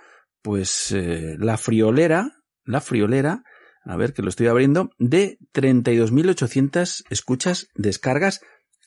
pues, 0.43 0.90
eh, 0.90 1.36
la 1.39 1.56
friolera, 1.56 2.32
la 2.64 2.81
friolera, 2.81 3.44
a 3.85 3.97
ver 3.97 4.12
que 4.12 4.22
lo 4.22 4.28
estoy 4.28 4.48
abriendo, 4.48 4.90
de 4.98 5.39
32.800 5.52 7.05
escuchas, 7.10 7.68
descargas, 7.76 8.40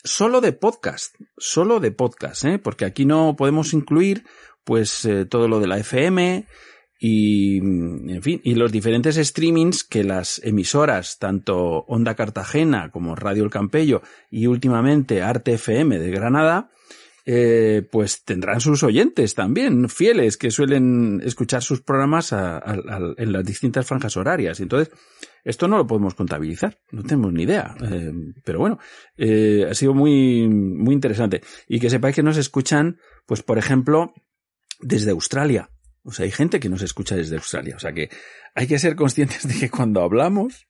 solo 0.03 0.41
de 0.41 0.51
podcast, 0.51 1.15
solo 1.37 1.79
de 1.79 1.91
podcast, 1.91 2.43
¿eh? 2.43 2.59
Porque 2.59 2.83
aquí 2.83 3.05
no 3.05 3.35
podemos 3.37 3.71
incluir, 3.71 4.25
pues, 4.67 5.05
eh, 5.05 5.23
todo 5.23 5.47
lo 5.47 5.61
de 5.61 5.67
la 5.67 5.77
FM, 5.77 6.45
y, 6.99 7.61
mm, 7.61 8.09
en 8.09 8.21
fin, 8.21 8.41
y 8.43 8.55
los 8.55 8.69
diferentes 8.69 9.15
streamings 9.15 9.85
que 9.85 10.03
las 10.03 10.41
emisoras, 10.43 11.19
tanto 11.19 11.85
Onda 11.87 12.15
Cartagena 12.15 12.91
como 12.91 13.15
Radio 13.15 13.45
El 13.45 13.49
Campello 13.49 14.01
y 14.29 14.47
últimamente 14.47 15.21
Arte 15.21 15.53
FM 15.53 15.99
de 15.99 16.11
Granada, 16.11 16.69
eh, 17.25 17.87
pues 17.89 18.25
tendrán 18.25 18.59
sus 18.59 18.83
oyentes 18.83 19.35
también, 19.35 19.87
fieles, 19.87 20.35
que 20.35 20.51
suelen 20.51 21.21
escuchar 21.23 21.61
sus 21.61 21.81
programas 21.81 22.33
en 22.33 23.31
las 23.31 23.45
distintas 23.45 23.85
franjas 23.85 24.17
horarias. 24.17 24.59
Entonces, 24.59 24.91
esto 25.45 25.69
no 25.69 25.77
lo 25.77 25.87
podemos 25.87 26.13
contabilizar, 26.13 26.79
no 26.91 27.03
tenemos 27.03 27.31
ni 27.31 27.43
idea. 27.43 27.73
Eh, 27.89 28.11
pero 28.43 28.59
bueno, 28.59 28.79
ha 29.17 29.73
sido 29.73 29.93
muy, 29.93 30.47
muy 30.49 30.93
interesante. 30.93 31.41
Y 31.69 31.79
que 31.79 31.89
sepáis 31.89 32.15
que 32.15 32.23
nos 32.23 32.37
escuchan, 32.37 32.97
pues 33.25 33.43
por 33.43 33.57
ejemplo, 33.57 34.13
desde 34.79 35.11
Australia. 35.11 35.69
O 36.03 36.11
sea, 36.11 36.23
hay 36.25 36.31
gente 36.31 36.59
que 36.59 36.69
nos 36.69 36.81
escucha 36.81 37.15
desde 37.15 37.35
Australia. 37.35 37.75
O 37.75 37.79
sea 37.79 37.91
que 37.91 38.09
hay 38.55 38.65
que 38.65 38.79
ser 38.79 38.95
conscientes 38.95 39.47
de 39.47 39.59
que 39.59 39.69
cuando 39.69 40.01
hablamos, 40.01 40.67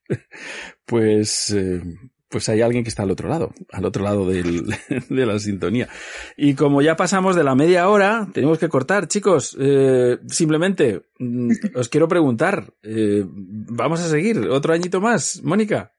pues, 0.86 1.52
eh, 1.52 1.82
pues 2.28 2.50
hay 2.50 2.62
alguien 2.62 2.84
que 2.84 2.90
está 2.90 3.04
al 3.04 3.12
otro 3.12 3.30
lado, 3.30 3.54
al 3.72 3.86
otro 3.86 4.04
lado 4.04 4.26
de 4.30 5.26
la 5.26 5.40
sintonía. 5.40 5.88
Y 6.36 6.56
como 6.56 6.82
ya 6.82 6.96
pasamos 6.96 7.36
de 7.36 7.44
la 7.44 7.56
media 7.56 7.88
hora, 7.88 8.28
tenemos 8.34 8.58
que 8.58 8.68
cortar, 8.68 9.08
chicos. 9.08 9.56
Eh, 9.60 10.18
simplemente 10.28 11.04
mm, 11.20 11.52
os 11.76 11.88
quiero 11.88 12.08
preguntar, 12.08 12.74
eh, 12.84 13.24
vamos 13.26 14.02
a 14.02 14.10
seguir 14.10 14.40
otro 14.50 14.74
añito 14.74 15.00
más, 15.00 15.42
Mónica. 15.44 15.94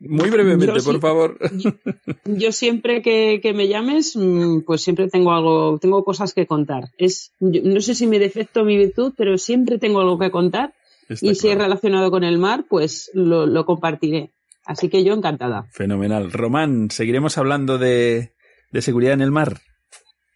Muy 0.00 0.30
brevemente, 0.30 0.66
Yo 0.66 0.80
sí. 0.80 0.86
por 0.90 1.00
favor. 1.00 1.38
Yo 2.24 2.50
siempre 2.52 3.02
que, 3.02 3.40
que 3.42 3.52
me 3.52 3.68
llames, 3.68 4.16
mm, 4.16 4.60
pues 4.66 4.80
siempre 4.82 5.08
tengo 5.08 5.32
algo, 5.32 5.78
tengo 5.78 6.04
cosas 6.04 6.34
que 6.34 6.46
contar. 6.46 6.90
Es, 6.98 7.32
yo- 7.38 7.62
no 7.64 7.80
sé 7.80 7.94
si 7.94 8.06
mi 8.06 8.18
defecto 8.18 8.62
o 8.62 8.64
mi 8.64 8.76
virtud, 8.76 9.14
pero 9.16 9.38
siempre 9.38 9.78
tengo 9.78 10.00
algo 10.00 10.18
que 10.18 10.30
contar. 10.30 10.74
Está 11.08 11.26
y 11.26 11.34
si 11.34 11.48
es 11.48 11.56
relacionado 11.58 12.10
con 12.10 12.24
el 12.24 12.38
mar, 12.38 12.64
pues 12.68 13.10
lo, 13.14 13.46
lo 13.46 13.64
compartiré. 13.64 14.30
Así 14.64 14.88
que 14.88 15.02
yo 15.04 15.14
encantada. 15.14 15.66
Fenomenal. 15.72 16.30
Román, 16.32 16.90
seguiremos 16.90 17.38
hablando 17.38 17.78
de, 17.78 18.32
de 18.72 18.82
seguridad 18.82 19.14
en 19.14 19.20
el 19.20 19.30
mar. 19.30 19.58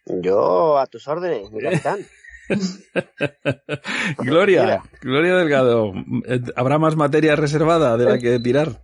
Yo 0.05 0.77
a 0.77 0.85
tus 0.87 1.07
órdenes, 1.07 1.51
mi 1.51 1.61
capitán. 1.61 1.99
Gloria, 4.19 4.83
Gloria 5.01 5.35
Delgado, 5.35 5.93
eh, 6.27 6.41
¿habrá 6.55 6.77
más 6.77 6.95
materia 6.95 7.35
reservada 7.35 7.97
de 7.97 8.05
la 8.05 8.19
que 8.19 8.39
tirar? 8.39 8.83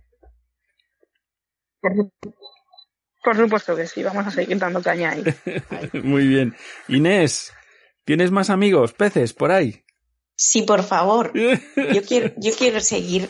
Por, 1.82 2.10
por 3.22 3.36
supuesto 3.36 3.76
que 3.76 3.86
sí, 3.86 4.02
vamos 4.02 4.26
a 4.26 4.30
seguir 4.30 4.58
dando 4.58 4.80
caña 4.80 5.10
ahí. 5.10 5.24
Muy 6.02 6.26
bien. 6.26 6.54
Inés, 6.88 7.52
¿tienes 8.04 8.30
más 8.30 8.48
amigos, 8.48 8.92
peces 8.94 9.34
por 9.34 9.50
ahí? 9.50 9.84
Sí, 10.34 10.62
por 10.62 10.82
favor. 10.82 11.30
Yo 11.34 12.02
quiero, 12.08 12.32
yo 12.36 12.50
quiero 12.58 12.80
seguir. 12.80 13.28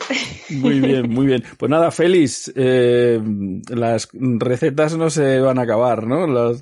Muy 0.49 0.79
bien, 0.79 1.09
muy 1.09 1.27
bien. 1.27 1.43
Pues 1.59 1.69
nada, 1.69 1.91
Félix, 1.91 2.51
eh, 2.55 3.19
las 3.69 4.09
recetas 4.13 4.97
no 4.97 5.11
se 5.11 5.39
van 5.39 5.59
a 5.59 5.61
acabar, 5.61 6.07
¿no? 6.07 6.25
Las, 6.25 6.59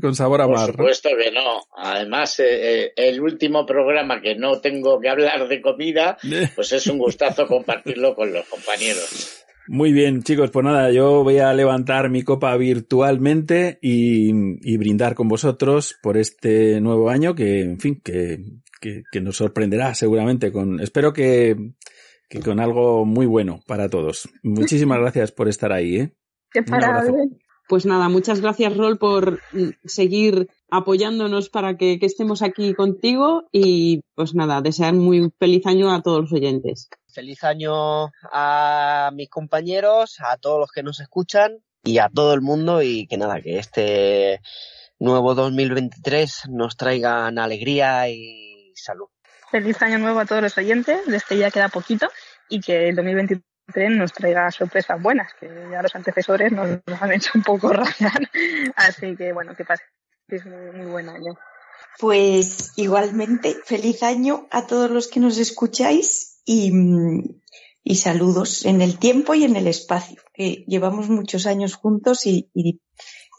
con 0.00 0.14
sabor 0.14 0.40
a 0.40 0.48
mar. 0.48 0.68
Por 0.68 0.76
supuesto 0.76 1.10
que 1.18 1.30
no. 1.30 1.60
Además, 1.76 2.40
eh, 2.40 2.84
eh, 2.84 2.92
el 2.96 3.20
último 3.20 3.66
programa 3.66 4.22
que 4.22 4.34
no 4.34 4.60
tengo 4.62 4.98
que 4.98 5.10
hablar 5.10 5.46
de 5.46 5.60
comida, 5.60 6.16
pues 6.54 6.72
es 6.72 6.86
un 6.86 6.96
gustazo 6.96 7.46
compartirlo 7.46 8.14
con 8.14 8.32
los 8.32 8.46
compañeros. 8.46 9.41
Muy 9.68 9.92
bien, 9.92 10.22
chicos, 10.22 10.50
pues 10.50 10.64
nada, 10.64 10.90
yo 10.90 11.22
voy 11.22 11.38
a 11.38 11.52
levantar 11.54 12.10
mi 12.10 12.22
copa 12.22 12.56
virtualmente 12.56 13.78
y, 13.80 14.30
y, 14.60 14.76
brindar 14.76 15.14
con 15.14 15.28
vosotros 15.28 15.96
por 16.02 16.16
este 16.16 16.80
nuevo 16.80 17.10
año 17.10 17.34
que, 17.34 17.62
en 17.62 17.78
fin, 17.78 18.00
que, 18.02 18.42
que, 18.80 19.02
que 19.10 19.20
nos 19.20 19.36
sorprenderá 19.36 19.94
seguramente 19.94 20.50
con, 20.50 20.80
espero 20.80 21.12
que, 21.12 21.74
que, 22.28 22.40
con 22.40 22.58
algo 22.58 23.04
muy 23.04 23.26
bueno 23.26 23.60
para 23.66 23.88
todos. 23.88 24.28
Muchísimas 24.42 24.98
gracias 24.98 25.30
por 25.30 25.48
estar 25.48 25.72
ahí, 25.72 25.96
¿eh? 25.96 26.12
Qué 26.50 26.62
Pues 27.72 27.86
nada, 27.86 28.10
muchas 28.10 28.42
gracias, 28.42 28.76
Rol, 28.76 28.98
por 28.98 29.40
seguir 29.86 30.50
apoyándonos 30.70 31.48
para 31.48 31.78
que, 31.78 31.98
que, 31.98 32.04
estemos 32.04 32.42
aquí 32.42 32.74
contigo 32.74 33.48
y 33.50 34.02
pues 34.14 34.34
nada, 34.34 34.60
desear 34.60 34.92
muy 34.92 35.32
feliz 35.38 35.64
año 35.64 35.90
a 35.90 36.02
todos 36.02 36.20
los 36.20 36.32
oyentes. 36.34 36.90
Feliz 37.14 37.42
año 37.44 38.10
a 38.30 39.10
mis 39.14 39.30
compañeros, 39.30 40.18
a 40.20 40.36
todos 40.36 40.60
los 40.60 40.70
que 40.70 40.82
nos 40.82 41.00
escuchan 41.00 41.64
y 41.82 41.96
a 41.96 42.10
todo 42.10 42.34
el 42.34 42.42
mundo 42.42 42.82
y 42.82 43.06
que 43.06 43.16
nada, 43.16 43.40
que 43.40 43.58
este 43.58 44.42
nuevo 44.98 45.34
2023 45.34 46.50
nos 46.50 46.76
traigan 46.76 47.38
alegría 47.38 48.06
y 48.10 48.74
salud. 48.74 49.06
Feliz 49.50 49.80
año 49.80 49.96
nuevo 49.96 50.20
a 50.20 50.26
todos 50.26 50.42
los 50.42 50.58
oyentes, 50.58 51.06
de 51.06 51.16
este 51.16 51.38
ya 51.38 51.50
queda 51.50 51.70
poquito 51.70 52.10
y 52.50 52.60
que 52.60 52.90
el 52.90 52.96
2023 52.96 53.40
nos 53.90 54.12
traiga 54.12 54.50
sorpresas 54.50 55.00
buenas, 55.00 55.32
que 55.38 55.48
ya 55.70 55.82
los 55.82 55.94
antecesores 55.94 56.52
nos, 56.52 56.80
han 57.00 57.12
hecho 57.12 57.30
un 57.34 57.42
poco 57.42 57.68
rayar, 57.72 58.30
así 58.76 59.16
que 59.16 59.32
bueno, 59.32 59.54
que 59.56 59.64
pase, 59.64 59.84
es 60.28 60.44
muy, 60.46 60.70
muy 60.72 60.86
buen 60.86 61.08
año. 61.08 61.34
Pues 61.98 62.72
igualmente, 62.76 63.56
feliz 63.64 64.02
año 64.02 64.46
a 64.50 64.66
todos 64.66 64.90
los 64.90 65.08
que 65.08 65.20
nos 65.20 65.38
escucháis 65.38 66.40
y, 66.44 66.72
y, 67.84 67.96
saludos 67.96 68.64
en 68.64 68.80
el 68.80 68.98
tiempo 68.98 69.34
y 69.34 69.44
en 69.44 69.56
el 69.56 69.66
espacio, 69.66 70.22
que 70.32 70.64
llevamos 70.66 71.08
muchos 71.08 71.46
años 71.46 71.74
juntos 71.74 72.26
y, 72.26 72.50
y, 72.54 72.80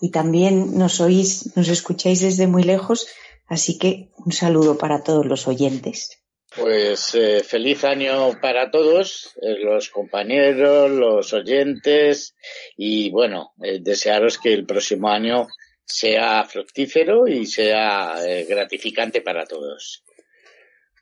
y, 0.01 0.11
también 0.11 0.77
nos 0.77 1.01
oís, 1.01 1.55
nos 1.57 1.67
escucháis 1.67 2.21
desde 2.21 2.47
muy 2.47 2.63
lejos, 2.63 3.07
así 3.47 3.77
que 3.77 4.11
un 4.17 4.31
saludo 4.31 4.77
para 4.77 5.03
todos 5.03 5.25
los 5.25 5.47
oyentes. 5.47 6.22
Pues 6.55 7.15
eh, 7.15 7.43
feliz 7.43 7.83
año 7.83 8.39
para 8.39 8.69
todos, 8.69 9.35
eh, 9.41 9.57
los 9.63 9.89
compañeros, 9.89 10.91
los 10.91 11.33
oyentes 11.33 12.35
y 12.77 13.09
bueno, 13.09 13.53
eh, 13.63 13.79
desearos 13.81 14.37
que 14.37 14.53
el 14.53 14.65
próximo 14.65 15.09
año 15.09 15.47
sea 15.85 16.43
fructífero 16.43 17.27
y 17.27 17.45
sea 17.45 18.15
eh, 18.25 18.45
gratificante 18.47 19.21
para 19.21 19.45
todos. 19.45 20.03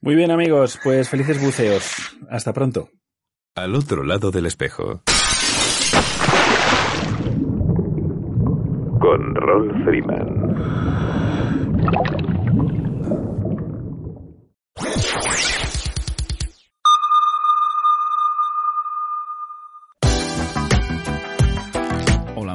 Muy 0.01 0.15
bien 0.15 0.31
amigos, 0.31 0.79
pues 0.83 1.09
felices 1.09 1.41
buceos. 1.41 1.83
Hasta 2.29 2.53
pronto. 2.53 2.89
Al 3.55 3.75
otro 3.75 4.03
lado 4.03 4.31
del 4.31 4.45
espejo. 4.45 5.03
Con 8.99 9.35
Rolf 9.35 9.83
Freeman. 9.83 10.41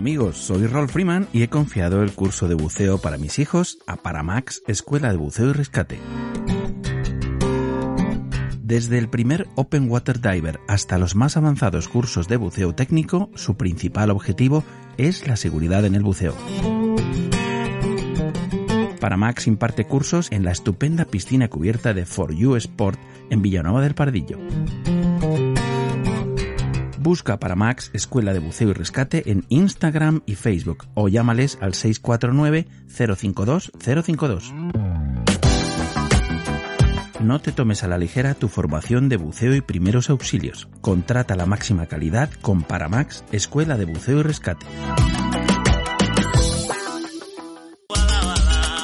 Amigos, 0.06 0.36
soy 0.36 0.68
Rolf 0.68 0.92
Freeman 0.92 1.26
y 1.32 1.42
he 1.42 1.48
confiado 1.48 2.04
el 2.04 2.12
curso 2.12 2.46
de 2.46 2.54
buceo 2.54 2.98
para 2.98 3.18
mis 3.18 3.40
hijos 3.40 3.78
a 3.88 3.96
Paramax, 3.96 4.62
Escuela 4.68 5.10
de 5.10 5.16
Buceo 5.16 5.50
y 5.50 5.52
Rescate. 5.52 5.98
Desde 8.62 8.98
el 8.98 9.08
primer 9.08 9.48
Open 9.56 9.90
Water 9.90 10.20
Diver 10.20 10.60
hasta 10.68 10.98
los 10.98 11.16
más 11.16 11.36
avanzados 11.36 11.88
cursos 11.88 12.28
de 12.28 12.36
buceo 12.36 12.72
técnico, 12.72 13.30
su 13.34 13.56
principal 13.56 14.10
objetivo 14.10 14.62
es 14.96 15.26
la 15.26 15.34
seguridad 15.34 15.84
en 15.84 15.96
el 15.96 16.04
buceo. 16.04 16.36
Paramax 19.00 19.48
imparte 19.48 19.86
cursos 19.86 20.30
en 20.30 20.44
la 20.44 20.52
estupenda 20.52 21.04
piscina 21.06 21.48
cubierta 21.48 21.94
de 21.94 22.06
For 22.06 22.32
You 22.32 22.54
Sport 22.54 23.00
en 23.30 23.42
Villanueva 23.42 23.82
del 23.82 23.96
Pardillo. 23.96 24.38
Busca 27.06 27.38
Paramax 27.38 27.92
Escuela 27.92 28.32
de 28.32 28.40
Buceo 28.40 28.70
y 28.70 28.72
Rescate 28.72 29.30
en 29.30 29.44
Instagram 29.48 30.22
y 30.26 30.34
Facebook 30.34 30.88
o 30.94 31.06
llámales 31.06 31.56
al 31.60 31.72
649 31.74 32.66
052 32.88 33.70
052. 33.78 34.52
No 37.20 37.38
te 37.40 37.52
tomes 37.52 37.84
a 37.84 37.86
la 37.86 37.96
ligera 37.96 38.34
tu 38.34 38.48
formación 38.48 39.08
de 39.08 39.18
buceo 39.18 39.54
y 39.54 39.60
primeros 39.60 40.10
auxilios. 40.10 40.66
Contrata 40.80 41.36
la 41.36 41.46
máxima 41.46 41.86
calidad 41.86 42.28
con 42.42 42.64
Paramax, 42.64 43.22
Escuela 43.30 43.76
de 43.76 43.84
Buceo 43.84 44.18
y 44.18 44.22
Rescate. 44.24 44.66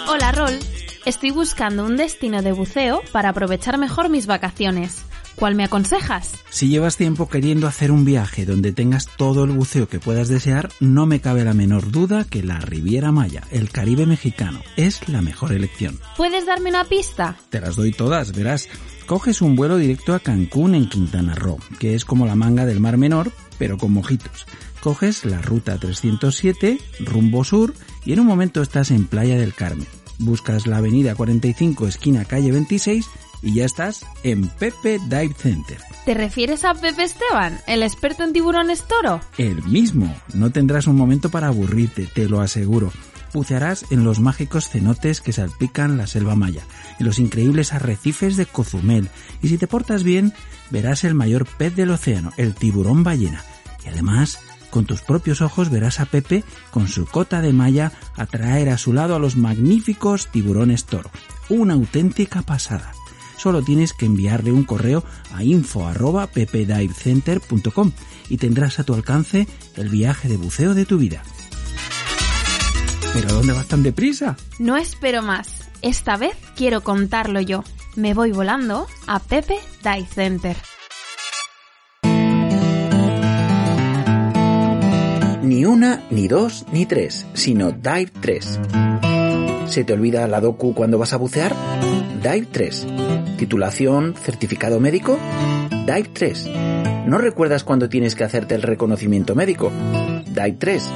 Hola, 0.09 0.31
Rol. 0.31 0.61
Estoy 1.07 1.33
buscando 1.33 1.85
un 1.85 1.97
destino 1.97 2.41
de 2.41 2.53
buceo 2.53 3.03
para 3.11 3.31
aprovechar 3.31 3.79
mejor 3.79 4.11
mis 4.11 4.29
vacaciones. 4.29 5.07
¿Cuál 5.43 5.57
me 5.57 5.65
aconsejas? 5.65 6.37
Si 6.51 6.69
llevas 6.69 6.97
tiempo 6.97 7.29
queriendo 7.29 7.67
hacer 7.67 7.91
un 7.91 8.05
viaje 8.05 8.47
donde 8.47 8.71
tengas 8.71 9.09
todo 9.17 9.43
el 9.43 9.51
buceo 9.51 9.89
que 9.89 9.99
puedas 9.99 10.29
desear, 10.29 10.69
no 10.79 11.05
me 11.05 11.21
cabe 11.21 11.43
la 11.43 11.53
menor 11.53 11.91
duda 11.91 12.23
que 12.23 12.45
la 12.45 12.61
Riviera 12.61 13.11
Maya, 13.11 13.43
el 13.51 13.69
Caribe 13.69 14.07
mexicano, 14.07 14.61
es 14.77 15.09
la 15.09 15.21
mejor 15.21 15.51
elección. 15.51 15.99
¿Puedes 16.17 16.47
darme 16.47 16.71
una 16.71 16.85
pista? 16.85 17.37
Te 17.51 17.61
las 17.61 17.75
doy 17.75 17.91
todas, 17.91 18.31
verás. 18.31 18.69
Coges 19.07 19.43
un 19.43 19.57
vuelo 19.57 19.79
directo 19.79 20.15
a 20.15 20.21
Cancún 20.21 20.77
en 20.77 20.89
Quintana 20.89 21.35
Roo, 21.35 21.59
que 21.81 21.97
es 21.97 22.05
como 22.05 22.25
la 22.25 22.37
manga 22.37 22.65
del 22.65 22.79
Mar 22.79 22.97
Menor, 22.97 23.33
pero 23.59 23.79
con 23.79 23.91
mojitos. 23.93 24.47
Coges 24.81 25.25
la 25.25 25.43
ruta 25.43 25.77
307, 25.77 26.79
rumbo 27.01 27.43
sur, 27.43 27.75
y 28.05 28.13
en 28.13 28.21
un 28.21 28.27
momento 28.27 28.63
estás 28.63 28.93
en 28.93 29.09
Playa 29.09 29.37
del 29.37 29.55
Carmen. 29.55 29.89
Buscas 30.21 30.69
la 30.69 30.77
avenida 30.77 31.17
45, 31.17 31.89
esquina 31.89 32.25
calle 32.27 32.53
26, 32.53 33.11
y 33.43 33.55
ya 33.55 33.65
estás 33.65 34.07
en 34.23 34.49
Pepe 34.49 34.99
Dive 34.99 35.35
Center. 35.37 35.79
¿Te 36.05 36.15
refieres 36.15 36.65
a 36.65 36.75
Pepe 36.75 37.05
Esteban, 37.05 37.59
el 37.67 37.83
experto 37.83 38.25
en 38.25 38.33
tiburones 38.33 38.85
toro? 38.89 39.21
El 39.39 39.63
mismo. 39.65 40.15
No 40.35 40.51
tendrás 40.51 40.87
un 40.87 40.97
momento 40.97 41.31
para 41.31 41.49
aburrirte, 41.49 42.07
te 42.07 42.29
lo 42.29 42.41
aseguro. 42.41 42.93
Bucearás 43.33 43.87
en 43.91 44.05
los 44.05 44.21
mágicos 44.21 44.69
cenotes 44.69 45.21
que 45.21 45.33
salpican 45.33 45.97
la 45.97 46.07
selva 46.07 46.35
maya, 46.35 46.65
en 46.99 47.07
los 47.07 47.19
increíbles 47.19 47.73
arrecifes 47.73 48.37
de 48.37 48.47
Cozumel, 48.47 49.09
y 49.43 49.49
si 49.49 49.59
te 49.59 49.67
portas 49.67 50.03
bien, 50.03 50.35
verás 50.71 51.05
el 51.05 51.15
mayor 51.15 51.47
pez 51.47 51.75
del 51.75 51.91
océano, 51.91 52.33
el 52.37 52.55
tiburón 52.55 53.05
ballena. 53.05 53.43
Y 53.85 53.89
además, 53.89 54.39
con 54.71 54.85
tus 54.85 55.03
propios 55.03 55.41
ojos 55.41 55.71
verás 55.71 56.01
a 56.01 56.07
Pepe 56.07 56.45
con 56.71 56.89
su 56.89 57.07
cota 57.07 57.41
de 57.41 57.53
malla 57.53 57.93
atraer 58.17 58.69
a 58.69 58.79
su 58.79 58.93
lado 58.93 59.15
a 59.15 59.19
los 59.19 59.37
magníficos 59.37 60.29
tiburones 60.29 60.85
toro. 60.85 61.11
Una 61.49 61.75
auténtica 61.75 62.43
pasada 62.43 62.93
solo 63.43 63.63
tienes 63.63 63.93
que 63.93 64.07
enviarle 64.07 64.53
un 64.53 64.63
correo 64.63 65.03
a 65.35 65.43
info.ppdivecenter.com 65.43 67.91
y 68.29 68.37
tendrás 68.37 68.79
a 68.79 68.85
tu 68.85 68.95
alcance 68.95 69.49
el 69.77 69.89
viaje 69.89 70.29
de 70.29 70.37
buceo 70.37 70.75
de 70.75 70.87
tu 70.87 70.99
vida. 70.99 71.25
¿Pero 73.13 73.31
a 73.31 73.33
dónde 73.33 73.53
vas 73.53 73.67
tan 73.67 73.83
deprisa? 73.83 74.37
No 74.61 74.77
espero 74.77 75.23
más. 75.23 75.69
Esta 75.83 76.17
vez 76.17 76.37
quiero 76.55 76.83
contarlo 76.83 77.41
yo. 77.41 77.65
Me 77.97 78.15
voy 78.15 78.31
volando 78.31 78.87
a 79.09 79.19
Pepe 79.19 79.59
Dive 79.83 80.07
Center. 80.07 80.57
Ni 85.43 85.65
una, 85.65 86.05
ni 86.11 86.29
dos, 86.29 86.65
ni 86.73 86.87
tres, 86.87 87.27
sino 87.35 87.73
Dive 87.73 88.13
3. 88.21 88.61
¿Se 89.67 89.83
te 89.85 89.93
olvida 89.93 90.29
la 90.29 90.41
docu 90.41 90.75
cuando 90.75 90.99
vas 90.99 91.13
a 91.13 91.17
bucear? 91.17 91.55
Dive 92.23 92.47
3. 92.51 92.87
Titulación, 93.43 94.15
certificado 94.15 94.79
médico. 94.79 95.19
Dive 95.69 96.11
3. 96.13 96.49
¿No 97.09 97.19
recuerdas 97.19 97.65
cuando 97.65 97.89
tienes 97.89 98.15
que 98.15 98.23
hacerte 98.23 98.55
el 98.55 98.63
reconocimiento 98.63 99.35
médico? 99.35 99.73
Dive 100.27 100.55
3. 100.61 100.89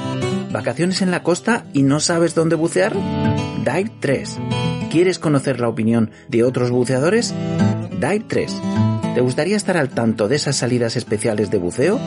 ¿Vacaciones 0.53 1.01
en 1.01 1.11
la 1.11 1.23
costa 1.23 1.65
y 1.73 1.83
no 1.83 1.99
sabes 1.99 2.35
dónde 2.35 2.55
bucear? 2.55 2.93
Dive 3.65 3.91
3. 3.99 4.37
¿Quieres 4.89 5.19
conocer 5.19 5.59
la 5.59 5.67
opinión 5.67 6.11
de 6.29 6.45
otros 6.45 6.71
buceadores? 6.71 7.35
Dive 7.91 8.23
3. 8.25 8.55
¿Te 9.13 9.19
gustaría 9.19 9.57
estar 9.57 9.75
al 9.75 9.89
tanto 9.89 10.29
de 10.29 10.37
esas 10.37 10.55
salidas 10.55 10.95
especiales 10.95 11.51
de 11.51 11.57
buceo? 11.57 11.99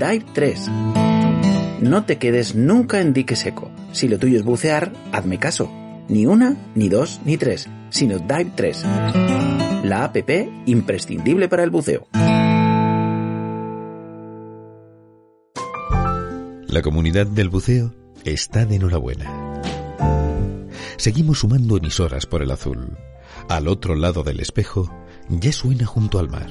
Dive 0.00 0.24
3. 0.32 0.70
No 1.82 2.06
te 2.06 2.16
quedes 2.16 2.54
nunca 2.54 3.02
en 3.02 3.12
dique 3.12 3.36
seco. 3.36 3.70
Si 3.92 4.08
lo 4.08 4.18
tuyo 4.18 4.38
es 4.38 4.44
bucear, 4.46 4.94
hazme 5.12 5.38
caso. 5.38 5.70
Ni 6.08 6.24
una, 6.24 6.56
ni 6.74 6.88
dos, 6.88 7.20
ni 7.26 7.36
tres, 7.36 7.68
sino 7.90 8.18
Dive 8.18 8.52
3. 8.54 8.84
La 9.88 10.04
APP 10.04 10.48
imprescindible 10.66 11.48
para 11.48 11.62
el 11.62 11.70
buceo. 11.70 12.06
La 16.68 16.82
comunidad 16.82 17.26
del 17.26 17.48
buceo 17.48 17.94
está 18.24 18.66
de 18.66 18.76
enhorabuena. 18.76 19.62
Seguimos 20.96 21.38
sumando 21.40 21.76
emisoras 21.76 22.26
por 22.26 22.42
el 22.42 22.50
azul. 22.50 22.98
Al 23.48 23.68
otro 23.68 23.94
lado 23.94 24.22
del 24.24 24.40
espejo 24.40 24.92
ya 25.28 25.52
suena 25.52 25.86
junto 25.86 26.18
al 26.18 26.28
mar. 26.28 26.48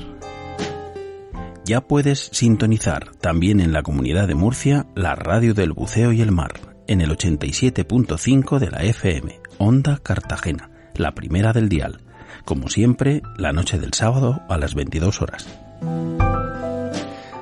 Ya 1.66 1.82
puedes 1.82 2.30
sintonizar 2.32 3.16
también 3.18 3.60
en 3.60 3.74
la 3.74 3.84
comunidad 3.84 4.28
de 4.28 4.36
Murcia 4.36 4.88
la 4.96 5.16
radio 5.16 5.54
del 5.54 5.74
buceo 5.74 6.12
y 6.12 6.22
el 6.22 6.32
mar 6.32 6.54
en 6.88 7.02
el 7.02 7.10
87.5 7.10 8.60
de 8.60 8.70
la 8.70 8.84
FM, 8.84 9.40
Onda 9.58 9.98
Cartagena, 9.98 10.70
la 10.96 11.16
primera 11.16 11.52
del 11.52 11.68
dial. 11.70 12.05
Como 12.46 12.70
siempre, 12.70 13.24
la 13.38 13.52
noche 13.54 13.80
del 13.80 13.94
sábado 13.96 14.40
a 14.48 14.60
las 14.60 14.76
22 14.76 15.20
horas. 15.24 15.48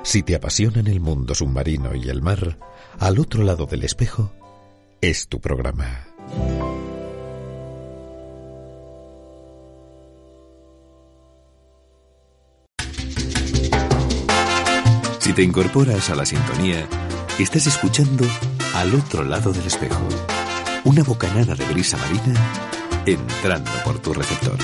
Si 0.02 0.22
te 0.22 0.34
apasionan 0.34 0.86
el 0.86 0.98
mundo 0.98 1.34
submarino 1.34 1.94
y 1.94 2.08
el 2.08 2.22
mar, 2.22 2.56
al 2.98 3.18
otro 3.18 3.42
lado 3.42 3.66
del 3.66 3.84
espejo 3.84 4.32
es 5.02 5.28
tu 5.28 5.40
programa. 5.40 6.06
Si 15.18 15.34
te 15.34 15.42
incorporas 15.42 16.08
a 16.08 16.14
la 16.14 16.24
sintonía, 16.24 16.86
estás 17.38 17.66
escuchando 17.66 18.24
Al 18.74 18.94
otro 18.94 19.22
lado 19.22 19.52
del 19.52 19.66
espejo, 19.66 20.06
una 20.84 21.02
bocanada 21.02 21.54
de 21.54 21.64
brisa 21.66 21.98
marina 21.98 22.72
entrando 23.06 23.70
por 23.84 23.98
tu 23.98 24.12
receptor. 24.14 24.58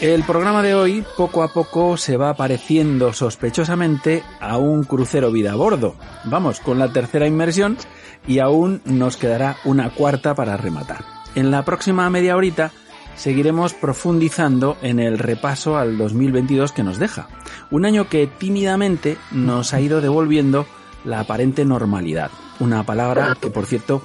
El 0.00 0.22
programa 0.22 0.62
de 0.62 0.76
hoy 0.76 1.04
poco 1.16 1.42
a 1.42 1.48
poco 1.48 1.96
se 1.96 2.16
va 2.16 2.34
pareciendo 2.34 3.12
sospechosamente 3.12 4.22
a 4.38 4.56
un 4.56 4.84
crucero 4.84 5.32
vida 5.32 5.52
a 5.52 5.56
bordo. 5.56 5.96
Vamos, 6.24 6.60
con 6.60 6.78
la 6.78 6.92
tercera 6.92 7.26
inmersión 7.26 7.76
y 8.24 8.38
aún 8.38 8.80
nos 8.84 9.16
quedará 9.16 9.56
una 9.64 9.90
cuarta 9.90 10.36
para 10.36 10.56
rematar. 10.56 11.04
En 11.34 11.50
la 11.50 11.64
próxima 11.64 12.08
media 12.10 12.36
horita 12.36 12.70
seguiremos 13.18 13.74
profundizando 13.74 14.78
en 14.80 15.00
el 15.00 15.18
repaso 15.18 15.76
al 15.76 15.98
2022 15.98 16.72
que 16.72 16.84
nos 16.84 16.98
deja. 16.98 17.28
Un 17.70 17.84
año 17.84 18.08
que 18.08 18.26
tímidamente 18.26 19.18
nos 19.32 19.74
ha 19.74 19.80
ido 19.80 20.00
devolviendo 20.00 20.66
la 21.04 21.20
aparente 21.20 21.64
normalidad. 21.64 22.30
Una 22.60 22.84
palabra 22.84 23.36
que, 23.40 23.50
por 23.50 23.66
cierto, 23.66 24.02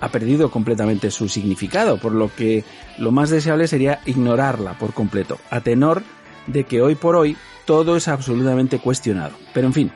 ha 0.00 0.08
perdido 0.08 0.50
completamente 0.50 1.10
su 1.10 1.28
significado, 1.28 1.98
por 1.98 2.12
lo 2.12 2.34
que 2.34 2.64
lo 2.98 3.12
más 3.12 3.30
deseable 3.30 3.68
sería 3.68 4.00
ignorarla 4.06 4.78
por 4.78 4.92
completo, 4.92 5.38
a 5.50 5.60
tenor 5.60 6.02
de 6.46 6.64
que 6.64 6.82
hoy 6.82 6.94
por 6.94 7.16
hoy 7.16 7.36
todo 7.64 7.96
es 7.96 8.08
absolutamente 8.08 8.78
cuestionado. 8.78 9.34
Pero 9.52 9.66
en 9.66 9.72
fin, 9.72 9.92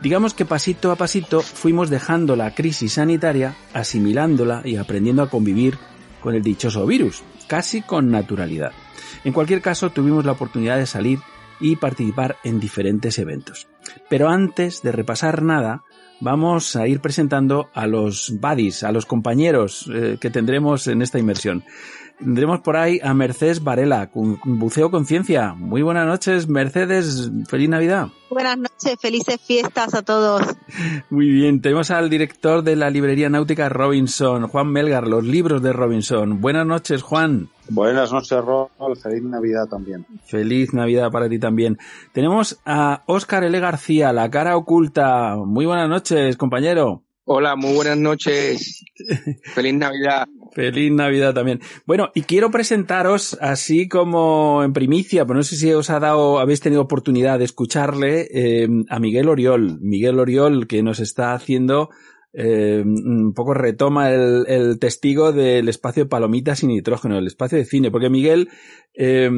digamos 0.00 0.34
que 0.34 0.44
pasito 0.44 0.90
a 0.90 0.96
pasito 0.96 1.40
fuimos 1.40 1.90
dejando 1.90 2.36
la 2.36 2.54
crisis 2.54 2.94
sanitaria, 2.94 3.54
asimilándola 3.74 4.62
y 4.64 4.76
aprendiendo 4.76 5.22
a 5.22 5.30
convivir 5.30 5.78
con 6.20 6.34
el 6.34 6.42
dichoso 6.42 6.86
virus, 6.86 7.22
casi 7.52 7.82
con 7.82 8.10
naturalidad. 8.10 8.72
En 9.24 9.34
cualquier 9.34 9.60
caso, 9.60 9.90
tuvimos 9.90 10.24
la 10.24 10.32
oportunidad 10.32 10.78
de 10.78 10.86
salir 10.86 11.18
y 11.60 11.76
participar 11.76 12.38
en 12.44 12.58
diferentes 12.58 13.18
eventos. 13.18 13.68
Pero 14.08 14.30
antes 14.30 14.80
de 14.80 14.90
repasar 14.90 15.42
nada, 15.42 15.82
vamos 16.18 16.76
a 16.76 16.88
ir 16.88 17.00
presentando 17.00 17.68
a 17.74 17.86
los 17.86 18.32
buddies, 18.40 18.84
a 18.84 18.90
los 18.90 19.04
compañeros 19.04 19.86
eh, 19.92 20.16
que 20.18 20.30
tendremos 20.30 20.86
en 20.86 21.02
esta 21.02 21.18
inmersión. 21.18 21.62
Tendremos 22.22 22.60
por 22.60 22.76
ahí 22.76 23.00
a 23.02 23.14
Mercedes 23.14 23.64
Varela, 23.64 24.08
con 24.08 24.38
Buceo 24.44 24.92
Conciencia. 24.92 25.54
Muy 25.54 25.82
buenas 25.82 26.06
noches, 26.06 26.48
Mercedes. 26.48 27.32
Feliz 27.48 27.68
Navidad. 27.68 28.10
Buenas 28.30 28.58
noches, 28.58 28.96
felices 29.00 29.40
fiestas 29.40 29.92
a 29.94 30.02
todos. 30.02 30.42
Muy 31.10 31.28
bien, 31.28 31.60
tenemos 31.60 31.90
al 31.90 32.08
director 32.08 32.62
de 32.62 32.76
la 32.76 32.90
librería 32.90 33.28
náutica 33.28 33.68
Robinson, 33.68 34.46
Juan 34.46 34.68
Melgar, 34.68 35.08
los 35.08 35.24
libros 35.24 35.62
de 35.62 35.72
Robinson. 35.72 36.40
Buenas 36.40 36.64
noches, 36.64 37.02
Juan. 37.02 37.48
Buenas 37.68 38.12
noches, 38.12 38.38
Rol. 38.40 38.68
Feliz 39.02 39.24
Navidad 39.24 39.66
también. 39.68 40.06
Feliz 40.24 40.72
Navidad 40.72 41.10
para 41.10 41.28
ti 41.28 41.40
también. 41.40 41.76
Tenemos 42.12 42.60
a 42.64 43.02
Óscar 43.06 43.42
L. 43.42 43.58
García, 43.58 44.12
la 44.12 44.30
cara 44.30 44.56
oculta. 44.56 45.34
Muy 45.44 45.66
buenas 45.66 45.88
noches, 45.88 46.36
compañero. 46.36 47.02
Hola, 47.24 47.56
muy 47.56 47.74
buenas 47.74 47.98
noches. 47.98 48.84
Feliz 49.54 49.74
Navidad. 49.74 50.26
Feliz 50.52 50.92
Navidad 50.92 51.32
también. 51.32 51.60
Bueno, 51.86 52.10
y 52.14 52.22
quiero 52.22 52.50
presentaros 52.50 53.38
así 53.40 53.88
como 53.88 54.62
en 54.62 54.72
primicia, 54.72 55.24
pero 55.24 55.38
no 55.38 55.42
sé 55.42 55.56
si 55.56 55.72
os 55.72 55.88
ha 55.90 55.98
dado, 55.98 56.38
habéis 56.38 56.60
tenido 56.60 56.82
oportunidad 56.82 57.38
de 57.38 57.46
escucharle, 57.46 58.28
eh, 58.32 58.68
a 58.88 59.00
Miguel 59.00 59.28
Oriol. 59.28 59.78
Miguel 59.80 60.18
Oriol, 60.18 60.66
que 60.66 60.82
nos 60.82 61.00
está 61.00 61.32
haciendo, 61.32 61.88
eh, 62.34 62.82
un 62.84 63.32
poco 63.34 63.54
retoma 63.54 64.10
el, 64.10 64.44
el, 64.46 64.78
testigo 64.78 65.32
del 65.32 65.68
espacio 65.68 66.08
palomitas 66.08 66.62
y 66.62 66.66
nitrógeno, 66.66 67.18
el 67.18 67.26
espacio 67.26 67.56
de 67.56 67.64
cine, 67.64 67.90
porque 67.90 68.10
Miguel 68.10 68.50
eh, 68.94 69.30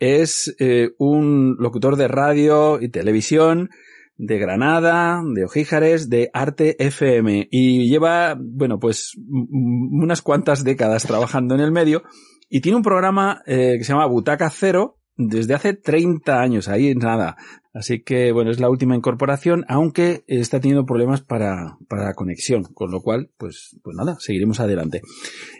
es 0.00 0.56
un 0.98 1.56
locutor 1.60 1.96
de 1.96 2.08
radio 2.08 2.80
y 2.80 2.88
televisión, 2.88 3.70
de 4.16 4.38
Granada, 4.38 5.22
de 5.34 5.44
Ojíjares, 5.44 6.08
de 6.08 6.30
Arte 6.32 6.76
FM 6.84 7.48
y 7.50 7.88
lleva, 7.88 8.36
bueno, 8.38 8.78
pues 8.78 9.12
unas 9.18 10.22
cuantas 10.22 10.64
décadas 10.64 11.04
trabajando 11.04 11.54
en 11.54 11.60
el 11.60 11.72
medio 11.72 12.02
y 12.48 12.60
tiene 12.60 12.76
un 12.76 12.82
programa 12.82 13.42
eh, 13.46 13.74
que 13.78 13.84
se 13.84 13.92
llama 13.92 14.06
Butaca 14.06 14.50
Cero 14.50 14.98
desde 15.16 15.54
hace 15.54 15.74
30 15.74 16.40
años, 16.40 16.68
ahí 16.68 16.94
nada. 16.94 17.36
Así 17.72 18.02
que, 18.02 18.32
bueno, 18.32 18.50
es 18.50 18.58
la 18.58 18.70
última 18.70 18.96
incorporación, 18.96 19.64
aunque 19.68 20.24
está 20.28 20.60
teniendo 20.60 20.86
problemas 20.86 21.20
para, 21.20 21.76
para 21.88 22.14
conexión, 22.14 22.64
con 22.64 22.90
lo 22.90 23.02
cual, 23.02 23.30
pues, 23.36 23.78
pues 23.82 23.96
nada, 23.96 24.16
seguiremos 24.18 24.60
adelante. 24.60 25.02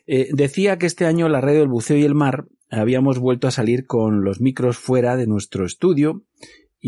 Eh, 0.06 0.28
decía 0.32 0.78
que 0.78 0.86
este 0.86 1.04
año 1.04 1.28
la 1.28 1.42
radio 1.42 1.60
del 1.60 1.68
buceo 1.68 1.96
y 1.96 2.04
el 2.04 2.14
mar 2.14 2.46
habíamos 2.70 3.18
vuelto 3.18 3.48
a 3.48 3.50
salir 3.50 3.86
con 3.86 4.24
los 4.24 4.40
micros 4.40 4.78
fuera 4.78 5.16
de 5.16 5.26
nuestro 5.26 5.66
estudio 5.66 6.22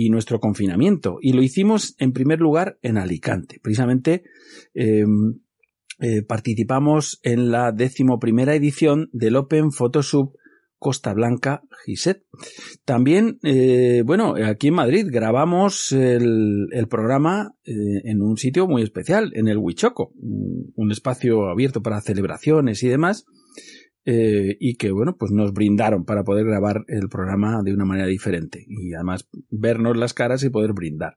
y 0.01 0.11
nuestro 0.11 0.39
confinamiento. 0.39 1.19
Y 1.21 1.33
lo 1.33 1.43
hicimos 1.43 1.97
en 1.99 2.13
primer 2.13 2.39
lugar 2.39 2.79
en 2.83 2.99
Alicante. 2.99 3.59
Precisamente 3.61 4.23
eh, 4.73 5.03
eh, 5.99 6.23
participamos 6.23 7.19
en 7.25 7.51
la 7.51 7.73
decimoprimera 7.73 8.55
edición 8.55 9.11
del 9.13 9.35
Open 9.35 9.73
Photosub 9.73 10.37
Costa 10.79 11.13
Blanca 11.15 11.63
Giset. 11.85 12.23
También, 12.85 13.41
eh, 13.43 14.05
bueno, 14.07 14.37
aquí 14.45 14.69
en 14.69 14.75
Madrid 14.75 15.09
grabamos 15.11 15.91
el, 15.91 16.69
el 16.71 16.87
programa 16.87 17.57
eh, 17.65 17.73
en 18.05 18.23
un 18.23 18.37
sitio 18.37 18.69
muy 18.69 18.83
especial, 18.83 19.33
en 19.35 19.49
el 19.49 19.59
Huichoco, 19.59 20.13
un 20.77 20.93
espacio 20.93 21.49
abierto 21.49 21.83
para 21.83 22.01
celebraciones 22.01 22.85
y 22.85 22.89
demás. 22.89 23.27
Eh, 24.05 24.57
y 24.59 24.77
que 24.77 24.91
bueno 24.91 25.17
pues 25.19 25.33
nos 25.33 25.53
brindaron 25.53 26.07
para 26.07 26.25
poder 26.25 26.47
grabar 26.47 26.85
el 26.89 27.11
programa 27.11 27.61
de 27.63 27.75
una 27.75 27.85
manera 27.85 28.07
diferente 28.07 28.65
y 28.67 28.95
además 28.95 29.29
vernos 29.51 29.99
las 29.99 30.15
caras 30.15 30.43
y 30.45 30.49
poder 30.49 30.73
brindar. 30.73 31.15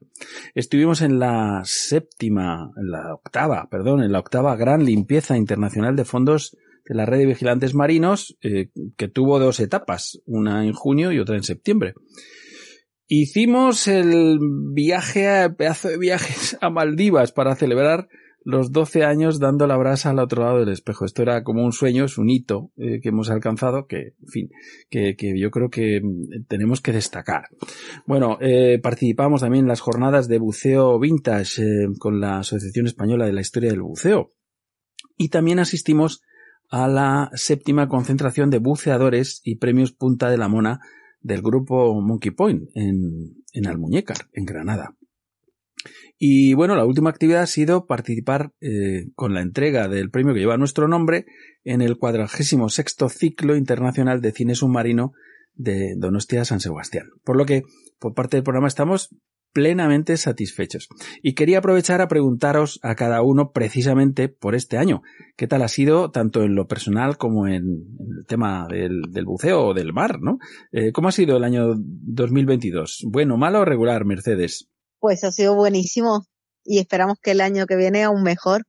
Estuvimos 0.55 1.01
en 1.01 1.17
la 1.17 1.61
séptima, 1.63 2.71
en 2.75 2.91
la 2.91 3.13
octava, 3.13 3.69
perdón, 3.69 4.03
en 4.03 4.11
la 4.11 4.19
octava 4.19 4.57
gran 4.57 4.83
limpieza 4.83 5.37
internacional 5.37 5.95
de 5.95 6.03
fondos 6.03 6.57
de 6.85 6.95
la 6.95 7.05
red 7.05 7.19
de 7.19 7.27
vigilantes 7.27 7.73
marinos 7.73 8.37
eh, 8.41 8.71
que 8.97 9.07
tuvo 9.07 9.39
dos 9.39 9.59
etapas, 9.59 10.19
una 10.25 10.65
en 10.65 10.73
junio 10.73 11.11
y 11.11 11.19
otra 11.19 11.37
en 11.37 11.43
septiembre. 11.43 11.93
Hicimos 13.07 13.87
el 13.87 14.39
viaje, 14.73 15.49
pedazo 15.57 15.89
de 15.89 15.97
viajes 15.97 16.57
a 16.61 16.69
Maldivas 16.69 17.31
para 17.31 17.55
celebrar 17.55 18.07
los 18.43 18.71
12 18.71 19.03
años 19.03 19.39
dando 19.39 19.67
la 19.67 19.77
brasa 19.77 20.09
al 20.09 20.19
otro 20.19 20.43
lado 20.43 20.59
del 20.59 20.69
espejo. 20.69 21.05
Esto 21.05 21.21
era 21.21 21.43
como 21.43 21.63
un 21.63 21.71
sueño, 21.71 22.05
es 22.05 22.17
un 22.17 22.29
hito 22.29 22.71
eh, 22.77 22.99
que 23.01 23.09
hemos 23.09 23.29
alcanzado 23.29 23.85
que, 23.85 24.15
en 24.19 24.27
fin, 24.27 24.49
que, 24.89 25.15
que, 25.15 25.39
yo 25.39 25.51
creo 25.51 25.69
que 25.69 26.01
mm, 26.01 26.45
tenemos 26.47 26.81
que 26.81 26.91
destacar. 26.91 27.49
Bueno, 28.05 28.37
eh, 28.41 28.79
participamos 28.81 29.41
también 29.41 29.65
en 29.65 29.69
las 29.69 29.81
jornadas 29.81 30.27
de 30.27 30.39
buceo 30.39 30.99
vintage 30.99 31.61
eh, 31.61 31.87
con 31.99 32.19
la 32.19 32.39
Asociación 32.39 32.87
Española 32.87 33.25
de 33.25 33.33
la 33.33 33.41
Historia 33.41 33.69
del 33.69 33.81
Buceo. 33.81 34.33
Y 35.17 35.29
también 35.29 35.59
asistimos 35.59 36.21
a 36.69 36.87
la 36.87 37.29
séptima 37.33 37.87
concentración 37.87 38.49
de 38.49 38.59
buceadores 38.59 39.41
y 39.43 39.57
premios 39.57 39.91
Punta 39.91 40.29
de 40.31 40.37
la 40.37 40.47
Mona 40.47 40.79
del 41.19 41.41
grupo 41.41 42.01
Monkey 42.01 42.31
Point 42.31 42.69
en, 42.73 43.35
en 43.53 43.67
Almuñécar, 43.67 44.17
en 44.33 44.45
Granada. 44.45 44.95
Y 46.23 46.53
bueno, 46.53 46.75
la 46.75 46.85
última 46.85 47.09
actividad 47.09 47.41
ha 47.41 47.47
sido 47.47 47.87
participar 47.87 48.53
eh, 48.61 49.07
con 49.15 49.33
la 49.33 49.41
entrega 49.41 49.87
del 49.87 50.11
premio 50.11 50.35
que 50.35 50.39
lleva 50.39 50.55
nuestro 50.55 50.87
nombre 50.87 51.25
en 51.63 51.81
el 51.81 51.97
cuadragésimo 51.97 52.69
sexto 52.69 53.09
ciclo 53.09 53.55
internacional 53.55 54.21
de 54.21 54.31
cine 54.31 54.53
submarino 54.53 55.13
de 55.55 55.95
Donostia 55.97 56.45
San 56.45 56.59
Sebastián. 56.59 57.07
Por 57.23 57.37
lo 57.37 57.47
que, 57.47 57.63
por 57.97 58.13
parte 58.13 58.37
del 58.37 58.43
programa, 58.43 58.67
estamos 58.67 59.09
plenamente 59.51 60.15
satisfechos. 60.15 60.89
Y 61.23 61.33
quería 61.33 61.57
aprovechar 61.57 62.01
a 62.01 62.07
preguntaros 62.07 62.79
a 62.83 62.93
cada 62.93 63.23
uno 63.23 63.51
precisamente 63.51 64.29
por 64.29 64.53
este 64.53 64.77
año. 64.77 65.01
¿Qué 65.35 65.47
tal 65.47 65.63
ha 65.63 65.69
sido 65.69 66.11
tanto 66.11 66.43
en 66.43 66.53
lo 66.53 66.67
personal 66.67 67.17
como 67.17 67.47
en, 67.47 67.63
el 67.63 68.25
tema 68.27 68.67
del, 68.69 69.25
buceo 69.25 69.69
o 69.69 69.73
del 69.73 69.91
mar, 69.91 70.19
¿no? 70.21 70.37
Eh, 70.71 70.91
¿Cómo 70.91 71.07
ha 71.07 71.13
sido 71.13 71.37
el 71.37 71.43
año 71.43 71.73
2022? 71.75 73.07
¿Bueno, 73.09 73.37
malo 73.37 73.61
o 73.61 73.65
regular, 73.65 74.05
Mercedes? 74.05 74.70
Pues 75.01 75.23
ha 75.23 75.31
sido 75.31 75.55
buenísimo 75.55 76.27
y 76.63 76.77
esperamos 76.77 77.17
que 77.19 77.31
el 77.31 77.41
año 77.41 77.65
que 77.65 77.75
viene 77.75 78.03
aún 78.03 78.21
mejor. 78.21 78.67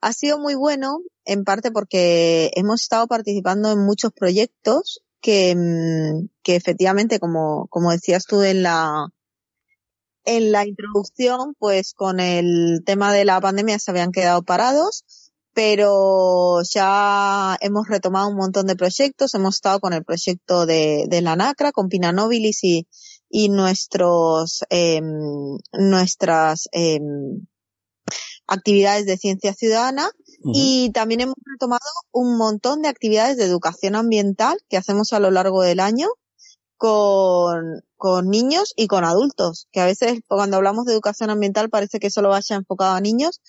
Ha 0.00 0.12
sido 0.12 0.38
muy 0.38 0.54
bueno, 0.54 1.00
en 1.24 1.42
parte 1.42 1.72
porque 1.72 2.52
hemos 2.54 2.82
estado 2.82 3.08
participando 3.08 3.72
en 3.72 3.84
muchos 3.84 4.12
proyectos 4.12 5.02
que, 5.20 5.56
mm, 5.56 6.28
que 6.44 6.54
efectivamente, 6.54 7.18
como, 7.18 7.66
como 7.68 7.90
decías 7.90 8.26
tú 8.26 8.42
en 8.42 8.62
la, 8.62 9.08
en 10.24 10.52
la 10.52 10.66
introducción, 10.66 11.54
pues 11.58 11.94
con 11.94 12.20
el 12.20 12.82
tema 12.86 13.12
de 13.12 13.24
la 13.24 13.40
pandemia 13.40 13.80
se 13.80 13.90
habían 13.90 14.12
quedado 14.12 14.44
parados, 14.44 15.04
pero 15.52 16.62
ya 16.62 17.56
hemos 17.60 17.88
retomado 17.88 18.28
un 18.28 18.36
montón 18.36 18.68
de 18.68 18.76
proyectos. 18.76 19.34
Hemos 19.34 19.56
estado 19.56 19.80
con 19.80 19.94
el 19.94 20.04
proyecto 20.04 20.64
de, 20.64 21.06
de 21.08 21.22
la 21.22 21.34
NACRA, 21.34 21.72
con 21.72 21.88
Pina 21.88 22.12
Nobilis 22.12 22.62
y, 22.62 22.86
y 23.30 23.48
nuestros, 23.48 24.64
eh, 24.70 25.00
nuestras 25.72 26.68
eh, 26.72 27.00
actividades 28.46 29.06
de 29.06 29.16
ciencia 29.16 29.54
ciudadana. 29.54 30.10
Y 30.54 30.90
también 30.92 31.20
hemos 31.20 31.36
retomado 31.44 31.80
un 32.12 32.38
montón 32.38 32.80
de 32.82 32.88
actividades 32.88 33.36
de 33.36 33.44
educación 33.44 33.94
ambiental 33.94 34.58
que 34.68 34.78
hacemos 34.78 35.12
a 35.12 35.20
lo 35.20 35.30
largo 35.30 35.62
del 35.62 35.80
año 35.80 36.08
con, 36.78 37.82
con 37.98 38.30
niños 38.30 38.72
y 38.74 38.86
con 38.86 39.04
adultos, 39.04 39.68
que 39.70 39.80
a 39.80 39.84
veces 39.84 40.20
cuando 40.26 40.56
hablamos 40.56 40.86
de 40.86 40.94
educación 40.94 41.28
ambiental 41.28 41.68
parece 41.68 42.00
que 42.00 42.10
solo 42.10 42.30
vaya 42.30 42.56
enfocado 42.56 42.94
a 42.94 43.02
niños, 43.02 43.42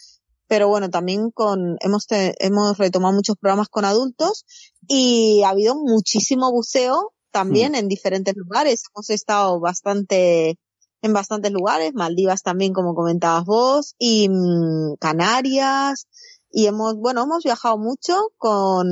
pero 0.47 0.67
bueno, 0.67 0.89
también 0.89 1.31
con, 1.31 1.77
hemos, 1.79 2.07
hemos 2.09 2.77
retomado 2.77 3.13
muchos 3.13 3.37
programas 3.37 3.69
con 3.69 3.85
adultos 3.85 4.43
y 4.85 5.43
ha 5.43 5.49
habido 5.49 5.75
muchísimo 5.75 6.51
buceo 6.51 7.13
también 7.31 7.73
mm. 7.73 7.75
en 7.75 7.87
diferentes 7.87 8.35
lugares. 8.35 8.83
Hemos 8.93 9.09
estado 9.09 9.59
bastante, 9.59 10.57
en 11.01 11.13
bastantes 11.13 11.51
lugares, 11.51 11.93
Maldivas 11.93 12.43
también, 12.43 12.73
como 12.73 12.95
comentabas 12.95 13.45
vos, 13.45 13.95
y 13.97 14.29
mm, 14.29 14.95
Canarias, 14.99 16.07
y 16.51 16.67
hemos, 16.67 16.95
bueno, 16.97 17.23
hemos 17.23 17.43
viajado 17.43 17.77
mucho 17.77 18.17
con, 18.37 18.87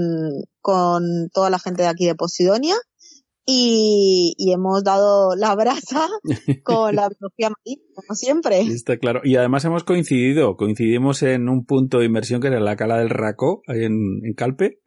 con 0.61 1.29
toda 1.33 1.49
la 1.49 1.59
gente 1.59 1.83
de 1.83 1.89
aquí 1.89 2.05
de 2.05 2.15
Posidonia 2.15 2.75
y, 3.45 4.35
y 4.37 4.53
hemos 4.53 4.83
dado 4.83 5.35
la 5.35 5.55
brasa 5.55 6.07
con 6.63 6.95
la 6.95 7.09
biología 7.09 7.49
marina, 7.49 7.83
como 7.95 8.15
siempre. 8.15 8.61
Está 8.61 8.97
claro. 8.97 9.21
Y 9.23 9.35
además 9.35 9.65
hemos 9.65 9.83
coincidido, 9.83 10.55
coincidimos 10.55 11.23
en 11.23 11.49
un 11.49 11.65
punto 11.65 11.99
de 11.99 12.05
inmersión 12.05 12.41
que 12.41 12.47
era 12.47 12.59
la 12.59 12.75
cala 12.75 12.97
del 12.97 13.09
Racó, 13.09 13.61
ahí 13.67 13.83
en, 13.83 14.21
en 14.23 14.33
Calpe. 14.35 14.79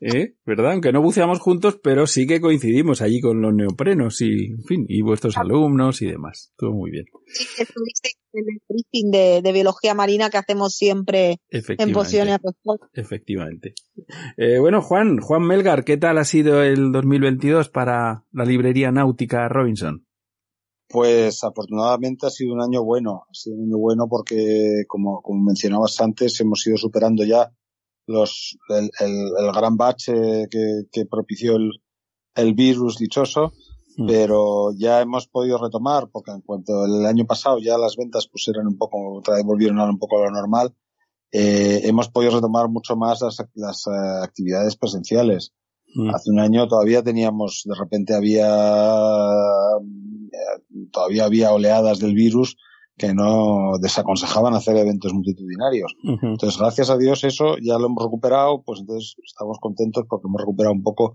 ¿Eh? 0.00 0.34
¿Verdad? 0.44 0.72
Aunque 0.72 0.92
no 0.92 1.02
buceamos 1.02 1.40
juntos, 1.40 1.78
pero 1.82 2.06
sí 2.06 2.26
que 2.26 2.40
coincidimos 2.40 3.02
allí 3.02 3.20
con 3.20 3.40
los 3.40 3.52
neoprenos 3.54 4.20
y, 4.20 4.52
en 4.52 4.62
fin, 4.64 4.84
y 4.88 5.02
vuestros 5.02 5.36
alumnos 5.36 6.02
y 6.02 6.06
demás. 6.06 6.52
Todo 6.56 6.72
muy 6.72 6.90
bien. 6.90 7.06
Sí, 7.26 7.44
estuviste 7.58 8.10
en 8.32 8.44
el 8.48 8.60
briefing 8.68 9.42
de, 9.42 9.52
biología 9.52 9.94
marina 9.94 10.30
que 10.30 10.38
hacemos 10.38 10.74
siempre 10.74 11.38
en 11.50 11.92
Pociones. 11.92 12.38
Efectivamente. 12.92 13.74
Eh, 14.36 14.58
bueno, 14.60 14.82
Juan, 14.82 15.18
Juan 15.18 15.42
Melgar, 15.42 15.84
¿qué 15.84 15.96
tal 15.96 16.18
ha 16.18 16.24
sido 16.24 16.62
el 16.62 16.92
2022 16.92 17.68
para 17.68 18.24
la 18.32 18.44
librería 18.44 18.92
náutica 18.92 19.48
Robinson? 19.48 20.06
Pues 20.88 21.44
afortunadamente 21.44 22.26
ha 22.26 22.30
sido 22.30 22.54
un 22.54 22.62
año 22.62 22.82
bueno, 22.82 23.24
ha 23.28 23.34
sido 23.34 23.56
un 23.56 23.64
año 23.64 23.78
bueno 23.78 24.06
porque 24.08 24.84
como, 24.86 25.20
como 25.20 25.44
mencionabas 25.44 26.00
antes 26.00 26.40
hemos 26.40 26.66
ido 26.66 26.78
superando 26.78 27.24
ya 27.24 27.52
los, 28.08 28.58
el, 28.70 28.90
el, 29.00 29.52
gran 29.52 29.76
bache 29.76 30.48
que, 30.50 30.82
que 30.90 31.06
propició 31.06 31.56
el, 31.56 31.70
el, 32.34 32.54
virus 32.54 32.96
dichoso, 32.96 33.52
mm. 33.96 34.06
pero 34.06 34.72
ya 34.76 35.00
hemos 35.00 35.28
podido 35.28 35.58
retomar, 35.58 36.08
porque 36.10 36.32
en 36.32 36.40
cuanto 36.40 36.86
el 36.86 37.06
año 37.06 37.26
pasado 37.26 37.58
ya 37.60 37.78
las 37.78 37.96
ventas 37.96 38.28
eran 38.48 38.66
un 38.66 38.78
poco, 38.78 39.22
volvieron 39.44 39.78
a 39.78 39.84
un 39.84 39.98
poco 39.98 40.18
a 40.18 40.24
lo 40.24 40.30
normal, 40.30 40.74
eh, 41.30 41.82
hemos 41.84 42.08
podido 42.08 42.34
retomar 42.34 42.68
mucho 42.68 42.96
más 42.96 43.20
las, 43.20 43.36
las 43.54 43.86
uh, 43.86 44.22
actividades 44.22 44.76
presenciales. 44.76 45.52
Mm. 45.94 46.14
Hace 46.14 46.30
un 46.30 46.40
año 46.40 46.66
todavía 46.66 47.02
teníamos, 47.02 47.62
de 47.64 47.74
repente 47.78 48.14
había, 48.14 48.48
eh, 50.32 50.86
todavía 50.90 51.24
había 51.24 51.52
oleadas 51.52 51.98
del 51.98 52.14
virus 52.14 52.56
que 52.98 53.14
no 53.14 53.78
desaconsejaban 53.80 54.54
hacer 54.54 54.76
eventos 54.76 55.14
multitudinarios. 55.14 55.94
Entonces, 56.02 56.58
gracias 56.58 56.90
a 56.90 56.98
Dios 56.98 57.24
eso 57.24 57.56
ya 57.58 57.78
lo 57.78 57.86
hemos 57.86 58.02
recuperado, 58.02 58.62
pues 58.62 58.80
entonces 58.80 59.14
estamos 59.24 59.58
contentos 59.60 60.04
porque 60.08 60.26
hemos 60.26 60.40
recuperado 60.40 60.74
un 60.74 60.82
poco 60.82 61.14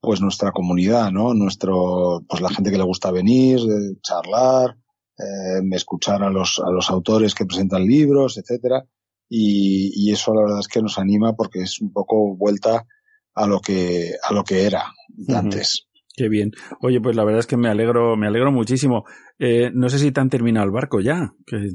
pues 0.00 0.20
nuestra 0.20 0.52
comunidad, 0.52 1.10
¿no? 1.10 1.32
Nuestro, 1.34 2.22
pues 2.28 2.42
la 2.42 2.50
gente 2.50 2.70
que 2.70 2.76
le 2.76 2.84
gusta 2.84 3.10
venir, 3.10 3.58
charlar, 4.02 4.76
eh, 5.18 5.62
escuchar 5.72 6.22
a 6.22 6.30
los, 6.30 6.60
a 6.64 6.70
los 6.70 6.90
autores 6.90 7.34
que 7.34 7.46
presentan 7.46 7.86
libros, 7.86 8.36
etcétera. 8.36 8.84
Y, 9.28 9.90
y 9.94 10.12
eso 10.12 10.34
la 10.34 10.42
verdad 10.42 10.60
es 10.60 10.68
que 10.68 10.82
nos 10.82 10.98
anima 10.98 11.34
porque 11.34 11.62
es 11.62 11.80
un 11.80 11.90
poco 11.90 12.36
vuelta 12.36 12.86
a 13.34 13.46
lo 13.46 13.60
que, 13.60 14.12
a 14.22 14.32
lo 14.32 14.44
que 14.44 14.66
era 14.66 14.92
antes. 15.28 15.86
Qué 16.16 16.28
bien. 16.28 16.52
Oye, 16.80 17.00
pues 17.00 17.16
la 17.16 17.24
verdad 17.24 17.40
es 17.40 17.46
que 17.46 17.56
me 17.56 17.68
alegro, 17.68 18.16
me 18.16 18.28
alegro 18.28 18.52
muchísimo. 18.52 19.04
Eh, 19.38 19.70
no 19.74 19.88
sé 19.88 19.98
si 19.98 20.12
te 20.12 20.20
han 20.20 20.30
terminado 20.30 20.64
el 20.64 20.72
barco 20.72 21.00
ya, 21.00 21.34
que 21.44 21.70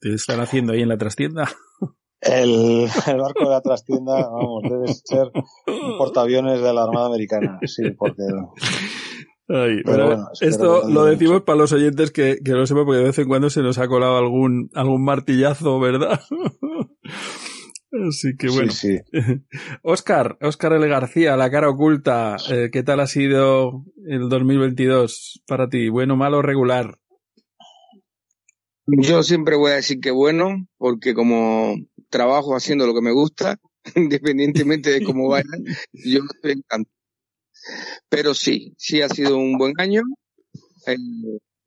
te 0.00 0.14
están 0.14 0.40
haciendo 0.40 0.72
ahí 0.72 0.82
en 0.82 0.88
la 0.88 0.98
trastienda. 0.98 1.48
El, 2.20 2.88
barco 3.06 3.44
de 3.44 3.50
la 3.50 3.60
trastienda, 3.60 4.14
vamos, 4.28 4.62
debe 4.62 4.86
ser 4.88 5.30
un 5.66 5.98
portaaviones 5.98 6.60
de 6.62 6.72
la 6.72 6.84
Armada 6.84 7.06
Americana, 7.06 7.58
sí, 7.66 7.90
porque... 7.90 8.22
pero 9.46 10.06
bueno, 10.06 10.28
esto 10.40 10.88
lo 10.88 11.04
decimos 11.04 11.42
para 11.42 11.58
los 11.58 11.72
oyentes 11.72 12.10
que, 12.10 12.38
que 12.42 12.52
lo 12.52 12.66
sepan 12.66 12.86
porque 12.86 13.00
de 13.00 13.04
vez 13.04 13.18
en 13.18 13.28
cuando 13.28 13.50
se 13.50 13.60
nos 13.60 13.76
ha 13.76 13.88
colado 13.88 14.16
algún, 14.16 14.70
algún 14.72 15.04
martillazo, 15.04 15.78
¿verdad? 15.78 16.18
Así 18.08 18.36
que 18.36 18.48
bueno. 18.48 18.72
Sí, 18.72 18.98
Oscar, 19.82 20.36
Oscar 20.40 20.72
L. 20.72 20.86
García, 20.88 21.36
la 21.36 21.50
cara 21.50 21.68
oculta, 21.68 22.36
eh, 22.50 22.70
¿qué 22.72 22.82
tal 22.82 23.00
ha 23.00 23.06
sido 23.06 23.84
el 24.06 24.28
2022 24.28 25.42
para 25.46 25.68
ti? 25.68 25.88
¿Bueno, 25.88 26.16
malo, 26.16 26.42
regular? 26.42 26.98
Yo 28.86 29.22
siempre 29.22 29.56
voy 29.56 29.72
a 29.72 29.76
decir 29.76 30.00
que 30.00 30.10
bueno, 30.10 30.66
porque 30.76 31.14
como 31.14 31.74
trabajo 32.10 32.56
haciendo 32.56 32.86
lo 32.86 32.94
que 32.94 33.00
me 33.00 33.12
gusta, 33.12 33.58
independientemente 33.94 34.90
de 34.90 35.04
cómo 35.04 35.28
vaya, 35.28 35.48
yo 35.92 36.20
estoy 36.32 36.52
encantado. 36.52 36.94
Pero 38.08 38.34
sí, 38.34 38.74
sí 38.76 39.02
ha 39.02 39.08
sido 39.08 39.38
un 39.38 39.56
buen 39.56 39.72
año. 39.78 40.02
Eh, 40.86 40.96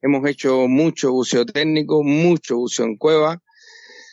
hemos 0.01 0.27
hecho 0.29 0.67
mucho 0.67 1.11
buceo 1.11 1.45
técnico, 1.45 2.03
mucho 2.03 2.57
buceo 2.57 2.85
en 2.85 2.97
cueva, 2.97 3.41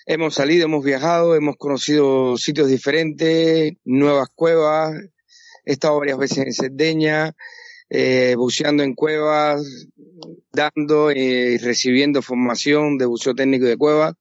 Hemos 0.07 0.35
salido, 0.35 0.67
hemos 0.67 0.85
viajado, 0.85 1.35
hemos 1.35 1.57
conocido 1.57 2.37
sitios 2.37 2.69
diferentes, 2.69 3.73
nuevas 3.85 4.29
cuevas. 4.35 4.93
He 5.65 5.73
estado 5.73 5.99
varias 5.99 6.19
veces 6.19 6.39
en 6.39 6.53
Cerdeña, 6.53 7.33
eh, 7.89 8.35
buceando 8.37 8.83
en 8.83 8.95
cuevas, 8.95 9.87
dando 10.53 11.11
y 11.11 11.57
recibiendo 11.57 12.21
formación 12.21 12.99
de 12.99 13.07
buceo 13.07 13.35
técnico 13.35 13.65
de 13.65 13.79
cuevas. 13.79 14.15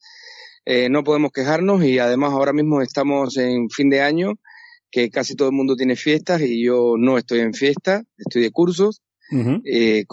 Eh, 0.65 0.88
no 0.88 1.03
podemos 1.03 1.34
quejarnos 1.34 1.84
y 1.84 1.99
además 1.99 2.31
ahora 2.31 2.53
mismo 2.53 2.81
estamos 2.81 3.35
en 3.35 3.69
fin 3.69 3.89
de 3.89 4.01
año, 4.01 4.35
que 4.89 5.10
casi 5.10 5.35
todo 5.35 5.49
el 5.49 5.55
mundo 5.55 5.76
tiene 5.76 5.97
fiestas 5.97 6.41
y 6.41 6.64
yo 6.64 6.95
no 6.97 7.18
estoy 7.18 7.41
en 7.41 7.53
fiesta, 7.53 8.03
estoy 8.18 8.41
de 8.41 8.51
cursos. 8.51 9.01
eh, 9.65 10.05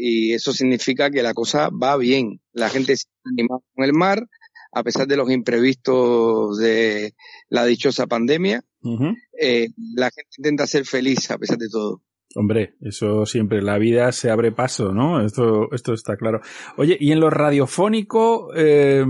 y 0.00 0.32
eso 0.32 0.52
significa 0.52 1.10
que 1.10 1.22
la 1.22 1.34
cosa 1.34 1.68
va 1.68 1.96
bien. 1.96 2.40
La 2.52 2.70
gente 2.70 2.96
se 2.96 3.06
anima 3.24 3.58
con 3.74 3.84
el 3.84 3.92
mar, 3.92 4.26
a 4.74 4.82
pesar 4.82 5.06
de 5.06 5.16
los 5.16 5.30
imprevistos 5.30 6.58
de 6.58 7.14
la 7.48 7.64
dichosa 7.64 8.06
pandemia, 8.06 8.62
eh, 9.40 9.68
la 9.94 10.10
gente 10.10 10.30
intenta 10.38 10.66
ser 10.66 10.84
feliz 10.84 11.30
a 11.30 11.38
pesar 11.38 11.58
de 11.58 11.68
todo. 11.68 12.02
Hombre, 12.36 12.74
eso 12.80 13.24
siempre, 13.26 13.62
la 13.62 13.78
vida 13.78 14.10
se 14.10 14.28
abre 14.28 14.50
paso, 14.50 14.92
¿no? 14.92 15.24
Esto, 15.24 15.72
esto 15.72 15.94
está 15.94 16.16
claro. 16.16 16.40
Oye, 16.76 16.96
y 16.98 17.12
en 17.12 17.20
lo 17.20 17.30
radiofónico, 17.30 18.48
eh, 18.56 19.04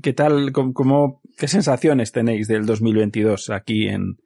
¿qué 0.00 0.12
tal, 0.12 0.52
cómo, 0.52 1.20
qué 1.36 1.48
sensaciones 1.48 2.12
tenéis 2.12 2.46
del 2.46 2.64
2022 2.64 3.50
aquí 3.50 3.88
en, 3.88 4.18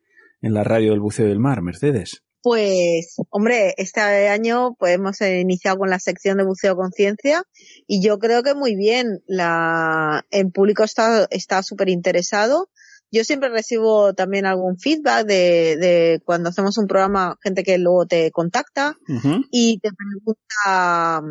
en 0.42 0.52
la 0.52 0.64
radio 0.64 0.90
del 0.90 1.00
Buceo 1.00 1.26
del 1.26 1.38
Mar, 1.40 1.62
Mercedes? 1.62 2.25
Pues, 2.46 3.16
hombre, 3.30 3.74
este 3.76 4.00
año 4.00 4.76
pues 4.78 4.94
hemos 4.94 5.20
iniciado 5.20 5.78
con 5.78 5.90
la 5.90 5.98
sección 5.98 6.38
de 6.38 6.44
buceo 6.44 6.76
conciencia 6.76 7.42
y 7.88 8.00
yo 8.00 8.20
creo 8.20 8.44
que 8.44 8.54
muy 8.54 8.76
bien. 8.76 9.20
La, 9.26 10.24
el 10.30 10.52
público 10.52 10.84
está 10.84 11.26
está 11.30 11.64
súper 11.64 11.88
interesado. 11.88 12.70
Yo 13.10 13.24
siempre 13.24 13.48
recibo 13.48 14.14
también 14.14 14.46
algún 14.46 14.78
feedback 14.78 15.26
de, 15.26 15.76
de 15.76 16.22
cuando 16.24 16.50
hacemos 16.50 16.78
un 16.78 16.86
programa, 16.86 17.36
gente 17.42 17.64
que 17.64 17.78
luego 17.78 18.06
te 18.06 18.30
contacta 18.30 18.96
y 19.50 19.80
te 19.80 19.90
pregunta 19.92 21.22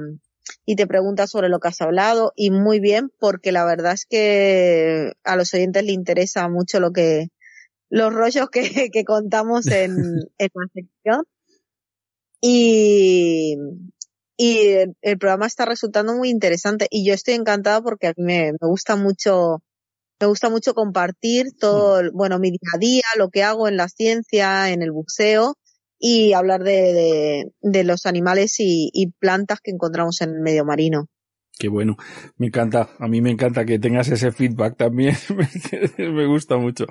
y 0.66 0.76
te 0.76 0.86
pregunta 0.86 1.28
sobre 1.28 1.48
lo 1.48 1.60
que 1.60 1.70
has 1.70 1.80
hablado 1.80 2.34
y 2.36 2.52
muy 2.52 2.82
bien 2.82 3.10
porque 3.22 3.54
la 3.54 3.64
verdad 3.64 3.94
es 3.94 4.06
que 4.06 5.14
a 5.24 5.38
los 5.38 5.54
oyentes 5.54 5.86
les 5.86 5.94
interesa 5.94 6.50
mucho 6.50 6.82
lo 6.82 6.92
que 6.92 7.30
los 7.96 8.14
rollos 8.14 8.50
que, 8.50 8.62
que 8.92 9.06
contamos 9.06 9.68
en, 9.68 9.92
en 10.38 10.50
la 10.54 10.68
sección 10.74 11.24
y, 12.42 13.56
y 14.38 14.58
el, 15.02 15.18
programa 15.18 15.48
está 15.48 15.66
resultando 15.66 16.14
muy 16.14 16.30
interesante 16.30 16.88
y 16.92 17.08
yo 17.08 17.14
estoy 17.14 17.36
encantada 17.36 17.82
porque 17.82 18.08
a 18.08 18.14
mí 18.18 18.24
me, 18.24 18.52
me 18.52 18.68
gusta 18.68 18.98
mucho 18.98 19.64
me 20.20 20.28
gusta 20.28 20.50
mucho 20.50 20.74
compartir 20.74 21.48
todo, 21.60 22.02
bueno, 22.14 22.40
mi 22.40 22.52
día 22.52 22.70
a 22.74 22.78
día, 22.78 23.04
lo 23.18 23.30
que 23.30 23.44
hago 23.44 23.68
en 23.68 23.76
la 23.76 23.90
ciencia, 23.90 24.72
en 24.72 24.82
el 24.82 24.92
buceo 24.92 25.56
y 26.00 26.34
hablar 26.34 26.64
de, 26.64 26.94
de, 26.94 27.52
de 27.62 27.84
los 27.84 28.06
animales 28.06 28.60
y, 28.60 28.90
y, 28.94 29.08
plantas 29.12 29.60
que 29.62 29.72
encontramos 29.72 30.22
en 30.22 30.30
el 30.30 30.40
medio 30.40 30.64
marino. 30.64 31.08
Qué 31.58 31.70
bueno, 31.70 31.96
me 32.38 32.48
encanta, 32.48 32.90
a 33.00 33.08
mí 33.08 33.22
me 33.22 33.32
encanta 33.32 33.64
que 33.64 33.80
tengas 33.80 34.10
ese 34.10 34.34
feedback 34.34 34.76
también, 34.76 35.16
me 35.98 36.26
gusta 36.28 36.58
mucho. 36.58 36.86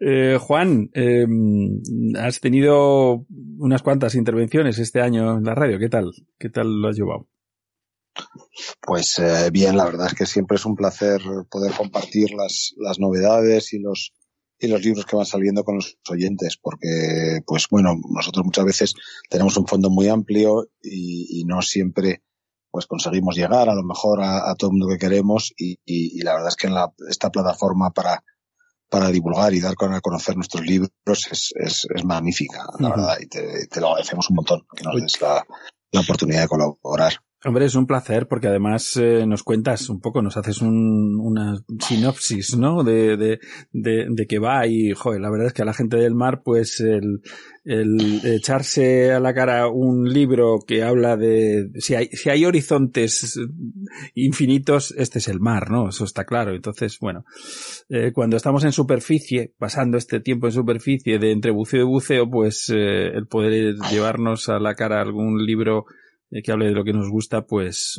Eh, 0.00 0.36
Juan, 0.38 0.90
eh, 0.92 1.26
has 2.18 2.40
tenido 2.40 3.24
unas 3.56 3.80
cuantas 3.80 4.14
intervenciones 4.14 4.78
este 4.78 5.00
año 5.00 5.38
en 5.38 5.44
la 5.44 5.54
radio, 5.54 5.78
¿qué 5.78 5.88
tal? 5.88 6.12
¿Qué 6.38 6.50
tal 6.50 6.82
lo 6.82 6.88
has 6.88 6.96
llevado? 6.96 7.26
Pues 8.82 9.18
eh, 9.18 9.48
bien, 9.50 9.78
la 9.78 9.86
verdad 9.86 10.08
es 10.08 10.14
que 10.14 10.26
siempre 10.26 10.56
es 10.56 10.66
un 10.66 10.76
placer 10.76 11.22
poder 11.50 11.72
compartir 11.72 12.32
las, 12.32 12.74
las 12.76 12.98
novedades 12.98 13.72
y 13.72 13.78
los, 13.78 14.12
y 14.58 14.66
los 14.66 14.84
libros 14.84 15.06
que 15.06 15.16
van 15.16 15.24
saliendo 15.24 15.64
con 15.64 15.76
los 15.76 15.96
oyentes, 16.10 16.58
porque, 16.60 17.40
pues 17.46 17.66
bueno, 17.70 17.94
nosotros 18.10 18.44
muchas 18.44 18.66
veces 18.66 18.94
tenemos 19.30 19.56
un 19.56 19.66
fondo 19.66 19.88
muy 19.88 20.08
amplio 20.08 20.68
y 20.82 21.44
no 21.46 21.62
siempre 21.62 22.20
pues 22.72 22.86
conseguimos 22.86 23.36
llegar 23.36 23.68
a 23.68 23.74
lo 23.74 23.82
mejor 23.84 24.22
a, 24.22 24.50
a 24.50 24.54
todo 24.56 24.70
el 24.70 24.78
mundo 24.78 24.88
que 24.88 24.98
queremos 24.98 25.52
y, 25.56 25.74
y, 25.84 26.18
y 26.18 26.22
la 26.22 26.32
verdad 26.32 26.48
es 26.48 26.56
que 26.56 26.66
en 26.68 26.74
la, 26.74 26.90
esta 27.08 27.30
plataforma 27.30 27.90
para, 27.90 28.24
para 28.88 29.08
divulgar 29.08 29.52
y 29.52 29.60
dar 29.60 29.74
a 29.78 30.00
conocer 30.00 30.36
nuestros 30.36 30.64
libros 30.64 30.90
es, 31.30 31.52
es, 31.54 31.86
es 31.94 32.04
magnífica, 32.04 32.64
la 32.78 32.88
uh 32.88 32.90
-huh. 32.90 32.96
verdad, 32.96 33.16
y 33.20 33.26
te, 33.26 33.66
te, 33.66 33.80
lo 33.80 33.88
agradecemos 33.88 34.30
un 34.30 34.36
montón 34.36 34.62
que 34.74 34.84
nos 34.84 35.00
des 35.00 35.20
la, 35.20 35.44
la 35.92 36.00
oportunidad 36.00 36.42
de 36.42 36.48
colaborar. 36.48 37.12
Hombre, 37.44 37.64
es 37.64 37.74
un 37.74 37.86
placer 37.86 38.28
porque 38.28 38.46
además 38.46 38.96
eh, 38.96 39.26
nos 39.26 39.42
cuentas 39.42 39.88
un 39.88 40.00
poco, 40.00 40.22
nos 40.22 40.36
haces 40.36 40.62
un, 40.62 41.18
una 41.18 41.56
sinopsis, 41.80 42.56
¿no? 42.56 42.84
De, 42.84 43.16
de, 43.16 43.40
de, 43.72 44.06
de 44.08 44.26
que 44.26 44.38
va 44.38 44.64
y, 44.68 44.92
joder, 44.92 45.20
la 45.20 45.30
verdad 45.30 45.48
es 45.48 45.52
que 45.52 45.62
a 45.62 45.64
la 45.64 45.74
gente 45.74 45.96
del 45.96 46.14
mar, 46.14 46.42
pues 46.44 46.78
el, 46.78 47.20
el 47.64 48.20
echarse 48.24 49.10
a 49.10 49.18
la 49.18 49.34
cara 49.34 49.66
un 49.66 50.08
libro 50.08 50.60
que 50.64 50.84
habla 50.84 51.16
de, 51.16 51.70
si 51.80 51.96
hay, 51.96 52.06
si 52.12 52.30
hay 52.30 52.44
horizontes 52.44 53.36
infinitos, 54.14 54.94
este 54.96 55.18
es 55.18 55.26
el 55.26 55.40
mar, 55.40 55.68
¿no? 55.68 55.88
Eso 55.88 56.04
está 56.04 56.24
claro. 56.24 56.54
Entonces, 56.54 56.98
bueno, 57.00 57.24
eh, 57.88 58.12
cuando 58.12 58.36
estamos 58.36 58.62
en 58.62 58.72
superficie, 58.72 59.52
pasando 59.58 59.98
este 59.98 60.20
tiempo 60.20 60.46
en 60.46 60.52
superficie 60.52 61.18
de 61.18 61.32
entre 61.32 61.50
buceo 61.50 61.82
y 61.82 61.86
buceo, 61.86 62.30
pues 62.30 62.68
eh, 62.70 63.08
el 63.08 63.26
poder 63.26 63.74
llevarnos 63.90 64.48
a 64.48 64.60
la 64.60 64.76
cara 64.76 65.00
algún 65.00 65.44
libro 65.44 65.86
que 66.40 66.50
hable 66.50 66.66
de 66.66 66.72
lo 66.72 66.84
que 66.84 66.94
nos 66.94 67.10
gusta, 67.10 67.44
pues, 67.44 67.98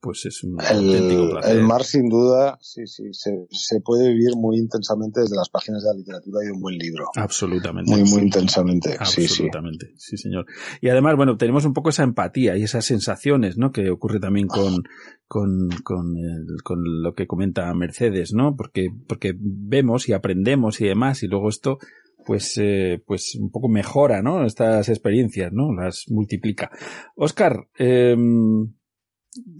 pues 0.00 0.26
es 0.26 0.44
un 0.44 0.60
el, 0.60 0.76
auténtico 0.76 1.30
placer. 1.30 1.56
El 1.56 1.62
mar, 1.64 1.82
sin 1.82 2.08
duda, 2.08 2.58
sí, 2.60 2.86
sí, 2.86 3.12
se, 3.12 3.46
se, 3.50 3.80
puede 3.80 4.10
vivir 4.10 4.36
muy 4.36 4.58
intensamente 4.58 5.20
desde 5.20 5.34
las 5.34 5.48
páginas 5.48 5.82
de 5.82 5.88
la 5.88 5.98
literatura 5.98 6.40
y 6.46 6.50
un 6.54 6.60
buen 6.60 6.78
libro. 6.78 7.06
Absolutamente. 7.16 7.90
Muy, 7.90 8.04
muy 8.04 8.22
intensamente. 8.22 8.94
Absolutamente, 8.98 9.86
sí, 9.86 9.94
sí. 9.96 10.16
sí, 10.16 10.22
señor. 10.24 10.46
Y 10.80 10.90
además, 10.90 11.16
bueno, 11.16 11.36
tenemos 11.36 11.64
un 11.64 11.72
poco 11.72 11.88
esa 11.88 12.04
empatía 12.04 12.56
y 12.56 12.62
esas 12.62 12.84
sensaciones, 12.84 13.58
¿no? 13.58 13.72
Que 13.72 13.90
ocurre 13.90 14.20
también 14.20 14.46
con, 14.46 14.84
con, 15.26 15.68
con, 15.82 16.16
el, 16.16 16.62
con 16.62 17.02
lo 17.02 17.14
que 17.14 17.26
comenta 17.26 17.72
Mercedes, 17.74 18.32
¿no? 18.32 18.54
Porque, 18.54 18.90
porque 19.08 19.34
vemos 19.36 20.08
y 20.08 20.12
aprendemos 20.12 20.80
y 20.80 20.86
demás, 20.86 21.24
y 21.24 21.26
luego 21.26 21.48
esto, 21.48 21.78
pues, 22.26 22.58
eh, 22.58 23.00
pues 23.06 23.36
un 23.36 23.50
poco 23.50 23.68
mejora, 23.68 24.20
¿no? 24.20 24.44
Estas 24.44 24.88
experiencias, 24.88 25.52
¿no? 25.52 25.72
Las 25.72 26.04
multiplica. 26.08 26.70
Oscar, 27.14 27.68
eh, 27.78 28.16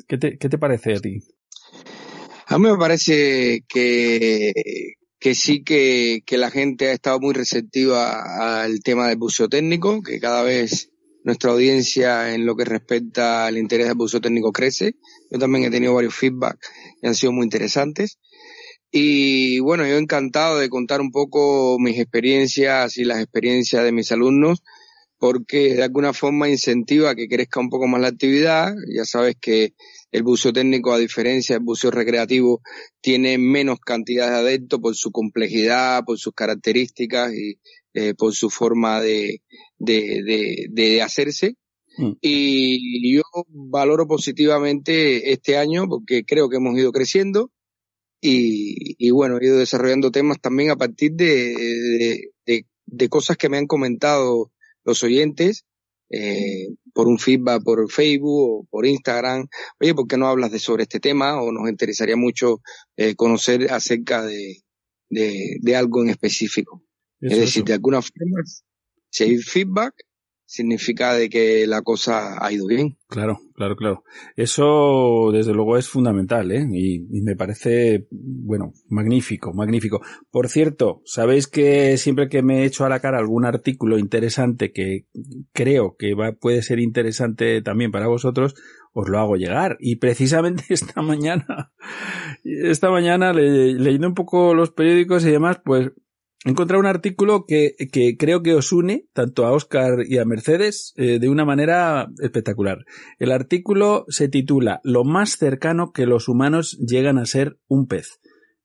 ¿qué, 0.09 0.19
te, 0.19 0.37
¿qué 0.37 0.49
te 0.49 0.59
parece 0.59 0.95
a 0.95 1.01
ti? 1.01 1.21
A 2.49 2.59
mí 2.59 2.69
me 2.71 2.77
parece 2.77 3.65
que, 3.69 4.53
que 5.19 5.35
sí 5.35 5.63
que, 5.63 6.23
que 6.27 6.39
la 6.39 6.51
gente 6.51 6.89
ha 6.89 6.93
estado 6.93 7.21
muy 7.21 7.35
receptiva 7.35 8.65
al 8.65 8.81
tema 8.81 9.09
del 9.09 9.19
buceo 9.19 9.49
técnico, 9.49 10.03
que 10.03 10.21
cada 10.21 10.43
vez 10.43 10.91
nuestra 11.27 11.51
audiencia 11.51 12.35
en 12.35 12.47
lo 12.47 12.55
que 12.55 12.65
respecta 12.65 13.47
al 13.47 13.59
interés 13.59 13.89
del 13.89 13.97
buceo 13.97 14.21
técnico 14.21 14.53
crece. 14.53 14.95
Yo 15.29 15.41
también 15.41 15.65
he 15.65 15.71
tenido 15.71 15.93
varios 15.93 16.15
feedback 16.15 16.57
que 17.01 17.09
han 17.09 17.17
sido 17.17 17.33
muy 17.33 17.43
interesantes. 17.43 18.21
Y 18.91 19.59
bueno, 19.61 19.87
yo 19.87 19.97
encantado 19.97 20.59
de 20.59 20.69
contar 20.69 21.01
un 21.01 21.11
poco 21.11 21.79
mis 21.79 21.99
experiencias 21.99 22.97
y 22.99 23.05
las 23.05 23.21
experiencias 23.21 23.85
de 23.85 23.93
mis 23.93 24.13
alumnos, 24.13 24.63
porque 25.19 25.75
de 25.75 25.83
alguna 25.83 26.13
forma 26.13 26.49
incentiva 26.49 27.15
que 27.15 27.29
crezca 27.29 27.61
un 27.61 27.69
poco 27.69 27.87
más 27.87 28.01
la 28.01 28.09
actividad. 28.09 28.75
Ya 28.95 29.05
sabes 29.05 29.37
que 29.41 29.75
el 30.13 30.23
buceo 30.23 30.53
técnico, 30.53 30.93
a 30.93 30.99
diferencia 30.99 31.57
del 31.57 31.65
buceo 31.65 31.91
recreativo, 31.91 32.61
tiene 33.01 33.39
menos 33.39 33.79
cantidad 33.81 34.31
de 34.31 34.37
adeptos 34.37 34.81
por 34.81 34.95
su 34.95 35.11
complejidad, 35.11 36.05
por 36.05 36.19
sus 36.19 36.33
características 36.35 37.33
y 37.35 37.59
eh, 37.95 38.15
por 38.15 38.35
su 38.35 38.51
forma 38.51 39.01
de, 39.01 39.43
de, 39.79 40.23
de, 40.25 40.67
de 40.71 41.03
hacerse. 41.03 41.57
Mm. 41.99 42.13
Y 42.21 43.17
yo 43.17 43.23
valoro 43.49 44.07
positivamente 44.07 45.33
este 45.33 45.57
año 45.57 45.89
porque 45.89 46.25
creo 46.25 46.49
que 46.49 46.57
hemos 46.59 46.79
ido 46.79 46.93
creciendo 46.93 47.51
y, 48.27 48.97
y, 48.99 49.11
bueno, 49.11 49.39
he 49.39 49.47
ido 49.47 49.59
desarrollando 49.59 50.11
temas 50.11 50.41
también 50.41 50.71
a 50.71 50.77
partir 50.77 51.13
de, 51.13 51.55
de, 51.55 52.31
de, 52.47 52.67
de 52.87 53.09
cosas 53.09 53.37
que 53.37 53.49
me 53.49 53.59
han 53.59 53.67
comentado 53.67 54.53
los 54.85 55.03
oyentes, 55.03 55.65
eh, 56.11 56.69
por 56.93 57.09
un 57.09 57.19
feedback 57.19 57.63
por 57.65 57.91
Facebook 57.91 58.61
o 58.61 58.67
por 58.71 58.87
Instagram. 58.87 59.49
Oye, 59.81 59.95
¿por 59.95 60.07
qué 60.07 60.17
no 60.17 60.29
hablas 60.29 60.53
de 60.53 60.59
sobre 60.59 60.85
este 60.85 61.01
tema? 61.01 61.43
O 61.43 61.53
nos 61.53 61.69
interesaría 61.69 62.17
mucho 62.17 62.61
eh, 62.97 63.15
conocer 63.17 63.73
acerca 63.73 64.25
de, 64.25 64.63
de, 65.11 65.77
algo 65.77 66.03
en 66.03 66.11
específico. 66.11 66.83
Eso, 67.21 67.35
es 67.35 67.41
decir, 67.41 67.61
eso. 67.61 67.65
de 67.65 67.73
alguna 67.75 68.03
forma, 68.03 68.43
si 69.11 69.25
hay 69.25 69.37
feedback, 69.39 69.95
significa 70.47 71.13
de 71.15 71.29
que 71.29 71.67
la 71.67 71.83
cosa 71.83 72.45
ha 72.45 72.53
ido 72.53 72.67
bien. 72.67 72.97
Claro, 73.09 73.41
claro, 73.55 73.77
claro. 73.77 74.05
Eso 74.37 75.31
desde 75.33 75.53
luego 75.53 75.77
es 75.77 75.89
fundamental, 75.89 76.51
¿eh? 76.53 76.67
Y, 76.73 77.07
y, 77.11 77.23
me 77.23 77.37
parece, 77.37 78.07
bueno, 78.11 78.73
magnífico, 78.89 79.53
magnífico. 79.53 80.01
Por 80.31 80.49
cierto, 80.49 81.03
sabéis 81.05 81.49
que 81.49 81.99
siempre 81.99 82.29
que 82.29 82.43
me 82.43 82.63
he 82.63 82.65
hecho 82.65 82.85
a 82.85 82.89
la 82.89 83.01
cara 83.01 83.19
algún 83.19 83.45
artículo 83.45 83.99
interesante 83.99 84.73
que 84.73 85.07
creo 85.53 85.97
que 85.99 86.15
va, 86.15 86.33
puede 86.33 86.63
ser 86.63 86.79
interesante 86.79 87.61
también 87.63 87.91
para 87.91 88.07
vosotros, 88.07 88.55
os 88.93 89.09
lo 89.09 89.19
hago 89.19 89.37
llegar. 89.37 89.77
Y 89.81 89.97
precisamente 89.97 90.65
esta 90.71 91.03
mañana, 91.03 91.73
esta 92.45 92.91
mañana 92.91 93.33
le, 93.33 93.75
leyendo 93.75 94.09
un 94.09 94.15
poco 94.15 94.55
los 94.55 94.71
periódicos 94.71 95.25
y 95.25 95.31
demás, 95.31 95.61
pues 95.65 95.91
encontrado 96.45 96.81
un 96.81 96.87
artículo 96.87 97.45
que, 97.47 97.75
creo 98.19 98.43
que 98.43 98.55
os 98.55 98.73
une 98.73 99.07
tanto 99.13 99.47
a 99.47 99.53
Oscar 99.53 100.01
y 100.07 100.19
a 100.19 100.25
Mercedes 100.25 100.93
eh, 100.97 101.19
de 101.19 101.29
una 101.29 101.45
manera 101.45 102.09
espectacular. 102.21 102.85
El 103.19 103.33
artículo 103.33 104.05
se 104.09 104.29
titula 104.29 104.81
Lo 104.85 105.05
más 105.05 105.37
cercano 105.37 105.93
que 105.93 106.07
los 106.07 106.29
humanos 106.29 106.79
llegan 106.79 107.19
a 107.19 107.27
ser 107.27 107.59
un 107.69 107.87
pez. 107.87 108.21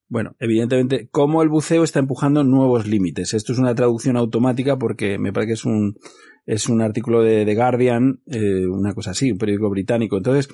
Bueno, 0.08 0.36
evidentemente, 0.40 1.08
cómo 1.10 1.42
el 1.42 1.48
buceo 1.48 1.84
está 1.86 2.00
empujando 2.00 2.44
nuevos 2.44 2.86
límites. 2.86 3.34
Esto 3.34 3.54
es 3.54 3.60
una 3.60 3.76
traducción 3.76 4.18
automática 4.18 4.78
porque 4.78 5.18
me 5.18 5.32
parece 5.32 5.48
que 5.48 5.54
es 5.54 5.64
un, 5.64 5.96
es 6.46 6.68
un 6.68 6.82
artículo 6.82 7.22
de 7.22 7.46
The 7.46 7.56
Guardian, 7.56 8.22
eh, 8.28 8.68
una 8.68 8.94
cosa 8.94 9.12
así, 9.12 9.32
un 9.32 9.38
periódico 9.38 9.70
británico. 9.70 10.18
Entonces, 10.18 10.50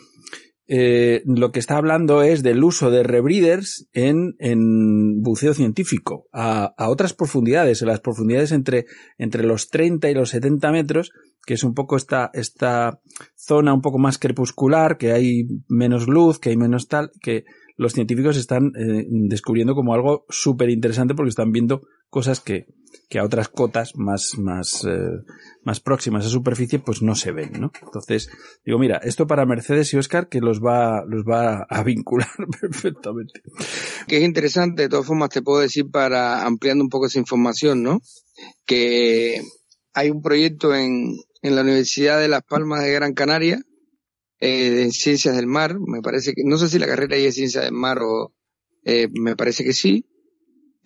eh, 0.68 1.24
lo 1.26 1.52
que 1.52 1.60
está 1.60 1.78
hablando 1.78 2.24
es 2.24 2.44
del 2.44 2.64
uso 2.64 2.92
de 2.92 3.04
rebreeders 3.04 3.88
en, 3.94 4.36
en 4.40 5.22
buceo 5.22 5.54
científico 5.54 6.28
a, 6.34 6.74
a, 6.78 6.90
otras 6.90 7.14
profundidades, 7.14 7.82
en 7.82 7.88
las 7.88 8.02
profundidades 8.02 8.52
entre, 8.52 8.86
entre 9.18 9.44
los 9.44 9.70
30 9.70 10.10
y 10.10 10.14
los 10.14 10.30
70 10.30 10.72
metros, 10.72 11.12
que 11.46 11.54
es 11.54 11.64
un 11.64 11.74
poco 11.74 11.96
esta, 11.96 12.30
esta 12.34 13.00
zona 13.36 13.74
un 13.74 13.82
poco 13.82 13.98
más 13.98 14.18
crepuscular, 14.18 14.98
que 14.98 15.14
hay 15.14 15.48
menos 15.70 16.08
luz, 16.08 16.40
que 16.40 16.50
hay 16.50 16.58
menos 16.58 16.90
tal, 16.90 17.12
que 17.22 17.46
los 17.78 17.94
científicos 17.94 18.38
están 18.38 18.74
eh, 18.76 19.06
descubriendo 19.08 19.76
como 19.76 19.94
algo 19.94 20.26
súper 20.30 20.70
interesante 20.70 21.14
porque 21.14 21.30
están 21.30 21.52
viendo 21.52 21.84
cosas 22.10 22.40
que, 22.40 22.66
que 23.08 23.20
a 23.20 23.24
otras 23.24 23.50
cotas 23.50 23.92
más, 23.96 24.32
más, 24.38 24.84
eh, 24.84 25.12
más 25.64 25.80
próximas 25.80 26.26
a 26.26 26.30
superficie 26.30 26.80
pues 26.80 27.04
no 27.04 27.14
se 27.14 27.32
ven, 27.32 27.52
¿no? 27.60 27.72
Entonces, 27.82 28.30
digo, 28.66 28.80
mira, 28.80 28.98
esto 29.04 29.28
para 29.28 29.46
Mercedes 29.46 29.94
y 29.94 29.98
Oscar 29.98 30.28
que 30.28 30.42
los 30.42 30.60
va, 30.60 31.04
los 31.08 31.24
va 31.24 31.68
a 31.70 31.84
vincular 31.86 32.30
perfectamente. 32.60 33.42
Que 34.08 34.18
es 34.18 34.24
interesante, 34.24 34.84
de 34.84 34.90
todas 34.90 35.06
formas 35.06 35.30
te 35.30 35.44
puedo 35.44 35.62
decir 35.62 35.86
para 35.92 36.46
ampliando 36.46 36.84
un 36.84 36.90
poco 36.90 37.06
esa 37.06 37.20
información, 37.20 37.84
¿no? 37.84 38.02
Que 38.66 39.42
hay 39.94 40.10
un 40.10 40.24
proyecto 40.24 40.74
en, 40.74 41.16
en 41.44 41.56
la 41.56 41.62
Universidad 41.62 42.20
de 42.20 42.28
Las 42.28 42.44
Palmas 42.44 42.84
de 42.84 42.92
Gran 42.92 43.14
Canaria 43.14 43.62
eh, 44.40 44.84
en 44.84 44.92
ciencias 44.92 45.36
del 45.36 45.48
mar, 45.48 45.80
me 45.80 46.02
parece 46.02 46.34
que, 46.34 46.44
no 46.46 46.58
sé 46.58 46.70
si 46.70 46.80
la 46.80 46.88
carrera 46.88 47.16
ahí 47.16 47.26
es 47.26 47.36
ciencias 47.36 47.64
del 47.64 47.74
mar 47.74 48.00
o 48.02 48.34
eh, 48.84 49.08
me 49.12 49.36
parece 49.36 49.64
que 49.64 49.74
sí, 49.74 50.06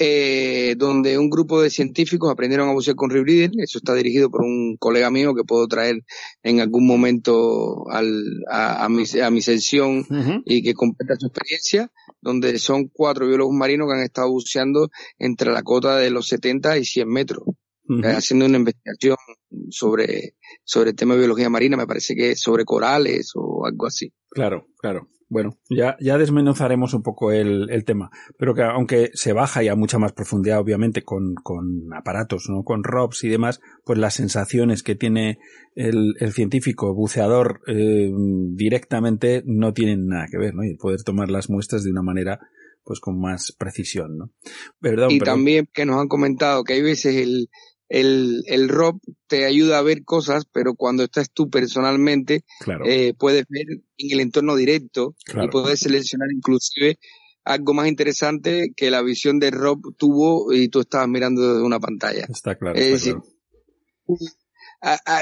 eh, 0.03 0.73
donde 0.79 1.19
un 1.19 1.29
grupo 1.29 1.61
de 1.61 1.69
científicos 1.69 2.31
aprendieron 2.31 2.67
a 2.67 2.73
bucear 2.73 2.95
con 2.95 3.11
Reef 3.11 3.51
Eso 3.59 3.77
está 3.77 3.93
dirigido 3.93 4.31
por 4.31 4.41
un 4.41 4.75
colega 4.79 5.11
mío 5.11 5.35
que 5.35 5.43
puedo 5.43 5.67
traer 5.67 6.03
en 6.41 6.59
algún 6.59 6.87
momento 6.87 7.87
al, 7.87 8.07
a, 8.49 8.83
a, 8.83 8.89
mi, 8.89 9.03
a 9.21 9.29
mi 9.29 9.43
sesión 9.43 10.03
y 10.43 10.63
que 10.63 10.73
completa 10.73 11.13
su 11.19 11.27
experiencia, 11.27 11.91
donde 12.19 12.57
son 12.57 12.87
cuatro 12.87 13.27
biólogos 13.27 13.53
marinos 13.53 13.87
que 13.87 13.99
han 13.99 14.03
estado 14.03 14.31
buceando 14.31 14.89
entre 15.19 15.51
la 15.51 15.61
cota 15.61 15.97
de 15.97 16.09
los 16.09 16.27
70 16.29 16.79
y 16.79 16.85
100 16.85 17.07
metros, 17.07 17.43
eh, 18.03 18.07
haciendo 18.07 18.45
una 18.45 18.57
investigación 18.57 19.17
sobre, 19.69 20.35
sobre 20.63 20.91
el 20.91 20.95
tema 20.95 21.13
de 21.13 21.19
biología 21.19 21.49
marina, 21.49 21.77
me 21.77 21.87
parece 21.87 22.15
que 22.15 22.31
es 22.31 22.41
sobre 22.41 22.65
corales 22.65 23.31
o 23.35 23.65
algo 23.65 23.87
así. 23.87 24.13
Claro, 24.29 24.67
claro. 24.79 25.09
Bueno, 25.31 25.57
ya, 25.69 25.95
ya 26.01 26.17
desmenuzaremos 26.17 26.93
un 26.93 27.03
poco 27.03 27.31
el, 27.31 27.69
el, 27.69 27.85
tema, 27.85 28.09
pero 28.37 28.53
que 28.53 28.63
aunque 28.63 29.11
se 29.13 29.31
baja 29.31 29.63
y 29.63 29.69
a 29.69 29.77
mucha 29.77 29.97
más 29.97 30.11
profundidad, 30.11 30.59
obviamente, 30.59 31.03
con, 31.03 31.35
con 31.35 31.87
aparatos, 31.95 32.49
¿no? 32.49 32.63
con 32.65 32.83
ROPS 32.83 33.23
y 33.23 33.29
demás, 33.29 33.61
pues 33.85 33.97
las 33.97 34.13
sensaciones 34.13 34.83
que 34.83 34.95
tiene 34.95 35.37
el, 35.73 36.15
el 36.19 36.33
científico 36.33 36.93
buceador 36.93 37.61
eh, 37.67 38.11
directamente 38.55 39.41
no 39.45 39.71
tienen 39.71 40.07
nada 40.07 40.25
que 40.29 40.37
ver, 40.37 40.53
¿no? 40.53 40.65
Y 40.65 40.75
poder 40.75 41.01
tomar 41.03 41.31
las 41.31 41.49
muestras 41.49 41.85
de 41.85 41.91
una 41.91 42.01
manera 42.01 42.41
pues 42.83 42.99
con 42.99 43.17
más 43.17 43.55
precisión, 43.57 44.17
¿no? 44.17 44.33
Perdón, 44.81 45.11
y 45.11 45.19
también 45.19 45.69
que 45.71 45.85
nos 45.85 46.01
han 46.01 46.09
comentado 46.09 46.65
que 46.65 46.73
hay 46.73 46.81
veces 46.81 47.15
el, 47.15 47.47
el, 47.91 48.43
el 48.47 48.69
ROP 48.69 49.01
te 49.27 49.45
ayuda 49.45 49.77
a 49.77 49.81
ver 49.81 50.05
cosas, 50.05 50.45
pero 50.49 50.75
cuando 50.75 51.03
estás 51.03 51.29
tú 51.29 51.49
personalmente, 51.49 52.45
eh, 52.85 53.13
puedes 53.17 53.43
ver 53.49 53.65
en 53.97 54.11
el 54.11 54.21
entorno 54.21 54.55
directo 54.55 55.13
y 55.27 55.47
puedes 55.49 55.81
seleccionar 55.81 56.29
inclusive 56.33 56.97
algo 57.43 57.73
más 57.73 57.89
interesante 57.89 58.71
que 58.77 58.91
la 58.91 59.01
visión 59.01 59.39
de 59.39 59.51
ROP 59.51 59.97
tuvo 59.97 60.53
y 60.53 60.69
tú 60.69 60.79
estabas 60.79 61.09
mirando 61.09 61.41
desde 61.41 61.65
una 61.65 61.81
pantalla. 61.81 62.25
Está 62.29 62.55
claro. 62.55 62.79
Es 62.79 62.91
decir, 62.91 63.17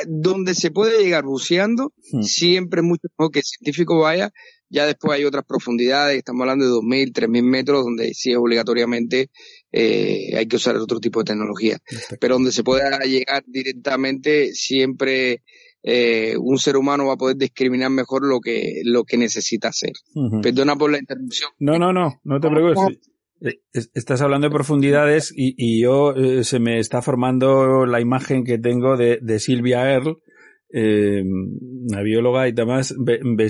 donde 0.07 0.53
se 0.53 0.69
puede 0.69 1.03
llegar 1.03 1.23
buceando, 1.23 1.91
hmm. 2.11 2.21
siempre 2.21 2.81
es 2.81 2.85
mucho 2.85 3.07
mejor 3.17 3.31
que 3.31 3.39
el 3.39 3.45
científico 3.45 3.99
vaya 3.99 4.31
ya 4.69 4.85
después 4.85 5.17
hay 5.17 5.25
otras 5.25 5.45
profundidades, 5.45 6.17
estamos 6.17 6.41
hablando 6.41 6.65
de 6.65 6.71
2.000, 6.71 7.11
3.000 7.11 7.43
metros, 7.43 7.83
donde 7.83 8.13
sí 8.13 8.31
es 8.31 8.37
obligatoriamente 8.37 9.31
eh, 9.71 10.35
hay 10.35 10.47
que 10.47 10.55
usar 10.55 10.75
otro 10.77 10.99
tipo 10.99 11.19
de 11.19 11.25
tecnología. 11.25 11.77
Pero 12.19 12.35
donde 12.35 12.51
se 12.51 12.63
pueda 12.63 12.99
llegar 12.99 13.43
directamente, 13.47 14.53
siempre 14.53 15.43
eh, 15.83 16.35
un 16.37 16.57
ser 16.57 16.77
humano 16.77 17.07
va 17.07 17.13
a 17.13 17.17
poder 17.17 17.37
discriminar 17.37 17.89
mejor 17.89 18.27
lo 18.27 18.39
que, 18.39 18.81
lo 18.83 19.03
que 19.03 19.17
necesita 19.17 19.69
hacer. 19.69 19.93
Perdona 20.41 20.75
por 20.75 20.91
la 20.91 20.99
interrupción. 20.99 21.51
No, 21.59 21.77
no, 21.77 21.93
no, 21.93 22.19
no 22.23 22.39
te 22.39 22.49
preocupes. 22.49 22.99
Eh, 23.41 23.61
estás 23.93 24.21
hablando 24.21 24.47
de 24.47 24.53
profundidades 24.53 25.31
y, 25.33 25.55
y 25.57 25.81
yo 25.81 26.13
eh, 26.13 26.43
se 26.43 26.59
me 26.59 26.79
está 26.79 27.01
formando 27.01 27.85
la 27.85 28.01
imagen 28.01 28.43
que 28.43 28.57
tengo 28.57 28.97
de, 28.97 29.19
de 29.21 29.39
Silvia 29.39 29.89
Earle 29.89 30.15
eh, 30.71 31.23
una 31.23 32.01
bióloga 32.01 32.47
y 32.47 32.51
demás, 32.51 32.95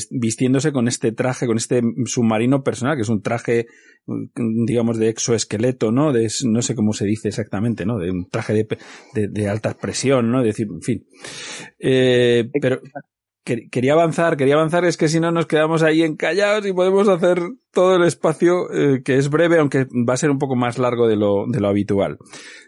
vistiéndose 0.09 0.71
con 0.71 0.87
este 0.87 1.11
traje, 1.11 1.47
con 1.47 1.57
este 1.57 1.81
submarino 2.05 2.63
personal, 2.63 2.95
que 2.95 3.01
es 3.01 3.09
un 3.09 3.21
traje, 3.21 3.67
digamos, 4.65 4.97
de 4.97 5.09
exoesqueleto, 5.09 5.91
¿no? 5.91 6.13
De, 6.13 6.29
no 6.45 6.61
sé 6.61 6.75
cómo 6.75 6.93
se 6.93 7.05
dice 7.05 7.27
exactamente, 7.27 7.85
¿no? 7.85 7.97
De 7.97 8.11
un 8.11 8.29
traje 8.29 8.53
de, 8.53 9.27
de, 9.27 9.47
alta 9.49 9.73
presión, 9.73 10.31
¿no? 10.31 10.41
decir, 10.43 10.67
en 10.71 10.81
fin. 10.81 11.05
Eh, 11.79 12.49
pero 12.61 12.81
quería 13.43 13.93
avanzar, 13.93 14.37
quería 14.37 14.55
avanzar, 14.55 14.85
es 14.85 14.97
que 14.97 15.07
si 15.07 15.19
no 15.19 15.31
nos 15.31 15.47
quedamos 15.47 15.83
ahí 15.83 16.03
encallados 16.03 16.65
y 16.65 16.73
podemos 16.73 17.07
hacer 17.07 17.39
todo 17.71 17.95
el 17.95 18.03
espacio 18.03 18.71
eh, 18.71 19.01
que 19.03 19.17
es 19.17 19.29
breve, 19.29 19.59
aunque 19.59 19.85
va 20.07 20.13
a 20.13 20.17
ser 20.17 20.29
un 20.29 20.39
poco 20.39 20.55
más 20.55 20.77
largo 20.77 21.07
de 21.07 21.15
lo, 21.15 21.45
de 21.47 21.59
lo 21.59 21.67
habitual. 21.67 22.17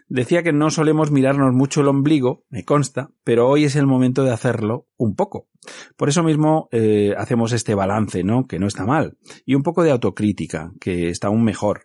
Decía 0.08 0.42
que 0.42 0.52
no 0.52 0.70
solemos 0.70 1.10
mirarnos 1.10 1.54
mucho 1.54 1.80
el 1.80 1.88
ombligo, 1.88 2.44
me 2.50 2.64
consta, 2.64 3.10
pero 3.24 3.48
hoy 3.48 3.64
es 3.64 3.76
el 3.76 3.86
momento 3.86 4.24
de 4.24 4.32
hacerlo 4.32 4.86
un 4.96 5.14
poco. 5.14 5.48
Por 5.96 6.08
eso 6.08 6.22
mismo 6.22 6.68
eh, 6.72 7.14
hacemos 7.16 7.52
este 7.52 7.74
balance, 7.74 8.24
¿no? 8.24 8.46
Que 8.46 8.58
no 8.58 8.66
está 8.66 8.84
mal. 8.84 9.16
Y 9.46 9.54
un 9.54 9.62
poco 9.62 9.82
de 9.82 9.90
autocrítica, 9.90 10.72
que 10.80 11.08
está 11.08 11.28
aún 11.28 11.44
mejor. 11.44 11.82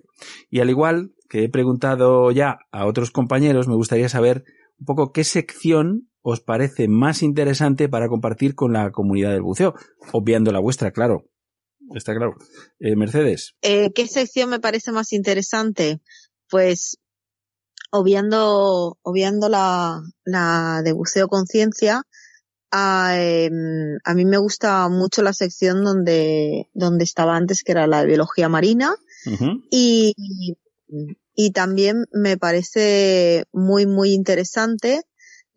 Y 0.50 0.60
al 0.60 0.70
igual 0.70 1.12
que 1.30 1.44
he 1.44 1.50
preguntado 1.50 2.32
ya 2.32 2.60
a 2.72 2.86
otros 2.86 3.12
compañeros, 3.12 3.68
me 3.68 3.76
gustaría 3.76 4.10
saber 4.10 4.44
un 4.80 4.86
poco 4.86 5.12
qué 5.12 5.24
sección 5.24 6.10
os 6.30 6.42
parece 6.42 6.90
más 6.90 7.24
interesante 7.24 7.88
para 7.88 8.10
compartir 8.10 8.54
con 8.54 8.74
la 8.74 8.92
comunidad 8.92 9.32
del 9.32 9.44
buceo, 9.44 9.76
obviando 10.12 10.52
la 10.52 10.60
vuestra, 10.60 10.92
claro. 10.92 11.24
Está 11.96 12.14
claro. 12.14 12.36
Eh, 12.80 12.98
Mercedes. 12.98 13.56
Eh, 13.62 13.94
¿Qué 13.96 14.08
sección 14.08 14.50
me 14.50 14.60
parece 14.60 14.92
más 14.92 15.14
interesante? 15.14 16.02
Pues 16.50 16.98
obviando, 17.92 18.98
obviando 19.04 19.48
la, 19.48 20.02
la 20.26 20.82
de 20.84 20.92
buceo 20.92 21.30
conciencia, 21.30 22.04
a, 22.72 23.16
em, 23.18 23.98
a 24.04 24.14
mí 24.14 24.26
me 24.26 24.38
gusta 24.38 24.90
mucho 24.90 25.22
la 25.22 25.32
sección 25.32 25.86
donde, 25.86 26.68
donde 26.74 27.06
estaba 27.06 27.38
antes, 27.38 27.64
que 27.64 27.72
era 27.72 27.88
la 27.88 28.02
de 28.02 28.08
biología 28.08 28.50
marina. 28.50 28.94
y, 29.72 30.14
y 31.36 31.52
también 31.52 32.04
me 32.12 32.36
parece 32.36 33.46
muy, 33.54 33.86
muy 33.86 34.12
interesante 34.12 35.04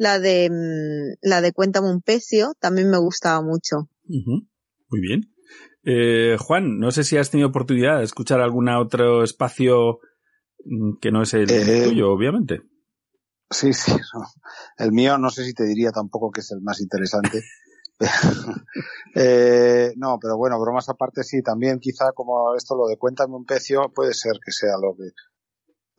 la 0.00 0.18
de, 0.18 0.48
mm, 0.48 1.18
la 1.20 1.42
de 1.42 1.52
Cuéntame 1.52 1.90
un 1.90 2.00
pecio 2.00 2.54
también 2.58 2.88
me 2.88 2.96
gustaba 2.96 3.42
mucho. 3.42 3.90
Muy 4.06 5.00
bien. 5.00 5.34
Eh, 5.84 6.38
Juan, 6.40 6.78
no 6.78 6.90
sé 6.90 7.04
si 7.04 7.18
has 7.18 7.30
tenido 7.30 7.50
oportunidad 7.50 7.98
de 7.98 8.04
escuchar 8.04 8.40
algún 8.40 8.70
otro 8.70 9.22
espacio 9.22 9.98
mm, 10.64 10.92
que 11.02 11.12
no 11.12 11.20
es 11.20 11.34
el 11.34 11.50
eh, 11.50 11.84
tuyo, 11.84 12.12
obviamente. 12.12 12.62
Sí, 13.50 13.74
sí. 13.74 13.92
El 14.78 14.92
mío 14.92 15.18
no 15.18 15.28
sé 15.28 15.44
si 15.44 15.52
te 15.52 15.64
diría 15.64 15.90
tampoco 15.90 16.30
que 16.30 16.40
es 16.40 16.50
el 16.52 16.62
más 16.62 16.80
interesante. 16.80 17.42
eh, 19.14 19.92
no, 19.96 20.18
pero 20.18 20.38
bueno, 20.38 20.58
bromas 20.58 20.88
aparte 20.88 21.24
sí, 21.24 21.42
también 21.42 21.78
quizá 21.78 22.12
como 22.14 22.54
esto 22.56 22.74
lo 22.74 22.86
de 22.86 22.96
cuéntame 22.96 23.34
un 23.34 23.44
pecio 23.44 23.92
puede 23.94 24.14
ser 24.14 24.32
que 24.42 24.52
sea 24.52 24.78
lo 24.80 24.96
que 24.96 25.10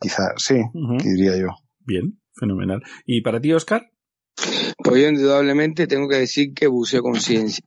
quizá 0.00 0.32
sí, 0.38 0.60
diría 1.04 1.36
yo. 1.36 1.50
Bien, 1.84 2.20
fenomenal. 2.34 2.82
¿Y 3.06 3.22
para 3.22 3.40
ti, 3.40 3.52
Oscar? 3.52 3.90
Pues 4.78 5.00
yo 5.00 5.08
indudablemente 5.08 5.86
tengo 5.86 6.08
que 6.08 6.16
decir 6.16 6.52
que 6.54 6.66
buceo 6.66 7.02
conciencia. 7.02 7.64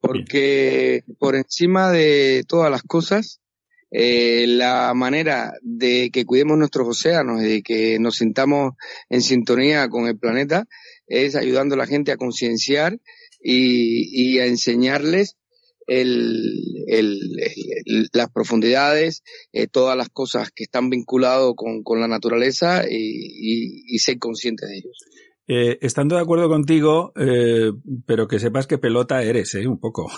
Porque 0.00 1.02
por 1.18 1.34
encima 1.34 1.90
de 1.90 2.44
todas 2.46 2.70
las 2.70 2.82
cosas, 2.82 3.40
eh, 3.90 4.46
la 4.46 4.92
manera 4.94 5.52
de 5.62 6.10
que 6.12 6.24
cuidemos 6.26 6.58
nuestros 6.58 6.88
océanos 6.88 7.42
y 7.42 7.46
de 7.46 7.62
que 7.62 7.98
nos 7.98 8.16
sintamos 8.16 8.74
en 9.08 9.22
sintonía 9.22 9.88
con 9.88 10.06
el 10.06 10.18
planeta 10.18 10.66
es 11.06 11.36
ayudando 11.36 11.74
a 11.74 11.78
la 11.78 11.86
gente 11.86 12.12
a 12.12 12.18
concienciar 12.18 12.98
y, 13.40 14.38
a 14.40 14.46
enseñarles 14.46 15.36
el, 15.88 17.26
las 18.12 18.30
profundidades, 18.32 19.22
eh, 19.52 19.66
todas 19.66 19.96
las 19.96 20.10
cosas 20.10 20.50
que 20.54 20.64
están 20.64 20.90
vinculadas 20.90 21.52
con, 21.56 21.82
con 21.82 22.00
la 22.00 22.08
naturaleza 22.08 22.84
y, 22.88 23.82
y 23.86 23.98
ser 23.98 24.18
conscientes 24.18 24.68
de 24.68 24.76
ellos. 24.76 24.96
Eh, 25.50 25.78
estando 25.80 26.16
de 26.16 26.20
acuerdo 26.20 26.50
contigo, 26.50 27.10
eh, 27.16 27.72
pero 28.04 28.28
que 28.28 28.38
sepas 28.38 28.66
que 28.66 28.76
pelota 28.76 29.22
eres, 29.22 29.54
¿eh? 29.54 29.66
Un 29.66 29.80
poco. 29.80 30.10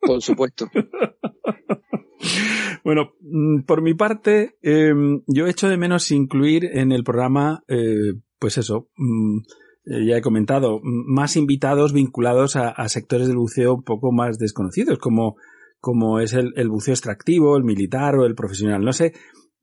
Por 0.00 0.20
supuesto. 0.20 0.68
bueno, 2.84 3.12
mm, 3.20 3.62
por 3.62 3.80
mi 3.80 3.94
parte, 3.94 4.56
em, 4.60 5.22
yo 5.28 5.46
echo 5.46 5.68
de 5.68 5.76
menos 5.76 6.10
incluir 6.10 6.64
en 6.64 6.90
el 6.90 7.04
programa, 7.04 7.62
eh, 7.68 8.14
pues 8.40 8.58
eso, 8.58 8.88
mm, 8.96 9.38
eh, 9.84 10.06
ya 10.06 10.16
he 10.16 10.22
comentado, 10.22 10.80
más 10.82 11.36
invitados 11.36 11.92
vinculados 11.92 12.56
a, 12.56 12.88
sectores 12.88 13.28
del 13.28 13.36
buceo 13.36 13.74
un 13.74 13.82
poco 13.82 14.12
más 14.12 14.38
desconocidos, 14.38 14.98
como, 14.98 15.36
como 15.80 16.20
es 16.20 16.32
el, 16.32 16.52
el 16.56 16.68
buceo 16.68 16.94
extractivo, 16.94 17.56
el 17.56 17.64
militar 17.64 18.16
o 18.16 18.26
el 18.26 18.34
profesional. 18.34 18.82
No 18.82 18.92
sé, 18.92 19.12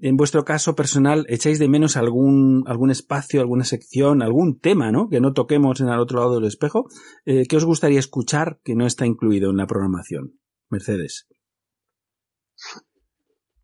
en 0.01 0.15
vuestro 0.15 0.45
caso 0.45 0.75
personal, 0.75 1.25
echáis 1.27 1.59
de 1.59 1.67
menos 1.67 1.97
algún, 1.97 2.63
algún 2.67 2.89
espacio, 2.89 3.41
alguna 3.41 3.65
sección, 3.65 4.21
algún 4.21 4.57
tema, 4.57 4.91
¿no? 4.93 5.09
Que 5.09 5.19
no 5.19 5.33
toquemos 5.33 5.81
en 5.81 5.89
el 5.89 5.99
otro 5.99 6.19
lado 6.19 6.35
del 6.35 6.45
espejo. 6.47 6.87
Eh, 7.25 7.45
¿Qué 7.47 7.57
os 7.57 7.65
gustaría 7.65 7.99
escuchar 7.99 8.59
que 8.63 8.75
no 8.75 8.85
está 8.85 9.05
incluido 9.05 9.49
en 9.49 9.57
la 9.57 9.67
programación? 9.67 10.39
Mercedes. 10.69 11.27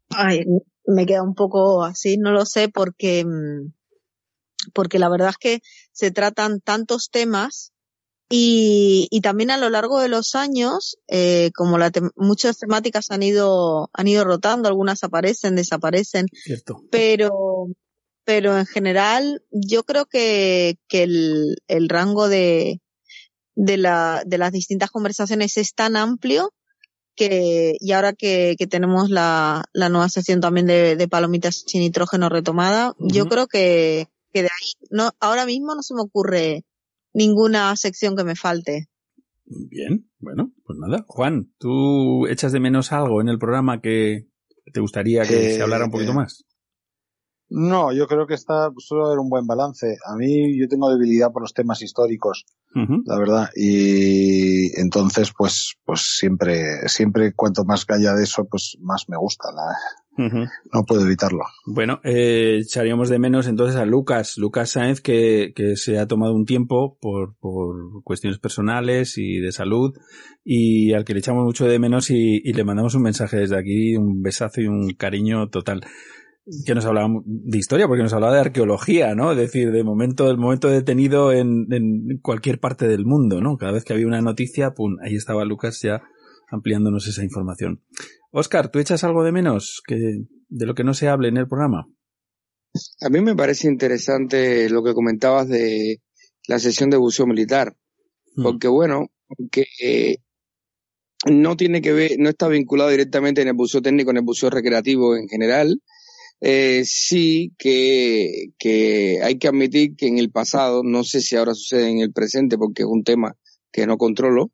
Ay, 0.10 0.44
me 0.86 1.06
queda 1.06 1.23
un 1.23 1.36
poco 1.36 1.84
así, 1.84 2.18
no 2.18 2.32
lo 2.32 2.45
sé, 2.45 2.68
porque, 2.68 3.23
mm, 3.26 3.72
porque 4.73 4.99
la 4.99 5.10
verdad 5.10 5.30
es 5.30 5.38
que 5.38 5.60
se 5.96 6.12
tratan 6.12 6.60
tantos 6.60 7.10
temas 7.10 7.72
y, 8.30 9.08
y 9.12 9.22
también 9.22 9.50
a 9.50 9.58
lo 9.58 9.70
largo 9.70 10.02
de 10.02 10.10
los 10.10 10.36
años, 10.36 10.98
eh, 11.08 11.52
como 11.56 11.78
la 11.78 11.90
muchas 12.18 12.58
temáticas 12.58 13.12
han 13.12 13.24
ido, 13.24 13.90
han 13.94 14.08
ido 14.08 14.26
rotando, 14.26 14.68
algunas 14.68 15.04
aparecen, 15.04 15.56
desaparecen. 15.56 16.26
Cierto. 16.34 16.82
Pero, 16.92 17.68
pero 18.26 18.58
en 18.58 18.66
general, 18.66 19.42
yo 19.52 19.84
creo 19.84 20.06
que, 20.06 20.78
que 20.90 21.04
el, 21.04 21.56
el 21.70 21.88
rango 21.88 22.28
de, 22.28 22.82
de, 23.56 23.78
la, 23.78 24.22
de 24.26 24.38
las 24.38 24.52
distintas 24.52 24.92
conversaciones 24.92 25.56
es 25.56 25.74
tan 25.74 25.96
amplio 25.96 26.52
que, 27.16 27.78
y 27.80 27.94
ahora 27.94 28.12
que, 28.12 28.56
que 28.58 28.68
tenemos 28.68 29.10
la, 29.10 29.64
la 29.72 29.88
nueva 29.88 30.10
sección 30.10 30.42
también 30.42 30.66
de, 30.66 30.98
de 30.98 31.08
palomitas 31.08 31.64
sin 31.66 31.80
nitrógeno 31.82 32.28
retomada, 32.28 32.94
yo 33.00 33.28
creo 33.28 33.48
que, 33.48 34.10
que 34.36 34.41
de 34.41 34.49
ahí, 34.49 34.88
no, 34.91 35.12
ahora 35.22 35.45
mismo 35.45 35.76
no 35.76 35.82
se 35.82 35.94
me 35.95 36.02
ocurre 36.02 36.66
ninguna 37.14 37.74
sección 37.78 38.18
que 38.18 38.26
me 38.26 38.36
falte. 38.36 38.90
Bien, 39.45 40.10
bueno, 40.20 40.52
pues 40.66 40.78
nada. 40.78 41.06
Juan, 41.07 41.53
¿tú 41.57 42.28
echas 42.28 42.52
de 42.52 42.60
menos 42.60 42.91
algo 42.91 43.22
en 43.22 43.30
el 43.30 43.40
programa 43.40 43.80
que 43.80 44.28
te 44.74 44.82
gustaría 44.82 45.24
que 45.24 45.53
Eh, 45.53 45.56
se 45.56 45.62
hablara 45.62 45.86
un 45.86 45.91
poquito 45.91 46.12
eh, 46.12 46.16
más? 46.16 46.44
No, 47.48 47.94
yo 47.94 48.07
creo 48.07 48.28
que 48.28 48.34
está, 48.34 48.70
suele 48.78 49.06
haber 49.06 49.20
un 49.20 49.30
buen 49.30 49.48
balance. 49.48 49.95
A 50.06 50.18
mí, 50.18 50.60
yo 50.60 50.68
tengo 50.68 50.90
debilidad 50.90 51.32
por 51.32 51.44
los 51.44 51.53
temas 51.53 51.82
históricos, 51.82 52.45
la 52.74 53.18
verdad. 53.18 53.49
Y 53.56 54.78
entonces, 54.82 55.32
pues, 55.38 55.76
pues 55.86 56.02
siempre, 56.02 56.90
siempre 56.90 57.34
cuanto 57.34 57.64
más 57.64 57.86
haya 57.88 58.14
de 58.14 58.24
eso, 58.24 58.45
pues 58.45 58.76
más 58.82 59.06
me 59.07 59.16
gusta. 59.16 59.49
La, 59.53 59.78
Ujú. 60.18 60.46
no 60.74 60.84
puedo 60.86 61.06
evitarlo. 61.06 61.42
Bueno, 61.66 62.00
eh, 62.04 62.60
echaríamos 62.62 63.10
de 63.10 63.20
menos 63.20 63.48
entonces 63.48 63.76
a 63.76 63.86
Lucas, 63.86 64.38
Lucas 64.38 64.70
Sáenz, 64.72 65.02
que, 65.02 65.52
que 65.56 65.76
se 65.76 66.00
ha 66.00 66.08
tomado 66.08 66.34
un 66.34 66.46
tiempo 66.46 66.98
por, 67.02 67.36
por 67.40 68.04
cuestiones 68.04 68.40
personales 68.40 69.18
y 69.18 69.40
de 69.40 69.52
salud, 69.52 69.94
y 70.44 70.94
al 70.94 71.04
que 71.04 71.14
le 71.14 71.20
echamos 71.20 71.44
mucho 71.44 71.66
de 71.66 71.80
menos 71.80 72.10
y, 72.12 72.42
y 72.44 72.54
le 72.54 72.64
mandamos 72.64 72.96
un 72.96 73.04
mensaje 73.04 73.38
desde 73.38 73.58
aquí, 73.58 73.96
un 73.98 74.22
besazo 74.22 74.62
y 74.62 74.68
un 74.68 74.90
cariño 74.94 75.50
total. 75.50 75.82
Que 76.64 76.76
nos 76.76 76.86
hablaba 76.86 77.10
de 77.26 77.58
historia, 77.58 77.88
porque 77.88 78.04
nos 78.04 78.14
hablaba 78.14 78.36
de 78.36 78.42
arqueología, 78.42 79.16
¿no? 79.16 79.32
Es 79.32 79.38
decir, 79.38 79.72
de 79.72 79.84
momento, 79.84 80.30
el 80.30 80.38
momento 80.38 80.70
detenido 80.70 81.32
en, 81.32 81.66
en 81.72 82.20
cualquier 82.22 82.60
parte 82.60 82.88
del 82.88 83.04
mundo, 83.04 83.42
¿no? 83.42 83.58
Cada 83.58 83.72
vez 83.72 83.84
que 83.84 83.94
había 83.94 84.06
una 84.06 84.22
noticia, 84.22 84.76
pum, 84.76 84.98
ahí 85.04 85.16
estaba 85.16 85.44
Lucas 85.44 85.82
ya 85.82 86.04
ampliándonos 86.50 87.08
esa 87.08 87.24
información. 87.24 87.82
Oscar, 88.32 88.70
¿tú 88.70 88.80
echas 88.80 89.04
algo 89.04 89.24
de 89.24 89.32
menos 89.32 89.82
que 89.86 90.26
de 90.48 90.66
lo 90.66 90.76
que 90.76 90.84
no 90.84 90.94
se 90.94 91.08
hable 91.08 91.30
en 91.30 91.38
el 91.38 91.48
programa? 91.48 91.88
A 93.02 93.10
mí 93.10 93.22
me 93.22 93.36
parece 93.36 93.68
interesante 93.68 94.70
lo 94.70 94.84
que 94.84 94.94
comentabas 94.94 95.48
de 95.48 96.02
la 96.48 96.60
sesión 96.60 96.90
de 96.90 96.98
buceo 96.98 97.26
militar, 97.26 97.76
porque 98.36 98.68
bueno, 98.68 99.08
que 99.52 99.66
eh, 99.82 100.18
no 101.26 101.56
tiene 101.56 101.82
que 101.82 101.94
ver, 101.94 102.12
no 102.20 102.30
está 102.30 102.48
vinculado 102.48 102.90
directamente 102.90 103.42
en 103.42 103.48
el 103.48 103.54
buceo 103.54 103.82
técnico, 103.82 104.12
en 104.12 104.18
el 104.18 104.24
buceo 104.24 104.50
recreativo 104.50 105.16
en 105.16 105.28
general. 105.28 105.82
Eh, 106.42 106.84
sí 106.86 107.54
que, 107.58 108.48
que 108.60 109.22
hay 109.24 109.38
que 109.38 109.48
admitir 109.48 109.96
que 109.96 110.08
en 110.08 110.20
el 110.20 110.32
pasado, 110.32 110.84
no 110.84 111.04
sé 111.04 111.22
si 111.22 111.36
ahora 111.38 111.56
sucede 111.56 111.90
en 111.90 112.00
el 112.00 112.12
presente 112.12 112.58
porque 112.58 112.84
es 112.84 112.90
un 112.90 113.04
tema 113.04 113.38
que 113.72 113.88
no 113.88 113.98
controlo, 113.98 114.52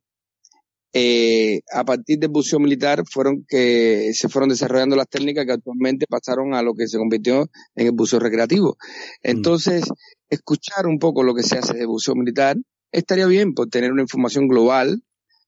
eh, 0.93 1.61
a 1.73 1.85
partir 1.85 2.19
del 2.19 2.29
buceo 2.29 2.59
militar 2.59 3.03
fueron 3.09 3.45
que 3.47 4.11
se 4.13 4.27
fueron 4.27 4.49
desarrollando 4.49 4.95
las 4.95 5.07
técnicas 5.07 5.45
que 5.45 5.53
actualmente 5.53 6.05
pasaron 6.07 6.53
a 6.53 6.61
lo 6.61 6.73
que 6.73 6.87
se 6.87 6.97
convirtió 6.97 7.49
en 7.75 7.87
el 7.87 7.93
buceo 7.93 8.19
recreativo. 8.19 8.77
Entonces, 9.23 9.85
escuchar 10.29 10.87
un 10.87 10.99
poco 10.99 11.23
lo 11.23 11.33
que 11.33 11.43
se 11.43 11.57
hace 11.57 11.77
de 11.77 11.85
buceo 11.85 12.15
militar 12.15 12.57
estaría 12.91 13.25
bien 13.25 13.53
por 13.53 13.69
tener 13.69 13.91
una 13.91 14.01
información 14.01 14.47
global 14.47 15.01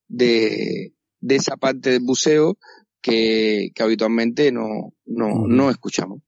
de, 0.07 0.93
de 1.19 1.35
esa 1.35 1.57
parte 1.57 1.91
del 1.91 2.03
buceo 2.03 2.57
que, 3.01 3.69
que 3.75 3.83
habitualmente 3.83 4.51
no, 4.51 4.93
no, 5.05 5.47
no 5.47 5.69
escuchamos. 5.69 6.19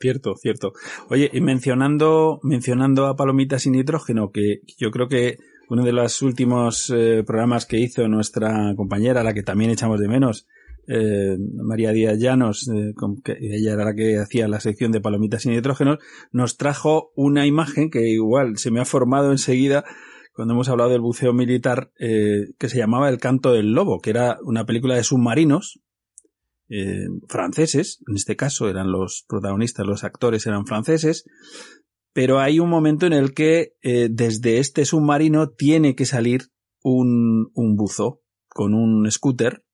Cierto, 0.00 0.34
cierto. 0.36 0.72
Oye, 1.08 1.30
y 1.32 1.40
mencionando, 1.40 2.40
mencionando 2.42 3.06
a 3.06 3.16
Palomitas 3.16 3.62
sin 3.62 3.72
nitrógeno, 3.72 4.32
que 4.32 4.60
yo 4.76 4.90
creo 4.90 5.08
que 5.08 5.38
uno 5.68 5.84
de 5.84 5.92
los 5.92 6.22
últimos 6.22 6.90
eh, 6.90 7.22
programas 7.26 7.66
que 7.66 7.78
hizo 7.78 8.06
nuestra 8.08 8.74
compañera, 8.76 9.22
la 9.22 9.34
que 9.34 9.42
también 9.42 9.70
echamos 9.70 10.00
de 10.00 10.08
menos, 10.08 10.46
eh, 10.86 11.36
María 11.54 11.92
Díaz 11.92 12.18
Llanos, 12.18 12.68
eh, 12.68 12.92
con 12.94 13.20
que 13.22 13.36
ella 13.40 13.72
era 13.72 13.84
la 13.84 13.94
que 13.94 14.18
hacía 14.18 14.48
la 14.48 14.60
sección 14.60 14.92
de 14.92 15.00
Palomitas 15.00 15.42
sin 15.42 15.52
nitrógeno, 15.52 15.98
nos 16.32 16.56
trajo 16.56 17.12
una 17.16 17.46
imagen 17.46 17.90
que 17.90 18.08
igual 18.08 18.58
se 18.58 18.70
me 18.70 18.80
ha 18.80 18.84
formado 18.84 19.30
enseguida 19.30 19.84
cuando 20.34 20.54
hemos 20.54 20.68
hablado 20.68 20.90
del 20.90 21.00
buceo 21.00 21.32
militar, 21.32 21.92
eh, 21.98 22.54
que 22.58 22.68
se 22.68 22.78
llamaba 22.78 23.08
El 23.08 23.18
canto 23.18 23.52
del 23.52 23.72
lobo, 23.72 24.00
que 24.00 24.10
era 24.10 24.38
una 24.42 24.66
película 24.66 24.96
de 24.96 25.04
submarinos, 25.04 25.80
eh, 26.68 27.06
franceses, 27.28 28.02
en 28.08 28.16
este 28.16 28.34
caso 28.34 28.68
eran 28.68 28.90
los 28.90 29.24
protagonistas, 29.28 29.86
los 29.86 30.02
actores 30.02 30.46
eran 30.46 30.66
franceses, 30.66 31.24
pero 32.14 32.38
hay 32.38 32.60
un 32.60 32.70
momento 32.70 33.06
en 33.06 33.12
el 33.12 33.34
que 33.34 33.74
eh, 33.82 34.08
desde 34.10 34.58
este 34.58 34.86
submarino 34.86 35.50
tiene 35.50 35.94
que 35.96 36.06
salir 36.06 36.44
un, 36.82 37.50
un 37.54 37.76
buzo 37.76 38.22
con 38.48 38.72
un 38.72 39.10
scooter 39.10 39.64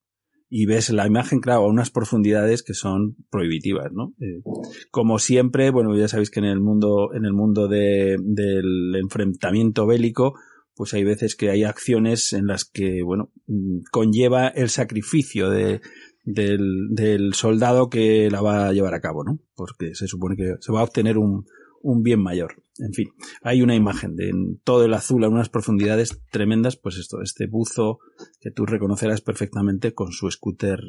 y 0.49 0.67
ves 0.67 0.91
la 0.91 1.07
imagen, 1.07 1.41
claro, 1.41 1.61
a 1.61 1.69
unas 1.69 1.91
profundidades 1.91 2.65
que 2.65 2.75
son 2.75 3.15
prohibitivas, 3.31 3.93
¿no? 3.93 4.15
Eh, 4.21 4.43
como 4.91 5.21
siempre, 5.21 5.71
bueno, 5.71 5.97
ya 5.97 6.09
sabéis 6.09 6.31
que 6.31 6.41
en 6.41 6.47
el 6.47 6.61
mundo, 6.61 7.11
en 7.15 7.25
el 7.25 7.33
mundo 7.33 7.69
de, 7.69 8.17
del 8.19 8.97
enfrentamiento 8.97 9.87
bélico, 9.87 10.35
pues 10.75 10.95
hay 10.95 11.05
veces 11.05 11.37
que 11.37 11.51
hay 11.51 11.63
acciones 11.63 12.33
en 12.33 12.47
las 12.47 12.65
que, 12.65 13.03
bueno, 13.05 13.31
mm, 13.47 13.81
conlleva 13.93 14.49
el 14.49 14.71
sacrificio 14.71 15.51
de, 15.51 15.83
del, 16.25 16.89
del 16.91 17.35
soldado 17.35 17.91
que 17.91 18.29
la 18.31 18.41
va 18.41 18.67
a 18.67 18.73
llevar 18.73 18.95
a 18.95 19.01
cabo, 19.01 19.23
¿no? 19.25 19.39
Porque 19.55 19.95
se 19.95 20.09
supone 20.09 20.37
que 20.37 20.55
se 20.59 20.73
va 20.73 20.81
a 20.81 20.85
obtener 20.85 21.19
un, 21.19 21.45
un 21.81 22.03
bien 22.03 22.21
mayor. 22.21 22.63
En 22.79 22.93
fin, 22.93 23.09
hay 23.43 23.63
una 23.63 23.75
imagen 23.75 24.17
de 24.17 24.33
todo 24.65 24.85
el 24.85 24.95
azul 24.95 25.25
a 25.25 25.29
unas 25.29 25.49
profundidades 25.49 26.21
tremendas, 26.31 26.77
pues 26.77 26.97
esto, 26.97 27.21
este 27.23 27.47
buzo 27.47 27.99
que 28.41 28.51
tú 28.51 28.67
reconocerás 28.67 29.21
perfectamente 29.21 29.93
con 29.93 30.13
su 30.13 30.31
scooter 30.31 30.81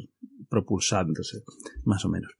propulsándose, 0.50 1.44
más 1.84 2.06
o 2.06 2.10
menos. 2.10 2.32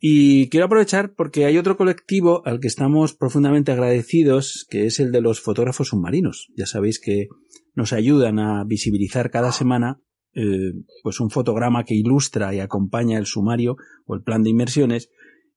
Y 0.00 0.48
quiero 0.48 0.66
aprovechar 0.66 1.14
porque 1.14 1.44
hay 1.44 1.58
otro 1.58 1.76
colectivo 1.76 2.42
al 2.46 2.60
que 2.60 2.68
estamos 2.68 3.14
profundamente 3.14 3.72
agradecidos, 3.72 4.64
que 4.70 4.86
es 4.86 5.00
el 5.00 5.10
de 5.10 5.20
los 5.20 5.40
fotógrafos 5.40 5.88
submarinos. 5.88 6.48
Ya 6.56 6.66
sabéis 6.66 7.00
que 7.00 7.26
nos 7.74 7.92
ayudan 7.92 8.38
a 8.38 8.64
visibilizar 8.64 9.30
cada 9.30 9.50
semana 9.50 10.00
eh, 10.34 10.72
pues 11.02 11.18
un 11.18 11.30
fotograma 11.30 11.84
que 11.84 11.96
ilustra 11.96 12.54
y 12.54 12.60
acompaña 12.60 13.18
el 13.18 13.26
sumario 13.26 13.76
o 14.06 14.14
el 14.14 14.22
plan 14.22 14.44
de 14.44 14.50
inmersiones 14.50 15.10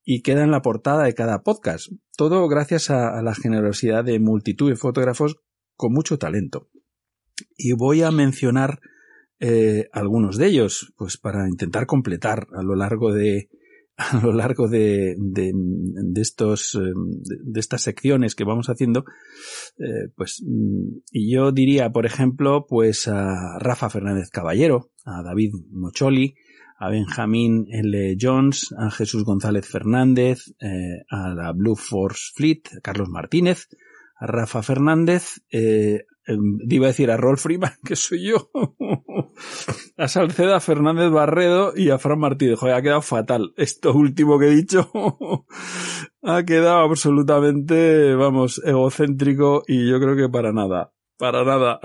y 0.03 0.21
queda 0.21 0.43
en 0.43 0.51
la 0.51 0.61
portada 0.61 1.03
de 1.03 1.13
cada 1.13 1.43
podcast. 1.43 1.87
Todo 2.15 2.47
gracias 2.47 2.89
a, 2.89 3.21
la 3.21 3.35
generosidad 3.35 4.03
de 4.03 4.19
multitud 4.19 4.69
de 4.69 4.75
fotógrafos 4.75 5.37
con 5.75 5.93
mucho 5.93 6.17
talento. 6.17 6.69
Y 7.57 7.73
voy 7.73 8.01
a 8.01 8.11
mencionar 8.11 8.79
eh, 9.39 9.89
algunos 9.91 10.37
de 10.37 10.47
ellos, 10.47 10.93
pues 10.97 11.17
para 11.17 11.47
intentar 11.47 11.85
completar 11.85 12.47
a 12.53 12.61
lo 12.61 12.75
largo 12.75 13.13
de 13.13 13.49
a 13.97 14.19
lo 14.21 14.33
largo 14.33 14.67
de, 14.67 15.15
de, 15.17 15.51
de 15.53 16.21
estos 16.21 16.75
eh, 16.75 16.93
de 17.43 17.59
estas 17.59 17.81
secciones 17.81 18.35
que 18.35 18.43
vamos 18.43 18.67
haciendo, 18.67 19.03
eh, 19.77 20.09
pues 20.15 20.43
mm, 20.45 21.01
y 21.11 21.33
yo 21.33 21.51
diría, 21.51 21.91
por 21.91 22.05
ejemplo, 22.05 22.65
pues 22.67 23.07
a 23.07 23.59
Rafa 23.59 23.89
Fernández 23.89 24.29
Caballero, 24.29 24.91
a 25.05 25.21
David 25.23 25.51
Mocholi, 25.71 26.35
a 26.81 26.89
Benjamín 26.89 27.67
L. 27.69 28.17
Jones, 28.19 28.73
a 28.75 28.89
Jesús 28.89 29.23
González 29.23 29.67
Fernández, 29.67 30.55
eh, 30.59 31.05
a 31.11 31.29
la 31.29 31.51
Blue 31.51 31.75
Force 31.75 32.31
Fleet, 32.33 32.63
a 32.75 32.81
Carlos 32.81 33.07
Martínez, 33.07 33.69
a 34.15 34.25
Rafa 34.25 34.63
Fernández, 34.63 35.43
eh, 35.51 36.05
eh, 36.25 36.37
iba 36.67 36.87
a 36.87 36.89
decir 36.89 37.11
a 37.11 37.17
Rolf 37.17 37.43
Freeman, 37.43 37.73
que 37.85 37.95
soy 37.95 38.29
yo, 38.29 38.49
a 39.97 40.07
Salceda 40.07 40.59
Fernández 40.59 41.11
Barredo 41.11 41.71
y 41.75 41.91
a 41.91 41.99
Fran 41.99 42.17
Martínez. 42.17 42.57
Joder, 42.57 42.73
ha 42.73 42.81
quedado 42.81 43.03
fatal. 43.03 43.53
Esto 43.57 43.93
último 43.93 44.39
que 44.39 44.47
he 44.47 44.55
dicho 44.55 44.91
ha 46.23 46.43
quedado 46.43 46.79
absolutamente, 46.79 48.15
vamos, 48.15 48.59
egocéntrico 48.65 49.61
y 49.67 49.87
yo 49.87 49.99
creo 49.99 50.15
que 50.15 50.29
para 50.29 50.51
nada. 50.51 50.91
Para 51.19 51.43
nada. 51.43 51.79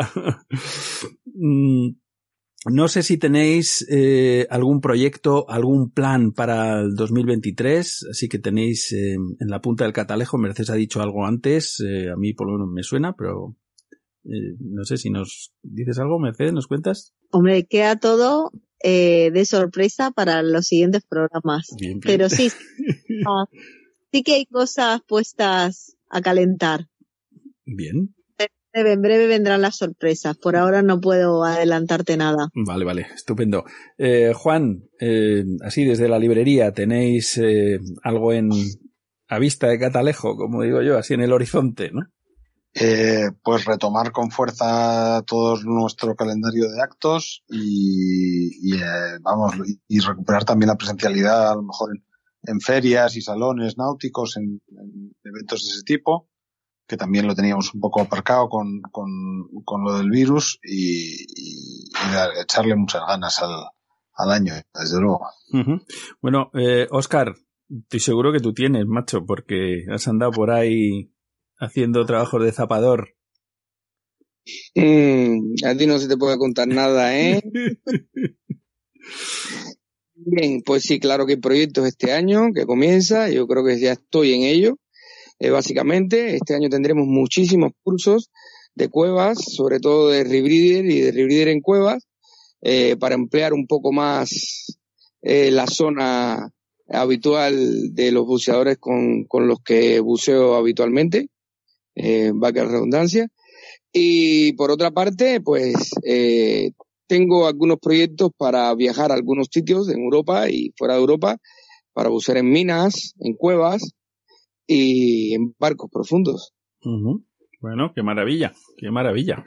No 2.69 2.89
sé 2.89 3.03
si 3.03 3.17
tenéis 3.17 3.87
eh, 3.89 4.47
algún 4.51 4.81
proyecto, 4.81 5.49
algún 5.49 5.91
plan 5.91 6.33
para 6.33 6.81
el 6.81 6.95
2023, 6.95 8.09
así 8.11 8.29
que 8.29 8.39
tenéis 8.39 8.93
eh, 8.93 9.15
en 9.15 9.49
la 9.49 9.61
punta 9.61 9.85
del 9.85 9.93
catalejo, 9.93 10.37
Mercedes 10.37 10.71
ha 10.71 10.75
dicho 10.75 11.01
algo 11.01 11.27
antes, 11.27 11.81
eh, 11.81 12.11
a 12.11 12.17
mí 12.17 12.33
por 12.35 12.49
lo 12.49 12.55
menos 12.55 12.69
me 12.73 12.83
suena, 12.83 13.15
pero 13.15 13.57
eh, 14.25 14.57
no 14.59 14.85
sé 14.85 14.97
si 14.97 15.11
nos 15.11 15.53
dices 15.63 15.99
algo, 15.99 16.19
Mercedes, 16.19 16.53
¿nos 16.53 16.67
cuentas? 16.67 17.15
Hombre, 17.31 17.65
queda 17.67 17.97
todo 17.97 18.51
eh, 18.83 19.31
de 19.31 19.45
sorpresa 19.45 20.11
para 20.11 20.43
los 20.43 20.67
siguientes 20.67 21.05
programas. 21.09 21.69
Bien, 21.79 22.01
bien. 22.01 22.01
Pero 22.01 22.29
sí, 22.29 22.51
sí 24.13 24.23
que 24.25 24.35
hay 24.35 24.47
cosas 24.47 25.01
puestas 25.07 25.97
a 26.11 26.21
calentar. 26.21 26.89
Bien, 27.65 27.97
En 27.97 28.16
breve, 28.77 28.93
en 28.93 29.03
breve 29.03 29.27
vendrán 29.27 29.63
las 29.63 29.77
sorpresas. 29.77 30.37
Por 30.37 30.57
ahora 30.57 30.83
no 30.83 31.01
puedo 31.01 31.45
adelantarte 31.45 32.17
nada. 32.17 32.49
vale, 32.55 32.85
vale, 32.85 33.07
estupendo. 33.15 33.65
Eh, 33.99 34.33
Juan, 34.35 34.85
eh, 35.01 35.45
así 35.63 35.85
desde 35.85 36.09
la 36.09 36.19
librería, 36.19 36.73
¿tenéis 36.73 37.39
eh, 37.39 37.79
algo 38.03 38.33
en 38.33 38.51
a 39.29 39.39
vista 39.39 39.67
de 39.67 39.79
catalejo, 39.79 40.37
como 40.37 40.63
digo 40.63 40.83
yo, 40.83 40.97
así 40.97 41.15
en 41.15 41.23
el 41.23 41.33
horizonte, 41.33 41.91
¿no? 41.93 42.03
eh, 42.79 43.31
pues 43.43 43.65
retomar 43.65 44.13
con 44.13 44.31
fuerza 44.31 45.23
todo 45.27 45.57
nuestro 45.63 46.15
calendario 46.15 46.71
de 46.71 46.83
actos 46.83 47.43
y, 47.49 48.71
y 48.71 48.77
eh, 48.77 49.19
vamos 49.23 49.55
y 49.89 49.99
recuperar 50.01 50.45
también 50.45 50.69
la 50.69 50.77
presencialidad 50.77 51.53
a 51.53 51.55
lo 51.55 51.63
mejor 51.63 51.97
en, 51.97 52.05
en 52.43 52.61
ferias 52.61 53.17
y 53.17 53.23
salones 53.23 53.79
náuticos, 53.79 54.37
en, 54.37 54.61
en, 54.69 55.17
eventos 55.25 55.65
de 55.65 55.71
ese 55.73 55.83
tipo, 55.85 56.29
que 56.87 56.97
también 56.97 57.27
lo 57.27 57.35
teníamos 57.35 57.75
un 57.75 57.81
poco 57.81 58.01
aparcado 58.01 58.49
con, 58.49 58.81
con, 58.91 59.09
con 59.65 59.85
lo 59.85 59.99
del 59.99 60.11
virus 60.11 60.59
y, 60.63 61.25
y, 61.29 61.85
y, 61.85 62.41
echarle 62.43 62.77
muchas 62.77 63.03
ganas 63.07 63.43
al, 63.43 63.67
al 64.15 64.31
año, 64.31 64.55
desde 64.75 65.01
luego. 65.01 65.27
Uh 65.53 65.59
-huh. 65.59 65.87
Bueno, 66.23 66.51
eh, 66.55 66.87
Oscar, 66.91 67.35
estoy 67.69 68.01
seguro 68.01 68.33
que 68.33 68.41
tú 68.41 68.53
tienes, 68.53 68.87
macho, 68.87 69.25
porque 69.27 69.85
has 69.91 70.07
andado 70.09 70.33
por 70.33 70.51
ahí 70.51 71.13
haciendo 71.59 72.05
trabajos 72.05 72.43
de 72.43 72.53
zapador. 72.53 73.17
Mm, 74.75 75.55
a 75.65 75.77
ti 75.77 75.87
no 75.87 75.99
se 75.99 76.09
te 76.09 76.17
puede 76.17 76.39
contar 76.39 76.69
nada, 76.69 77.19
¿eh? 77.19 77.43
Bien, 80.15 80.63
pues 80.65 80.83
sí, 80.85 80.99
claro 80.99 81.27
que 81.27 81.35
hay 81.35 81.41
proyectos 81.41 81.87
este 81.87 82.13
año 82.13 82.53
que 82.55 82.67
comienza, 82.67 83.29
yo 83.29 83.47
creo 83.47 83.65
que 83.65 83.79
ya 83.79 83.93
estoy 83.93 84.33
en 84.35 84.43
ello. 84.43 84.79
Eh, 85.39 85.51
básicamente, 85.51 86.37
este 86.37 86.55
año 86.55 86.69
tendremos 86.69 87.07
muchísimos 87.07 87.73
cursos 87.83 88.31
de 88.75 88.89
cuevas, 88.89 89.39
sobre 89.39 89.81
todo 89.81 90.11
de 90.11 90.23
rebreeder 90.23 90.85
y 90.87 91.01
de 91.01 91.11
rebreeder 91.13 91.49
en 91.49 91.61
cuevas, 91.61 92.07
eh, 92.63 92.97
para 92.97 93.15
emplear 93.15 93.53
un 93.53 93.67
poco 93.67 93.93
más 93.93 94.79
eh, 95.23 95.51
la 95.51 95.67
zona 95.67 96.51
habitual 96.89 97.95
de 97.95 98.13
los 98.13 98.27
buceadores 98.27 98.79
con, 98.79 99.25
con 99.25 99.49
los 99.49 99.61
que 99.63 100.01
buceo 100.01 100.55
habitualmente, 100.55 101.29
eh, 101.95 102.33
va 102.33 102.49
a 102.49 102.53
quedar 102.53 102.69
redundancia. 102.69 103.29
Y 103.93 104.53
por 104.55 104.71
otra 104.71 104.91
parte, 104.91 105.41
pues 105.41 105.91
tengo 107.07 107.47
algunos 107.47 107.79
proyectos 107.81 108.31
para 108.37 108.75
viajar 108.75 109.11
a 109.11 109.15
algunos 109.15 109.49
sitios 109.51 109.89
en 109.89 110.01
Europa 110.01 110.51
y 110.51 110.73
fuera 110.77 110.95
de 110.95 111.01
Europa, 111.01 111.39
para 111.95 112.11
bucear 112.11 112.37
en 112.37 112.51
minas, 112.51 113.15
en 113.21 113.35
cuevas 113.35 113.96
y 114.67 115.35
en 115.35 115.55
barcos 115.59 115.91
profundos. 115.91 116.53
Uh 116.83 116.91
-huh. 116.91 117.25
Bueno, 117.61 117.93
qué 117.95 118.03
maravilla, 118.03 118.53
qué 118.77 118.91
maravilla. 118.91 119.45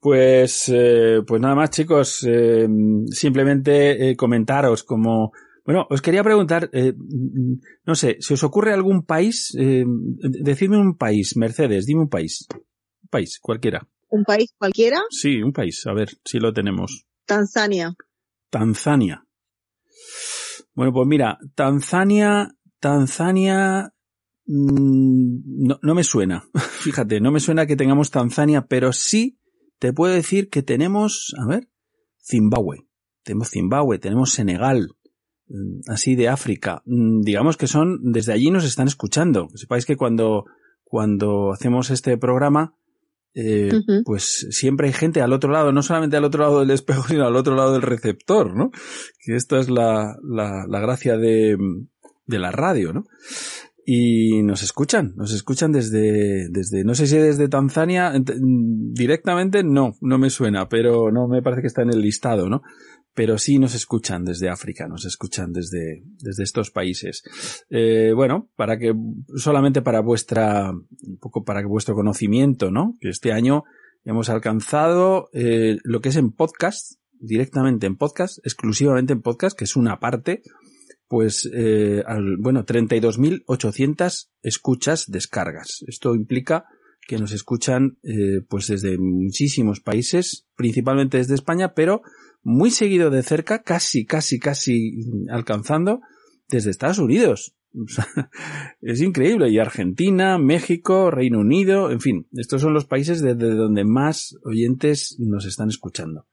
Pues, 0.00 0.70
eh, 0.72 1.22
pues 1.26 1.40
nada 1.40 1.54
más, 1.54 1.70
chicos. 1.70 2.24
Eh, 2.28 2.68
simplemente 3.10 4.10
eh, 4.10 4.16
comentaros 4.16 4.84
como. 4.84 5.32
Bueno, 5.64 5.86
os 5.90 6.00
quería 6.00 6.22
preguntar, 6.22 6.70
eh, 6.72 6.94
no 7.84 7.94
sé, 7.94 8.16
si 8.20 8.34
os 8.34 8.42
ocurre 8.42 8.72
algún 8.72 9.04
país, 9.04 9.54
eh, 9.58 9.84
decidme 10.42 10.78
un 10.78 10.96
país, 10.96 11.36
Mercedes, 11.36 11.84
dime 11.84 12.02
un 12.02 12.08
país. 12.08 12.46
Un 13.02 13.08
país, 13.10 13.38
cualquiera. 13.38 13.86
¿Un 14.08 14.24
país 14.24 14.54
cualquiera? 14.56 15.00
Sí, 15.10 15.42
un 15.42 15.52
país, 15.52 15.86
a 15.86 15.92
ver 15.92 16.08
si 16.24 16.38
lo 16.38 16.54
tenemos. 16.54 17.04
Tanzania. 17.26 17.94
Tanzania. 18.50 19.26
Bueno, 20.74 20.92
pues 20.92 21.06
mira, 21.06 21.38
Tanzania, 21.54 22.48
Tanzania 22.80 23.92
no, 24.48 25.78
no 25.82 25.94
me 25.94 26.04
suena. 26.04 26.44
Fíjate, 26.80 27.20
no 27.20 27.30
me 27.30 27.40
suena 27.40 27.66
que 27.66 27.76
tengamos 27.76 28.10
Tanzania, 28.10 28.66
pero 28.66 28.92
sí 28.92 29.38
te 29.78 29.92
puedo 29.92 30.14
decir 30.14 30.48
que 30.48 30.62
tenemos, 30.62 31.34
a 31.38 31.46
ver, 31.46 31.68
Zimbabue. 32.24 32.86
Tenemos 33.22 33.50
Zimbabue, 33.50 33.98
tenemos 33.98 34.32
Senegal, 34.32 34.88
así 35.86 36.16
de 36.16 36.28
África. 36.28 36.82
Digamos 36.86 37.58
que 37.58 37.66
son, 37.66 38.12
desde 38.12 38.32
allí 38.32 38.50
nos 38.50 38.64
están 38.64 38.88
escuchando. 38.88 39.48
Que 39.48 39.58
sepáis 39.58 39.84
que 39.84 39.96
cuando, 39.96 40.46
cuando 40.82 41.52
hacemos 41.52 41.90
este 41.90 42.16
programa, 42.16 42.74
eh, 43.34 43.68
uh 43.72 43.76
-huh. 43.76 44.02
pues 44.04 44.46
siempre 44.50 44.86
hay 44.86 44.94
gente 44.94 45.20
al 45.20 45.34
otro 45.34 45.52
lado, 45.52 45.72
no 45.72 45.82
solamente 45.82 46.16
al 46.16 46.24
otro 46.24 46.42
lado 46.42 46.60
del 46.60 46.70
espejo, 46.70 47.02
sino 47.08 47.26
al 47.26 47.36
otro 47.36 47.54
lado 47.54 47.74
del 47.74 47.82
receptor, 47.82 48.56
¿no? 48.56 48.70
Que 49.20 49.36
esta 49.36 49.60
es 49.60 49.68
la, 49.68 50.16
la, 50.22 50.64
la 50.66 50.80
gracia 50.80 51.18
de, 51.18 51.58
de 52.26 52.38
la 52.38 52.50
radio, 52.50 52.94
¿no? 52.94 53.04
Y 53.90 54.42
nos 54.42 54.62
escuchan, 54.62 55.14
nos 55.16 55.32
escuchan 55.32 55.72
desde, 55.72 56.50
desde, 56.50 56.84
no 56.84 56.94
sé 56.94 57.06
si 57.06 57.16
desde 57.16 57.48
Tanzania, 57.48 58.12
directamente 58.12 59.64
no, 59.64 59.96
no 60.02 60.18
me 60.18 60.28
suena, 60.28 60.68
pero 60.68 61.10
no 61.10 61.26
me 61.26 61.40
parece 61.40 61.62
que 61.62 61.68
está 61.68 61.84
en 61.84 61.94
el 61.94 62.02
listado, 62.02 62.50
¿no? 62.50 62.60
Pero 63.14 63.38
sí 63.38 63.58
nos 63.58 63.74
escuchan 63.74 64.26
desde 64.26 64.50
África, 64.50 64.88
nos 64.88 65.06
escuchan 65.06 65.54
desde, 65.54 66.02
desde 66.20 66.42
estos 66.42 66.70
países. 66.70 67.22
Eh, 67.70 68.12
bueno, 68.14 68.50
para 68.56 68.78
que, 68.78 68.92
solamente 69.36 69.80
para 69.80 70.02
vuestra, 70.02 70.70
un 70.70 71.18
poco 71.18 71.44
para 71.44 71.62
que 71.62 71.66
vuestro 71.68 71.94
conocimiento, 71.94 72.70
¿no? 72.70 72.98
Que 73.00 73.08
este 73.08 73.32
año 73.32 73.64
hemos 74.04 74.28
alcanzado 74.28 75.30
eh, 75.32 75.78
lo 75.82 76.02
que 76.02 76.10
es 76.10 76.16
en 76.16 76.32
podcast, 76.32 77.00
directamente 77.20 77.86
en 77.86 77.96
podcast, 77.96 78.36
exclusivamente 78.44 79.14
en 79.14 79.22
podcast, 79.22 79.56
que 79.58 79.64
es 79.64 79.76
una 79.76 79.98
parte, 79.98 80.42
pues, 81.08 81.50
eh, 81.52 82.02
al, 82.06 82.36
bueno, 82.38 82.64
32.800 82.64 84.28
escuchas 84.42 85.10
descargas. 85.10 85.82
Esto 85.86 86.14
implica 86.14 86.66
que 87.06 87.18
nos 87.18 87.32
escuchan, 87.32 87.98
eh, 88.02 88.42
pues 88.48 88.66
desde 88.66 88.98
muchísimos 88.98 89.80
países, 89.80 90.46
principalmente 90.56 91.16
desde 91.16 91.34
España, 91.34 91.72
pero 91.74 92.02
muy 92.42 92.70
seguido 92.70 93.10
de 93.10 93.22
cerca, 93.22 93.62
casi, 93.62 94.04
casi, 94.04 94.38
casi 94.38 94.92
alcanzando 95.30 96.00
desde 96.48 96.70
Estados 96.70 96.98
Unidos. 96.98 97.54
es 98.80 99.00
increíble. 99.00 99.50
Y 99.50 99.58
Argentina, 99.58 100.38
México, 100.38 101.10
Reino 101.10 101.40
Unido, 101.40 101.90
en 101.90 102.00
fin, 102.00 102.28
estos 102.32 102.60
son 102.60 102.74
los 102.74 102.84
países 102.84 103.22
desde 103.22 103.54
donde 103.54 103.84
más 103.84 104.36
oyentes 104.44 105.16
nos 105.18 105.46
están 105.46 105.68
escuchando. 105.68 106.26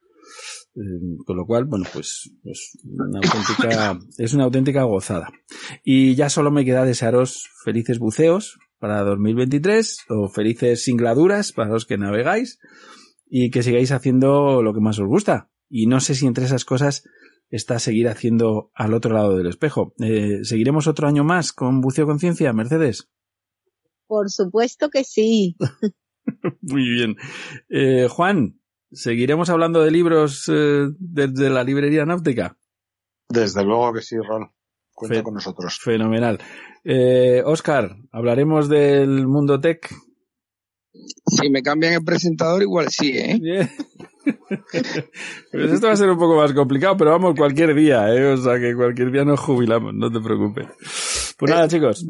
Eh, 0.75 1.17
con 1.25 1.37
lo 1.37 1.45
cual, 1.45 1.65
bueno, 1.65 1.85
pues, 1.93 2.31
pues 2.43 2.77
una 2.83 3.19
auténtica, 3.19 3.99
es 4.17 4.33
una 4.33 4.43
auténtica 4.43 4.83
gozada. 4.83 5.29
Y 5.83 6.15
ya 6.15 6.29
solo 6.29 6.51
me 6.51 6.65
queda 6.65 6.83
desearos 6.83 7.47
felices 7.63 7.97
buceos 7.97 8.59
para 8.77 9.03
2023 9.03 10.05
o 10.09 10.27
felices 10.27 10.83
singladuras 10.83 11.53
para 11.53 11.69
los 11.69 11.85
que 11.85 11.97
navegáis 11.97 12.59
y 13.25 13.51
que 13.51 13.63
sigáis 13.63 13.91
haciendo 13.91 14.61
lo 14.61 14.73
que 14.73 14.81
más 14.81 14.99
os 14.99 15.07
gusta. 15.07 15.49
Y 15.69 15.87
no 15.87 16.01
sé 16.01 16.13
si 16.13 16.27
entre 16.27 16.45
esas 16.45 16.65
cosas 16.65 17.03
está 17.49 17.79
seguir 17.79 18.09
haciendo 18.09 18.71
al 18.73 18.93
otro 18.93 19.13
lado 19.13 19.37
del 19.37 19.47
espejo. 19.47 19.93
Eh, 19.99 20.43
¿Seguiremos 20.43 20.87
otro 20.87 21.07
año 21.07 21.23
más 21.23 21.53
con 21.53 21.79
Buceo 21.79 22.05
Conciencia, 22.05 22.51
Mercedes? 22.53 23.09
Por 24.07 24.29
supuesto 24.29 24.89
que 24.89 25.03
sí. 25.03 25.55
Muy 26.61 26.89
bien. 26.89 27.15
Eh, 27.69 28.07
Juan, 28.09 28.59
¿Seguiremos 28.95 29.49
hablando 29.49 29.83
de 29.83 29.91
libros 29.91 30.49
eh, 30.51 30.87
desde 30.97 31.49
la 31.49 31.63
librería 31.63 32.05
náutica? 32.05 32.57
Desde 33.27 33.63
luego 33.63 33.93
que 33.93 34.01
sí, 34.01 34.15
Ron. 34.17 34.49
Cuenta 34.93 35.17
Fe 35.17 35.23
con 35.23 35.33
nosotros. 35.33 35.77
Fenomenal. 35.83 36.39
Eh, 36.85 37.43
Oscar, 37.45 37.97
¿hablaremos 38.11 38.69
del 38.69 39.27
mundo 39.27 39.59
tech? 39.59 39.93
Si 41.27 41.49
me 41.49 41.61
cambian 41.61 41.93
el 41.93 42.05
presentador, 42.05 42.61
igual 42.61 42.87
sí, 42.89 43.11
¿eh? 43.17 43.37
Yeah. 43.41 43.69
pues 45.51 45.71
esto 45.73 45.87
va 45.87 45.93
a 45.93 45.97
ser 45.97 46.09
un 46.09 46.17
poco 46.17 46.37
más 46.37 46.53
complicado, 46.53 46.95
pero 46.95 47.11
vamos 47.11 47.35
cualquier 47.35 47.75
día, 47.75 48.07
¿eh? 48.15 48.31
O 48.31 48.37
sea 48.37 48.57
que 48.59 48.73
cualquier 48.73 49.11
día 49.11 49.25
nos 49.25 49.41
jubilamos, 49.41 49.93
no 49.93 50.09
te 50.09 50.21
preocupes. 50.21 50.67
Pues 51.37 51.51
nada, 51.51 51.67
chicos. 51.67 52.05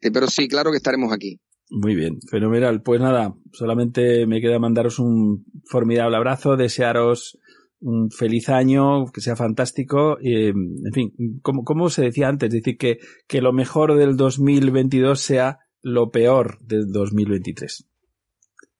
Pero 0.00 0.26
sí, 0.28 0.48
claro 0.48 0.70
que 0.70 0.78
estaremos 0.78 1.12
aquí. 1.12 1.38
Muy 1.70 1.94
bien, 1.94 2.20
fenomenal. 2.28 2.82
Pues 2.82 3.00
nada, 3.00 3.34
solamente 3.52 4.26
me 4.26 4.40
queda 4.40 4.58
mandaros 4.58 4.98
un 4.98 5.44
formidable 5.64 6.16
abrazo, 6.16 6.56
desearos 6.56 7.38
un 7.80 8.10
feliz 8.10 8.48
año, 8.48 9.06
que 9.06 9.20
sea 9.20 9.36
fantástico. 9.36 10.18
Eh, 10.20 10.48
en 10.48 10.92
fin, 10.92 11.40
como, 11.42 11.64
como 11.64 11.88
se 11.88 12.02
decía 12.02 12.28
antes, 12.28 12.50
decir 12.50 12.76
que, 12.76 12.98
que 13.28 13.40
lo 13.40 13.52
mejor 13.52 13.96
del 13.96 14.16
2022 14.16 15.20
sea 15.20 15.60
lo 15.80 16.10
peor 16.10 16.58
del 16.60 16.90
2023. 16.90 17.86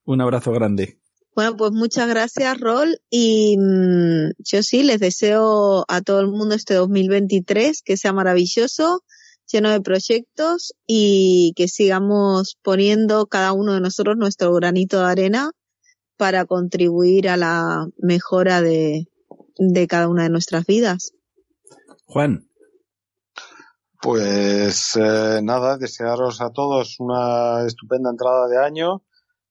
Un 0.04 0.20
abrazo 0.20 0.50
grande. 0.50 0.98
Bueno, 1.36 1.56
pues 1.56 1.70
muchas 1.70 2.08
gracias, 2.08 2.58
Rol. 2.58 3.00
Y 3.08 3.56
mmm, 3.56 4.32
yo 4.38 4.62
sí, 4.64 4.82
les 4.82 4.98
deseo 4.98 5.84
a 5.86 6.00
todo 6.02 6.20
el 6.20 6.26
mundo 6.26 6.56
este 6.56 6.74
2023 6.74 7.82
que 7.82 7.96
sea 7.96 8.12
maravilloso 8.12 9.04
lleno 9.50 9.70
de 9.70 9.80
proyectos 9.80 10.74
y 10.86 11.52
que 11.56 11.68
sigamos 11.68 12.58
poniendo 12.62 13.26
cada 13.26 13.52
uno 13.52 13.74
de 13.74 13.80
nosotros 13.80 14.16
nuestro 14.16 14.52
granito 14.54 15.00
de 15.00 15.10
arena 15.10 15.50
para 16.16 16.44
contribuir 16.44 17.28
a 17.28 17.36
la 17.36 17.86
mejora 17.98 18.60
de, 18.60 19.08
de 19.58 19.86
cada 19.86 20.08
una 20.08 20.24
de 20.24 20.30
nuestras 20.30 20.66
vidas. 20.66 21.12
Juan. 22.06 22.46
Pues 24.02 24.96
eh, 24.96 25.40
nada, 25.42 25.76
desearos 25.76 26.40
a 26.40 26.50
todos 26.50 26.96
una 27.00 27.66
estupenda 27.66 28.10
entrada 28.10 28.48
de 28.48 28.58
año, 28.58 29.02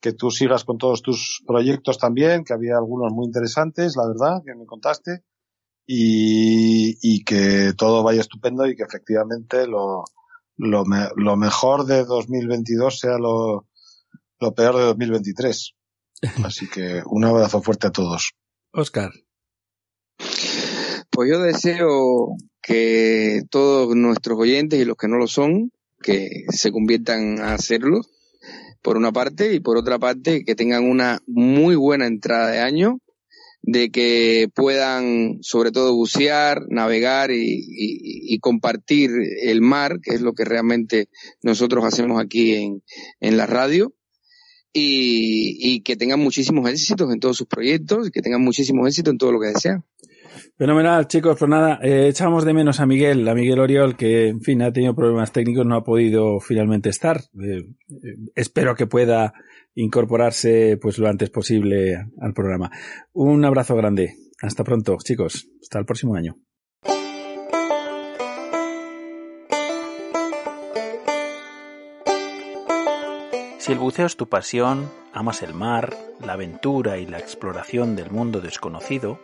que 0.01 0.13
tú 0.13 0.31
sigas 0.31 0.63
con 0.63 0.77
todos 0.79 1.03
tus 1.03 1.43
proyectos 1.45 1.99
también, 1.99 2.43
que 2.43 2.53
había 2.53 2.77
algunos 2.77 3.13
muy 3.13 3.25
interesantes, 3.25 3.95
la 3.95 4.07
verdad, 4.07 4.41
que 4.43 4.55
me 4.55 4.65
contaste 4.65 5.23
y, 5.91 6.99
y 7.01 7.23
que 7.23 7.73
todo 7.75 8.03
vaya 8.03 8.21
estupendo 8.21 8.67
y 8.67 8.75
que 8.75 8.83
efectivamente 8.83 9.65
lo, 9.65 10.03
lo, 10.55 10.85
me, 10.85 11.07
lo 11.15 11.35
mejor 11.35 11.87
de 11.87 12.05
2022 12.05 12.99
sea 12.99 13.17
lo, 13.17 13.65
lo 14.39 14.53
peor 14.53 14.77
de 14.77 14.83
2023. 14.83 15.73
Así 16.45 16.69
que 16.69 17.01
un 17.07 17.25
abrazo 17.25 17.63
fuerte 17.63 17.87
a 17.87 17.91
todos. 17.91 18.33
Oscar. 18.71 19.11
Pues 21.09 21.31
yo 21.31 21.39
deseo 21.41 22.35
que 22.61 23.41
todos 23.49 23.95
nuestros 23.95 24.37
oyentes 24.37 24.79
y 24.79 24.85
los 24.85 24.95
que 24.95 25.07
no 25.07 25.17
lo 25.17 25.25
son, 25.25 25.71
que 26.03 26.45
se 26.49 26.71
conviertan 26.71 27.39
a 27.39 27.55
hacerlo, 27.55 28.01
por 28.83 28.95
una 28.95 29.11
parte, 29.11 29.55
y 29.55 29.59
por 29.59 29.75
otra 29.75 29.97
parte, 29.97 30.43
que 30.45 30.53
tengan 30.53 30.87
una 30.87 31.17
muy 31.25 31.73
buena 31.73 32.05
entrada 32.05 32.51
de 32.51 32.59
año, 32.59 32.99
de 33.61 33.91
que 33.91 34.49
puedan 34.53 35.39
sobre 35.41 35.71
todo 35.71 35.95
bucear, 35.95 36.61
navegar 36.69 37.31
y, 37.31 38.39
compartir 38.41 39.11
el 39.43 39.61
mar, 39.61 39.99
que 40.01 40.15
es 40.15 40.21
lo 40.21 40.33
que 40.33 40.45
realmente 40.45 41.09
nosotros 41.43 41.83
hacemos 41.83 42.21
aquí 42.21 42.55
en, 42.55 42.83
en 43.19 43.37
la 43.37 43.45
radio, 43.45 43.93
y, 44.71 45.57
y, 45.59 45.81
que 45.81 45.97
tengan 45.97 46.19
muchísimos 46.19 46.69
éxitos 46.69 47.11
en 47.11 47.19
todos 47.19 47.37
sus 47.37 47.47
proyectos 47.47 48.07
y 48.07 48.11
que 48.11 48.21
tengan 48.21 48.41
muchísimos 48.41 48.87
éxitos 48.87 49.11
en 49.11 49.17
todo 49.17 49.31
lo 49.33 49.39
que 49.39 49.47
desean. 49.47 49.83
Fenomenal, 50.57 51.07
chicos. 51.07 51.37
Pues 51.39 51.49
nada, 51.49 51.79
eh, 51.81 52.07
echamos 52.09 52.45
de 52.45 52.53
menos 52.53 52.79
a 52.79 52.85
Miguel, 52.85 53.27
a 53.27 53.33
Miguel 53.33 53.59
Oriol, 53.59 53.95
que 53.95 54.27
en 54.27 54.41
fin 54.41 54.61
ha 54.61 54.73
tenido 54.73 54.95
problemas 54.95 55.31
técnicos, 55.31 55.65
no 55.65 55.75
ha 55.75 55.83
podido 55.83 56.39
finalmente 56.39 56.89
estar. 56.89 57.17
Eh, 57.41 57.63
eh, 57.89 58.15
espero 58.35 58.75
que 58.75 58.87
pueda 58.87 59.33
incorporarse 59.75 60.77
pues 60.77 60.97
lo 60.97 61.07
antes 61.07 61.29
posible 61.29 61.95
al 62.19 62.33
programa. 62.33 62.71
Un 63.13 63.45
abrazo 63.45 63.75
grande. 63.75 64.15
Hasta 64.41 64.63
pronto, 64.63 64.97
chicos. 65.03 65.49
Hasta 65.61 65.79
el 65.79 65.85
próximo 65.85 66.15
año. 66.15 66.37
Si 73.69 73.73
el 73.73 73.79
buceo 73.79 74.07
es 74.07 74.17
tu 74.17 74.27
pasión, 74.27 74.89
amas 75.13 75.43
el 75.43 75.53
mar, 75.53 75.95
la 76.25 76.33
aventura 76.33 76.97
y 76.97 77.05
la 77.05 77.19
exploración 77.19 77.95
del 77.95 78.09
mundo 78.09 78.41
desconocido, 78.41 79.19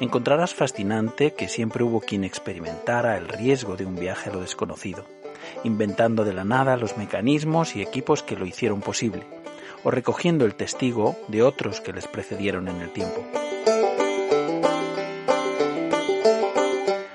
encontrarás 0.00 0.54
fascinante 0.54 1.34
que 1.34 1.48
siempre 1.48 1.84
hubo 1.84 2.00
quien 2.00 2.24
experimentara 2.24 3.18
el 3.18 3.28
riesgo 3.28 3.76
de 3.76 3.84
un 3.84 3.96
viaje 3.96 4.30
a 4.30 4.32
lo 4.32 4.40
desconocido, 4.40 5.04
inventando 5.64 6.24
de 6.24 6.32
la 6.32 6.44
nada 6.44 6.78
los 6.78 6.96
mecanismos 6.96 7.76
y 7.76 7.82
equipos 7.82 8.22
que 8.22 8.36
lo 8.36 8.46
hicieron 8.46 8.80
posible, 8.80 9.26
o 9.84 9.90
recogiendo 9.90 10.44
el 10.44 10.54
testigo 10.54 11.16
de 11.28 11.42
otros 11.42 11.80
que 11.80 11.92
les 11.92 12.06
precedieron 12.06 12.68
en 12.68 12.80
el 12.80 12.90
tiempo. 12.90 13.24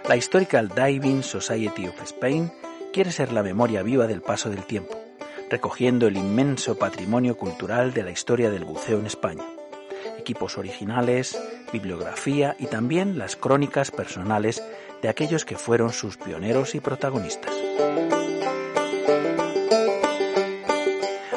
La 0.07 0.15
Historical 0.15 0.69
Diving 0.69 1.23
Society 1.23 1.87
of 1.87 2.01
Spain 2.03 2.51
quiere 2.93 3.11
ser 3.11 3.33
la 3.33 3.43
memoria 3.43 3.83
viva 3.83 4.07
del 4.07 4.21
paso 4.21 4.49
del 4.49 4.63
tiempo, 4.63 4.97
recogiendo 5.49 6.07
el 6.07 6.17
inmenso 6.17 6.77
patrimonio 6.77 7.37
cultural 7.37 7.93
de 7.93 8.03
la 8.03 8.11
historia 8.11 8.49
del 8.49 8.65
buceo 8.65 8.99
en 8.99 9.07
España 9.07 9.43
equipos 10.25 10.57
originales, 10.57 11.39
bibliografía 11.71 12.55
y 12.57 12.65
también 12.65 13.19
las 13.19 13.35
crónicas 13.35 13.91
personales 13.91 14.63
de 15.03 15.09
aquellos 15.09 15.45
que 15.45 15.55
fueron 15.55 15.93
sus 15.93 16.17
pioneros 16.17 16.73
y 16.73 16.79
protagonistas. 16.79 17.53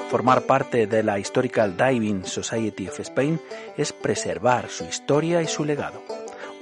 Formar 0.09 0.43
parte 0.43 0.87
de 0.87 1.03
la 1.03 1.19
Historical 1.19 1.77
Diving 1.77 2.25
Society 2.25 2.89
of 2.89 2.99
Spain 2.99 3.39
es 3.77 3.93
preservar 3.93 4.71
su 4.71 4.85
historia 4.85 5.43
y 5.43 5.47
su 5.47 5.67
legado, 5.67 6.03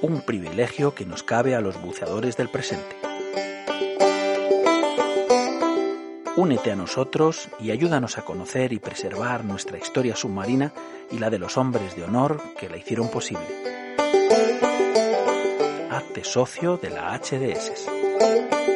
un 0.03 0.21
privilegio 0.23 0.97
que 0.97 1.07
nos 1.07 1.23
cabe 1.23 1.55
a 1.55 1.61
los 1.61 1.81
buceadores 1.81 2.37
del 2.37 2.49
presente. 2.49 2.97
Únete 6.35 6.73
a 6.73 6.77
nosotros 6.77 7.49
y 7.61 7.71
ayúdanos 7.71 8.19
a 8.19 8.23
conocer 8.23 8.73
y 8.73 8.81
preservar 8.81 9.45
nuestra 9.45 9.79
historia 9.79 10.17
submarina 10.17 10.73
y 11.13 11.19
la 11.19 11.31
de 11.31 11.39
los 11.39 11.57
hombres 11.57 11.95
de 11.95 12.03
honor 12.03 12.43
que 12.59 12.69
la 12.69 12.77
hicieron 12.77 13.09
posible. 13.11 13.47
Hazte 15.89 16.25
socio 16.25 16.79
de 16.79 16.91
la 16.91 17.17
HDS. 17.17 18.76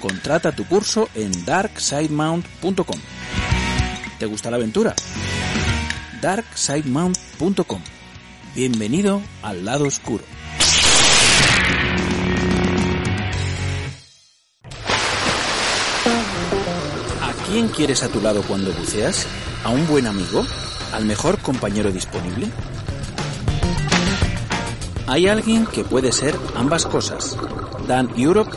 Contrata 0.00 0.52
tu 0.52 0.64
curso 0.66 1.08
en 1.14 1.44
darksidemount.com. 1.44 3.00
¿Te 4.18 4.26
gusta 4.26 4.50
la 4.50 4.56
aventura? 4.56 4.94
darksidemount.com 6.20 7.80
Bienvenido 8.54 9.20
al 9.42 9.64
lado 9.64 9.84
oscuro. 9.86 10.24
¿A 17.20 17.32
quién 17.48 17.68
quieres 17.68 18.02
a 18.02 18.08
tu 18.08 18.20
lado 18.20 18.42
cuando 18.42 18.72
buceas? 18.72 19.26
¿A 19.64 19.70
un 19.70 19.86
buen 19.86 20.06
amigo? 20.06 20.46
¿Al 20.92 21.04
mejor 21.04 21.38
compañero 21.38 21.92
disponible? 21.92 22.50
Hay 25.06 25.28
alguien 25.28 25.66
que 25.66 25.84
puede 25.84 26.12
ser 26.12 26.34
ambas 26.54 26.86
cosas. 26.86 27.36
Dan 27.86 28.10
Europe 28.16 28.56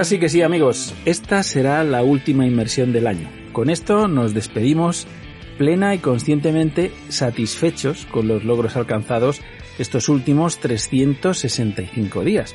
Ahora 0.00 0.08
sí 0.08 0.18
que 0.18 0.30
sí, 0.30 0.40
amigos. 0.40 0.94
Esta 1.04 1.42
será 1.42 1.84
la 1.84 2.02
última 2.02 2.46
inmersión 2.46 2.90
del 2.90 3.06
año. 3.06 3.28
Con 3.52 3.68
esto 3.68 4.08
nos 4.08 4.32
despedimos 4.32 5.06
plena 5.58 5.94
y 5.94 5.98
conscientemente 5.98 6.90
satisfechos 7.10 8.06
con 8.06 8.26
los 8.26 8.42
logros 8.42 8.76
alcanzados 8.76 9.42
estos 9.78 10.08
últimos 10.08 10.58
365 10.58 12.24
días. 12.24 12.54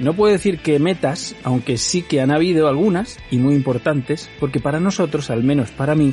No 0.00 0.12
puedo 0.12 0.34
decir 0.34 0.58
que 0.58 0.78
metas, 0.78 1.34
aunque 1.44 1.78
sí 1.78 2.02
que 2.02 2.20
han 2.20 2.30
habido 2.30 2.68
algunas 2.68 3.18
y 3.30 3.38
muy 3.38 3.54
importantes, 3.54 4.28
porque 4.38 4.60
para 4.60 4.80
nosotros, 4.80 5.30
al 5.30 5.42
menos 5.42 5.70
para 5.70 5.94
mí, 5.94 6.12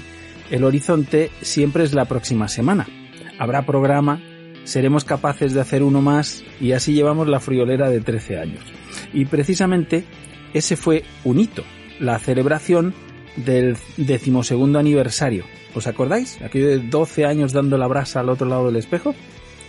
el 0.50 0.64
horizonte 0.64 1.30
siempre 1.42 1.84
es 1.84 1.94
la 1.94 2.06
próxima 2.06 2.48
semana. 2.48 2.88
Habrá 3.38 3.66
programa, 3.66 4.22
seremos 4.64 5.04
capaces 5.04 5.54
de 5.54 5.60
hacer 5.60 5.84
uno 5.84 6.02
más 6.02 6.46
y 6.62 6.72
así 6.72 6.94
llevamos 6.94 7.28
la 7.28 7.42
friolera 7.42 7.90
de 7.90 8.00
13 8.00 8.40
años. 8.40 8.64
Y 9.12 9.26
precisamente 9.26 10.06
ese 10.54 10.76
fue 10.76 11.04
un 11.24 11.40
hito, 11.40 11.64
la 12.00 12.20
celebración 12.20 12.94
del 13.36 13.78
decimosegundo 13.98 14.80
aniversario. 14.80 15.46
¿Os 15.76 15.88
acordáis? 15.88 16.42
Aquello 16.42 16.70
de 16.70 16.80
12 16.80 17.26
años 17.26 17.54
dando 17.54 17.78
la 17.78 17.88
brasa 17.88 18.20
al 18.20 18.30
otro 18.30 18.48
lado 18.48 18.68
del 18.68 18.78
espejo. 18.78 19.14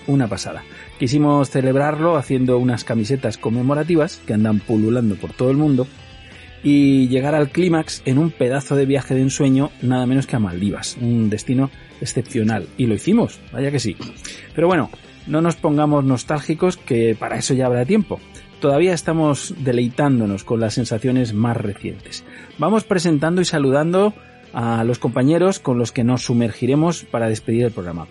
Una 0.06 0.26
pasada. 0.26 0.64
Quisimos 0.98 1.50
celebrarlo 1.50 2.16
haciendo 2.16 2.58
unas 2.58 2.84
camisetas 2.84 3.36
conmemorativas 3.36 4.22
que 4.26 4.32
andan 4.32 4.60
pululando 4.60 5.16
por 5.16 5.34
todo 5.34 5.50
el 5.50 5.58
mundo 5.58 5.86
y 6.62 7.08
llegar 7.08 7.34
al 7.34 7.50
clímax 7.50 8.02
en 8.04 8.18
un 8.18 8.30
pedazo 8.30 8.74
de 8.74 8.86
viaje 8.86 9.14
de 9.14 9.20
ensueño 9.20 9.70
nada 9.82 10.06
menos 10.06 10.26
que 10.26 10.36
a 10.36 10.40
Maldivas, 10.40 10.96
un 11.00 11.28
destino 11.28 11.70
excepcional. 12.00 12.66
Y 12.78 12.86
lo 12.86 12.94
hicimos, 12.94 13.38
vaya 13.52 13.70
que 13.70 13.78
sí. 13.78 13.96
Pero 14.54 14.66
bueno, 14.66 14.90
no 15.26 15.42
nos 15.42 15.56
pongamos 15.56 16.04
nostálgicos 16.04 16.78
que 16.78 17.14
para 17.14 17.36
eso 17.36 17.52
ya 17.52 17.66
habrá 17.66 17.84
tiempo 17.84 18.18
todavía 18.60 18.94
estamos 18.94 19.54
deleitándonos 19.58 20.44
con 20.44 20.60
las 20.60 20.74
sensaciones 20.74 21.32
más 21.32 21.56
recientes. 21.56 22.24
Vamos 22.58 22.84
presentando 22.84 23.40
y 23.40 23.44
saludando 23.44 24.14
a 24.52 24.84
los 24.84 24.98
compañeros 24.98 25.58
con 25.58 25.78
los 25.78 25.92
que 25.92 26.04
nos 26.04 26.22
sumergiremos 26.22 27.04
para 27.04 27.28
despedir 27.28 27.64
el 27.64 27.72
programa. 27.72 28.06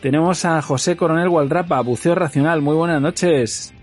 Tenemos 0.00 0.44
a 0.44 0.60
José 0.62 0.96
Coronel 0.96 1.28
Gualdrapa, 1.28 1.80
Buceo 1.80 2.14
Racional. 2.14 2.62
Muy 2.62 2.74
buenas 2.74 3.00
noches. 3.00 3.75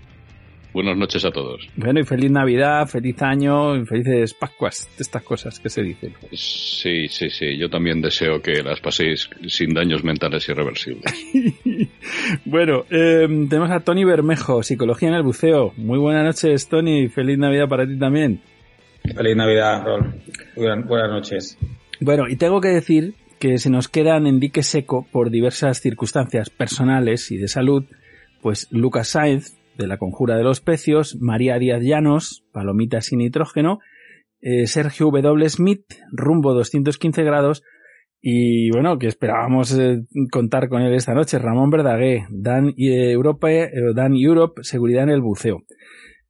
Buenas 0.74 0.96
noches 0.96 1.24
a 1.24 1.30
todos. 1.30 1.68
Bueno, 1.76 2.00
y 2.00 2.04
feliz 2.04 2.32
Navidad, 2.32 2.88
feliz 2.88 3.22
año, 3.22 3.76
y 3.76 3.86
felices 3.86 4.34
Pascuas, 4.34 4.88
estas 4.98 5.22
cosas 5.22 5.60
que 5.60 5.70
se 5.70 5.84
dicen. 5.84 6.14
Sí, 6.32 7.06
sí, 7.06 7.30
sí. 7.30 7.56
Yo 7.56 7.70
también 7.70 8.00
deseo 8.00 8.42
que 8.42 8.60
las 8.60 8.80
paséis 8.80 9.30
sin 9.46 9.72
daños 9.72 10.02
mentales 10.02 10.48
irreversibles. 10.48 11.04
bueno, 12.44 12.86
eh, 12.90 13.28
tenemos 13.48 13.70
a 13.70 13.80
Tony 13.80 14.02
Bermejo, 14.02 14.64
Psicología 14.64 15.10
en 15.10 15.14
el 15.14 15.22
Buceo. 15.22 15.72
Muy 15.76 16.00
buenas 16.00 16.24
noches, 16.24 16.68
Tony. 16.68 17.06
Feliz 17.06 17.38
Navidad 17.38 17.68
para 17.68 17.86
ti 17.86 17.96
también. 17.96 18.42
Feliz 19.14 19.36
Navidad, 19.36 19.84
Rol. 19.84 20.14
Buenas 20.56 21.10
noches. 21.10 21.56
Bueno, 22.00 22.28
y 22.28 22.34
tengo 22.34 22.60
que 22.60 22.70
decir 22.70 23.14
que 23.38 23.58
se 23.58 23.70
nos 23.70 23.86
quedan 23.86 24.26
en 24.26 24.40
dique 24.40 24.64
seco 24.64 25.06
por 25.12 25.30
diversas 25.30 25.80
circunstancias 25.80 26.50
personales 26.50 27.30
y 27.30 27.36
de 27.36 27.46
salud, 27.46 27.84
pues 28.42 28.66
Lucas 28.72 29.06
Sainz, 29.06 29.54
de 29.76 29.86
la 29.86 29.98
Conjura 29.98 30.36
de 30.36 30.44
los 30.44 30.60
Pecios, 30.60 31.16
María 31.20 31.58
Díaz 31.58 31.82
Llanos, 31.82 32.44
Palomita 32.52 33.00
sin 33.00 33.18
nitrógeno, 33.18 33.80
eh, 34.40 34.66
Sergio 34.66 35.10
W. 35.10 35.48
Smith, 35.48 35.84
rumbo 36.12 36.54
215 36.54 37.22
grados, 37.24 37.62
y 38.20 38.70
bueno, 38.70 38.98
que 38.98 39.06
esperábamos 39.06 39.78
eh, 39.78 40.02
contar 40.30 40.68
con 40.68 40.82
él 40.82 40.94
esta 40.94 41.14
noche, 41.14 41.38
Ramón 41.38 41.70
Verdaguer, 41.70 42.22
Dan, 42.30 42.72
Europa, 42.76 43.52
eh, 43.52 43.70
Dan 43.94 44.14
Europe, 44.16 44.62
Seguridad 44.62 45.02
en 45.02 45.10
el 45.10 45.20
Buceo, 45.20 45.64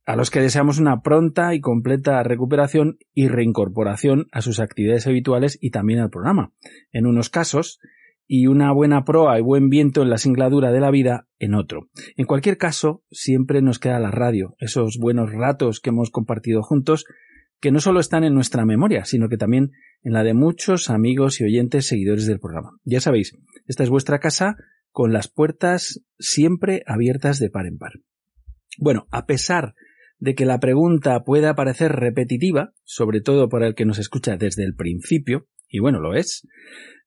a 0.07 0.17
los 0.17 0.31
que 0.31 0.41
deseamos 0.41 0.79
una 0.79 1.03
pronta 1.03 1.55
y 1.55 1.61
completa 1.61 2.23
recuperación 2.23 2.99
y 3.15 3.29
reincorporación 3.29 4.27
a 4.33 4.43
sus 4.43 4.61
actividades 4.61 5.07
habituales 5.07 5.57
y 5.61 5.71
también 5.71 6.01
al 6.01 6.11
programa. 6.11 6.53
En 6.93 7.07
unos 7.07 7.31
casos, 7.31 7.79
y 8.27 8.47
una 8.47 8.73
buena 8.73 9.05
proa 9.05 9.39
y 9.39 9.43
buen 9.43 9.69
viento 9.69 10.03
en 10.03 10.11
la 10.11 10.19
singladura 10.19 10.73
de 10.73 10.81
la 10.81 10.91
vida 10.91 11.29
en 11.39 11.55
otro. 11.55 11.89
En 12.17 12.27
cualquier 12.27 12.57
caso, 12.57 13.03
siempre 13.11 13.63
nos 13.63 13.79
queda 13.79 13.99
la 13.99 14.11
radio, 14.11 14.55
esos 14.59 14.99
buenos 14.99 15.33
ratos 15.33 15.81
que 15.81 15.91
hemos 15.91 16.11
compartido 16.11 16.63
juntos, 16.63 17.05
que 17.61 17.71
no 17.71 17.81
solo 17.81 18.01
están 18.01 18.25
en 18.25 18.35
nuestra 18.35 18.65
memoria, 18.65 19.05
sino 19.05 19.29
que 19.29 19.37
también 19.37 19.73
en 20.03 20.13
la 20.13 20.23
de 20.23 20.35
muchos 20.35 20.91
amigos 20.91 21.41
y 21.41 21.45
oyentes 21.45 21.87
seguidores 21.87 22.27
del 22.27 22.41
programa. 22.41 22.79
Ya 22.85 23.01
sabéis, 23.01 23.37
esta 23.67 23.83
es 23.83 23.91
vuestra 23.91 24.19
casa 24.19 24.57
con 24.91 25.13
las 25.13 25.29
puertas 25.29 26.03
siempre 26.19 26.83
abiertas 26.87 27.39
de 27.39 27.51
par 27.51 27.67
en 27.67 27.79
par. 27.79 27.93
Bueno, 28.79 29.07
a 29.11 29.27
pesar 29.27 29.75
de 30.19 30.35
que 30.35 30.47
la 30.47 30.61
pregunta 30.61 31.25
pueda 31.25 31.55
parecer 31.55 31.93
repetitiva, 31.93 32.73
sobre 32.85 33.21
todo 33.21 33.49
para 33.49 33.67
el 33.67 33.75
que 33.75 33.85
nos 33.85 33.99
escucha 33.99 34.37
desde 34.37 34.65
el 34.65 34.75
principio, 34.75 35.47
y 35.69 35.81
bueno, 35.81 36.01
lo 36.01 36.15
es, 36.15 36.47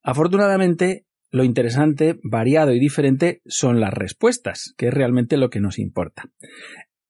afortunadamente 0.03 1.06
lo 1.29 1.43
interesante, 1.43 2.19
variado 2.23 2.73
y 2.73 2.79
diferente 2.79 3.41
son 3.45 3.79
las 3.79 3.93
respuestas, 3.93 4.73
que 4.77 4.87
es 4.87 4.93
realmente 4.93 5.37
lo 5.37 5.49
que 5.49 5.59
nos 5.59 5.79
importa. 5.79 6.29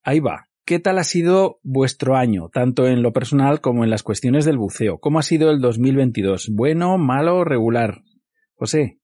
Ahí 0.04 0.20
va. 0.20 0.46
¿Qué 0.66 0.80
tal 0.80 0.98
ha 0.98 1.06
sido 1.06 1.60
vuestro 1.64 2.18
año, 2.18 2.50
tanto 2.52 2.88
en 2.88 3.02
lo 3.02 3.14
personal 3.14 3.62
como 3.62 3.86
en 3.86 3.90
las 3.90 4.04
cuestiones 4.04 4.44
del 4.44 4.58
buceo? 4.58 5.00
¿Cómo 5.00 5.18
ha 5.18 5.24
sido 5.24 5.50
el 5.50 5.62
2022? 5.62 6.50
¿Bueno, 6.52 6.98
malo, 6.98 7.46
regular? 7.46 8.02
José. 8.56 8.98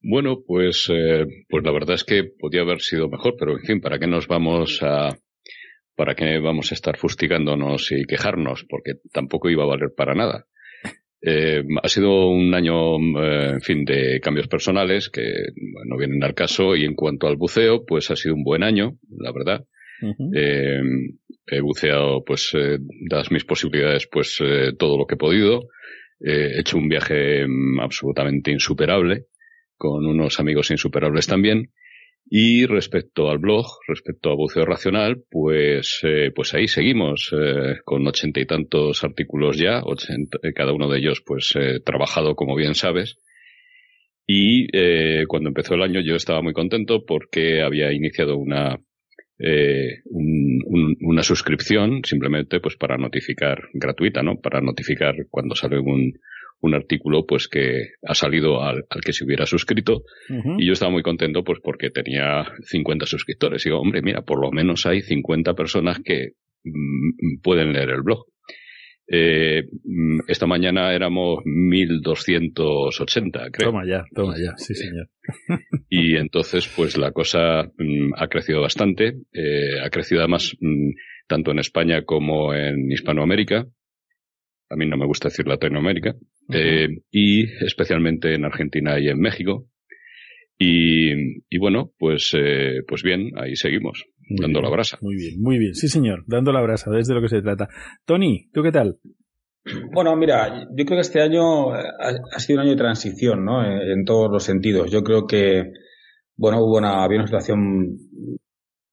Bueno, 0.00 0.38
pues, 0.46 0.88
eh, 0.88 1.26
pues 1.48 1.64
la 1.64 1.72
verdad 1.72 1.94
es 1.94 2.04
que 2.04 2.22
podía 2.24 2.60
haber 2.60 2.80
sido 2.80 3.08
mejor, 3.08 3.34
pero 3.38 3.52
en 3.52 3.64
fin, 3.64 3.80
¿para 3.80 3.98
qué 3.98 4.06
nos 4.06 4.28
vamos 4.28 4.80
a, 4.82 5.16
para 5.96 6.14
qué 6.14 6.38
vamos 6.38 6.70
a 6.70 6.74
estar 6.74 6.96
fustigándonos 6.96 7.90
y 7.92 8.04
quejarnos? 8.04 8.64
Porque 8.68 8.92
tampoco 9.12 9.48
iba 9.48 9.64
a 9.64 9.68
valer 9.68 9.90
para 9.96 10.14
nada. 10.14 10.46
Eh, 11.24 11.62
ha 11.80 11.88
sido 11.88 12.28
un 12.28 12.52
año, 12.52 12.96
eh, 12.96 13.50
en 13.54 13.60
fin, 13.60 13.84
de 13.84 14.20
cambios 14.20 14.48
personales 14.48 15.08
que 15.08 15.32
no 15.86 15.96
vienen 15.96 16.22
al 16.24 16.34
caso 16.34 16.74
y 16.74 16.84
en 16.84 16.94
cuanto 16.94 17.28
al 17.28 17.36
buceo, 17.36 17.84
pues 17.86 18.10
ha 18.10 18.16
sido 18.16 18.34
un 18.34 18.42
buen 18.42 18.64
año, 18.64 18.98
la 19.08 19.30
verdad. 19.32 19.64
eh, 20.34 20.80
he 21.46 21.60
buceado, 21.60 22.24
pues, 22.24 22.50
eh, 22.54 22.78
dadas 23.08 23.30
mis 23.30 23.44
posibilidades, 23.44 24.08
pues, 24.10 24.38
eh, 24.40 24.72
todo 24.78 24.98
lo 24.98 25.06
que 25.06 25.14
he 25.14 25.18
podido. 25.18 25.68
he 26.24 26.60
hecho 26.60 26.78
un 26.78 26.88
viaje 26.88 27.44
mm, 27.46 27.80
absolutamente 27.80 28.52
insuperable, 28.52 29.26
con 29.76 30.06
unos 30.06 30.38
amigos 30.38 30.70
insuperables 30.70 31.26
también. 31.26 31.72
Y 32.34 32.64
respecto 32.64 33.28
al 33.28 33.36
blog, 33.36 33.66
respecto 33.86 34.30
a 34.30 34.34
Buceo 34.34 34.64
Racional, 34.64 35.22
pues, 35.30 36.00
eh, 36.02 36.30
pues 36.34 36.54
ahí 36.54 36.66
seguimos, 36.66 37.30
eh, 37.30 37.80
con 37.84 38.06
ochenta 38.06 38.40
y 38.40 38.46
tantos 38.46 39.04
artículos 39.04 39.58
ya, 39.58 39.82
cada 40.54 40.72
uno 40.72 40.88
de 40.88 40.98
ellos 40.98 41.22
pues 41.26 41.52
eh, 41.56 41.80
trabajado 41.84 42.34
como 42.34 42.56
bien 42.56 42.74
sabes. 42.74 43.18
Y 44.26 44.66
cuando 45.26 45.50
empezó 45.50 45.74
el 45.74 45.82
año 45.82 46.00
yo 46.00 46.14
estaba 46.14 46.40
muy 46.40 46.54
contento 46.54 47.04
porque 47.04 47.60
había 47.60 47.92
iniciado 47.92 48.38
una, 48.38 48.80
una 51.00 51.22
suscripción 51.22 52.00
simplemente 52.02 52.60
pues 52.60 52.76
para 52.76 52.96
notificar 52.96 53.68
gratuita, 53.74 54.22
¿no? 54.22 54.40
Para 54.40 54.62
notificar 54.62 55.16
cuando 55.28 55.54
sale 55.54 55.78
un, 55.80 56.14
un 56.62 56.74
artículo 56.74 57.26
pues 57.26 57.48
que 57.48 57.88
ha 58.06 58.14
salido 58.14 58.62
al, 58.62 58.84
que 59.04 59.12
se 59.12 59.24
hubiera 59.24 59.46
suscrito 59.46 60.04
y 60.58 60.66
yo 60.66 60.72
estaba 60.72 60.92
muy 60.92 61.02
contento 61.02 61.42
pues 61.42 61.58
porque 61.60 61.90
tenía 61.90 62.44
50 62.64 63.04
suscriptores. 63.04 63.66
Y 63.66 63.68
digo, 63.68 63.80
hombre, 63.80 64.00
mira, 64.00 64.22
por 64.22 64.40
lo 64.40 64.52
menos 64.52 64.86
hay 64.86 65.02
50 65.02 65.54
personas 65.54 66.00
que 66.04 66.34
mm, 66.64 67.40
pueden 67.42 67.72
leer 67.72 67.90
el 67.90 68.02
blog. 68.02 68.26
Eh, 69.08 69.64
mm, 69.84 70.20
esta 70.28 70.46
mañana 70.46 70.94
éramos 70.94 71.40
1280, 71.44 73.50
creo. 73.50 73.70
Toma 73.70 73.84
ya, 73.84 74.04
toma 74.14 74.34
ya, 74.38 74.56
sí 74.56 74.74
señor. 74.74 75.08
y 75.90 76.16
entonces 76.16 76.72
pues 76.74 76.96
la 76.96 77.10
cosa 77.10 77.64
mm, 77.76 78.12
ha 78.16 78.28
crecido 78.28 78.60
bastante, 78.60 79.16
eh, 79.32 79.80
ha 79.84 79.90
crecido 79.90 80.20
además 80.20 80.56
tanto 81.26 81.50
en 81.50 81.58
España 81.58 82.04
como 82.04 82.54
en 82.54 82.90
Hispanoamérica 82.92 83.66
a 84.72 84.76
mí 84.76 84.86
no 84.86 84.96
me 84.96 85.06
gusta 85.06 85.28
decir 85.28 85.46
Latinoamérica, 85.46 86.14
eh, 86.52 86.88
y 87.10 87.44
especialmente 87.64 88.34
en 88.34 88.44
Argentina 88.44 88.98
y 88.98 89.08
en 89.08 89.20
México. 89.20 89.66
Y, 90.64 91.58
bueno, 91.58 91.90
pues, 91.98 92.32
eh, 92.38 92.82
pues 92.86 93.02
bien, 93.02 93.32
ahí 93.36 93.56
seguimos, 93.56 94.04
dando 94.28 94.60
la 94.60 94.70
brasa. 94.70 94.96
Muy 95.00 95.16
bien, 95.16 95.40
muy 95.40 95.58
bien, 95.58 95.74
sí 95.74 95.88
señor, 95.88 96.22
dando 96.28 96.52
la 96.52 96.60
brasa, 96.60 96.90
desde 96.90 97.14
lo 97.14 97.20
que 97.20 97.28
se 97.28 97.42
trata. 97.42 97.68
Tony, 98.04 98.48
¿tú 98.52 98.62
qué 98.62 98.70
tal? 98.70 98.98
Bueno, 99.92 100.16
mira, 100.16 100.66
yo 100.76 100.84
creo 100.84 100.96
que 100.96 101.00
este 101.00 101.20
año 101.20 101.72
ha, 101.72 102.38
sido 102.38 102.58
un 102.58 102.66
año 102.66 102.72
de 102.72 102.82
transición, 102.82 103.44
¿no? 103.44 103.64
En, 103.64 104.04
todos 104.04 104.30
los 104.30 104.44
sentidos. 104.44 104.90
Yo 104.90 105.02
creo 105.02 105.26
que, 105.26 105.72
bueno, 106.36 106.58
hubo 106.58 106.78
una, 106.78 107.02
había 107.04 107.18
una 107.18 107.26
situación 107.26 107.96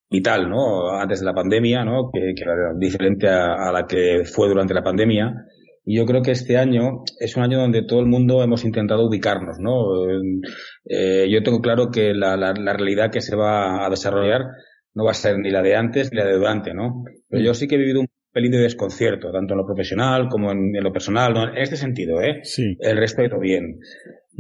vital, 0.10 0.50
¿no? 0.50 0.92
Antes 0.92 1.20
de 1.20 1.26
la 1.26 1.34
pandemia, 1.34 1.84
¿no? 1.86 2.10
Que, 2.12 2.34
era 2.36 2.74
diferente 2.78 3.28
a, 3.28 3.72
la 3.72 3.86
que 3.88 4.24
fue 4.26 4.48
durante 4.48 4.74
la 4.74 4.84
pandemia. 4.84 5.34
Y 5.92 5.98
yo 5.98 6.06
creo 6.06 6.22
que 6.22 6.30
este 6.30 6.56
año 6.56 7.02
es 7.20 7.36
un 7.36 7.42
año 7.42 7.58
donde 7.58 7.82
todo 7.82 8.00
el 8.00 8.06
mundo 8.06 8.44
hemos 8.44 8.64
intentado 8.64 9.08
ubicarnos, 9.08 9.58
¿no? 9.58 10.06
Eh, 10.86 11.28
yo 11.32 11.42
tengo 11.42 11.62
claro 11.62 11.90
que 11.90 12.14
la, 12.14 12.38
la, 12.38 12.54
realidad 12.74 13.10
que 13.12 13.22
se 13.22 13.36
va 13.36 13.84
a 13.84 13.90
desarrollar 13.90 14.42
no 14.94 15.06
va 15.06 15.12
a 15.12 15.16
ser 15.16 15.40
ni 15.40 15.50
la 15.50 15.64
de 15.64 15.76
antes 15.76 16.12
ni 16.12 16.20
la 16.20 16.28
de 16.28 16.38
durante, 16.38 16.76
¿no? 16.76 17.06
Pero 17.28 17.44
yo 17.44 17.56
sí 17.56 17.68
que 17.68 17.74
he 17.74 17.80
vivido 17.80 18.02
un 18.02 18.08
pelín 18.32 18.52
de 18.52 18.60
desconcierto, 18.60 19.32
tanto 19.32 19.56
en 19.56 19.58
lo 19.58 19.66
profesional 19.66 20.28
como 20.30 20.52
en, 20.52 20.74
lo 20.74 20.94
personal, 20.94 21.34
¿no? 21.34 21.50
En 21.50 21.58
este 21.58 21.76
sentido, 21.76 22.22
¿eh? 22.22 22.42
Sí. 22.44 22.78
El 22.80 22.96
resto 22.96 23.24
de 23.24 23.30
todo 23.30 23.40
bien. 23.40 23.80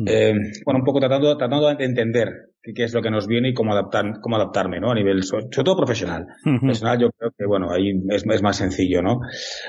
Eh, 0.05 0.33
bueno, 0.65 0.79
un 0.79 0.85
poco 0.85 0.99
tratando, 0.99 1.35
tratando 1.37 1.75
de 1.75 1.83
entender 1.83 2.49
qué 2.61 2.83
es 2.83 2.93
lo 2.93 3.01
que 3.01 3.09
nos 3.09 3.27
viene 3.27 3.49
y 3.49 3.53
cómo 3.53 3.73
adaptar, 3.73 4.19
cómo 4.21 4.35
adaptarme, 4.35 4.79
¿no? 4.79 4.91
A 4.91 4.95
nivel, 4.95 5.23
sobre 5.23 5.47
todo 5.49 5.75
profesional. 5.75 6.27
Personal, 6.61 6.99
yo 6.99 7.09
creo 7.11 7.31
que, 7.37 7.45
bueno, 7.45 7.71
ahí 7.71 7.91
es, 8.09 8.23
es, 8.25 8.41
más 8.41 8.57
sencillo, 8.57 9.01
¿no? 9.01 9.21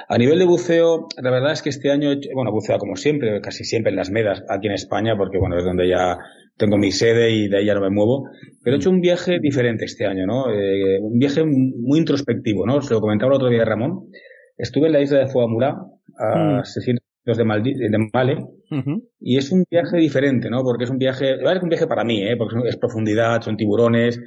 A 0.08 0.18
nivel 0.18 0.38
de 0.38 0.44
buceo, 0.44 1.06
la 1.20 1.30
verdad 1.30 1.52
es 1.52 1.62
que 1.62 1.70
este 1.70 1.90
año, 1.90 2.10
bueno, 2.34 2.52
buceo 2.52 2.78
como 2.78 2.96
siempre, 2.96 3.40
casi 3.40 3.64
siempre 3.64 3.90
en 3.90 3.96
las 3.96 4.10
medas 4.10 4.44
aquí 4.48 4.66
en 4.66 4.74
España, 4.74 5.16
porque, 5.16 5.38
bueno, 5.38 5.56
es 5.56 5.64
donde 5.64 5.88
ya 5.88 6.18
tengo 6.56 6.76
mi 6.76 6.92
sede 6.92 7.30
y 7.30 7.48
de 7.48 7.58
ahí 7.58 7.66
ya 7.66 7.74
no 7.74 7.80
me 7.80 7.90
muevo. 7.90 8.28
Pero 8.62 8.76
he 8.76 8.78
hecho 8.78 8.90
un 8.90 9.00
viaje 9.00 9.38
diferente 9.40 9.84
este 9.84 10.06
año, 10.06 10.26
¿no? 10.26 10.50
Eh, 10.50 10.98
un 11.00 11.18
viaje 11.18 11.44
muy 11.44 11.98
introspectivo, 11.98 12.66
¿no? 12.66 12.82
Se 12.82 12.94
lo 12.94 13.00
comentaba 13.00 13.32
el 13.32 13.36
otro 13.36 13.48
día 13.48 13.64
Ramón. 13.64 14.10
Estuve 14.58 14.88
en 14.88 14.92
la 14.92 15.00
isla 15.00 15.20
de 15.20 15.28
Fuamura, 15.28 15.76
a. 16.18 16.62
600 16.64 17.09
de, 17.24 17.44
Maldi 17.44 17.74
de 17.74 18.08
Male, 18.12 18.46
y 19.20 19.36
es 19.36 19.52
un 19.52 19.64
viaje 19.70 19.98
diferente, 19.98 20.50
¿no? 20.50 20.62
Porque 20.62 20.84
es 20.84 20.90
un 20.90 20.98
viaje, 20.98 21.34
es 21.34 21.62
un 21.62 21.68
viaje 21.68 21.86
para 21.86 22.04
mí, 22.04 22.22
¿eh? 22.22 22.36
Porque 22.36 22.56
es 22.68 22.76
profundidad, 22.76 23.42
son 23.42 23.56
tiburones, 23.56 24.20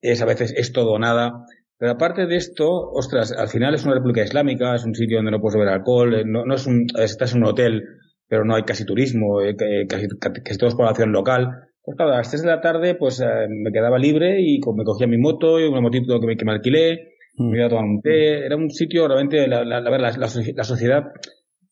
es 0.00 0.22
a 0.22 0.26
veces 0.26 0.52
es 0.56 0.72
todo 0.72 0.92
o 0.92 0.98
nada. 0.98 1.44
Pero 1.78 1.92
aparte 1.92 2.26
de 2.26 2.36
esto, 2.36 2.68
ostras, 2.68 3.32
al 3.32 3.48
final 3.48 3.74
es 3.74 3.84
una 3.84 3.94
república 3.94 4.22
islámica, 4.22 4.74
es 4.74 4.84
un 4.84 4.94
sitio 4.94 5.18
donde 5.18 5.30
no 5.30 5.40
puedes 5.40 5.56
beber 5.56 5.72
alcohol, 5.72 6.14
eh, 6.14 6.24
no, 6.26 6.44
no 6.44 6.54
es 6.54 6.66
un, 6.66 6.86
estás 6.98 7.34
en 7.34 7.42
un 7.42 7.48
hotel, 7.48 7.84
pero 8.28 8.44
no 8.44 8.54
hay 8.54 8.64
casi 8.64 8.84
turismo, 8.84 9.40
eh, 9.40 9.56
casi, 9.88 10.06
casi 10.20 10.58
todo 10.58 10.68
es 10.68 10.74
población 10.74 11.12
local. 11.12 11.48
Pues 11.82 11.96
claro, 11.96 12.12
a 12.12 12.18
las 12.18 12.28
3 12.28 12.42
de 12.42 12.48
la 12.48 12.60
tarde, 12.60 12.94
pues 12.96 13.20
eh, 13.20 13.46
me 13.48 13.72
quedaba 13.72 13.98
libre 13.98 14.42
y 14.42 14.60
me 14.76 14.84
cogía 14.84 15.06
mi 15.06 15.16
moto 15.16 15.58
y 15.58 15.64
un 15.64 15.82
motito 15.82 16.20
que 16.20 16.26
me, 16.26 16.36
que 16.36 16.44
me 16.44 16.52
alquilé, 16.52 17.14
me 17.38 17.56
iba 17.56 17.66
a 17.66 17.70
tomar 17.70 17.84
un 17.84 18.02
té. 18.02 18.44
Era 18.44 18.56
un 18.56 18.68
sitio 18.68 19.08
realmente, 19.08 19.48
la, 19.48 19.64
la, 19.64 19.80
la 19.80 20.64
sociedad 20.64 21.04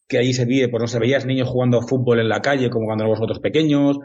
que 0.08 0.18
allí 0.18 0.32
se 0.32 0.46
vive, 0.46 0.68
pues 0.68 0.80
no 0.80 0.86
se 0.86 0.98
veías 0.98 1.26
niños 1.26 1.48
jugando 1.48 1.82
fútbol 1.82 2.20
en 2.20 2.28
la 2.28 2.40
calle 2.40 2.70
como 2.70 2.86
cuando 2.86 3.04
éramos 3.04 3.20
nosotros 3.20 3.40
pequeños. 3.40 3.98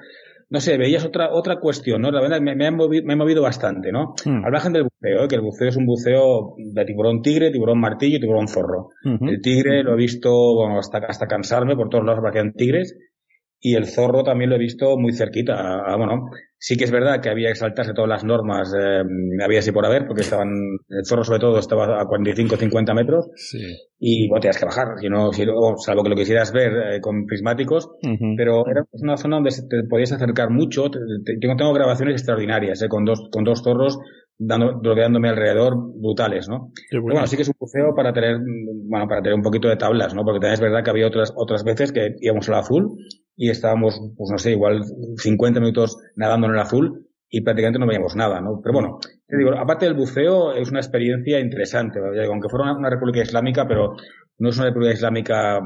No 0.50 0.60
sé, 0.60 0.78
veías 0.78 1.04
otra, 1.04 1.34
otra 1.34 1.60
cuestión, 1.60 2.02
¿no? 2.02 2.12
La 2.12 2.22
verdad 2.22 2.40
me, 2.40 2.56
me, 2.56 2.68
ha, 2.68 2.72
movido, 2.72 3.04
me 3.06 3.14
ha 3.14 3.16
movido 3.16 3.42
bastante, 3.42 3.92
¿no? 3.92 4.14
Al 4.26 4.52
margen 4.52 4.74
del 4.74 4.84
buceo, 4.84 5.24
¿eh? 5.24 5.28
que 5.28 5.36
el 5.36 5.42
buceo 5.42 5.70
es 5.70 5.78
un 5.78 5.86
buceo 5.88 6.54
de 6.58 6.86
tiburón 6.86 7.22
tigre, 7.24 7.50
tiburón 7.50 7.80
martillo 7.80 8.18
y 8.18 8.20
tiburón 8.20 8.48
zorro. 8.48 8.90
El 9.04 9.42
tigre 9.42 9.82
lo 9.82 9.94
he 9.94 9.98
visto, 9.98 10.30
bueno, 10.54 10.78
hasta, 10.78 11.00
hasta 11.00 11.28
cansarme, 11.28 11.76
por 11.76 11.90
todos 11.90 12.06
lados 12.06 12.20
aparecían 12.20 12.54
tigres. 12.54 12.96
Y 13.66 13.76
el 13.76 13.88
zorro 13.88 14.24
también 14.24 14.50
lo 14.50 14.58
he 14.58 14.60
visto 14.60 14.98
muy 14.98 15.14
cerquita. 15.14 15.54
A, 15.54 15.96
bueno, 15.96 16.30
sí 16.58 16.76
que 16.76 16.84
es 16.84 16.92
verdad 16.92 17.22
que 17.22 17.30
había 17.30 17.48
que 17.48 17.56
saltarse 17.56 17.94
todas 17.94 18.10
las 18.10 18.26
normas, 18.26 18.74
eh, 18.78 19.04
había 19.42 19.60
así 19.60 19.72
por 19.72 19.86
haber, 19.86 20.06
porque 20.06 20.24
estaban, 20.24 20.50
el 20.90 21.06
zorro 21.06 21.24
sobre 21.24 21.40
todo 21.40 21.58
estaba 21.60 22.02
a 22.02 22.06
45 22.06 22.58
50 22.58 22.94
metros. 22.94 23.30
Sí. 23.38 23.60
Y 23.98 24.28
bueno, 24.28 24.42
tenías 24.42 24.60
que 24.60 24.66
bajar, 24.66 25.00
si 25.00 25.08
no, 25.08 25.32
si, 25.32 25.46
salvo 25.78 26.04
que 26.04 26.10
lo 26.10 26.16
quisieras 26.18 26.52
ver 26.52 26.74
eh, 26.74 27.00
con 27.00 27.26
prismáticos. 27.26 27.90
Pero 28.36 28.68
era 28.70 28.84
una 28.92 29.16
zona 29.16 29.38
donde 29.38 29.52
te 29.52 29.88
podías 29.90 30.12
acercar 30.12 30.50
mucho. 30.50 30.92
Te, 30.92 31.00
te, 31.24 31.38
tengo 31.40 31.74
grabaciones 31.74 32.16
extraordinarias, 32.16 32.82
eh, 32.82 32.90
con 32.90 33.06
dos, 33.06 33.30
con 33.32 33.46
dos 33.46 33.64
zorros 33.64 33.98
dando, 34.38 34.82
rodeándome 34.84 35.30
alrededor 35.30 35.76
brutales, 36.02 36.50
¿no? 36.50 36.72
Bueno. 36.92 37.14
bueno. 37.14 37.28
sí 37.28 37.38
que 37.38 37.44
es 37.44 37.48
un 37.48 37.56
buceo 37.58 37.96
para 37.96 38.12
tener, 38.12 38.40
bueno, 38.90 39.08
para 39.08 39.22
tener 39.22 39.36
un 39.36 39.44
poquito 39.44 39.70
de 39.70 39.78
tablas, 39.78 40.14
¿no? 40.14 40.26
Porque 40.26 40.42
también 40.42 40.56
es 40.56 40.60
verdad 40.60 40.84
que 40.84 40.90
había 40.90 41.08
otras, 41.08 41.32
otras 41.38 41.64
veces 41.64 41.94
que 41.94 42.16
íbamos 42.20 42.50
al 42.50 42.56
azul 42.56 42.98
y 43.36 43.50
estábamos, 43.50 44.00
pues 44.18 44.30
no 44.32 44.38
sé, 44.38 44.52
igual 44.52 44.84
50 45.18 45.60
minutos 45.60 45.98
nadando 46.16 46.48
en 46.48 46.54
el 46.54 46.60
azul 46.60 47.08
y 47.30 47.42
prácticamente 47.42 47.80
no 47.80 47.88
veíamos 47.88 48.16
nada, 48.16 48.42
¿no? 48.42 48.62
Pero 48.62 48.74
bueno, 48.74 49.00
te 49.28 49.38
digo, 49.38 49.58
aparte 49.58 49.86
del 49.86 49.96
buceo 49.96 50.54
es 50.54 50.70
una 50.70 50.80
experiencia 50.80 51.40
interesante, 51.40 52.00
aunque 52.00 52.50
fuera 52.50 52.66
una, 52.66 52.78
una, 52.78 52.90
república 52.92 53.22
islámica, 53.22 53.68
pero 53.68 53.96
no 54.38 54.50
es 54.50 54.58
una 54.58 54.68
república 54.68 54.94
islámica 54.94 55.60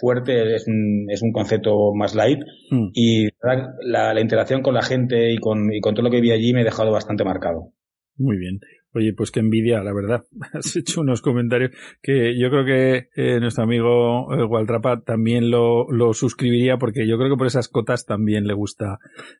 fuerte, 0.00 0.54
es 0.54 0.66
un, 0.66 1.06
es 1.08 1.22
un 1.22 1.32
concepto 1.32 1.94
más 1.94 2.14
light 2.14 2.40
mm. 2.70 2.88
y 2.92 3.28
la, 3.42 4.12
la, 4.12 4.20
interacción 4.20 4.62
con 4.62 4.74
la 4.74 4.82
gente 4.82 5.32
y 5.32 5.38
con, 5.38 5.72
y 5.72 5.80
con 5.80 5.94
todo 5.94 6.04
lo 6.04 6.10
que 6.10 6.20
vi 6.20 6.30
allí 6.30 6.52
me 6.52 6.60
ha 6.60 6.64
dejado 6.64 6.92
bastante 6.92 7.24
marcado. 7.24 7.72
Muy 8.16 8.36
bien. 8.36 8.60
Oye, 8.96 9.12
pues 9.12 9.32
qué 9.32 9.40
envidia, 9.40 9.82
la 9.82 9.92
verdad. 9.92 10.24
Has 10.52 10.76
hecho 10.76 11.00
unos 11.00 11.20
comentarios 11.20 11.72
que 12.00 12.38
yo 12.38 12.48
creo 12.48 12.64
que 12.64 13.08
eh, 13.16 13.40
nuestro 13.40 13.64
amigo 13.64 14.32
eh, 14.32 14.44
Waltrapa 14.44 15.00
también 15.00 15.50
lo, 15.50 15.90
lo, 15.90 16.14
suscribiría 16.14 16.76
porque 16.78 17.06
yo 17.08 17.18
creo 17.18 17.30
que 17.30 17.36
por 17.36 17.48
esas 17.48 17.68
cotas 17.68 18.06
también 18.06 18.46
le 18.46 18.54
gusta, 18.54 18.98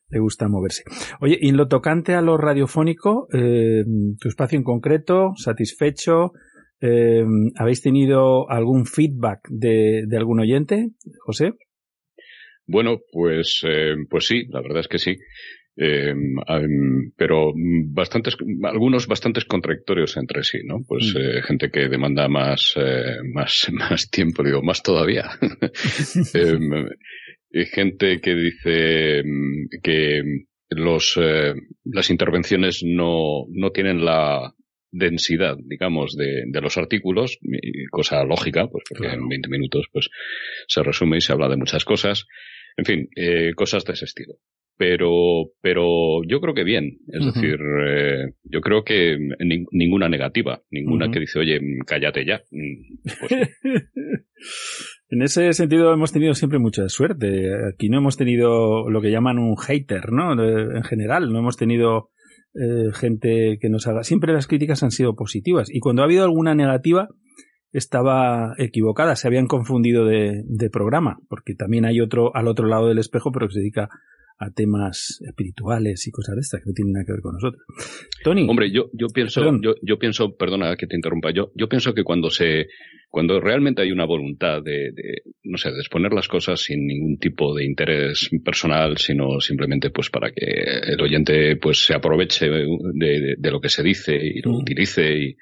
le 0.08 0.18
gusta 0.18 0.48
moverse. 0.48 0.82
Oye, 1.20 1.38
y 1.40 1.50
en 1.50 1.56
lo 1.56 1.68
tocante 1.68 2.14
a 2.14 2.20
lo 2.20 2.36
radiofónico, 2.36 3.28
eh, 3.32 3.84
tu 4.18 4.28
espacio 4.28 4.58
en 4.58 4.64
concreto, 4.64 5.34
satisfecho, 5.36 6.32
eh, 6.80 7.24
¿habéis 7.54 7.80
tenido 7.80 8.50
algún 8.50 8.86
feedback 8.86 9.46
de, 9.48 10.02
de 10.08 10.16
algún 10.16 10.40
oyente, 10.40 10.90
José? 11.20 11.52
Bueno, 12.66 12.98
pues, 13.12 13.62
pues 14.08 14.26
sí, 14.26 14.46
la 14.48 14.62
verdad 14.62 14.80
es 14.80 14.88
que 14.88 14.98
sí. 14.98 15.16
Eh, 15.76 16.14
pero 17.16 17.52
bastantes, 17.54 18.36
algunos 18.62 19.08
bastantes 19.08 19.44
contradictorios 19.44 20.16
entre 20.16 20.44
sí, 20.44 20.58
¿no? 20.64 20.84
Pues 20.86 21.12
mm. 21.14 21.18
eh, 21.18 21.42
gente 21.42 21.70
que 21.70 21.88
demanda 21.88 22.28
más, 22.28 22.74
eh, 22.76 23.16
más, 23.32 23.68
más 23.72 24.10
tiempo, 24.10 24.42
digo, 24.42 24.62
más 24.62 24.82
todavía. 24.82 25.30
eh, 26.34 27.66
gente 27.66 28.20
que 28.20 28.34
dice 28.34 29.22
que 29.82 30.22
los, 30.70 31.18
eh, 31.20 31.54
las 31.84 32.10
intervenciones 32.10 32.82
no, 32.84 33.46
no 33.50 33.70
tienen 33.70 34.04
la 34.04 34.54
densidad, 34.90 35.56
digamos, 35.58 36.16
de, 36.16 36.44
de 36.46 36.60
los 36.60 36.76
artículos, 36.76 37.38
cosa 37.90 38.22
lógica, 38.24 38.68
pues 38.68 38.84
porque 38.88 39.08
claro. 39.08 39.22
en 39.22 39.28
20 39.28 39.48
minutos 39.48 39.86
pues 39.92 40.08
se 40.68 40.82
resume 40.84 41.18
y 41.18 41.20
se 41.20 41.32
habla 41.32 41.48
de 41.48 41.56
muchas 41.56 41.84
cosas. 41.84 42.26
En 42.76 42.84
fin, 42.84 43.08
eh, 43.16 43.52
cosas 43.54 43.84
de 43.84 43.92
ese 43.92 44.04
estilo 44.04 44.34
pero, 44.76 45.50
pero 45.60 46.22
yo 46.26 46.40
creo 46.40 46.54
que 46.54 46.64
bien. 46.64 46.98
Es 47.08 47.24
uh 47.24 47.28
-huh. 47.28 47.32
decir, 47.32 47.58
eh, 47.86 48.34
yo 48.44 48.60
creo 48.60 48.84
que 48.84 49.16
ni, 49.38 49.64
ninguna 49.70 50.08
negativa, 50.08 50.62
ninguna 50.70 51.06
uh 51.06 51.08
-huh. 51.08 51.12
que 51.12 51.20
dice, 51.20 51.38
oye, 51.38 51.60
cállate 51.86 52.24
ya. 52.24 52.42
Pues, 53.20 53.32
en 55.10 55.22
ese 55.22 55.52
sentido 55.52 55.92
hemos 55.92 56.12
tenido 56.12 56.34
siempre 56.34 56.58
mucha 56.58 56.88
suerte. 56.88 57.50
Aquí 57.72 57.88
no 57.88 57.98
hemos 57.98 58.16
tenido 58.16 58.88
lo 58.90 59.00
que 59.00 59.10
llaman 59.10 59.38
un 59.38 59.56
hater, 59.56 60.10
¿no? 60.10 60.32
En 60.32 60.82
general, 60.82 61.32
no 61.32 61.38
hemos 61.38 61.56
tenido 61.56 62.10
eh, 62.54 62.90
gente 62.94 63.58
que 63.60 63.68
nos 63.68 63.86
haga. 63.86 64.02
Siempre 64.02 64.32
las 64.32 64.46
críticas 64.46 64.82
han 64.82 64.90
sido 64.90 65.14
positivas. 65.14 65.68
Y 65.72 65.80
cuando 65.80 66.02
ha 66.02 66.06
habido 66.06 66.24
alguna 66.24 66.54
negativa, 66.54 67.08
estaba 67.72 68.54
equivocada, 68.58 69.16
se 69.16 69.26
habían 69.26 69.46
confundido 69.46 70.04
de, 70.06 70.42
de 70.46 70.70
programa, 70.70 71.18
porque 71.28 71.54
también 71.54 71.84
hay 71.84 72.00
otro 72.00 72.34
al 72.34 72.46
otro 72.46 72.68
lado 72.68 72.88
del 72.88 72.98
espejo, 72.98 73.32
pero 73.32 73.48
que 73.48 73.54
se 73.54 73.60
dedica 73.60 73.88
a 74.38 74.50
temas 74.50 75.20
espirituales 75.26 76.06
y 76.06 76.10
cosas 76.10 76.34
de 76.34 76.40
estas 76.40 76.60
que 76.60 76.70
no 76.70 76.74
tienen 76.74 76.92
nada 76.92 77.04
que 77.04 77.12
ver 77.12 77.20
con 77.20 77.34
nosotros. 77.34 77.62
Tony. 78.22 78.46
Hombre, 78.48 78.70
yo, 78.70 78.90
yo 78.92 79.06
pienso, 79.08 79.42
yo, 79.60 79.74
yo, 79.82 79.98
pienso, 79.98 80.36
perdona 80.36 80.76
que 80.76 80.86
te 80.86 80.96
interrumpa, 80.96 81.30
yo, 81.30 81.52
yo 81.54 81.68
pienso 81.68 81.94
que 81.94 82.02
cuando 82.02 82.30
se, 82.30 82.66
cuando 83.08 83.40
realmente 83.40 83.82
hay 83.82 83.92
una 83.92 84.04
voluntad 84.04 84.62
de, 84.62 84.90
de, 84.92 85.22
no 85.44 85.56
sé, 85.56 85.70
de 85.70 85.78
exponer 85.78 86.12
las 86.12 86.28
cosas 86.28 86.60
sin 86.60 86.86
ningún 86.86 87.18
tipo 87.18 87.54
de 87.54 87.64
interés 87.64 88.28
personal, 88.44 88.98
sino 88.98 89.40
simplemente 89.40 89.90
pues 89.90 90.10
para 90.10 90.32
que 90.32 90.44
el 90.44 91.00
oyente 91.00 91.56
pues 91.56 91.84
se 91.84 91.94
aproveche 91.94 92.48
de, 92.48 92.66
de, 92.94 93.34
de 93.38 93.50
lo 93.50 93.60
que 93.60 93.68
se 93.68 93.82
dice 93.82 94.16
y 94.16 94.40
lo 94.42 94.50
mm. 94.50 94.56
utilice 94.56 95.16
y, 95.16 95.36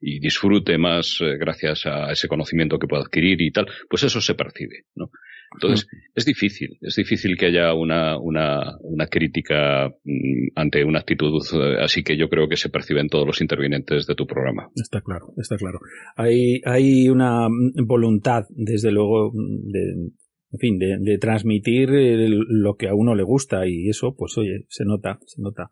y 0.00 0.20
disfrute 0.20 0.78
más 0.78 1.18
eh, 1.20 1.36
gracias 1.38 1.86
a 1.86 2.12
ese 2.12 2.28
conocimiento 2.28 2.78
que 2.78 2.86
pueda 2.86 3.02
adquirir 3.02 3.40
y 3.40 3.50
tal, 3.50 3.66
pues 3.88 4.02
eso 4.02 4.20
se 4.20 4.34
percibe, 4.34 4.84
¿no? 4.94 5.10
Entonces, 5.54 5.86
mm. 5.86 5.96
es 6.14 6.24
difícil, 6.24 6.78
es 6.80 6.96
difícil 6.96 7.36
que 7.36 7.46
haya 7.46 7.74
una, 7.74 8.18
una, 8.18 8.76
una 8.80 9.06
crítica 9.06 9.88
mm, 10.04 10.48
ante 10.54 10.84
una 10.84 11.00
actitud 11.00 11.42
eh, 11.54 11.76
así 11.80 12.02
que 12.02 12.16
yo 12.16 12.28
creo 12.28 12.48
que 12.48 12.56
se 12.56 12.68
perciben 12.68 13.08
todos 13.08 13.26
los 13.26 13.40
intervinientes 13.40 14.06
de 14.06 14.14
tu 14.14 14.26
programa. 14.26 14.68
Está 14.74 15.00
claro, 15.00 15.32
está 15.36 15.56
claro. 15.56 15.78
Hay, 16.16 16.60
hay 16.64 17.08
una 17.08 17.48
voluntad, 17.86 18.44
desde 18.50 18.90
luego, 18.90 19.32
de, 19.34 20.10
en 20.52 20.58
fin, 20.58 20.78
de, 20.78 20.98
de 21.00 21.18
transmitir 21.18 21.88
lo 21.90 22.76
que 22.76 22.88
a 22.88 22.94
uno 22.94 23.14
le 23.14 23.22
gusta 23.22 23.66
y 23.66 23.88
eso, 23.88 24.14
pues 24.16 24.36
oye, 24.38 24.66
se 24.68 24.84
nota, 24.84 25.18
se 25.26 25.42
nota. 25.42 25.70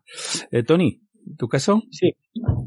Eh, 0.51 0.63
Tony, 0.63 1.01
¿Tu 1.39 1.49
caso? 1.49 1.83
Sí. 1.91 2.15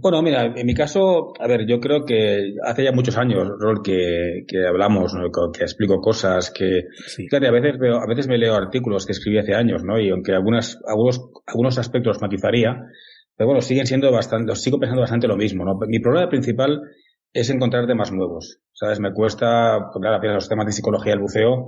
Bueno, 0.02 0.22
mira, 0.22 0.54
en 0.56 0.66
mi 0.66 0.74
caso, 0.74 1.34
a 1.40 1.48
ver, 1.48 1.66
yo 1.68 1.80
creo 1.80 2.06
que 2.06 2.54
hace 2.64 2.84
ya 2.84 2.92
muchos 2.92 3.18
años, 3.18 3.48
Rol, 3.60 3.82
que, 3.84 4.44
que 4.48 4.66
hablamos, 4.66 5.14
¿no? 5.14 5.30
que 5.52 5.64
explico 5.64 6.00
cosas, 6.00 6.52
que, 6.52 6.86
sí. 7.08 7.28
claro, 7.28 7.48
a 7.48 7.52
veces 7.52 7.78
veo, 7.80 7.98
a 7.98 8.08
veces 8.08 8.28
me 8.28 8.38
leo 8.38 8.56
artículos 8.56 9.06
que 9.06 9.12
escribí 9.12 9.38
hace 9.38 9.54
años, 9.54 9.84
¿no? 9.84 10.00
Y 10.00 10.10
aunque 10.10 10.34
algunas, 10.34 10.80
algunos, 10.88 11.30
algunos 11.46 11.78
aspectos 11.78 12.22
matizaría, 12.22 12.82
pero 13.36 13.48
bueno, 13.48 13.62
siguen 13.62 13.86
siendo 13.86 14.12
bastante, 14.12 14.56
sigo 14.56 14.80
pensando 14.80 15.02
bastante 15.02 15.28
lo 15.28 15.38
mismo, 15.38 15.64
¿no? 15.64 15.78
Mi 15.88 16.00
problema 16.00 16.30
principal 16.30 16.82
es 17.34 17.50
encontrar 17.50 17.86
temas 17.86 18.12
nuevos, 18.12 18.60
¿sabes? 18.74 19.00
Me 19.00 19.14
cuesta, 19.14 19.90
claro, 19.94 20.34
los 20.34 20.50
temas 20.50 20.66
de 20.66 20.72
psicología 20.72 21.12
del 21.12 21.22
buceo, 21.22 21.68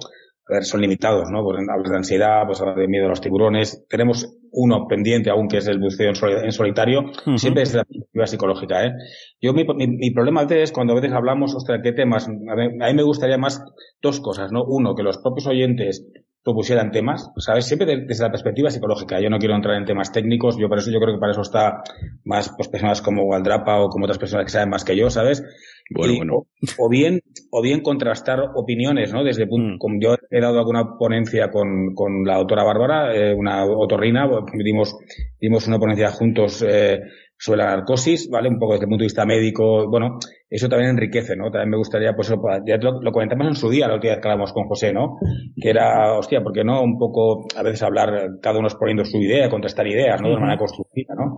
son 0.61 0.81
limitados, 0.81 1.29
¿no? 1.31 1.43
Pues 1.43 1.57
hablas 1.69 1.91
de 1.91 1.97
ansiedad, 1.97 2.43
pues 2.45 2.61
hablas 2.61 2.77
de 2.77 2.87
miedo 2.87 3.05
a 3.05 3.09
los 3.09 3.21
tiburones. 3.21 3.85
Tenemos 3.89 4.37
uno 4.51 4.87
pendiente 4.87 5.29
aún 5.29 5.47
que 5.47 5.57
es 5.57 5.67
el 5.67 5.79
buceo 5.79 6.09
en 6.09 6.51
solitario, 6.51 7.01
uh 7.01 7.03
-huh. 7.03 7.37
siempre 7.37 7.61
desde 7.61 7.77
la 7.77 7.83
perspectiva 7.85 8.25
psicológica, 8.25 8.85
¿eh? 8.85 8.93
Yo, 9.41 9.53
mi, 9.53 9.63
mi, 9.63 9.87
mi, 9.87 10.11
problema 10.11 10.43
es 10.49 10.71
cuando 10.71 10.93
a 10.93 10.95
veces 10.95 11.13
hablamos, 11.13 11.55
ostras, 11.55 11.79
¿qué 11.83 11.93
temas? 11.93 12.27
A 12.27 12.31
mí, 12.31 12.63
a 12.81 12.87
mí 12.87 12.93
me 12.93 13.03
gustaría 13.03 13.37
más 13.37 13.63
dos 14.01 14.19
cosas, 14.19 14.51
¿no? 14.51 14.63
Uno, 14.63 14.95
que 14.95 15.03
los 15.03 15.19
propios 15.19 15.47
oyentes 15.47 16.05
propusieran 16.43 16.91
temas, 16.91 17.29
¿sabes? 17.37 17.65
Siempre 17.65 18.05
desde 18.07 18.23
la 18.23 18.31
perspectiva 18.31 18.69
psicológica. 18.69 19.19
Yo 19.19 19.29
no 19.29 19.39
quiero 19.39 19.55
entrar 19.55 19.75
en 19.75 19.85
temas 19.85 20.11
técnicos, 20.11 20.57
yo 20.57 20.69
por 20.69 20.77
eso 20.77 20.89
yo 20.89 20.99
creo 20.99 21.15
que 21.15 21.19
para 21.19 21.33
eso 21.33 21.41
está 21.41 21.83
más 22.23 22.51
pues, 22.55 22.69
personas 22.69 23.01
como 23.01 23.23
Waldrapa 23.23 23.79
o 23.79 23.89
como 23.89 24.05
otras 24.05 24.17
personas 24.17 24.45
que 24.45 24.51
saben 24.51 24.69
más 24.69 24.85
que 24.85 24.95
yo, 24.95 25.09
¿sabes? 25.09 25.43
Bueno, 25.89 26.13
bueno. 26.17 26.47
O, 26.77 26.89
bien, 26.89 27.21
o 27.51 27.61
bien 27.61 27.81
contrastar 27.81 28.39
opiniones, 28.55 29.11
¿no? 29.11 29.23
Desde 29.23 29.47
punto, 29.47 29.77
como 29.79 29.99
yo 29.99 30.15
he 30.29 30.39
dado 30.39 30.59
alguna 30.59 30.97
ponencia 30.97 31.49
con, 31.49 31.95
con 31.95 32.23
la 32.25 32.35
autora 32.35 32.63
Bárbara, 32.63 33.15
eh, 33.15 33.33
una 33.33 33.65
otorrina, 33.65 34.29
dimos, 34.53 34.95
dimos 35.39 35.67
una 35.67 35.79
ponencia 35.79 36.11
juntos 36.11 36.63
eh, 36.67 36.99
sobre 37.39 37.59
la 37.59 37.67
narcosis, 37.67 38.29
¿vale? 38.29 38.49
Un 38.49 38.59
poco 38.59 38.73
desde 38.73 38.83
el 38.83 38.89
punto 38.89 39.03
de 39.03 39.05
vista 39.05 39.25
médico, 39.25 39.89
bueno, 39.89 40.19
eso 40.49 40.67
también 40.67 40.91
enriquece, 40.91 41.37
¿no? 41.37 41.49
También 41.49 41.69
me 41.69 41.77
gustaría, 41.77 42.13
pues, 42.13 42.27
ya 42.67 42.77
lo, 42.77 43.01
lo 43.01 43.11
comentamos 43.13 43.47
en 43.47 43.55
su 43.55 43.69
día, 43.69 43.87
la 43.87 43.93
última 43.93 44.13
vez 44.13 44.21
que 44.21 44.27
hablamos 44.27 44.51
con 44.51 44.67
José, 44.67 44.91
¿no? 44.91 45.17
Que 45.55 45.69
era, 45.69 46.17
hostia, 46.17 46.41
¿por 46.43 46.51
qué 46.51 46.65
no 46.65 46.83
un 46.83 46.99
poco, 46.99 47.47
a 47.55 47.63
veces 47.63 47.81
hablar, 47.81 48.39
cada 48.41 48.59
uno 48.59 48.67
exponiendo 48.67 49.05
su 49.05 49.17
idea, 49.19 49.49
contestar 49.49 49.87
ideas, 49.87 50.21
¿no? 50.21 50.27
De 50.27 50.33
una 50.33 50.41
manera 50.41 50.59
constructiva, 50.59 51.15
¿no? 51.15 51.37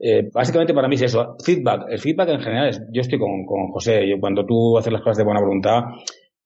Eh, 0.00 0.28
básicamente 0.34 0.74
para 0.74 0.88
mí 0.88 0.96
es 0.96 1.02
eso, 1.02 1.36
feedback. 1.44 1.86
El 1.90 2.00
feedback 2.00 2.30
en 2.30 2.40
general 2.40 2.68
es, 2.68 2.82
yo 2.90 3.02
estoy 3.02 3.20
con, 3.20 3.46
con 3.46 3.68
José, 3.68 4.08
yo 4.08 4.18
cuando 4.18 4.44
tú 4.44 4.76
haces 4.76 4.92
las 4.92 5.02
cosas 5.02 5.18
de 5.18 5.24
buena 5.24 5.40
voluntad, 5.40 5.82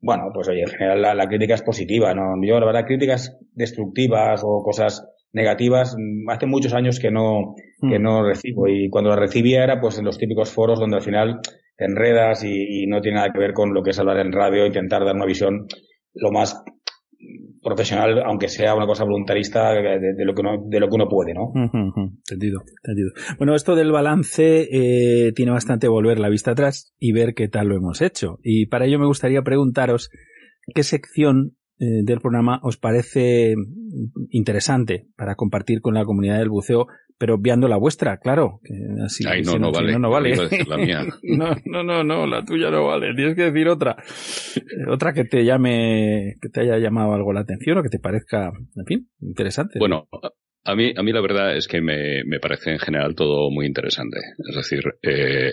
bueno, 0.02 0.24
pues 0.34 0.46
oye, 0.48 0.60
en 0.60 0.68
general 0.68 1.00
la, 1.00 1.14
la 1.14 1.26
crítica 1.26 1.54
es 1.54 1.62
positiva, 1.62 2.12
¿no? 2.12 2.34
Yo, 2.42 2.60
la 2.60 2.66
verdad, 2.66 2.84
críticas 2.86 3.38
destructivas 3.54 4.42
o 4.44 4.62
cosas 4.62 5.06
negativas 5.32 5.96
hace 6.28 6.46
muchos 6.46 6.74
años 6.74 6.98
que 6.98 7.10
no 7.10 7.54
que 7.88 7.98
no 7.98 8.22
recibo. 8.22 8.68
Y 8.68 8.90
cuando 8.90 9.10
las 9.10 9.18
recibía 9.18 9.64
era 9.64 9.80
pues 9.80 9.98
en 9.98 10.04
los 10.04 10.18
típicos 10.18 10.50
foros 10.50 10.78
donde 10.78 10.96
al 10.96 11.02
final 11.02 11.40
te 11.76 11.84
enredas 11.86 12.44
y, 12.44 12.82
y, 12.82 12.86
no 12.86 13.00
tiene 13.00 13.16
nada 13.16 13.32
que 13.32 13.38
ver 13.38 13.54
con 13.54 13.72
lo 13.72 13.82
que 13.82 13.90
es 13.90 13.98
hablar 13.98 14.18
en 14.18 14.32
radio 14.32 14.66
intentar 14.66 15.02
dar 15.02 15.14
una 15.14 15.24
visión 15.24 15.66
lo 16.12 16.30
más 16.30 16.62
profesional 17.62 18.22
aunque 18.24 18.48
sea 18.48 18.74
una 18.74 18.86
cosa 18.86 19.04
voluntarista 19.04 19.72
de, 19.72 20.14
de, 20.14 20.24
lo 20.24 20.34
que 20.34 20.40
uno 20.40 20.64
de 20.66 20.80
lo 20.80 20.88
que 20.88 20.94
uno 20.94 21.08
puede 21.08 21.34
no 21.34 21.52
entendido 21.54 22.62
entendido. 22.82 23.10
Bueno 23.38 23.54
esto 23.54 23.74
del 23.74 23.92
balance 23.92 24.68
eh, 24.70 25.32
tiene 25.32 25.52
bastante 25.52 25.88
volver 25.88 26.18
la 26.18 26.28
vista 26.28 26.52
atrás 26.52 26.94
y 26.98 27.12
ver 27.12 27.34
qué 27.34 27.48
tal 27.48 27.68
lo 27.68 27.76
hemos 27.76 28.00
hecho. 28.02 28.38
Y 28.42 28.66
para 28.66 28.86
ello 28.86 28.98
me 28.98 29.06
gustaría 29.06 29.42
preguntaros 29.42 30.10
qué 30.74 30.82
sección 30.82 31.56
eh, 31.80 32.02
del 32.04 32.20
programa 32.20 32.60
os 32.62 32.76
parece 32.76 33.54
interesante 34.28 35.06
para 35.16 35.34
compartir 35.34 35.80
con 35.80 35.94
la 35.94 36.04
comunidad 36.04 36.38
del 36.38 36.50
buceo, 36.50 36.86
pero 37.16 37.36
obviando 37.36 37.68
la 37.68 37.78
vuestra, 37.78 38.18
claro. 38.18 38.60
Que 38.62 38.74
así, 39.02 39.24
Ay, 39.26 39.40
no, 39.42 39.52
si 39.52 39.58
no, 39.58 39.72
vale. 39.72 39.92
no, 39.92 39.98
no 39.98 40.10
vale. 40.10 40.36
La 40.66 40.76
mía. 40.76 41.06
no, 41.22 41.54
no, 41.64 41.82
no, 41.82 42.04
no, 42.04 42.26
la 42.26 42.44
tuya 42.44 42.70
no 42.70 42.84
vale. 42.84 43.14
Tienes 43.14 43.34
que 43.34 43.50
decir 43.50 43.68
otra. 43.68 43.96
otra 44.90 45.14
que 45.14 45.24
te 45.24 45.42
llame, 45.44 46.34
que 46.42 46.50
te 46.50 46.60
haya 46.60 46.76
llamado 46.78 47.14
algo 47.14 47.32
la 47.32 47.40
atención 47.40 47.78
o 47.78 47.82
que 47.82 47.88
te 47.88 47.98
parezca, 47.98 48.52
en 48.76 48.84
fin, 48.86 49.08
interesante. 49.20 49.78
Bueno, 49.78 50.06
a 50.64 50.74
mí, 50.74 50.92
a 50.96 51.02
mí 51.02 51.12
la 51.12 51.20
verdad 51.20 51.56
es 51.56 51.66
que 51.66 51.80
me, 51.80 52.22
me 52.24 52.38
parece 52.38 52.70
en 52.70 52.78
general 52.78 53.14
todo 53.14 53.50
muy 53.50 53.66
interesante. 53.66 54.18
Es 54.48 54.56
decir, 54.56 54.82
eh, 55.02 55.52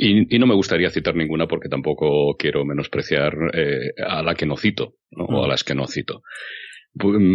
y, 0.00 0.34
y, 0.34 0.38
no 0.38 0.46
me 0.46 0.54
gustaría 0.54 0.90
citar 0.90 1.14
ninguna 1.14 1.46
porque 1.46 1.68
tampoco 1.68 2.36
quiero 2.36 2.64
menospreciar 2.64 3.34
eh, 3.52 3.92
a 4.06 4.22
la 4.22 4.34
que 4.34 4.46
no 4.46 4.56
cito, 4.56 4.94
¿no? 5.10 5.24
o 5.24 5.44
a 5.44 5.48
las 5.48 5.64
que 5.64 5.74
no 5.74 5.86
cito. 5.86 6.22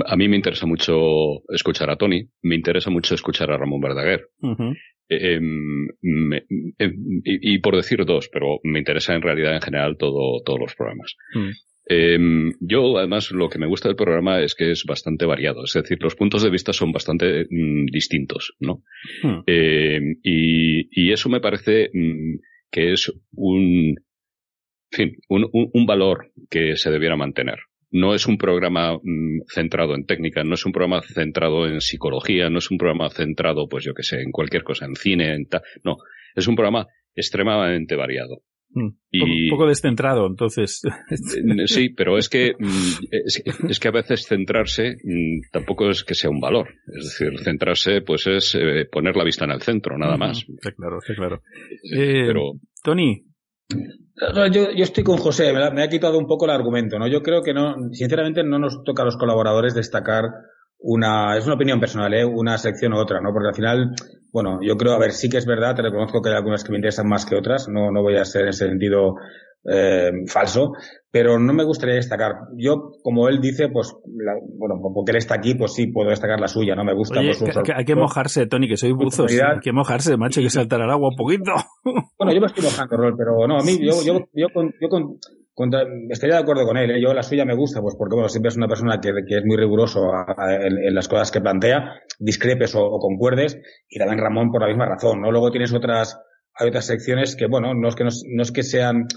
A 0.06 0.16
mí 0.16 0.30
me 0.30 0.38
interesa 0.38 0.66
mucho 0.66 1.44
escuchar 1.50 1.90
a 1.90 1.98
Tony, 1.98 2.30
me 2.42 2.56
interesa 2.56 2.90
mucho 2.90 3.14
escuchar 3.14 3.52
a 3.52 3.58
Ramón 3.58 3.82
Verdaguer. 3.82 4.30
Uh 4.42 4.56
-huh. 4.56 4.78
Eh, 5.10 5.40
me, 5.42 6.38
eh, 6.78 6.94
y, 7.24 7.56
y, 7.56 7.60
por 7.60 7.76
decir 7.76 8.06
dos, 8.06 8.30
pero 8.32 8.60
me 8.64 8.78
interesa 8.80 9.16
en 9.16 9.24
realidad 9.24 9.56
en 9.56 9.62
general 9.62 9.98
todo, 9.98 10.42
todos 10.46 10.60
los 10.60 10.76
programas. 10.76 11.16
Uh 11.36 11.40
-huh. 11.40 11.54
Eh, 11.92 12.20
yo, 12.60 12.98
además, 13.00 13.32
lo 13.32 13.50
que 13.50 13.58
me 13.58 13.66
gusta 13.66 13.90
del 13.90 13.96
programa 13.96 14.42
es 14.42 14.54
que 14.54 14.72
es 14.72 14.86
bastante 14.86 15.26
variado. 15.26 15.64
Es 15.64 15.74
decir, 15.74 15.98
los 16.02 16.16
puntos 16.16 16.44
de 16.44 16.52
vista 16.52 16.72
son 16.72 16.92
bastante 16.92 17.48
mm, 17.50 17.88
distintos, 17.88 18.54
¿no? 18.60 18.84
Hmm. 19.24 19.40
Eh, 19.48 20.00
y, 20.22 20.88
y, 20.92 21.12
eso 21.12 21.30
me 21.30 21.42
parece 21.42 21.90
mm, 21.92 22.36
que 22.70 22.94
es 22.94 23.12
un, 23.32 23.96
en 24.92 24.96
fin, 24.96 25.18
un, 25.30 25.50
un, 25.52 25.72
un, 25.74 25.86
valor 25.88 26.32
que 26.52 26.76
se 26.76 26.92
debiera 26.92 27.16
mantener. 27.16 27.58
No 27.90 28.14
es 28.14 28.28
un 28.28 28.38
programa 28.38 28.96
mm, 28.96 29.46
centrado 29.52 29.96
en 29.96 30.06
técnica, 30.06 30.44
no 30.44 30.54
es 30.54 30.66
un 30.68 30.72
programa 30.72 31.02
centrado 31.02 31.68
en 31.68 31.82
psicología, 31.82 32.52
no 32.52 32.60
es 32.60 32.70
un 32.70 32.78
programa 32.78 33.10
centrado, 33.10 33.68
pues 33.68 33.84
yo 33.84 33.96
que 33.96 34.04
sé, 34.04 34.22
en 34.22 34.32
cualquier 34.32 34.64
cosa, 34.64 34.86
en 34.86 34.96
cine, 34.96 35.34
en 35.34 35.48
ta 35.48 35.64
no. 35.84 35.98
Es 36.36 36.48
un 36.48 36.56
programa 36.56 36.86
extremadamente 37.16 37.96
variado. 37.96 38.44
Mm, 38.72 38.90
y... 39.12 39.44
Un 39.46 39.50
poco 39.50 39.68
descentrado, 39.68 40.28
entonces. 40.28 40.82
Sí, 41.66 41.90
pero 41.90 42.18
es 42.18 42.30
que, 42.30 42.54
es, 43.12 43.44
es, 43.46 43.80
que 43.80 43.88
a 43.88 43.92
veces 43.92 44.26
centrarse 44.28 44.98
tampoco 45.52 45.90
es 45.90 46.04
que 46.04 46.14
sea 46.14 46.30
un 46.30 46.40
valor. 46.40 46.70
Es 46.88 47.06
decir, 47.06 47.40
centrarse 47.40 48.02
pues 48.02 48.28
es 48.28 48.56
eh, 48.56 48.86
poner 48.92 49.16
la 49.16 49.24
vista 49.24 49.46
en 49.46 49.52
el 49.52 49.62
centro, 49.62 49.98
nada 49.98 50.18
más. 50.18 50.46
Está 50.48 50.72
claro, 50.72 51.00
está 51.00 51.16
claro. 51.16 51.42
Eh, 51.92 52.26
pero... 52.28 52.54
Tony. 52.84 53.26
Yo, 54.52 54.72
yo 54.72 54.84
estoy 54.84 55.04
con 55.04 55.18
José, 55.18 55.54
me, 55.54 55.72
me 55.72 55.84
ha 55.84 55.90
quitado 55.90 56.18
un 56.18 56.28
poco 56.28 56.46
el 56.46 56.52
argumento, 56.52 57.00
¿no? 57.00 57.08
Yo 57.08 57.22
creo 57.22 57.42
que 57.42 57.54
no, 57.54 57.76
sinceramente 57.92 58.44
no 58.44 58.60
nos 58.60 58.84
toca 58.84 59.04
a 59.04 59.06
los 59.06 59.18
colaboradores 59.18 59.76
destacar 59.76 60.26
una, 60.80 61.38
es 61.38 61.46
una 61.46 61.56
opinión 61.56 61.80
personal, 61.80 62.14
¿eh? 62.14 62.26
una 62.26 62.58
sección 62.58 62.94
u 62.94 62.98
otra, 62.98 63.20
¿no? 63.22 63.34
Porque 63.34 63.50
al 63.50 63.56
final, 63.56 63.96
bueno, 64.32 64.60
yo 64.62 64.78
creo, 64.78 64.94
a 64.94 65.00
ver, 65.00 65.12
sí 65.12 65.30
que 65.30 65.38
es 65.38 65.46
verdad, 65.46 65.76
te 65.76 65.82
reconozco 65.82 66.22
que 66.22 66.30
hay 66.30 66.36
algunas 66.36 66.64
que 66.64 66.72
me 66.72 66.78
interesan 66.78 67.08
más 67.08 67.26
que 67.26 67.36
otras, 67.36 67.68
no, 67.68 67.92
no 67.92 68.02
voy 68.02 68.18
a 68.18 68.26
ser 68.26 68.44
en 68.44 68.50
ese 68.50 68.68
sentido 68.68 69.16
eh, 69.66 70.12
falso, 70.28 70.74
pero 71.12 71.40
no 71.40 71.54
me 71.54 71.64
gustaría 71.64 71.96
destacar. 71.96 72.34
Yo, 72.56 72.92
como 73.04 73.28
él 73.28 73.42
dice, 73.42 73.68
pues, 73.70 73.94
la, 74.06 74.34
bueno, 74.58 74.76
porque 74.94 75.12
él 75.12 75.18
está 75.18 75.36
aquí, 75.36 75.56
pues 75.56 75.74
sí, 75.74 75.88
puedo 75.88 76.10
destacar 76.10 76.40
la 76.40 76.48
suya, 76.48 76.76
¿no? 76.76 76.84
Me 76.84 76.94
gusta. 76.94 77.20
Oye, 77.20 77.34
pues, 77.38 77.58
que 77.64 77.74
hay 77.74 77.86
que 77.86 77.96
mojarse, 77.96 78.46
Tony, 78.48 78.68
que 78.68 78.78
soy 78.78 78.92
buzos. 78.92 79.32
Hay 79.32 79.60
que 79.60 79.72
mojarse, 79.72 80.18
macho, 80.18 80.40
hay 80.40 80.46
que 80.46 80.52
saltar 80.52 80.82
al 80.82 80.92
agua 80.92 81.10
un 81.10 81.16
poquito. 81.16 81.52
bueno, 82.18 82.34
yo 82.34 82.40
me 82.40 82.48
estoy 82.48 82.64
mojando, 82.64 82.98
Rol, 82.98 83.16
pero 83.18 83.48
no, 83.48 83.58
a 83.60 83.64
mí, 83.64 83.78
yo, 83.82 84.04
yo, 84.04 84.20
yo, 84.34 84.48
con, 84.54 84.72
yo 84.80 84.88
con, 84.88 85.18
contra, 85.54 85.82
estaría 86.10 86.36
de 86.36 86.42
acuerdo 86.44 86.66
con 86.66 86.78
él. 86.78 86.92
¿eh? 86.92 87.02
Yo 87.02 87.14
la 87.14 87.24
suya 87.24 87.44
me 87.44 87.56
gusta, 87.56 87.82
pues 87.82 87.96
porque 87.98 88.16
bueno, 88.16 88.30
siempre 88.30 88.50
es 88.50 88.58
una 88.58 88.68
persona 88.68 89.00
que, 89.02 89.12
que 89.28 89.38
es 89.38 89.46
muy 89.46 89.58
riguroso 89.58 90.14
a, 90.14 90.36
a, 90.38 90.56
en, 90.56 90.78
en, 90.78 90.96
las 90.96 91.08
cosas 91.08 91.32
que 91.32 91.42
plantea, 91.42 92.02
discrepes 92.20 92.76
o, 92.76 92.86
o, 92.86 93.00
concuerdes, 93.00 93.60
y 93.90 93.98
también 94.00 94.20
Ramón 94.20 94.52
por 94.52 94.62
la 94.62 94.68
misma 94.68 94.86
razón, 94.86 95.22
¿no? 95.22 95.32
Luego 95.32 95.52
tienes 95.52 95.74
otras, 95.74 96.18
hay 96.54 96.70
otras 96.70 96.86
secciones 96.86 97.36
que, 97.36 97.48
bueno, 97.48 97.74
no 97.74 97.90
es 97.90 97.96
que 97.96 98.04
no, 98.04 98.10
no 98.28 98.44
es 98.44 98.52
que 98.52 98.64
sean 98.64 99.08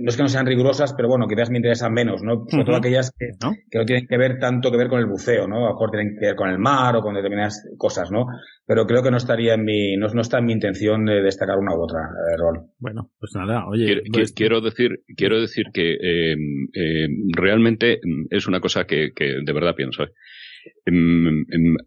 no 0.00 0.08
es 0.08 0.16
que 0.16 0.22
no 0.22 0.28
sean 0.28 0.46
rigurosas, 0.46 0.94
pero 0.94 1.08
bueno, 1.08 1.26
quizás 1.28 1.50
me 1.50 1.58
interesan 1.58 1.92
menos, 1.92 2.22
¿no? 2.22 2.44
Sobre 2.48 2.62
uh 2.62 2.62
-huh. 2.62 2.66
todo 2.66 2.76
aquellas 2.76 3.10
que 3.16 3.26
¿no? 3.42 3.52
que 3.70 3.78
no 3.78 3.84
tienen 3.84 4.06
que 4.06 4.16
ver 4.16 4.38
tanto 4.38 4.70
que 4.70 4.76
ver 4.76 4.88
con 4.88 5.00
el 5.00 5.06
buceo, 5.06 5.46
¿no? 5.46 5.56
A 5.56 5.68
lo 5.68 5.74
mejor 5.74 5.90
tienen 5.90 6.16
que 6.18 6.26
ver 6.26 6.36
con 6.36 6.48
el 6.50 6.58
mar 6.58 6.96
o 6.96 7.02
con 7.02 7.14
determinadas 7.14 7.68
cosas, 7.76 8.10
¿no? 8.10 8.26
Pero 8.66 8.86
creo 8.86 9.02
que 9.02 9.10
no 9.10 9.16
estaría 9.16 9.54
en 9.54 9.64
mi, 9.64 9.96
no, 9.96 10.08
no 10.08 10.20
está 10.20 10.38
en 10.38 10.46
mi 10.46 10.52
intención 10.52 11.04
de 11.04 11.22
destacar 11.22 11.58
una 11.58 11.74
u 11.74 11.82
otra, 11.82 12.00
eh, 12.00 12.36
rol. 12.38 12.70
Bueno, 12.78 13.10
pues 13.18 13.32
nada, 13.34 13.66
oye. 13.66 13.84
Quiero, 13.84 14.02
pues... 14.12 14.32
quiero 14.32 14.60
decir, 14.60 15.00
quiero 15.16 15.40
decir 15.40 15.66
que 15.72 15.92
eh, 15.94 16.36
eh, 16.74 17.08
realmente 17.36 18.00
es 18.30 18.46
una 18.46 18.60
cosa 18.60 18.84
que, 18.84 19.10
que 19.14 19.40
de 19.44 19.52
verdad 19.52 19.74
pienso. 19.74 20.04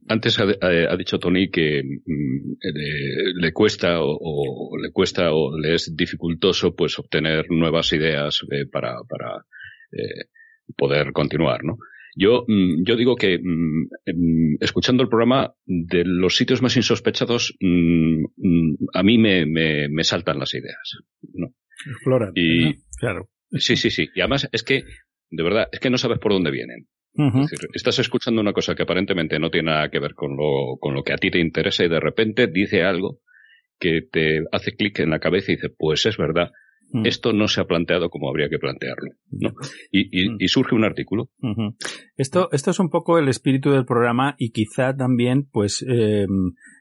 Antes 0.07 0.39
ha, 0.39 0.43
ha, 0.61 0.97
dicho 0.97 1.19
Tony 1.19 1.49
que 1.49 1.83
le, 1.83 3.33
le 3.35 3.53
cuesta 3.53 4.01
o, 4.01 4.17
o, 4.19 4.77
le 4.77 4.91
cuesta 4.91 5.33
o 5.33 5.57
le 5.57 5.75
es 5.75 5.93
dificultoso 5.95 6.75
pues 6.75 6.97
obtener 6.99 7.45
nuevas 7.49 7.91
ideas 7.93 8.41
eh, 8.51 8.65
para, 8.71 8.95
para 9.07 9.45
eh, 9.91 10.29
poder 10.75 11.11
continuar, 11.13 11.63
¿no? 11.63 11.77
Yo, 12.17 12.45
yo 12.47 12.95
digo 12.95 13.17
que 13.17 13.41
escuchando 14.61 15.03
el 15.03 15.09
programa, 15.09 15.53
de 15.65 16.03
los 16.05 16.37
sitios 16.37 16.61
más 16.61 16.77
insospechados, 16.77 17.57
a 18.93 19.03
mí 19.03 19.17
me, 19.17 19.45
me, 19.45 19.89
me 19.89 20.03
saltan 20.05 20.39
las 20.39 20.53
ideas. 20.53 20.97
¿no? 21.33 21.47
Exploran. 21.85 22.31
Y, 22.35 22.59
¿no? 22.59 22.71
Claro. 22.97 23.29
Sí, 23.51 23.75
sí, 23.75 23.89
sí. 23.89 24.09
Y 24.15 24.21
además 24.21 24.47
es 24.53 24.63
que, 24.63 24.83
de 25.29 25.43
verdad, 25.43 25.67
es 25.73 25.81
que 25.81 25.89
no 25.89 25.97
sabes 25.97 26.19
por 26.19 26.31
dónde 26.31 26.51
vienen. 26.51 26.87
Uh 27.17 27.23
-huh. 27.23 27.43
Es 27.43 27.51
decir, 27.51 27.69
estás 27.73 27.99
escuchando 27.99 28.41
una 28.41 28.53
cosa 28.53 28.75
que 28.75 28.83
aparentemente 28.83 29.39
no 29.39 29.49
tiene 29.49 29.71
nada 29.71 29.89
que 29.89 29.99
ver 29.99 30.13
con 30.15 30.35
lo, 30.35 30.77
con 30.79 30.93
lo 30.93 31.03
que 31.03 31.13
a 31.13 31.17
ti 31.17 31.31
te 31.31 31.39
interesa 31.39 31.85
y 31.85 31.89
de 31.89 31.99
repente 31.99 32.47
dice 32.47 32.83
algo 32.83 33.19
que 33.79 34.01
te 34.09 34.43
hace 34.51 34.75
clic 34.75 34.99
en 34.99 35.09
la 35.09 35.19
cabeza 35.19 35.51
y 35.51 35.55
dice, 35.55 35.69
pues 35.69 36.05
es 36.05 36.17
verdad, 36.17 36.51
uh 36.91 36.99
-huh. 36.99 37.07
esto 37.07 37.33
no 37.33 37.47
se 37.47 37.61
ha 37.61 37.65
planteado 37.65 38.09
como 38.09 38.29
habría 38.29 38.49
que 38.49 38.57
plantearlo. 38.59 39.11
¿no? 39.31 39.53
Y, 39.91 40.07
y, 40.11 40.35
y 40.39 40.47
surge 40.47 40.75
un 40.75 40.83
artículo. 40.83 41.29
Esto, 42.17 42.49
esto 42.51 42.71
es 42.71 42.79
un 42.79 42.89
poco 42.89 43.17
el 43.17 43.27
espíritu 43.27 43.71
del 43.71 43.85
programa 43.85 44.35
y 44.37 44.51
quizá 44.51 44.95
también, 44.95 45.47
pues, 45.51 45.85
eh, 45.87 46.25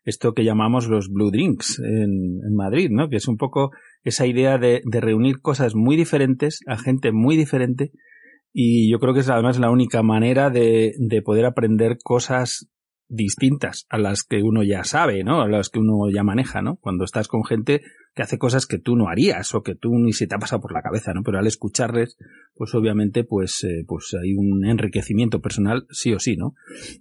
esto 0.05 0.32
que 0.35 0.44
llamamos 0.44 0.89
los 0.89 1.09
Blue 1.11 1.31
Drinks 1.31 1.81
en, 1.81 2.40
en, 2.47 2.55
Madrid, 2.55 2.90
¿no? 2.90 3.09
Que 3.09 3.16
es 3.16 3.28
un 3.28 3.36
poco 3.36 3.70
esa 4.02 4.27
idea 4.27 4.59
de, 4.59 4.82
de 4.85 5.01
reunir 5.01 5.40
cosas 5.40 5.74
muy 5.74 5.97
diferentes 5.97 6.61
a 6.66 6.77
gente 6.77 7.11
muy 7.12 7.36
diferente 7.36 7.90
y 8.56 8.89
yo 8.89 9.01
creo 9.01 9.12
que 9.12 9.20
es 9.20 9.28
además 9.28 9.59
la 9.59 9.72
única 9.72 10.02
manera 10.05 10.48
de, 10.48 10.94
de, 10.97 11.22
poder 11.22 11.44
aprender 11.44 11.98
cosas 12.02 12.70
distintas 13.09 13.85
a 13.90 13.98
las 13.98 14.22
que 14.22 14.43
uno 14.43 14.62
ya 14.62 14.85
sabe, 14.85 15.24
¿no? 15.24 15.43
A 15.43 15.48
las 15.48 15.68
que 15.70 15.81
uno 15.81 16.09
ya 16.09 16.22
maneja, 16.22 16.62
¿no? 16.62 16.76
Cuando 16.76 17.05
estás 17.05 17.26
con 17.26 17.44
gente 17.44 17.82
que 18.14 18.22
hace 18.22 18.39
cosas 18.39 18.66
que 18.66 18.78
tú 18.78 18.94
no 18.94 19.09
harías 19.09 19.55
o 19.56 19.62
que 19.62 19.74
tú 19.74 19.98
ni 19.98 20.12
se 20.12 20.28
te 20.28 20.36
ha 20.36 20.39
pasado 20.39 20.62
por 20.62 20.72
la 20.72 20.82
cabeza, 20.82 21.12
¿no? 21.12 21.22
Pero 21.24 21.39
al 21.39 21.48
escucharles, 21.48 22.16
pues 22.55 22.72
obviamente, 22.76 23.24
pues, 23.24 23.64
eh, 23.64 23.85
pues 23.89 24.14
hay 24.14 24.35
un 24.35 24.64
enriquecimiento 24.64 25.40
personal, 25.40 25.86
sí 25.90 26.12
o 26.12 26.20
sí, 26.20 26.36
¿no? 26.36 26.55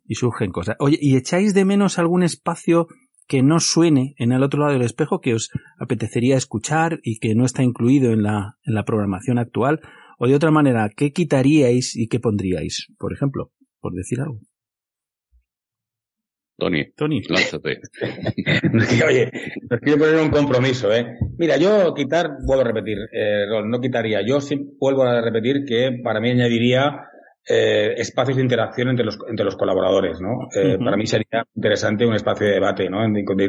Y 0.05 0.15
surgen 0.15 0.51
cosas. 0.51 0.75
Oye, 0.79 0.97
¿y 0.99 1.15
echáis 1.15 1.53
de 1.53 1.65
menos 1.65 1.99
algún 1.99 2.23
espacio 2.23 2.87
que 3.27 3.43
no 3.43 3.59
suene 3.59 4.15
en 4.17 4.31
el 4.31 4.41
otro 4.41 4.61
lado 4.61 4.73
del 4.73 4.81
espejo 4.81 5.21
que 5.21 5.35
os 5.35 5.51
apetecería 5.79 6.35
escuchar 6.35 6.99
y 7.03 7.19
que 7.19 7.35
no 7.35 7.45
está 7.45 7.61
incluido 7.61 8.11
en 8.11 8.23
la, 8.23 8.57
en 8.65 8.73
la 8.73 8.85
programación 8.85 9.37
actual? 9.37 9.81
O 10.19 10.27
de 10.27 10.35
otra 10.35 10.51
manera, 10.51 10.89
¿qué 10.95 11.11
quitaríais 11.11 11.95
y 11.95 12.07
qué 12.07 12.19
pondríais, 12.19 12.87
por 12.97 13.13
ejemplo? 13.13 13.51
Por 13.79 13.93
decir 13.93 14.21
algo. 14.21 14.39
Tony, 16.57 16.91
Tony. 16.95 17.21
lánzate. 17.27 17.79
Oye, 19.07 19.31
nos 19.69 19.79
quiero 19.81 19.99
poner 19.99 20.15
un 20.21 20.29
compromiso, 20.29 20.93
¿eh? 20.93 21.17
Mira, 21.37 21.57
yo 21.57 21.93
quitar, 21.93 22.29
vuelvo 22.45 22.61
a 22.61 22.65
repetir, 22.65 22.97
eh, 23.11 23.45
Rol, 23.49 23.69
no 23.69 23.81
quitaría. 23.81 24.21
Yo 24.25 24.39
sí 24.39 24.57
vuelvo 24.79 25.03
a 25.03 25.21
repetir 25.21 25.65
que 25.65 25.99
para 26.03 26.19
mí 26.19 26.29
añadiría 26.29 27.09
eh, 27.45 27.95
espacios 27.97 28.37
de 28.37 28.43
interacción 28.43 28.89
entre 28.89 29.03
los, 29.03 29.17
entre 29.27 29.43
los 29.43 29.57
colaboradores, 29.57 30.21
¿no? 30.21 30.47
Eh. 30.55 30.77
Para 30.77 30.95
mí 30.95 31.07
sería 31.07 31.45
interesante 31.55 32.05
un 32.05 32.13
espacio 32.13 32.47
de 32.47 32.53
debate, 32.53 32.89
¿no? 32.89 32.99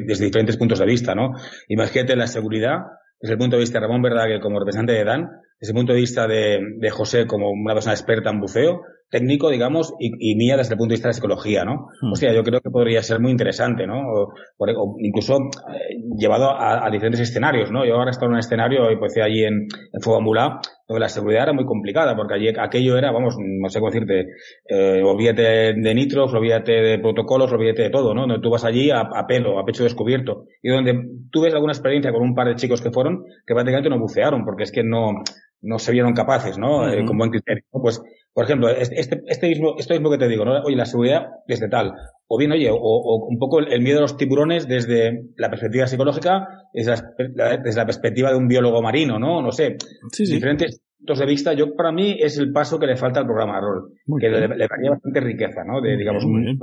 Desde 0.06 0.24
diferentes 0.24 0.56
puntos 0.56 0.78
de 0.78 0.86
vista, 0.86 1.14
¿no? 1.14 1.34
Imagínate 1.68 2.16
la 2.16 2.26
seguridad, 2.26 2.78
desde 3.20 3.34
el 3.34 3.38
punto 3.38 3.56
de 3.56 3.60
vista 3.60 3.78
de 3.78 3.86
Ramón 3.86 4.02
Verdague 4.02 4.40
como 4.40 4.58
representante 4.58 4.94
de 4.94 5.04
Dan, 5.04 5.28
desde 5.64 5.72
el 5.72 5.76
punto 5.76 5.94
de 5.94 6.00
vista 6.00 6.28
de, 6.28 6.60
de 6.76 6.90
José 6.90 7.26
como 7.26 7.50
una 7.50 7.72
persona 7.72 7.94
experta 7.94 8.28
en 8.28 8.38
buceo, 8.38 8.82
técnico, 9.08 9.48
digamos, 9.48 9.94
y, 9.98 10.32
y 10.32 10.34
mía 10.36 10.58
desde 10.58 10.74
el 10.74 10.78
punto 10.78 10.90
de 10.90 10.96
vista 10.96 11.08
de 11.08 11.10
la 11.10 11.14
psicología, 11.14 11.64
¿no? 11.64 11.88
O 12.12 12.16
sea, 12.16 12.34
yo 12.34 12.42
creo 12.42 12.60
que 12.60 12.70
podría 12.70 13.02
ser 13.02 13.18
muy 13.18 13.30
interesante, 13.30 13.86
¿no? 13.86 14.00
O, 14.00 14.34
o 14.58 14.96
incluso 14.98 15.36
eh, 15.36 16.02
llevado 16.18 16.50
a, 16.50 16.86
a 16.86 16.90
diferentes 16.90 17.20
escenarios, 17.20 17.70
¿no? 17.70 17.86
Yo 17.86 17.94
ahora 17.94 18.10
estoy 18.10 18.26
en 18.26 18.32
un 18.32 18.38
escenario, 18.40 18.90
y 18.90 18.96
pues 18.96 19.16
allí 19.16 19.44
en, 19.44 19.68
en 19.92 20.00
Fugamulá, 20.02 20.60
donde 20.86 21.00
la 21.00 21.08
seguridad 21.08 21.44
era 21.44 21.52
muy 21.54 21.64
complicada, 21.64 22.14
porque 22.14 22.34
allí 22.34 22.48
aquello 22.58 22.98
era, 22.98 23.10
vamos, 23.10 23.36
no 23.38 23.68
sé 23.70 23.78
cómo 23.78 23.90
decirte, 23.90 24.26
eh, 24.68 25.02
olvídate 25.02 25.74
de 25.74 25.94
nitros, 25.94 26.34
olvídate 26.34 26.72
de 26.72 26.98
protocolos, 26.98 27.52
olvídate 27.52 27.84
de 27.84 27.90
todo, 27.90 28.14
¿no? 28.14 28.22
Donde 28.22 28.40
tú 28.40 28.50
vas 28.50 28.64
allí 28.64 28.90
a, 28.90 29.00
a 29.00 29.26
pelo, 29.26 29.58
a 29.58 29.64
pecho 29.64 29.84
descubierto, 29.84 30.46
y 30.60 30.68
donde 30.68 31.00
tú 31.30 31.40
ves 31.40 31.54
alguna 31.54 31.72
experiencia 31.72 32.12
con 32.12 32.22
un 32.22 32.34
par 32.34 32.48
de 32.48 32.56
chicos 32.56 32.82
que 32.82 32.90
fueron, 32.90 33.24
que 33.46 33.54
prácticamente 33.54 33.90
no 33.90 33.98
bucearon, 34.00 34.44
porque 34.44 34.64
es 34.64 34.72
que 34.72 34.82
no, 34.82 35.22
no 35.64 35.78
se 35.78 35.92
vieron 35.92 36.12
capaces, 36.12 36.58
¿no? 36.58 36.88
Eh, 36.88 36.98
Ujú. 36.98 37.06
con 37.06 37.18
buen 37.18 37.30
criterio. 37.30 37.64
Pues, 37.70 38.02
por 38.32 38.44
ejemplo, 38.44 38.68
este, 38.68 39.22
este, 39.26 39.48
mismo, 39.48 39.74
esto 39.78 39.94
mismo 39.94 40.10
que 40.10 40.18
te 40.18 40.28
digo, 40.28 40.44
¿no? 40.44 40.60
Oye, 40.62 40.76
la 40.76 40.84
seguridad 40.84 41.26
desde 41.46 41.68
tal. 41.68 41.92
O 42.26 42.38
bien, 42.38 42.52
oye, 42.52 42.70
o, 42.70 42.76
o 42.76 43.26
un 43.26 43.38
poco 43.38 43.60
el, 43.60 43.72
el 43.72 43.80
miedo 43.80 43.98
a 43.98 44.02
los 44.02 44.16
tiburones 44.16 44.66
desde 44.68 45.24
la 45.36 45.50
perspectiva 45.50 45.86
psicológica, 45.86 46.48
desde 46.72 46.94
la, 47.34 47.56
desde 47.56 47.80
la 47.80 47.86
perspectiva 47.86 48.30
de 48.30 48.36
un 48.36 48.48
biólogo 48.48 48.82
marino, 48.82 49.18
¿no? 49.18 49.42
No 49.42 49.52
sé. 49.52 49.76
Sí, 50.12 50.26
sí. 50.26 50.34
Diferentes 50.34 50.80
puntos 50.98 51.18
de 51.18 51.26
vista. 51.26 51.52
Yo, 51.52 51.74
para 51.74 51.92
mí, 51.92 52.16
es 52.18 52.38
el 52.38 52.52
paso 52.52 52.78
que 52.78 52.86
le 52.86 52.96
falta 52.96 53.20
al 53.20 53.26
programa 53.26 53.56
de 53.56 53.60
rol. 53.60 53.92
Que 54.20 54.28
le, 54.28 54.38
bien. 54.46 54.58
le 54.58 54.66
daría 54.66 54.90
bastante 54.90 55.20
riqueza, 55.20 55.64
¿no? 55.64 55.80
De, 55.80 55.96
digamos, 55.96 56.24
Muy 56.24 56.42
bien. 56.42 56.58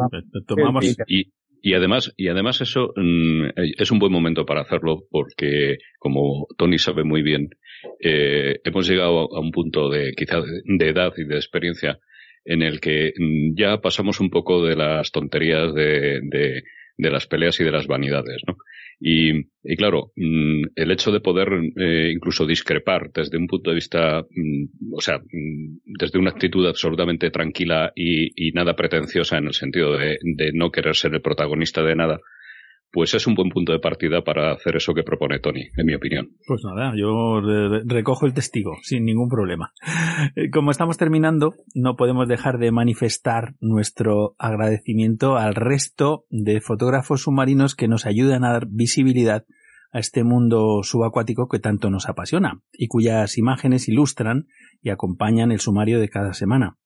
Tomamos. 0.45 0.97
Y, 1.07 1.31
y 1.61 1.73
además, 1.73 2.13
y 2.17 2.27
además 2.27 2.59
eso 2.61 2.93
mm, 2.95 3.49
es 3.55 3.91
un 3.91 3.99
buen 3.99 4.11
momento 4.11 4.45
para 4.45 4.61
hacerlo 4.61 5.03
porque, 5.09 5.77
como 5.99 6.47
Tony 6.57 6.77
sabe 6.77 7.03
muy 7.03 7.21
bien, 7.21 7.49
eh, 7.99 8.59
hemos 8.63 8.87
llegado 8.87 9.35
a 9.35 9.39
un 9.39 9.51
punto 9.51 9.89
de 9.89 10.13
quizá 10.13 10.41
de, 10.41 10.89
edad 10.89 11.13
y 11.17 11.25
de 11.25 11.35
experiencia 11.35 11.99
en 12.45 12.63
el 12.63 12.79
que 12.79 13.13
mm, 13.17 13.55
ya 13.55 13.77
pasamos 13.77 14.19
un 14.19 14.29
poco 14.29 14.65
de 14.65 14.75
las 14.75 15.11
tonterías 15.11 15.73
de, 15.73 16.19
de, 16.23 16.63
de 16.97 17.11
las 17.11 17.27
peleas 17.27 17.59
y 17.59 17.63
de 17.63 17.71
las 17.71 17.87
vanidades, 17.87 18.41
¿no? 18.47 18.55
Y, 19.03 19.31
y 19.63 19.75
claro, 19.77 20.11
mm, 20.15 20.63
el 20.75 20.91
hecho 20.91 21.11
de 21.11 21.21
poder 21.21 21.49
eh, 21.75 22.11
incluso 22.13 22.45
discrepar 22.45 23.09
desde 23.11 23.37
un 23.37 23.47
punto 23.47 23.71
de 23.71 23.75
vista, 23.75 24.21
mm, 24.21 24.93
o 24.93 25.01
sea, 25.01 25.17
mm, 25.17 25.79
desde 25.99 26.19
una 26.19 26.29
actitud 26.29 26.67
absolutamente 26.67 27.31
tranquila 27.31 27.91
y, 27.95 28.51
nada 28.53 28.75
pretenciosa 28.75 29.39
en 29.39 29.47
el 29.47 29.53
sentido 29.53 29.97
de 29.97 30.17
no 30.53 30.69
querer 30.69 30.95
ser 30.95 31.15
el 31.15 31.21
protagonista 31.21 31.81
de 31.83 31.95
nada, 31.95 32.19
pues 32.91 33.13
es 33.13 33.25
un 33.27 33.35
buen 33.35 33.49
punto 33.49 33.71
de 33.71 33.79
partida 33.79 34.21
para 34.23 34.51
hacer 34.51 34.75
eso 34.75 34.93
que 34.93 35.03
propone 35.03 35.39
Tony, 35.39 35.61
en 35.77 35.85
mi 35.85 35.93
opinión. 35.95 36.29
Pues 36.45 36.61
nada, 36.63 36.93
yo 36.95 37.39
re- 37.41 37.83
recojo 37.85 38.25
el 38.25 38.33
testigo 38.33 38.73
sin 38.83 39.05
ningún 39.05 39.29
problema. 39.29 39.71
Eh, 40.35 40.49
Como 40.51 40.71
estamos 40.71 40.97
terminando, 40.97 41.53
no 41.73 41.95
podemos 41.95 42.27
dejar 42.27 42.57
de 42.57 42.71
manifestar 42.71 43.55
nuestro 43.61 44.35
agradecimiento 44.37 45.37
al 45.37 45.55
resto 45.55 46.25
de 46.29 46.59
fotógrafos 46.61 47.21
submarinos 47.21 47.75
que 47.75 47.87
nos 47.87 48.05
ayudan 48.05 48.43
a 48.43 48.51
dar 48.53 48.67
visibilidad 48.69 49.45
a 49.93 49.99
este 49.99 50.23
mundo 50.23 50.83
subacuático 50.83 51.47
que 51.49 51.59
tanto 51.59 51.89
nos 51.89 52.07
apasiona 52.07 52.61
y 52.71 52.87
cuyas 52.87 53.37
imágenes 53.37 53.89
ilustran 53.89 54.47
y 54.81 54.89
acompañan 54.89 55.51
el 55.51 55.59
sumario 55.59 55.99
de 55.99 56.07
cada 56.09 56.33
semana. 56.33 56.77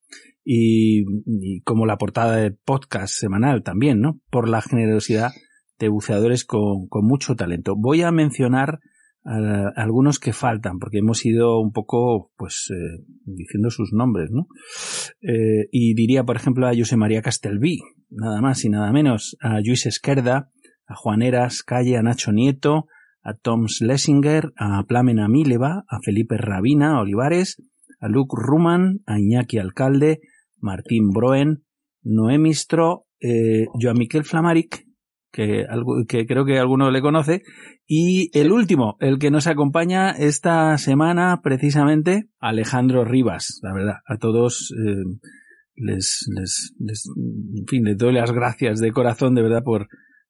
Y, 0.44 1.02
y 1.26 1.62
como 1.62 1.86
la 1.86 1.98
portada 1.98 2.36
de 2.38 2.52
podcast 2.52 3.14
semanal 3.14 3.64
también, 3.64 4.00
¿no? 4.02 4.20
Por 4.30 4.48
la 4.50 4.62
generosidad 4.62 5.32
de 5.80 5.90
buceadores 5.90 6.46
con, 6.46 6.88
con 6.88 7.06
mucho 7.06 7.36
talento. 7.36 7.76
Voy 7.78 8.02
a 8.02 8.12
mencionar 8.12 8.80
a, 9.26 9.72
algunos 9.76 10.20
que 10.20 10.34
faltan, 10.34 10.80
porque 10.80 11.00
hemos 11.00 11.26
ido 11.26 11.60
un 11.60 11.72
poco, 11.72 12.32
pues, 12.38 12.72
eh, 12.72 13.04
diciendo 13.26 13.70
sus 13.70 13.92
nombres, 13.92 14.30
¿no? 14.32 14.48
Eh, 15.22 15.68
y 15.72 15.94
diría, 15.96 16.24
por 16.24 16.36
ejemplo, 16.36 16.68
a 16.68 16.76
José 16.76 16.96
María 16.96 17.22
Castelví, 17.22 17.80
nada 18.10 18.42
más 18.42 18.64
y 18.64 18.70
nada 18.70 18.92
menos, 18.92 19.36
a 19.42 19.60
Luis 19.62 19.86
Esquerda, 19.86 20.52
a 20.88 20.96
Juan 20.96 21.22
Eras 21.22 21.64
Calle, 21.64 21.98
a 21.98 22.04
Nacho 22.04 22.32
Nieto, 22.32 22.86
a 23.24 23.34
Tom 23.34 23.68
Schlesinger, 23.68 24.54
a 24.56 24.84
Plamena 24.84 25.28
Mileva, 25.28 25.84
a 25.90 26.00
Felipe 26.00 26.38
Rabina 26.38 27.00
Olivares, 27.00 27.58
a 28.00 28.08
Luke 28.08 28.36
Ruman, 28.38 29.00
a 29.08 29.20
Iñaki 29.20 29.58
Alcalde, 29.58 30.20
Martín 30.58 31.10
Broen, 31.10 31.64
Noé 32.04 32.38
Mistro, 32.38 33.08
eh, 33.20 33.66
Joan 33.82 33.98
Miquel 33.98 34.26
Flamaric, 34.26 34.85
que, 35.36 35.66
que 36.08 36.26
creo 36.26 36.46
que 36.46 36.58
alguno 36.58 36.90
le 36.92 37.02
conoce, 37.02 37.42
y 37.86 38.30
el 38.40 38.52
último, 38.54 38.96
el 39.02 39.20
que 39.20 39.32
nos 39.32 39.48
acompaña 39.48 40.12
esta 40.12 40.78
semana, 40.78 41.42
precisamente, 41.44 42.30
Alejandro 42.40 43.04
Rivas. 43.04 43.60
La 43.62 43.74
verdad, 43.74 43.96
a 44.08 44.18
todos 44.18 44.74
eh, 44.80 45.04
les, 45.76 46.26
les, 46.34 46.74
les- 46.80 47.10
en 47.60 47.66
fin, 47.68 47.84
les 47.84 47.98
doy 47.98 48.14
las 48.14 48.32
gracias 48.32 48.80
de 48.80 48.92
corazón, 48.94 49.36
de 49.36 49.42
verdad, 49.42 49.62
por, 49.64 49.88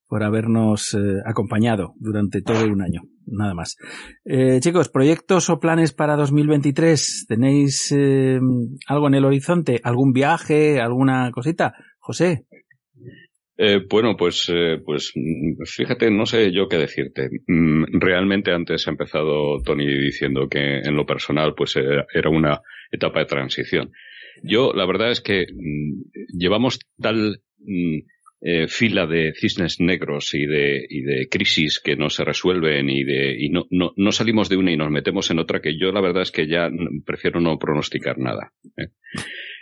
por 0.08 0.24
habernos 0.24 0.96
eh, 0.96 1.22
acompañado 1.26 1.94
durante 2.00 2.42
todo 2.42 2.66
un 2.66 2.82
año. 2.82 3.02
Nada 3.28 3.54
más. 3.54 3.76
Eh, 4.24 4.60
chicos, 4.62 4.90
proyectos 4.90 5.50
o 5.50 5.60
planes 5.60 5.94
para 5.94 6.16
2023. 6.16 7.26
¿Tenéis 7.28 7.92
eh, 7.96 8.40
algo 8.88 9.08
en 9.08 9.14
el 9.16 9.26
horizonte? 9.26 9.80
¿Algún 9.84 10.14
viaje? 10.14 10.80
¿Alguna 10.82 11.30
cosita? 11.32 11.74
José. 12.00 12.46
Eh, 13.58 13.80
bueno, 13.90 14.18
pues, 14.18 14.52
eh, 14.54 14.82
pues 14.84 15.14
mm, 15.16 15.64
fíjate, 15.66 16.12
no 16.12 16.26
sé 16.26 16.52
yo 16.52 16.68
qué 16.68 16.78
decirte. 16.78 17.30
Mm, 17.48 18.00
Realmente 18.00 18.52
antes 18.52 18.88
ha 18.88 18.92
empezado 18.92 19.62
Tony 19.64 19.88
diciendo 19.88 20.50
que 20.50 20.80
en 20.80 20.96
lo 20.96 21.06
personal 21.06 21.54
pues 21.56 21.76
era, 21.76 22.30
una 22.30 22.62
etapa 22.92 23.20
de 23.20 23.26
transición. 23.26 23.92
Yo 24.44 24.74
la 24.74 24.86
verdad 24.86 25.12
es 25.12 25.22
que 25.22 25.46
mm, 25.54 26.38
llevamos 26.38 26.80
tal 27.02 27.42
eh, 28.42 28.68
fila 28.68 29.08
de 29.08 29.34
cisnes 29.34 29.80
negros 29.80 30.34
y 30.34 30.46
de, 30.46 30.86
y 30.90 31.02
de 31.02 31.28
crisis 31.30 31.80
que 31.80 31.96
no 31.96 32.10
se 32.10 32.26
resuelven 32.26 32.90
y, 32.90 33.04
de, 33.06 33.36
y 33.40 33.50
no, 33.50 33.66
no, 33.70 33.94
no 33.96 34.12
salimos 34.12 34.50
de 34.50 34.58
una 34.58 34.72
y 34.72 34.78
nos 34.78 34.92
metemos 34.92 35.32
en 35.32 35.40
otra 35.40 35.62
que 35.62 35.80
yo 35.80 35.92
la 35.94 36.02
verdad 36.02 36.24
es 36.24 36.32
que 36.32 36.48
ya 36.48 36.70
prefiero 37.06 37.40
no 37.40 37.58
pronosticar 37.58 38.18
nada. 38.18 38.52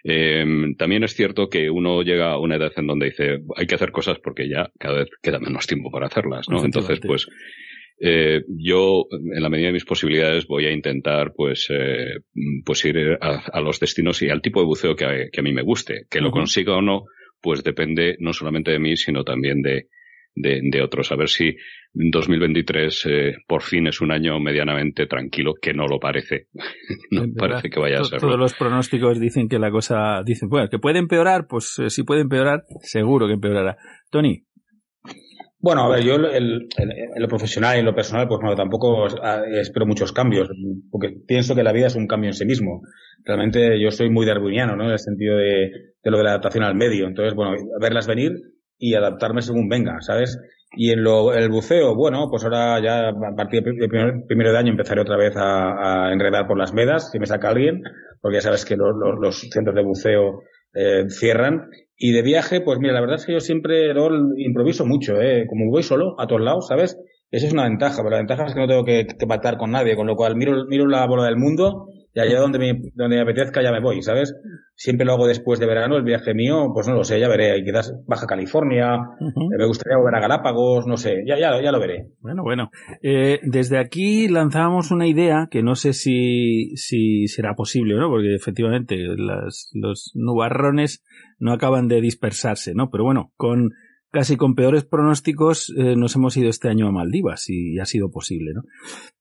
¿Eh? 0.03 0.43
Eh, 0.43 0.75
también 0.77 1.03
es 1.03 1.13
cierto 1.13 1.49
que 1.49 1.69
uno 1.69 2.01
llega 2.01 2.31
a 2.31 2.39
una 2.39 2.55
edad 2.55 2.71
en 2.75 2.87
donde 2.87 3.07
dice 3.07 3.39
hay 3.55 3.67
que 3.67 3.75
hacer 3.75 3.91
cosas 3.91 4.19
porque 4.19 4.49
ya 4.49 4.71
cada 4.79 4.99
vez 4.99 5.09
queda 5.21 5.39
menos 5.39 5.67
tiempo 5.67 5.91
para 5.91 6.07
hacerlas, 6.07 6.49
¿no? 6.49 6.63
Entonces, 6.63 6.99
pues 7.05 7.27
eh, 7.99 8.41
yo 8.47 9.05
en 9.11 9.41
la 9.41 9.49
medida 9.49 9.67
de 9.67 9.73
mis 9.73 9.85
posibilidades 9.85 10.47
voy 10.47 10.65
a 10.65 10.71
intentar 10.71 11.33
pues 11.35 11.67
eh, 11.69 12.19
pues 12.65 12.83
ir 12.85 13.17
a, 13.21 13.43
a 13.51 13.61
los 13.61 13.79
destinos 13.79 14.21
y 14.21 14.29
al 14.29 14.41
tipo 14.41 14.59
de 14.59 14.65
buceo 14.65 14.95
que 14.95 15.05
a, 15.05 15.29
que 15.31 15.39
a 15.39 15.43
mí 15.43 15.53
me 15.53 15.61
guste, 15.61 16.05
que 16.09 16.21
lo 16.21 16.31
consiga 16.31 16.75
o 16.75 16.81
no, 16.81 17.05
pues 17.41 17.63
depende 17.63 18.17
no 18.19 18.33
solamente 18.33 18.71
de 18.71 18.79
mí 18.79 18.97
sino 18.97 19.23
también 19.23 19.61
de 19.61 19.87
de, 20.35 20.61
de 20.63 20.81
otros. 20.81 21.11
A 21.11 21.15
ver 21.15 21.29
si 21.29 21.55
2023 21.93 23.05
eh, 23.05 23.33
por 23.47 23.61
fin 23.61 23.87
es 23.87 24.01
un 24.01 24.11
año 24.11 24.39
medianamente 24.39 25.05
tranquilo, 25.05 25.53
que 25.61 25.73
no 25.73 25.87
lo 25.87 25.99
parece. 25.99 26.47
no 27.11 27.21
verdad, 27.21 27.35
parece 27.37 27.69
que 27.69 27.79
vaya 27.79 27.99
a 27.99 28.03
serlo. 28.03 28.27
Todos 28.27 28.39
los 28.39 28.53
pronósticos 28.53 29.19
dicen 29.19 29.47
que 29.47 29.59
la 29.59 29.71
cosa, 29.71 30.23
dicen, 30.25 30.49
bueno, 30.49 30.69
que 30.69 30.79
puede 30.79 30.99
empeorar, 30.99 31.45
pues 31.47 31.77
eh, 31.79 31.89
si 31.89 32.03
puede 32.03 32.21
empeorar, 32.21 32.63
seguro 32.81 33.27
que 33.27 33.33
empeorará. 33.33 33.77
Tony. 34.09 34.45
Bueno, 35.59 35.83
a 35.83 35.95
ver, 35.95 36.03
yo 36.03 36.15
en 36.15 36.67
lo 37.15 37.27
profesional 37.29 37.77
y 37.77 37.79
en 37.79 37.85
lo 37.85 37.95
personal, 37.95 38.27
pues 38.27 38.41
bueno, 38.41 38.53
tampoco 38.53 39.07
ah, 39.21 39.43
espero 39.49 39.85
muchos 39.85 40.11
cambios, 40.11 40.49
porque 40.91 41.15
pienso 41.25 41.55
que 41.55 41.63
la 41.63 41.71
vida 41.71 41.87
es 41.87 41.95
un 41.95 42.05
cambio 42.05 42.31
en 42.31 42.33
sí 42.33 42.45
mismo. 42.45 42.81
Realmente 43.23 43.81
yo 43.81 43.89
soy 43.89 44.09
muy 44.09 44.25
darwiniano, 44.25 44.75
¿no? 44.75 44.87
En 44.87 44.91
el 44.91 44.99
sentido 44.99 45.37
de, 45.37 45.71
de 46.03 46.11
lo 46.11 46.17
de 46.17 46.23
la 46.25 46.31
adaptación 46.31 46.65
al 46.65 46.75
medio. 46.75 47.07
Entonces, 47.07 47.33
bueno, 47.33 47.55
verlas 47.79 48.07
venir 48.07 48.33
y 48.83 48.95
adaptarme 48.95 49.41
según 49.41 49.69
venga, 49.69 50.01
¿sabes? 50.01 50.37
Y 50.75 50.91
en 50.91 51.03
lo, 51.03 51.33
el 51.33 51.47
buceo, 51.49 51.95
bueno, 51.95 52.27
pues 52.29 52.43
ahora 52.43 52.81
ya 52.83 53.07
a 53.11 53.33
partir 53.33 53.63
del 53.63 53.87
primer, 53.87 54.25
primero 54.27 54.51
de 54.51 54.57
año 54.57 54.71
empezaré 54.71 54.99
otra 54.99 55.15
vez 55.15 55.33
a, 55.37 56.11
enredar 56.11 56.47
por 56.47 56.57
las 56.57 56.73
vedas, 56.73 57.09
si 57.09 57.17
me 57.17 57.25
saca 57.25 57.47
alguien, 57.47 57.81
porque 58.19 58.39
ya 58.39 58.41
sabes 58.41 58.65
que 58.65 58.75
los 58.75 59.39
centros 59.53 59.73
de 59.73 59.83
buceo 59.83 60.41
eh, 60.73 61.05
cierran. 61.07 61.69
Y 61.95 62.11
de 62.11 62.23
viaje, 62.23 62.59
pues 62.59 62.77
mira, 62.79 62.93
la 62.93 62.99
verdad 62.99 63.15
es 63.15 63.25
que 63.25 63.31
yo 63.31 63.39
siempre 63.39 63.93
lo 63.93 64.09
improviso 64.37 64.85
mucho, 64.85 65.21
¿eh? 65.21 65.45
Como 65.47 65.71
voy 65.71 65.83
solo 65.83 66.19
a 66.19 66.27
todos 66.27 66.41
lados, 66.41 66.67
¿sabes? 66.67 66.99
Esa 67.31 67.47
es 67.47 67.53
una 67.53 67.63
ventaja, 67.63 67.97
pero 67.97 68.09
la 68.09 68.17
ventaja 68.17 68.47
es 68.47 68.53
que 68.53 68.59
no 68.59 68.67
tengo 68.67 68.83
que, 68.83 69.07
que 69.07 69.27
pactar 69.27 69.55
con 69.55 69.71
nadie, 69.71 69.95
con 69.95 70.07
lo 70.07 70.17
cual 70.17 70.35
miro, 70.35 70.65
miro 70.65 70.87
la 70.87 71.07
bola 71.07 71.23
del 71.23 71.37
mundo 71.37 71.87
y 72.13 72.19
allá 72.19 72.39
donde 72.39 72.59
me, 72.59 72.81
donde 72.93 73.15
me 73.15 73.21
apetezca 73.21 73.61
ya 73.63 73.71
me 73.71 73.81
voy, 73.81 74.01
¿sabes? 74.01 74.35
Siempre 74.75 75.05
lo 75.05 75.13
hago 75.13 75.27
después 75.27 75.59
de 75.59 75.65
verano, 75.65 75.97
el 75.97 76.03
viaje 76.03 76.33
mío, 76.33 76.71
pues 76.73 76.87
no 76.87 76.95
lo 76.95 77.03
sé, 77.03 77.19
ya 77.19 77.27
veré, 77.27 77.63
quizás 77.63 77.93
Baja 78.07 78.27
California, 78.27 78.97
uh 79.19 79.25
-huh. 79.25 79.57
me 79.57 79.65
gustaría 79.65 79.97
volver 79.97 80.15
a 80.15 80.21
Galápagos, 80.21 80.85
no 80.85 80.97
sé, 80.97 81.23
ya, 81.27 81.37
ya, 81.39 81.61
ya 81.61 81.71
lo 81.71 81.79
veré. 81.79 82.09
Bueno, 82.19 82.43
bueno. 82.43 82.69
Eh, 83.01 83.39
desde 83.43 83.79
aquí 83.79 84.27
lanzábamos 84.27 84.91
una 84.91 85.07
idea 85.07 85.47
que 85.49 85.63
no 85.63 85.75
sé 85.75 85.93
si, 85.93 86.75
si 86.75 87.27
será 87.27 87.55
posible, 87.55 87.95
¿no? 87.95 88.09
Porque 88.09 88.35
efectivamente 88.35 88.95
las, 88.97 89.71
los 89.73 90.11
nubarrones 90.13 91.03
no 91.39 91.51
acaban 91.51 91.87
de 91.87 92.01
dispersarse, 92.01 92.73
¿no? 92.75 92.89
Pero 92.89 93.03
bueno, 93.03 93.31
con 93.35 93.71
casi 94.13 94.37
con 94.37 94.53
peores 94.53 94.85
pronósticos 94.85 95.73
eh, 95.75 95.95
nos 95.95 96.15
hemos 96.15 96.37
ido 96.37 96.47
este 96.47 96.69
año 96.69 96.87
a 96.87 96.91
Maldivas 96.91 97.49
y, 97.49 97.73
y 97.73 97.79
ha 97.79 97.85
sido 97.85 98.11
posible, 98.11 98.51
¿no? 98.53 98.61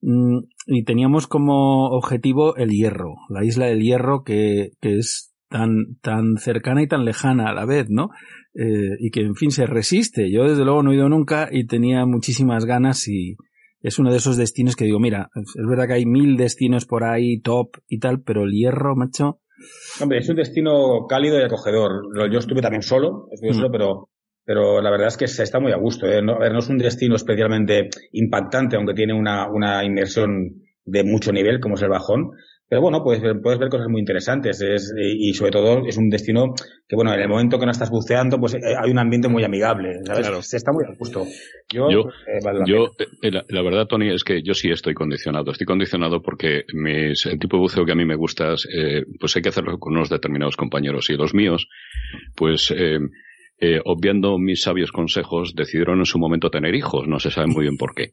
Mm, 0.03 0.45
y 0.67 0.85
teníamos 0.85 1.27
como 1.27 1.89
objetivo 1.89 2.57
el 2.57 2.69
Hierro, 2.69 3.15
la 3.31 3.43
isla 3.43 3.67
del 3.67 3.81
Hierro 3.81 4.23
que, 4.23 4.73
que 4.83 4.99
es 4.99 5.33
tan, 5.49 5.97
tan 6.03 6.37
cercana 6.37 6.83
y 6.83 6.89
tan 6.89 7.07
lejana 7.07 7.49
a 7.49 7.55
la 7.55 7.65
vez, 7.65 7.87
¿no? 7.89 8.11
Eh, 8.55 8.97
y 9.01 9.11
que 9.11 9.23
en 9.23 9.35
fin 9.35 9.51
se 9.51 9.65
resiste. 9.65 10.31
Yo 10.31 10.45
desde 10.45 10.65
luego 10.65 10.83
no 10.83 10.93
he 10.93 10.97
ido 10.97 11.09
nunca 11.09 11.49
y 11.51 11.67
tenía 11.67 12.05
muchísimas 12.05 12.67
ganas 12.67 13.09
y 13.09 13.37
es 13.81 13.99
uno 13.99 14.11
de 14.11 14.19
esos 14.19 14.37
destinos 14.37 14.77
que 14.77 14.85
digo, 14.85 15.01
mira, 15.01 15.31
es 15.35 15.67
verdad 15.67 15.87
que 15.87 15.95
hay 15.95 16.05
mil 16.07 16.37
destinos 16.37 16.85
por 16.85 17.05
ahí 17.05 17.41
top 17.41 17.79
y 17.89 17.99
tal, 17.99 18.21
pero 18.21 18.45
el 18.45 18.53
Hierro, 18.53 18.95
macho. 18.95 19.41
Hombre, 20.03 20.19
es 20.19 20.29
un 20.29 20.37
destino 20.37 21.07
cálido 21.09 21.41
y 21.41 21.45
acogedor. 21.45 22.03
Yo 22.31 22.39
estuve 22.39 22.61
también 22.61 22.83
solo, 22.83 23.29
estuve 23.33 23.53
mm. 23.53 23.55
solo, 23.55 23.71
pero 23.71 24.09
pero 24.45 24.81
la 24.81 24.91
verdad 24.91 25.09
es 25.09 25.17
que 25.17 25.29
se 25.29 25.43
está 25.43 25.61
muy 25.61 25.73
a 25.73 25.77
gusto. 25.77 26.07
¿eh? 26.07 26.23
No, 26.23 26.35
a 26.35 26.39
ver, 26.39 26.53
no 26.53 26.59
es 26.59 26.69
un 26.69 26.79
destino 26.79 27.17
especialmente 27.17 27.89
impactante, 28.13 28.77
aunque 28.77 28.95
tiene 28.95 29.15
una, 29.15 29.49
una 29.49 29.85
inmersión 29.85 30.63
de 30.85 31.05
mucho 31.05 31.33
nivel, 31.33 31.61
como 31.61 31.77
es 31.77 31.83
el 31.83 31.89
bajón. 31.89 32.33
Pero 32.73 32.81
bueno, 32.81 33.05
pues 33.05 33.21
puedes 33.43 33.61
ver 33.61 33.69
cosas 33.69 33.89
muy 33.89 34.01
interesantes. 34.01 34.63
Es, 34.63 34.95
y 34.97 35.35
sobre 35.35 35.51
todo 35.51 35.87
es 35.87 35.99
un 35.99 36.09
destino 36.09 36.55
que, 36.89 36.97
bueno, 36.97 37.13
en 37.13 37.21
el 37.21 37.29
momento 37.29 37.59
que 37.59 37.67
no 37.67 37.71
estás 37.71 37.91
buceando, 37.91 38.39
pues 38.39 38.55
hay 38.55 38.91
un 38.91 38.99
ambiente 38.99 39.29
muy 39.29 39.45
amigable. 39.45 40.01
¿sabes? 40.07 40.27
Claro. 40.27 40.43
Se 40.43 40.57
está 40.57 40.73
muy 40.73 40.83
a 40.85 40.97
gusto. 40.97 41.23
Yo, 41.71 41.91
yo, 41.91 42.01
eh, 42.27 42.41
vale 42.43 42.61
la, 42.61 42.65
yo 42.65 42.93
eh, 43.21 43.31
la, 43.31 43.45
la, 43.47 43.63
verdad, 43.63 43.87
Tony, 43.87 44.09
es 44.09 44.25
que 44.25 44.43
yo 44.43 44.55
sí 44.55 44.71
estoy 44.71 44.95
condicionado. 44.95 45.53
Estoy 45.53 45.67
condicionado 45.67 46.23
porque 46.23 46.65
mis, 46.73 47.27
el 47.27 47.39
tipo 47.39 47.59
de 47.59 47.61
buceo 47.61 47.85
que 47.85 47.93
a 47.93 47.95
mí 47.95 48.07
me 48.07 48.17
gusta, 48.17 48.55
eh, 48.55 49.05
pues 49.21 49.37
hay 49.37 49.43
que 49.43 49.51
hacerlo 49.51 49.79
con 49.79 49.93
unos 49.93 50.09
determinados 50.09 50.57
compañeros. 50.57 51.11
Y 51.11 51.17
los 51.19 51.35
míos, 51.35 51.69
pues 52.35 52.73
eh, 53.65 53.81
obviando 53.85 54.39
mis 54.39 54.63
sabios 54.63 54.91
consejos, 54.91 55.55
decidieron 55.55 56.01
en 56.01 56.05
su 56.05 56.19
momento 56.19 56.51
tener 56.51 56.75
hijos. 56.75 57.07
No 57.07 57.21
se 57.21 57.31
sabe 57.31 57.47
muy 57.47 57.63
bien 57.63 57.77
por 57.77 57.95
qué. 57.95 58.11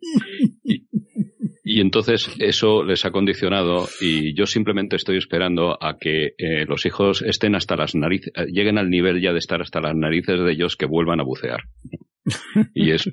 Y, 1.63 1.81
entonces 1.81 2.29
eso 2.37 2.83
les 2.83 3.03
ha 3.05 3.11
condicionado 3.11 3.87
y 3.99 4.35
yo 4.35 4.45
simplemente 4.45 4.95
estoy 4.95 5.17
esperando 5.17 5.75
a 5.83 5.97
que 5.99 6.33
eh, 6.37 6.65
los 6.67 6.85
hijos 6.85 7.23
estén 7.23 7.55
hasta 7.55 7.75
las 7.75 7.95
narices, 7.95 8.31
lleguen 8.51 8.77
al 8.77 8.91
nivel 8.91 9.21
ya 9.21 9.33
de 9.33 9.39
estar 9.39 9.61
hasta 9.61 9.81
las 9.81 9.95
narices 9.95 10.39
de 10.39 10.51
ellos 10.51 10.75
que 10.75 10.85
vuelvan 10.85 11.19
a 11.19 11.23
bucear. 11.23 11.61
Y 12.75 12.91
es, 12.91 13.09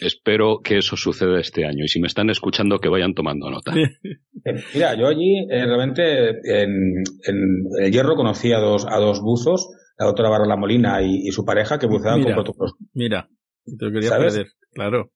espero 0.00 0.62
que 0.64 0.78
eso 0.78 0.96
suceda 0.96 1.38
este 1.38 1.64
año. 1.64 1.84
Y 1.84 1.88
si 1.88 2.00
me 2.00 2.08
están 2.08 2.28
escuchando, 2.28 2.80
que 2.80 2.88
vayan 2.88 3.14
tomando 3.14 3.50
nota. 3.50 3.72
Mira, 4.74 4.98
yo 4.98 5.06
allí 5.06 5.46
eh, 5.48 5.64
realmente 5.64 6.30
en, 6.30 7.04
en, 7.24 7.64
el 7.80 7.92
hierro 7.92 8.16
conocí 8.16 8.52
a 8.52 8.58
dos, 8.58 8.84
a 8.88 8.98
dos 8.98 9.20
buzos 9.20 9.68
la 9.98 10.06
doctora 10.06 10.30
Barrola 10.30 10.56
Molina 10.56 11.02
y, 11.02 11.28
y, 11.28 11.32
su 11.32 11.44
pareja 11.44 11.78
que 11.78 11.86
buceaban 11.86 12.20
mira, 12.20 12.34
con 12.34 12.44
protocolos. 12.44 12.74
Mira, 12.94 13.28
te 13.64 13.84
lo 13.84 13.92
quería 13.92 14.08
¿sabes? 14.08 14.34
perder, 14.34 14.52
claro. 14.72 15.10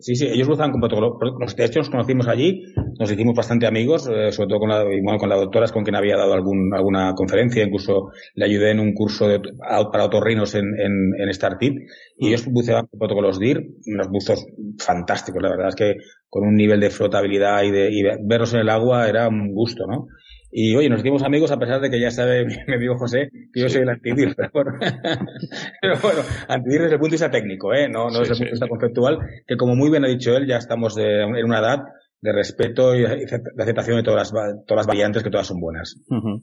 Sí, 0.00 0.14
sí, 0.14 0.26
ellos 0.26 0.46
buceaban 0.46 0.72
con 0.72 0.80
protocolos. 0.82 1.56
De 1.56 1.64
hecho, 1.64 1.78
nos 1.78 1.88
conocimos 1.88 2.28
allí, 2.28 2.64
nos 2.98 3.10
hicimos 3.10 3.34
bastante 3.34 3.66
amigos, 3.66 4.06
eh, 4.12 4.30
sobre 4.30 4.48
todo 4.50 4.58
con 4.58 4.68
la, 4.68 4.84
bueno, 4.84 5.18
con 5.18 5.30
la 5.30 5.36
doctora, 5.36 5.64
es 5.64 5.72
con 5.72 5.84
quien 5.84 5.96
había 5.96 6.18
dado 6.18 6.34
algún, 6.34 6.74
alguna 6.74 7.14
conferencia, 7.14 7.64
incluso 7.64 8.10
le 8.34 8.44
ayudé 8.44 8.72
en 8.72 8.80
un 8.80 8.92
curso 8.92 9.26
de, 9.26 9.40
para 9.40 10.04
otorrinos 10.04 10.54
en, 10.54 10.66
en, 10.78 11.14
en 11.18 11.32
Startip, 11.32 11.78
y 12.18 12.28
ellos 12.28 12.44
buceaban 12.46 12.88
con 12.88 12.98
protocolos 12.98 13.38
DIR, 13.38 13.58
unos 13.86 14.08
buzos 14.10 14.44
fantásticos, 14.78 15.42
la 15.42 15.48
verdad 15.48 15.68
es 15.68 15.76
que 15.76 15.94
con 16.28 16.46
un 16.46 16.56
nivel 16.56 16.78
de 16.78 16.90
flotabilidad 16.90 17.62
y 17.62 17.70
de 17.70 17.90
y 17.90 18.02
verlos 18.02 18.52
en 18.52 18.60
el 18.60 18.68
agua 18.68 19.08
era 19.08 19.28
un 19.28 19.54
gusto, 19.54 19.86
¿no? 19.86 20.08
Y 20.52 20.74
oye, 20.74 20.88
nos 20.88 21.00
hicimos 21.00 21.22
amigos 21.22 21.50
a 21.50 21.58
pesar 21.58 21.80
de 21.80 21.90
que 21.90 22.00
ya 22.00 22.10
sabe 22.10 22.44
mi 22.66 22.74
amigo 22.74 22.96
José 22.98 23.30
que 23.52 23.60
yo 23.60 23.68
soy 23.68 23.82
el 23.82 23.88
antidir. 23.88 24.34
Pero 24.36 24.50
bueno, 24.52 24.72
pero 25.80 25.94
bueno 26.02 26.20
antidir 26.48 26.82
desde 26.82 26.94
el 26.94 27.00
punto 27.00 27.10
de 27.10 27.14
vista 27.14 27.30
técnico, 27.30 27.74
¿eh? 27.74 27.88
no, 27.88 28.06
no 28.06 28.10
sí, 28.10 28.18
desde 28.18 28.32
el 28.32 28.38
punto 28.38 28.44
de 28.44 28.50
vista 28.50 28.68
conceptual, 28.68 29.18
que 29.46 29.56
como 29.56 29.76
muy 29.76 29.90
bien 29.90 30.04
ha 30.04 30.08
dicho 30.08 30.36
él, 30.36 30.46
ya 30.46 30.56
estamos 30.56 30.94
de, 30.94 31.22
en 31.22 31.44
una 31.44 31.60
edad 31.60 31.80
de 32.22 32.32
respeto 32.32 32.94
y 32.94 33.00
de 33.00 33.40
aceptación 33.58 33.96
de 33.96 34.02
todas 34.02 34.32
las, 34.32 34.44
todas 34.66 34.80
las 34.80 34.86
variantes, 34.86 35.22
que 35.22 35.30
todas 35.30 35.46
son 35.46 35.58
buenas. 35.58 35.96
Uh 36.08 36.16
-huh. 36.16 36.42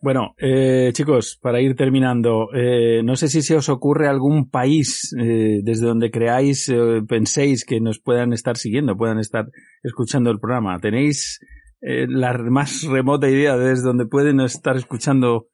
Bueno, 0.00 0.34
eh, 0.38 0.90
chicos, 0.92 1.38
para 1.40 1.60
ir 1.60 1.76
terminando, 1.76 2.48
eh, 2.52 3.02
no 3.04 3.14
sé 3.14 3.28
si 3.28 3.42
se 3.42 3.54
os 3.54 3.68
ocurre 3.68 4.08
algún 4.08 4.50
país 4.50 5.14
eh, 5.18 5.60
desde 5.62 5.86
donde 5.86 6.10
creáis, 6.10 6.68
eh, 6.68 7.02
penséis 7.08 7.64
que 7.64 7.80
nos 7.80 8.00
puedan 8.00 8.32
estar 8.32 8.56
siguiendo, 8.56 8.96
puedan 8.96 9.18
estar 9.18 9.46
escuchando 9.84 10.30
el 10.30 10.40
programa. 10.40 10.80
¿Tenéis 10.80 11.38
eh, 11.86 12.06
la 12.08 12.32
más 12.38 12.82
remota 12.84 13.28
idea 13.28 13.56
de 13.58 13.68
desde 13.68 13.84
donde 13.84 14.06
pueden 14.06 14.40
estar 14.40 14.74
escuchando 14.76 15.48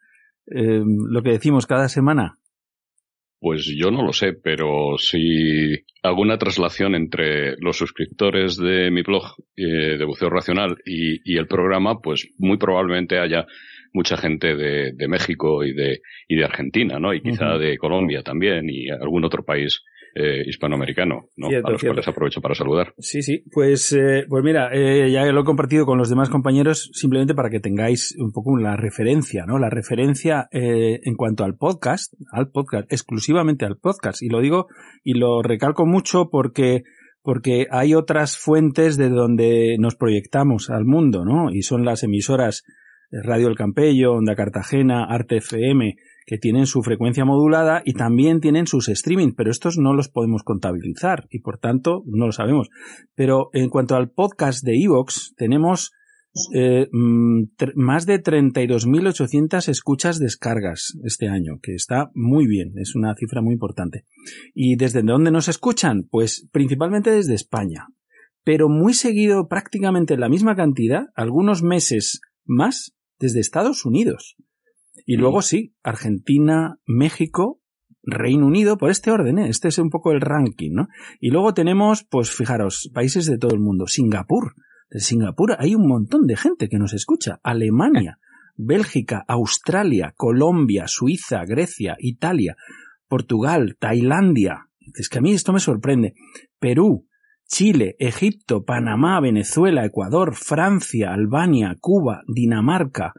eh, 0.47 0.83
lo 0.85 1.23
que 1.23 1.31
decimos 1.31 1.67
cada 1.67 1.89
semana? 1.89 2.39
Pues 3.41 3.65
yo 3.77 3.91
no 3.91 4.05
lo 4.05 4.13
sé, 4.13 4.35
pero 4.35 4.97
si 4.99 5.85
alguna 6.03 6.39
traslación 6.39 6.95
entre 6.95 7.57
los 7.59 7.79
suscriptores 7.79 8.57
de 8.57 8.91
mi 8.91 9.03
blog 9.03 9.25
eh, 9.57 9.97
de 9.99 10.05
buceo 10.05 10.29
racional 10.31 10.77
y, 10.85 11.21
y, 11.25 11.37
el 11.39 11.49
programa, 11.49 12.01
pues 12.01 12.29
muy 12.39 12.59
probablemente 12.59 13.19
haya 13.19 13.47
mucha 13.93 14.17
gente 14.17 14.55
de, 14.55 14.93
de 14.93 15.09
México 15.09 15.65
y 15.65 15.73
de, 15.73 16.01
y 16.29 16.37
de 16.37 16.45
Argentina, 16.45 17.01
¿no? 17.01 17.13
Y 17.13 17.23
quizá 17.23 17.55
uh 17.55 17.57
-huh. 17.57 17.59
de 17.59 17.79
Colombia 17.79 18.23
también 18.23 18.69
y 18.69 18.89
algún 18.91 19.25
otro 19.25 19.43
país 19.43 19.83
eh, 20.15 20.43
hispanoamericano, 20.47 21.29
¿no? 21.37 21.49
Cierto, 21.49 21.69
a 21.69 21.71
los 21.71 21.81
cierto. 21.81 21.95
cuales 21.95 22.09
aprovecho 22.09 22.41
para 22.41 22.55
saludar. 22.55 22.95
Sí, 22.99 23.23
sí, 23.23 23.45
pues, 23.53 23.93
eh, 23.93 24.25
pues 24.29 24.43
mira, 24.43 24.71
eh, 24.73 25.11
ya 25.11 25.25
lo 25.27 25.43
he 25.43 25.45
compartido 25.45 25.87
con 25.87 25.99
los 25.99 26.11
demás 26.11 26.29
compañeros 26.29 26.91
simplemente 26.93 27.35
para 27.35 27.51
que 27.51 27.61
tengáis 27.61 28.17
un 28.19 28.33
poco 28.33 28.57
la 28.57 28.77
referencia, 28.77 29.47
¿no? 29.47 29.59
La 29.59 29.71
referencia 29.71 30.49
eh, 30.53 31.01
en 31.05 31.15
cuanto 31.15 31.45
al 31.45 31.57
podcast, 31.57 32.15
al 32.33 32.51
podcast, 32.51 32.93
exclusivamente 32.93 33.65
al 33.65 33.77
podcast. 33.77 34.23
Y 34.23 34.29
lo 34.29 34.41
digo 34.41 34.67
y 35.05 35.15
lo 35.15 35.43
recalco 35.43 35.87
mucho 35.87 36.29
porque 36.31 36.83
porque 37.23 37.67
hay 37.71 37.95
otras 37.95 38.39
fuentes 38.39 38.97
de 38.97 39.11
donde 39.11 39.77
nos 39.79 39.95
proyectamos 39.95 40.71
al 40.71 40.87
mundo, 40.87 41.25
¿no? 41.27 41.53
Y 41.53 41.63
son 41.63 41.85
las 41.85 42.03
emisoras 42.03 42.65
Radio 43.11 43.49
El 43.49 43.57
Campello, 43.57 44.15
Onda 44.15 44.35
Cartagena, 44.37 45.05
Arte 45.05 45.39
FM, 45.39 45.97
que 46.27 46.39
tienen 46.39 46.67
su 46.67 46.83
frecuencia 46.83 47.25
modulada 47.25 47.83
y 47.85 47.95
también 47.95 48.41
tienen 48.41 48.67
sus 48.67 48.89
streaming, 48.89 49.33
pero 49.37 49.51
estos 49.51 49.79
no 49.79 49.95
los 49.95 50.09
podemos 50.09 50.43
contabilizar 50.43 51.27
y 51.31 51.41
por 51.41 51.59
tanto 51.59 52.03
no 52.07 52.27
lo 52.27 52.33
sabemos. 52.33 52.69
Pero 53.15 53.51
en 53.53 53.69
cuanto 53.69 53.97
al 53.97 54.11
podcast 54.11 54.65
de 54.65 54.83
Evox, 54.83 55.35
tenemos 55.37 55.93
eh, 56.55 56.89
más 57.75 58.07
de 58.07 58.23
32.800 58.23 59.69
escuchas 59.69 60.21
descargas 60.21 60.97
este 61.03 61.29
año, 61.29 61.59
que 61.61 61.75
está 61.75 62.11
muy 62.15 62.47
bien, 62.47 62.73
es 62.77 62.95
una 62.95 63.15
cifra 63.17 63.43
muy 63.43 63.55
importante. 63.55 64.05
¿Y 64.55 64.77
desde 64.77 65.03
dónde 65.03 65.33
nos 65.33 65.49
escuchan? 65.49 66.07
Pues 66.09 66.49
principalmente 66.53 67.11
desde 67.11 67.35
España, 67.35 67.89
pero 68.45 68.69
muy 68.69 68.95
seguido, 68.95 69.49
prácticamente 69.49 70.17
la 70.17 70.29
misma 70.29 70.55
cantidad, 70.55 71.07
algunos 71.15 71.63
meses 71.63 72.21
más, 72.45 72.95
desde 73.19 73.41
Estados 73.41 73.85
Unidos. 73.85 74.37
Y 75.07 75.17
luego 75.17 75.43
sí, 75.43 75.75
Argentina, 75.83 76.79
México, 76.87 77.61
Reino 78.03 78.47
Unido, 78.47 78.79
por 78.79 78.91
este 78.91 79.11
orden, 79.11 79.39
¿eh? 79.39 79.49
este 79.49 79.69
es 79.69 79.79
un 79.79 79.91
poco 79.91 80.13
el 80.13 80.21
ranking, 80.21 80.73
¿no? 80.73 80.89
Y 81.21 81.31
luego 81.31 81.55
tenemos, 81.55 82.05
pues 82.05 82.31
fijaros, 82.31 82.91
países 82.95 83.27
de 83.27 83.39
todo 83.39 83.53
el 83.53 83.61
mundo. 83.61 83.87
Singapur. 83.87 84.55
De 84.91 85.01
Singapur 85.01 85.55
hay 85.59 85.75
un 85.75 85.87
montón 85.87 86.27
de 86.27 86.37
gente 86.37 86.69
que 86.69 86.79
nos 86.79 86.95
escucha. 86.95 87.39
Alemania, 87.45 88.19
Bélgica, 88.57 89.25
Australia, 89.29 90.13
Colombia, 90.17 90.89
Suiza, 90.89 91.45
Grecia, 91.45 91.97
Italia, 91.99 92.57
Portugal, 93.09 93.77
Tailandia. 93.79 94.67
Es 94.95 95.09
que 95.09 95.19
a 95.19 95.23
mí 95.23 95.33
esto 95.33 95.53
me 95.53 95.61
sorprende. 95.61 96.15
Perú, 96.59 97.07
Chile, 97.47 97.97
Egipto, 97.99 98.65
Panamá, 98.65 99.21
Venezuela, 99.21 99.85
Ecuador, 99.85 100.35
Francia, 100.35 101.13
Albania, 101.13 101.77
Cuba, 101.81 102.23
Dinamarca, 102.27 103.13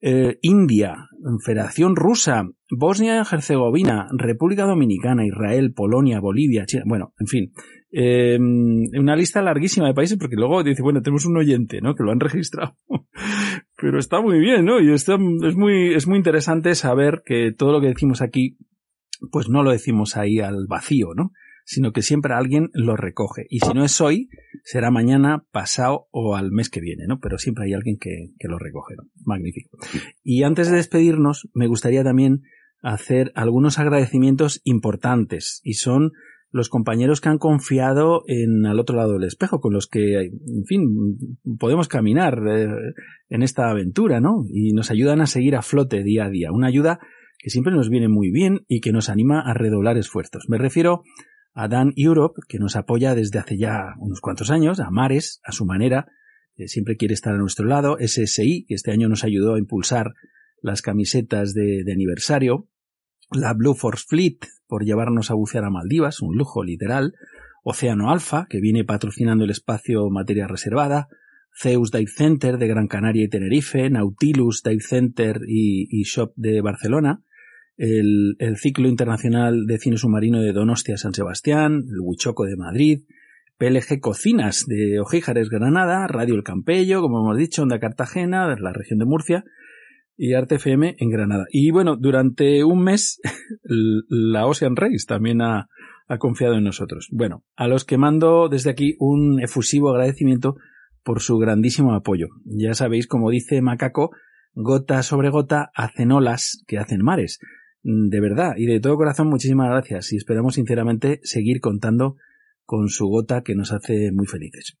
eh, 0.00 0.38
India, 0.42 1.08
Federación 1.44 1.96
Rusa, 1.96 2.48
Bosnia 2.70 3.16
y 3.16 3.34
Herzegovina, 3.34 4.08
República 4.12 4.64
Dominicana, 4.64 5.26
Israel, 5.26 5.72
Polonia, 5.72 6.20
Bolivia, 6.20 6.66
China, 6.66 6.84
bueno, 6.86 7.14
en 7.18 7.26
fin, 7.26 7.52
eh, 7.90 8.38
una 8.38 9.16
lista 9.16 9.42
larguísima 9.42 9.86
de 9.86 9.94
países 9.94 10.18
porque 10.18 10.36
luego 10.36 10.62
dice, 10.62 10.82
bueno, 10.82 11.02
tenemos 11.02 11.24
un 11.24 11.36
oyente, 11.36 11.80
¿no? 11.80 11.94
Que 11.94 12.04
lo 12.04 12.12
han 12.12 12.20
registrado. 12.20 12.76
Pero 13.76 13.98
está 13.98 14.20
muy 14.20 14.38
bien, 14.38 14.64
¿no? 14.64 14.80
Y 14.80 14.92
es 14.92 15.08
muy, 15.08 15.94
es 15.94 16.06
muy 16.06 16.16
interesante 16.16 16.74
saber 16.74 17.22
que 17.24 17.52
todo 17.56 17.72
lo 17.72 17.80
que 17.80 17.88
decimos 17.88 18.22
aquí, 18.22 18.56
pues 19.30 19.48
no 19.48 19.62
lo 19.62 19.70
decimos 19.70 20.16
ahí 20.16 20.40
al 20.40 20.66
vacío, 20.68 21.14
¿no? 21.14 21.32
Sino 21.70 21.92
que 21.92 22.00
siempre 22.00 22.32
alguien 22.32 22.70
lo 22.72 22.96
recoge. 22.96 23.46
Y 23.50 23.60
si 23.60 23.74
no 23.74 23.84
es 23.84 24.00
hoy, 24.00 24.30
será 24.64 24.90
mañana, 24.90 25.44
pasado 25.52 26.08
o 26.10 26.34
al 26.34 26.50
mes 26.50 26.70
que 26.70 26.80
viene, 26.80 27.04
¿no? 27.06 27.20
Pero 27.20 27.36
siempre 27.36 27.66
hay 27.66 27.74
alguien 27.74 27.98
que, 28.00 28.30
que 28.38 28.48
lo 28.48 28.58
recoge, 28.58 28.94
¿no? 28.96 29.02
Magnífico. 29.26 29.76
Y 30.24 30.44
antes 30.44 30.70
de 30.70 30.76
despedirnos, 30.76 31.50
me 31.52 31.66
gustaría 31.66 32.02
también 32.02 32.40
hacer 32.80 33.32
algunos 33.34 33.78
agradecimientos 33.78 34.62
importantes 34.64 35.60
y 35.62 35.74
son 35.74 36.12
los 36.50 36.70
compañeros 36.70 37.20
que 37.20 37.28
han 37.28 37.38
confiado 37.38 38.22
en 38.26 38.64
al 38.64 38.80
otro 38.80 38.96
lado 38.96 39.12
del 39.12 39.24
espejo, 39.24 39.60
con 39.60 39.74
los 39.74 39.86
que, 39.86 40.20
en 40.20 40.64
fin, 40.66 40.88
podemos 41.58 41.88
caminar 41.88 42.42
eh, 42.48 42.66
en 43.28 43.42
esta 43.42 43.68
aventura, 43.68 44.20
¿no? 44.20 44.44
Y 44.48 44.72
nos 44.72 44.90
ayudan 44.90 45.20
a 45.20 45.26
seguir 45.26 45.56
a 45.56 45.62
flote 45.62 46.02
día 46.02 46.24
a 46.24 46.30
día. 46.30 46.50
Una 46.50 46.68
ayuda 46.68 47.00
que 47.38 47.50
siempre 47.50 47.74
nos 47.74 47.90
viene 47.90 48.08
muy 48.08 48.30
bien 48.30 48.64
y 48.66 48.80
que 48.80 48.92
nos 48.92 49.10
anima 49.10 49.40
a 49.40 49.54
redoblar 49.54 49.98
esfuerzos. 49.98 50.46
Me 50.48 50.58
refiero 50.58 51.02
a 51.58 51.68
Europe, 51.96 52.40
que 52.46 52.60
nos 52.60 52.76
apoya 52.76 53.16
desde 53.16 53.40
hace 53.40 53.58
ya 53.58 53.94
unos 53.98 54.20
cuantos 54.20 54.52
años, 54.52 54.78
a 54.78 54.90
Mares, 54.90 55.40
a 55.42 55.50
su 55.50 55.66
manera, 55.66 56.06
que 56.54 56.68
siempre 56.68 56.96
quiere 56.96 57.14
estar 57.14 57.34
a 57.34 57.38
nuestro 57.38 57.66
lado, 57.66 57.96
SSI, 57.98 58.64
que 58.68 58.74
este 58.74 58.92
año 58.92 59.08
nos 59.08 59.24
ayudó 59.24 59.54
a 59.54 59.58
impulsar 59.58 60.14
las 60.62 60.82
camisetas 60.82 61.54
de, 61.54 61.84
aniversario, 61.92 62.68
la 63.32 63.54
Blue 63.54 63.74
Force 63.74 64.04
Fleet 64.08 64.38
por 64.68 64.84
llevarnos 64.84 65.32
a 65.32 65.34
bucear 65.34 65.64
a 65.64 65.70
Maldivas, 65.70 66.22
un 66.22 66.36
lujo 66.36 66.62
literal, 66.62 67.14
Océano 67.64 68.12
Alfa, 68.12 68.46
que 68.48 68.60
viene 68.60 68.84
patrocinando 68.84 69.42
el 69.42 69.50
espacio 69.50 70.08
Materia 70.10 70.46
Reservada, 70.46 71.08
Zeus 71.60 71.90
Dive 71.90 72.10
Center 72.14 72.58
de 72.58 72.68
Gran 72.68 72.86
Canaria 72.86 73.24
y 73.24 73.28
Tenerife, 73.28 73.90
Nautilus 73.90 74.62
Dive 74.62 74.80
Center 74.80 75.40
y, 75.48 76.04
Shop 76.04 76.32
de 76.36 76.60
Barcelona, 76.60 77.24
el, 77.78 78.36
el, 78.38 78.56
Ciclo 78.58 78.88
Internacional 78.88 79.66
de 79.66 79.78
Cine 79.78 79.96
Submarino 79.96 80.42
de 80.42 80.52
Donostia 80.52 80.98
San 80.98 81.14
Sebastián, 81.14 81.84
el 81.88 82.00
Huichoco 82.00 82.44
de 82.44 82.56
Madrid, 82.56 83.04
PLG 83.56 84.00
Cocinas 84.00 84.66
de 84.66 85.00
Ojíjares 85.00 85.48
Granada, 85.48 86.06
Radio 86.06 86.34
El 86.34 86.42
Campello, 86.42 87.00
como 87.00 87.20
hemos 87.20 87.38
dicho, 87.38 87.62
Onda 87.62 87.78
Cartagena, 87.78 88.48
de 88.48 88.60
la 88.60 88.72
región 88.72 88.98
de 88.98 89.06
Murcia, 89.06 89.44
y 90.16 90.34
Arte 90.34 90.56
FM 90.56 90.96
en 90.98 91.10
Granada. 91.10 91.46
Y 91.50 91.70
bueno, 91.70 91.96
durante 91.96 92.64
un 92.64 92.82
mes 92.82 93.20
la 94.08 94.46
Ocean 94.46 94.76
Race 94.76 95.06
también 95.06 95.40
ha, 95.40 95.68
ha, 96.08 96.18
confiado 96.18 96.54
en 96.54 96.64
nosotros. 96.64 97.08
Bueno, 97.12 97.44
a 97.56 97.68
los 97.68 97.84
que 97.84 97.98
mando 97.98 98.48
desde 98.48 98.70
aquí 98.70 98.96
un 98.98 99.40
efusivo 99.40 99.90
agradecimiento 99.90 100.56
por 101.04 101.20
su 101.20 101.38
grandísimo 101.38 101.94
apoyo. 101.94 102.26
Ya 102.44 102.74
sabéis, 102.74 103.06
como 103.06 103.30
dice 103.30 103.62
Macaco, 103.62 104.10
gota 104.54 105.02
sobre 105.02 105.30
gota 105.30 105.70
hacen 105.74 106.12
olas 106.12 106.64
que 106.66 106.78
hacen 106.78 107.00
mares. 107.02 107.38
De 107.90 108.20
verdad, 108.20 108.52
y 108.58 108.66
de 108.66 108.80
todo 108.80 108.98
corazón, 108.98 109.30
muchísimas 109.30 109.70
gracias 109.70 110.12
y 110.12 110.16
esperamos 110.16 110.56
sinceramente 110.56 111.20
seguir 111.22 111.62
contando 111.62 112.16
con 112.66 112.90
su 112.90 113.06
gota 113.06 113.42
que 113.42 113.54
nos 113.54 113.72
hace 113.72 114.12
muy 114.12 114.26
felices. 114.26 114.76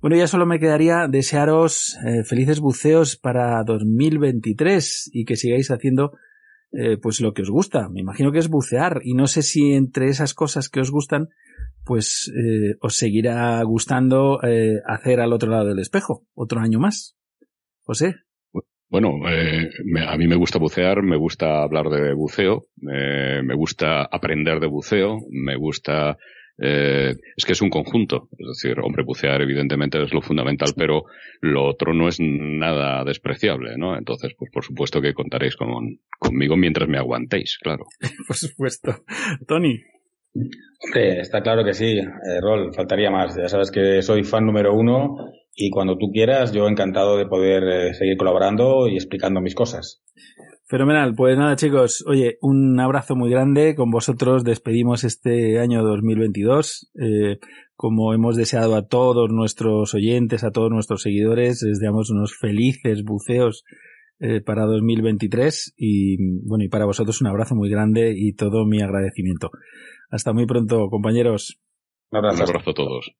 Bueno, 0.00 0.16
ya 0.16 0.26
solo 0.26 0.46
me 0.46 0.58
quedaría 0.58 1.06
desearos 1.06 1.98
eh, 2.06 2.24
felices 2.24 2.60
buceos 2.60 3.18
para 3.18 3.62
2023 3.62 5.10
y 5.12 5.26
que 5.26 5.36
sigáis 5.36 5.70
haciendo 5.70 6.12
eh, 6.72 6.96
pues 6.96 7.20
lo 7.20 7.34
que 7.34 7.42
os 7.42 7.50
gusta. 7.50 7.90
Me 7.90 8.00
imagino 8.00 8.32
que 8.32 8.38
es 8.38 8.48
bucear 8.48 9.02
y 9.04 9.12
no 9.12 9.26
sé 9.26 9.42
si 9.42 9.72
entre 9.72 10.08
esas 10.08 10.32
cosas 10.32 10.70
que 10.70 10.80
os 10.80 10.90
gustan 10.90 11.28
pues 11.84 12.32
eh, 12.34 12.76
os 12.80 12.96
seguirá 12.96 13.62
gustando 13.64 14.40
hacer 14.86 15.20
al 15.20 15.34
otro 15.34 15.50
lado 15.50 15.66
del 15.66 15.78
espejo 15.78 16.24
otro 16.32 16.60
año 16.60 16.78
más. 16.78 17.18
José. 17.82 18.25
Bueno, 18.88 19.18
a 19.26 20.16
mí 20.16 20.26
me 20.28 20.36
gusta 20.36 20.58
bucear, 20.58 21.02
me 21.02 21.16
gusta 21.16 21.62
hablar 21.62 21.88
de 21.88 22.14
buceo, 22.14 22.66
me 22.76 23.54
gusta 23.54 24.02
aprender 24.02 24.60
de 24.60 24.68
buceo, 24.68 25.18
me 25.30 25.56
gusta 25.56 26.16
eh, 26.58 27.14
es 27.36 27.44
que 27.44 27.52
es 27.52 27.60
un 27.60 27.70
conjunto. 27.70 28.28
Es 28.38 28.62
decir, 28.62 28.78
hombre, 28.80 29.04
bucear 29.04 29.40
evidentemente 29.42 30.02
es 30.02 30.12
lo 30.12 30.22
fundamental, 30.22 30.70
pero 30.76 31.04
lo 31.40 31.64
otro 31.64 31.92
no 31.92 32.08
es 32.08 32.18
nada 32.20 33.04
despreciable, 33.04 33.76
¿no? 33.76 33.96
Entonces, 33.96 34.34
pues 34.38 34.50
por 34.50 34.64
supuesto 34.64 35.00
que 35.00 35.14
contaréis 35.14 35.56
con, 35.56 36.00
conmigo 36.18 36.56
mientras 36.56 36.88
me 36.88 36.98
aguantéis, 36.98 37.58
claro. 37.60 37.84
por 38.26 38.36
supuesto. 38.36 39.04
Tony. 39.46 39.80
Hombre, 40.34 41.20
está 41.20 41.40
claro 41.40 41.64
que 41.64 41.72
sí, 41.72 41.98
eh, 41.98 42.40
Rol, 42.42 42.74
faltaría 42.74 43.10
más. 43.10 43.36
Ya 43.36 43.48
sabes 43.48 43.70
que 43.70 44.02
soy 44.02 44.22
fan 44.22 44.44
número 44.44 44.74
uno 44.74 45.16
y 45.56 45.70
cuando 45.70 45.96
tú 45.96 46.10
quieras, 46.12 46.52
yo 46.52 46.68
encantado 46.68 47.16
de 47.16 47.26
poder 47.26 47.62
eh, 47.64 47.94
seguir 47.94 48.18
colaborando 48.18 48.88
y 48.88 48.96
explicando 48.96 49.40
mis 49.40 49.54
cosas. 49.54 50.02
Fenomenal. 50.68 51.14
Pues 51.16 51.38
nada, 51.38 51.56
chicos, 51.56 52.04
oye, 52.06 52.36
un 52.42 52.78
abrazo 52.78 53.16
muy 53.16 53.30
grande. 53.30 53.74
Con 53.74 53.90
vosotros 53.90 54.44
despedimos 54.44 55.02
este 55.04 55.58
año 55.58 55.82
2022. 55.82 56.90
Eh, 57.00 57.38
como 57.74 58.12
hemos 58.12 58.36
deseado 58.36 58.74
a 58.74 58.86
todos 58.86 59.30
nuestros 59.30 59.94
oyentes, 59.94 60.44
a 60.44 60.50
todos 60.50 60.70
nuestros 60.70 61.02
seguidores, 61.02 61.62
les 61.62 61.78
deseamos 61.78 62.10
unos 62.10 62.36
felices 62.36 63.02
buceos 63.02 63.64
eh, 64.18 64.40
para 64.40 64.66
2023 64.66 65.74
y 65.76 66.16
bueno, 66.46 66.64
y 66.64 66.68
para 66.68 66.84
vosotros 66.84 67.20
un 67.20 67.28
abrazo 67.28 67.54
muy 67.54 67.70
grande 67.70 68.12
y 68.14 68.34
todo 68.34 68.66
mi 68.66 68.82
agradecimiento. 68.82 69.50
Hasta 70.10 70.32
muy 70.32 70.46
pronto, 70.46 70.88
compañeros. 70.90 71.60
Un 72.10 72.18
abrazo, 72.18 72.42
un 72.44 72.50
abrazo 72.50 72.70
a 72.70 72.74
todos. 72.74 73.16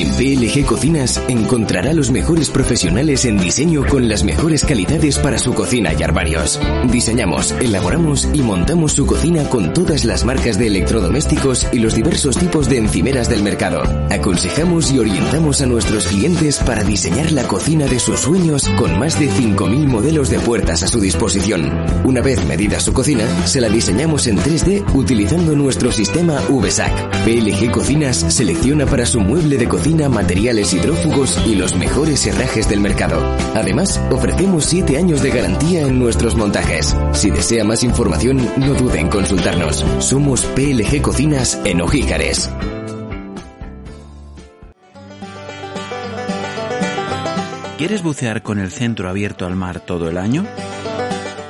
En 0.00 0.08
PLG 0.12 0.64
Cocinas 0.64 1.22
encontrará 1.28 1.92
los 1.92 2.10
mejores 2.10 2.48
profesionales 2.48 3.26
en 3.26 3.36
diseño 3.36 3.84
con 3.86 4.08
las 4.08 4.24
mejores 4.24 4.64
calidades 4.64 5.18
para 5.18 5.38
su 5.38 5.52
cocina 5.52 5.92
y 5.92 6.02
armarios. 6.02 6.58
Diseñamos, 6.90 7.52
elaboramos 7.60 8.26
y 8.32 8.40
montamos 8.40 8.92
su 8.92 9.04
cocina 9.04 9.44
con 9.50 9.74
todas 9.74 10.06
las 10.06 10.24
marcas 10.24 10.58
de 10.58 10.68
electrodomésticos 10.68 11.66
y 11.70 11.80
los 11.80 11.94
diversos 11.94 12.38
tipos 12.38 12.66
de 12.70 12.78
encimeras 12.78 13.28
del 13.28 13.42
mercado. 13.42 13.82
Aconsejamos 14.08 14.90
y 14.90 15.00
orientamos 15.00 15.60
a 15.60 15.66
nuestros 15.66 16.06
clientes 16.06 16.60
para 16.60 16.82
diseñar 16.82 17.30
la 17.32 17.46
cocina 17.46 17.84
de 17.84 17.98
sus 17.98 18.20
sueños 18.20 18.70
con 18.78 18.98
más 18.98 19.20
de 19.20 19.28
5.000 19.28 19.86
modelos 19.86 20.30
de 20.30 20.38
puertas 20.38 20.82
a 20.82 20.88
su 20.88 20.98
disposición. 20.98 21.70
Una 22.06 22.22
vez 22.22 22.42
medida 22.46 22.80
su 22.80 22.94
cocina, 22.94 23.26
se 23.44 23.60
la 23.60 23.68
diseñamos 23.68 24.26
en 24.28 24.38
3D 24.38 24.94
utilizando 24.94 25.54
nuestro 25.54 25.92
sistema 25.92 26.40
VSAC. 26.48 27.24
PLG 27.26 27.70
Cocinas 27.70 28.24
selecciona 28.28 28.86
para 28.86 29.04
su 29.04 29.20
mueble 29.20 29.58
de 29.58 29.68
cocina 29.68 29.89
materiales 29.96 30.72
hidrófugos 30.72 31.38
y 31.46 31.56
los 31.56 31.74
mejores 31.74 32.26
herrajes 32.26 32.68
del 32.68 32.80
mercado. 32.80 33.20
Además, 33.54 34.00
ofrecemos 34.10 34.64
7 34.66 34.96
años 34.96 35.22
de 35.22 35.30
garantía 35.30 35.82
en 35.82 35.98
nuestros 35.98 36.36
montajes. 36.36 36.96
Si 37.12 37.30
desea 37.30 37.64
más 37.64 37.82
información, 37.82 38.48
no 38.56 38.74
dude 38.74 39.00
en 39.00 39.08
consultarnos. 39.08 39.84
Somos 39.98 40.44
PLG 40.44 41.02
Cocinas 41.02 41.60
en 41.64 41.80
Ojíjares. 41.80 42.50
¿Quieres 47.76 48.02
bucear 48.02 48.42
con 48.42 48.58
el 48.58 48.70
centro 48.70 49.08
abierto 49.08 49.46
al 49.46 49.56
mar 49.56 49.80
todo 49.80 50.08
el 50.08 50.18
año? 50.18 50.46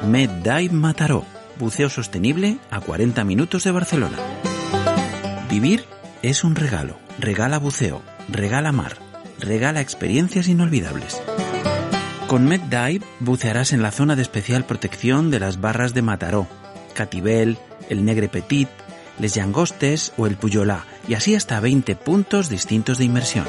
MedDive 0.09 0.73
Mataró, 0.73 1.25
buceo 1.59 1.91
sostenible 1.91 2.59
a 2.71 2.81
40 2.81 3.23
minutos 3.25 3.65
de 3.65 3.71
Barcelona. 3.73 4.17
Vivir 5.51 5.85
es 6.23 6.45
un 6.45 6.55
regalo. 6.55 6.97
Regala 7.19 7.59
buceo 7.59 8.01
regala 8.33 8.73
mar, 8.73 8.97
regala 9.39 9.81
experiencias 9.81 10.49
inolvidables. 10.49 11.21
Con 12.27 12.47
MedDive 12.47 13.05
bucearás 13.19 13.73
en 13.73 13.83
la 13.83 13.91
zona 13.91 14.17
de 14.17 14.23
especial 14.23 14.65
protección 14.65 15.31
de 15.31 15.41
las 15.41 15.61
barras 15.61 15.95
de 15.95 16.03
Mataró, 16.03 16.47
Catibel, 16.95 17.59
el 17.89 18.05
Negre 18.05 18.29
Petit, 18.29 18.69
Les 19.19 19.35
Llangostes 19.35 20.13
o 20.17 20.27
el 20.27 20.37
Puyolá, 20.37 20.85
y 21.09 21.15
así 21.15 21.35
hasta 21.35 21.61
20 21.61 21.97
puntos 21.97 22.49
distintos 22.49 22.99
de 22.99 23.05
inmersión. 23.05 23.47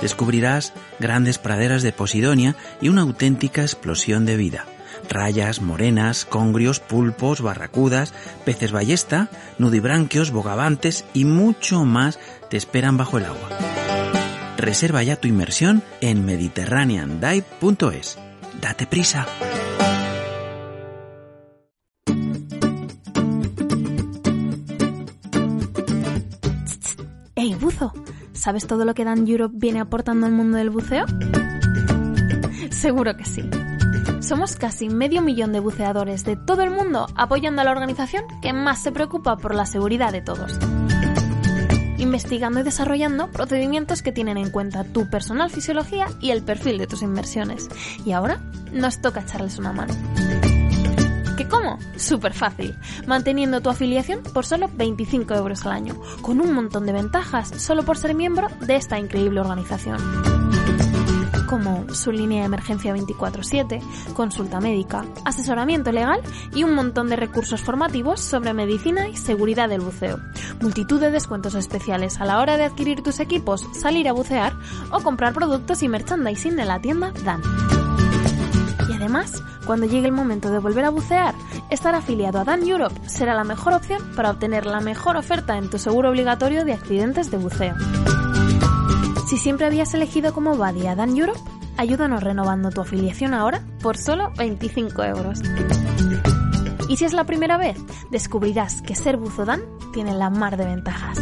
Descubrirás 0.00 0.72
grandes 1.00 1.38
praderas 1.38 1.82
de 1.82 1.92
Posidonia 1.92 2.56
y 2.80 2.90
una 2.90 3.02
auténtica 3.02 3.62
explosión 3.62 4.26
de 4.26 4.36
vida. 4.36 4.66
Rayas, 5.08 5.60
morenas, 5.60 6.24
congrios, 6.24 6.80
pulpos, 6.80 7.40
barracudas, 7.40 8.12
peces 8.44 8.72
ballesta, 8.72 9.28
nudibranquios, 9.58 10.30
bogavantes 10.30 11.04
y 11.14 11.24
mucho 11.24 11.84
más 11.84 12.18
te 12.50 12.56
esperan 12.56 12.96
bajo 12.96 13.18
el 13.18 13.24
agua. 13.26 13.48
Reserva 14.56 15.02
ya 15.02 15.16
tu 15.16 15.28
inmersión 15.28 15.82
en 16.00 16.24
mediterraneandive.es. 16.24 18.18
Date 18.60 18.86
prisa. 18.86 19.26
Hey, 27.36 27.56
buzo, 27.60 27.92
¿sabes 28.32 28.66
todo 28.66 28.84
lo 28.86 28.94
que 28.94 29.04
Dan 29.04 29.28
Europe 29.28 29.54
viene 29.58 29.80
aportando 29.80 30.24
al 30.24 30.32
mundo 30.32 30.56
del 30.56 30.70
buceo? 30.70 31.04
Seguro 32.70 33.16
que 33.16 33.24
sí. 33.24 33.42
Somos 34.24 34.56
casi 34.56 34.88
medio 34.88 35.20
millón 35.20 35.52
de 35.52 35.60
buceadores 35.60 36.24
de 36.24 36.34
todo 36.34 36.62
el 36.62 36.70
mundo 36.70 37.06
apoyando 37.14 37.60
a 37.60 37.64
la 37.64 37.72
organización 37.72 38.24
que 38.40 38.54
más 38.54 38.82
se 38.82 38.90
preocupa 38.90 39.36
por 39.36 39.54
la 39.54 39.66
seguridad 39.66 40.12
de 40.12 40.22
todos. 40.22 40.58
Investigando 41.98 42.60
y 42.60 42.62
desarrollando 42.62 43.30
procedimientos 43.30 44.00
que 44.00 44.12
tienen 44.12 44.38
en 44.38 44.48
cuenta 44.48 44.82
tu 44.82 45.10
personal 45.10 45.50
fisiología 45.50 46.06
y 46.22 46.30
el 46.30 46.42
perfil 46.42 46.78
de 46.78 46.86
tus 46.86 47.02
inversiones. 47.02 47.68
Y 48.06 48.12
ahora 48.12 48.40
nos 48.72 49.02
toca 49.02 49.20
echarles 49.20 49.58
una 49.58 49.74
mano. 49.74 49.92
¿Qué 51.36 51.46
cómo? 51.46 51.78
Súper 51.96 52.32
fácil, 52.32 52.78
manteniendo 53.06 53.60
tu 53.60 53.68
afiliación 53.68 54.22
por 54.22 54.46
solo 54.46 54.70
25 54.74 55.34
euros 55.34 55.66
al 55.66 55.72
año, 55.72 56.00
con 56.22 56.40
un 56.40 56.54
montón 56.54 56.86
de 56.86 56.94
ventajas 56.94 57.50
solo 57.60 57.82
por 57.82 57.98
ser 57.98 58.14
miembro 58.14 58.48
de 58.62 58.76
esta 58.76 58.98
increíble 58.98 59.40
organización 59.40 59.98
como 61.54 61.94
su 61.94 62.10
línea 62.10 62.40
de 62.40 62.46
emergencia 62.46 62.92
24/7, 62.92 63.80
consulta 64.12 64.58
médica, 64.58 65.04
asesoramiento 65.24 65.92
legal 65.92 66.20
y 66.52 66.64
un 66.64 66.74
montón 66.74 67.08
de 67.08 67.14
recursos 67.14 67.62
formativos 67.62 68.20
sobre 68.20 68.52
medicina 68.52 69.08
y 69.08 69.16
seguridad 69.16 69.68
del 69.68 69.80
buceo. 69.80 70.18
Multitud 70.60 71.00
de 71.00 71.12
descuentos 71.12 71.54
especiales 71.54 72.20
a 72.20 72.24
la 72.24 72.40
hora 72.40 72.56
de 72.56 72.64
adquirir 72.64 73.04
tus 73.04 73.20
equipos, 73.20 73.68
salir 73.72 74.08
a 74.08 74.12
bucear 74.12 74.52
o 74.90 74.98
comprar 74.98 75.32
productos 75.32 75.84
y 75.84 75.88
merchandising 75.88 76.56
de 76.56 76.64
la 76.64 76.80
tienda 76.80 77.12
Dan. 77.24 77.40
Y 78.88 78.92
además, 78.92 79.40
cuando 79.64 79.86
llegue 79.86 80.06
el 80.06 80.12
momento 80.12 80.50
de 80.50 80.58
volver 80.58 80.86
a 80.86 80.90
bucear, 80.90 81.36
estar 81.70 81.94
afiliado 81.94 82.40
a 82.40 82.44
Dan 82.44 82.68
Europe 82.68 83.00
será 83.06 83.32
la 83.32 83.44
mejor 83.44 83.74
opción 83.74 84.02
para 84.16 84.30
obtener 84.30 84.66
la 84.66 84.80
mejor 84.80 85.16
oferta 85.16 85.56
en 85.56 85.70
tu 85.70 85.78
seguro 85.78 86.10
obligatorio 86.10 86.64
de 86.64 86.72
accidentes 86.72 87.30
de 87.30 87.36
buceo. 87.36 87.76
Si 89.34 89.40
siempre 89.40 89.66
habías 89.66 89.92
elegido 89.94 90.32
como 90.32 90.56
buddy 90.56 90.86
a 90.86 90.94
Dan 90.94 91.16
Europe, 91.16 91.40
ayúdanos 91.76 92.22
renovando 92.22 92.70
tu 92.70 92.82
afiliación 92.82 93.34
ahora 93.34 93.64
por 93.82 93.96
solo 93.96 94.30
25 94.36 95.02
euros. 95.02 95.40
Y 96.88 96.96
si 96.96 97.04
es 97.04 97.12
la 97.12 97.24
primera 97.24 97.56
vez, 97.56 97.76
descubrirás 98.12 98.80
que 98.80 98.94
ser 98.94 99.16
buzo 99.16 99.44
Dan 99.44 99.60
tiene 99.92 100.14
la 100.14 100.30
mar 100.30 100.56
de 100.56 100.66
ventajas. 100.66 101.18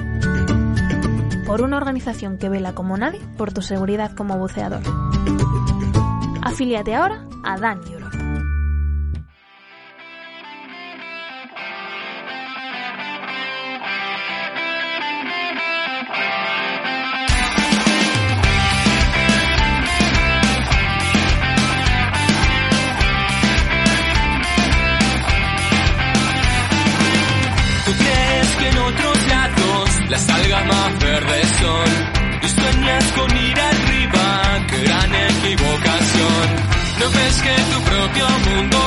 Por 1.47 1.63
una 1.63 1.79
organización 1.79 2.37
que 2.37 2.51
vela 2.51 2.75
como 2.75 2.99
nadie 2.99 3.23
por 3.39 3.55
tu 3.55 3.63
seguridad 3.63 4.15
como 4.15 4.37
buceador. 4.37 4.83
Afíliate 6.43 6.95
ahora 6.95 7.27
a 7.45 7.57
Dan 7.57 7.81
Europe. 7.91 8.02
Las 30.13 30.29
algas 30.29 30.67
más 30.67 30.99
verdes 31.01 31.49
son 31.59 31.91
y 32.43 32.49
sueñas 32.49 33.05
con 33.17 33.31
ir 33.35 33.59
arriba, 33.59 34.67
gran 34.85 35.15
equivocación. 35.15 36.47
No 37.01 37.07
ves 37.17 37.37
que 37.45 37.57
tu 37.73 37.79
propio 37.91 38.27
mundo 38.49 38.79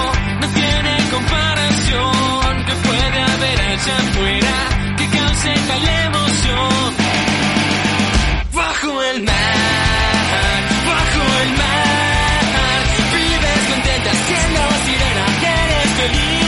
no 0.41 0.47
tiene 0.49 0.93
comparación, 1.15 2.65
que 2.67 2.73
puede 2.87 3.19
haber 3.33 3.59
allá 3.71 3.97
afuera 4.05 4.55
que 4.97 5.05
cause 5.17 5.53
tal 5.67 5.87
emoción. 6.05 6.93
Bajo 8.53 9.03
el 9.11 9.23
mar, 9.23 10.61
bajo 10.91 11.21
el 11.43 11.51
mar, 11.63 12.81
vives 13.13 13.61
contenta 13.71 14.11
siendo 14.27 14.61
sirena, 14.85 15.25
eres 15.41 15.91
feliz. 15.99 16.44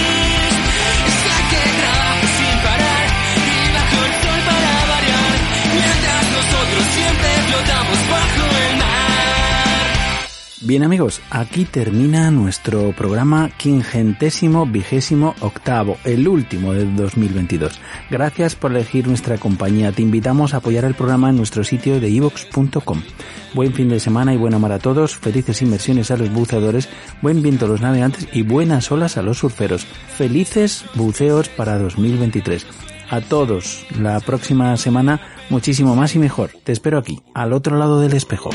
Bien 10.62 10.82
amigos, 10.82 11.22
aquí 11.30 11.66
termina 11.66 12.32
nuestro 12.32 12.92
programa 12.94 13.52
quingentésimo 13.58 14.66
vigésimo 14.66 15.36
octavo, 15.40 15.98
el 16.04 16.28
último 16.28 16.74
del 16.74 16.96
2022. 16.96 17.80
Gracias 18.10 18.56
por 18.56 18.72
elegir 18.72 19.08
nuestra 19.08 19.38
compañía. 19.38 19.92
Te 19.92 20.02
invitamos 20.02 20.54
a 20.54 20.58
apoyar 20.58 20.84
el 20.86 20.96
programa 20.96 21.30
en 21.30 21.38
nuestro 21.38 21.64
sitio 21.64 22.00
de 22.00 22.10
ivox.com. 22.10 23.04
Buen 23.54 23.72
fin 23.74 23.88
de 23.88 24.00
semana 24.00 24.34
y 24.34 24.38
buena 24.38 24.58
mar 24.58 24.72
a 24.72 24.80
todos, 24.80 25.16
felices 25.16 25.62
inversiones 25.62 26.10
a 26.10 26.18
los 26.18 26.34
buceadores, 26.34 26.90
buen 27.22 27.44
viento 27.44 27.66
a 27.66 27.70
los 27.70 27.82
navegantes 27.82 28.28
y 28.34 28.42
buenas 28.42 28.92
olas 28.92 29.18
a 29.18 29.22
los 29.22 29.38
surferos. 29.38 29.86
Felices 29.86 30.86
buceos 30.96 31.50
para 31.50 31.78
2023. 31.78 32.66
A 33.12 33.22
todos, 33.22 33.86
la 34.00 34.20
próxima 34.22 34.76
semana 34.76 35.22
muchísimo 35.52 35.96
más 35.96 36.16
y 36.16 36.20
mejor. 36.20 36.50
Te 36.64 36.72
espero 36.72 36.98
aquí, 36.98 37.22
al 37.36 37.54
otro 37.54 37.78
lado 37.78 38.02
del 38.02 38.14
espejo. 38.14 38.50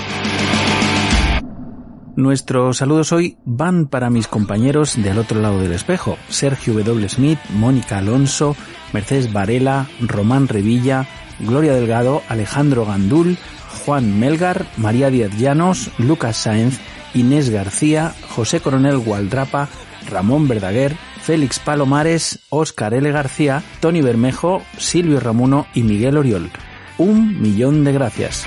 Nuestros 2.15 2.77
saludos 2.77 3.11
hoy 3.13 3.39
van 3.47 3.87
para 3.87 4.11
mis 4.11 4.29
compañeros 4.29 5.03
del 5.03 5.19
otro 5.19 5.41
lado 5.41 5.61
del 5.61 5.73
espejo, 5.73 6.19
Sergio 6.29 6.75
W. 6.75 7.09
Smith, 7.09 7.39
Mónica 7.55 7.99
Alonso, 7.99 8.55
Mercedes 8.93 9.33
Varela, 9.33 9.89
Román 9.99 10.47
Revilla, 10.47 11.07
Gloria 11.41 11.73
Delgado, 11.73 12.23
Alejandro 12.29 12.85
Gandul, 12.85 13.39
Juan 13.87 14.21
Melgar, 14.21 14.67
María 14.77 15.09
Díaz 15.09 15.39
Llanos, 15.39 15.91
Lucas 15.97 16.37
Sáenz, 16.37 16.81
Inés 17.15 17.49
García, 17.49 18.15
José 18.29 18.61
Coronel 18.61 18.99
Gualdrapa, 18.99 19.69
Ramón 20.11 20.49
Verdaguer, 20.49 20.95
Félix 21.23 21.61
Palomares, 21.61 22.41
Óscar 22.51 22.93
L. 22.93 23.11
García, 23.11 23.63
Tony 23.81 24.03
Bermejo, 24.03 24.63
Silvio 24.77 25.19
Ramuno 25.19 25.67
y 25.73 25.83
Miguel 25.83 26.19
Oriol. 26.19 26.51
Un 26.99 27.41
millón 27.41 27.85
de 27.85 27.93
gracias 27.93 28.47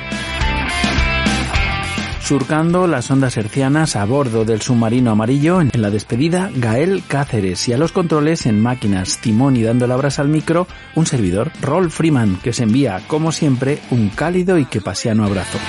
surcando 2.25 2.87
las 2.87 3.11
ondas 3.11 3.37
hercianas 3.37 3.95
a 3.95 4.03
bordo 4.03 4.45
del 4.45 4.59
submarino 4.59 5.11
amarillo 5.11 5.61
en 5.61 5.69
la 5.75 5.91
despedida 5.91 6.49
Gael 6.55 7.03
Cáceres 7.07 7.67
y 7.67 7.73
a 7.73 7.77
los 7.77 7.91
controles 7.91 8.47
en 8.47 8.59
máquinas, 8.59 9.19
timón 9.19 9.55
y 9.55 9.61
dando 9.61 9.85
labras 9.85 10.17
al 10.17 10.27
micro, 10.27 10.65
un 10.95 11.05
servidor, 11.05 11.51
Rolf 11.61 11.93
Freeman, 11.93 12.37
que 12.37 12.49
os 12.49 12.59
envía, 12.59 13.03
como 13.05 13.31
siempre, 13.31 13.79
un 13.91 14.09
cálido 14.09 14.57
y 14.57 14.65
que 14.65 14.81
pasiano 14.81 15.23
abrazo. 15.23 15.59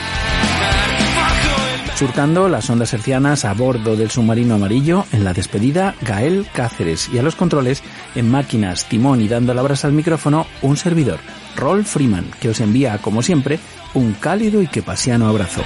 Surcando 1.95 2.49
las 2.49 2.71
ondas 2.71 2.95
hercianas 2.95 3.45
a 3.45 3.53
bordo 3.53 3.95
del 3.95 4.11
submarino 4.11 4.55
amarillo 4.55 5.05
en 5.13 5.25
la 5.25 5.35
despedida 5.35 5.95
Gael 6.01 6.47
Cáceres 6.55 7.11
y 7.13 7.19
a 7.19 7.23
los 7.23 7.37
controles 7.37 7.83
en 8.15 8.31
máquinas, 8.31 8.87
timón 8.89 9.21
y 9.21 9.29
dando 9.29 9.53
labras 9.53 9.85
al 9.85 9.93
micrófono, 9.93 10.47
un 10.63 10.79
servidor, 10.79 11.19
Rolf 11.55 11.87
Freeman, 11.87 12.31
que 12.41 12.49
os 12.49 12.61
envía, 12.61 12.97
como 12.97 13.21
siempre, 13.23 13.59
un 13.93 14.15
cálido 14.15 14.63
y 14.63 14.69
que 14.69 14.81
pasiano 14.81 15.29
abrazo. 15.29 15.63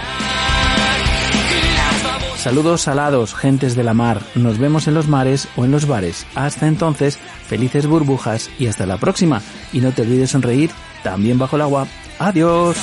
Saludos 2.41 2.81
salados, 2.81 3.35
gentes 3.35 3.77
de 3.77 3.85
la 3.85 3.93
mar. 3.93 4.23
Nos 4.35 4.57
vemos 4.59 4.89
en 4.89 4.95
los 4.95 5.09
mares 5.09 5.47
o 5.57 5.67
en 5.67 5.71
los 5.71 5.87
bares. 5.87 6.27
Hasta 6.35 6.69
entonces, 6.69 7.19
felices 7.19 7.87
burbujas 7.87 8.49
y 8.59 8.67
hasta 8.67 8.87
la 8.87 8.97
próxima. 8.97 9.43
Y 9.75 9.81
no 9.81 9.93
te 9.93 10.01
olvides 10.01 10.31
sonreír 10.31 10.71
también 11.03 11.39
bajo 11.39 11.57
el 11.57 11.63
agua. 11.63 11.87
Adiós. 12.19 12.79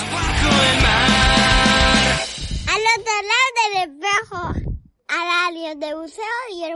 Al 2.67 2.81
otro 2.99 3.15
lado 3.31 3.49
del 3.63 3.73
espejo, 3.89 4.41
a 5.07 5.25
la 5.25 5.47
área 5.47 5.73
de 5.73 5.95
buceo 5.95 6.23
y 6.53 6.63
el. 6.63 6.75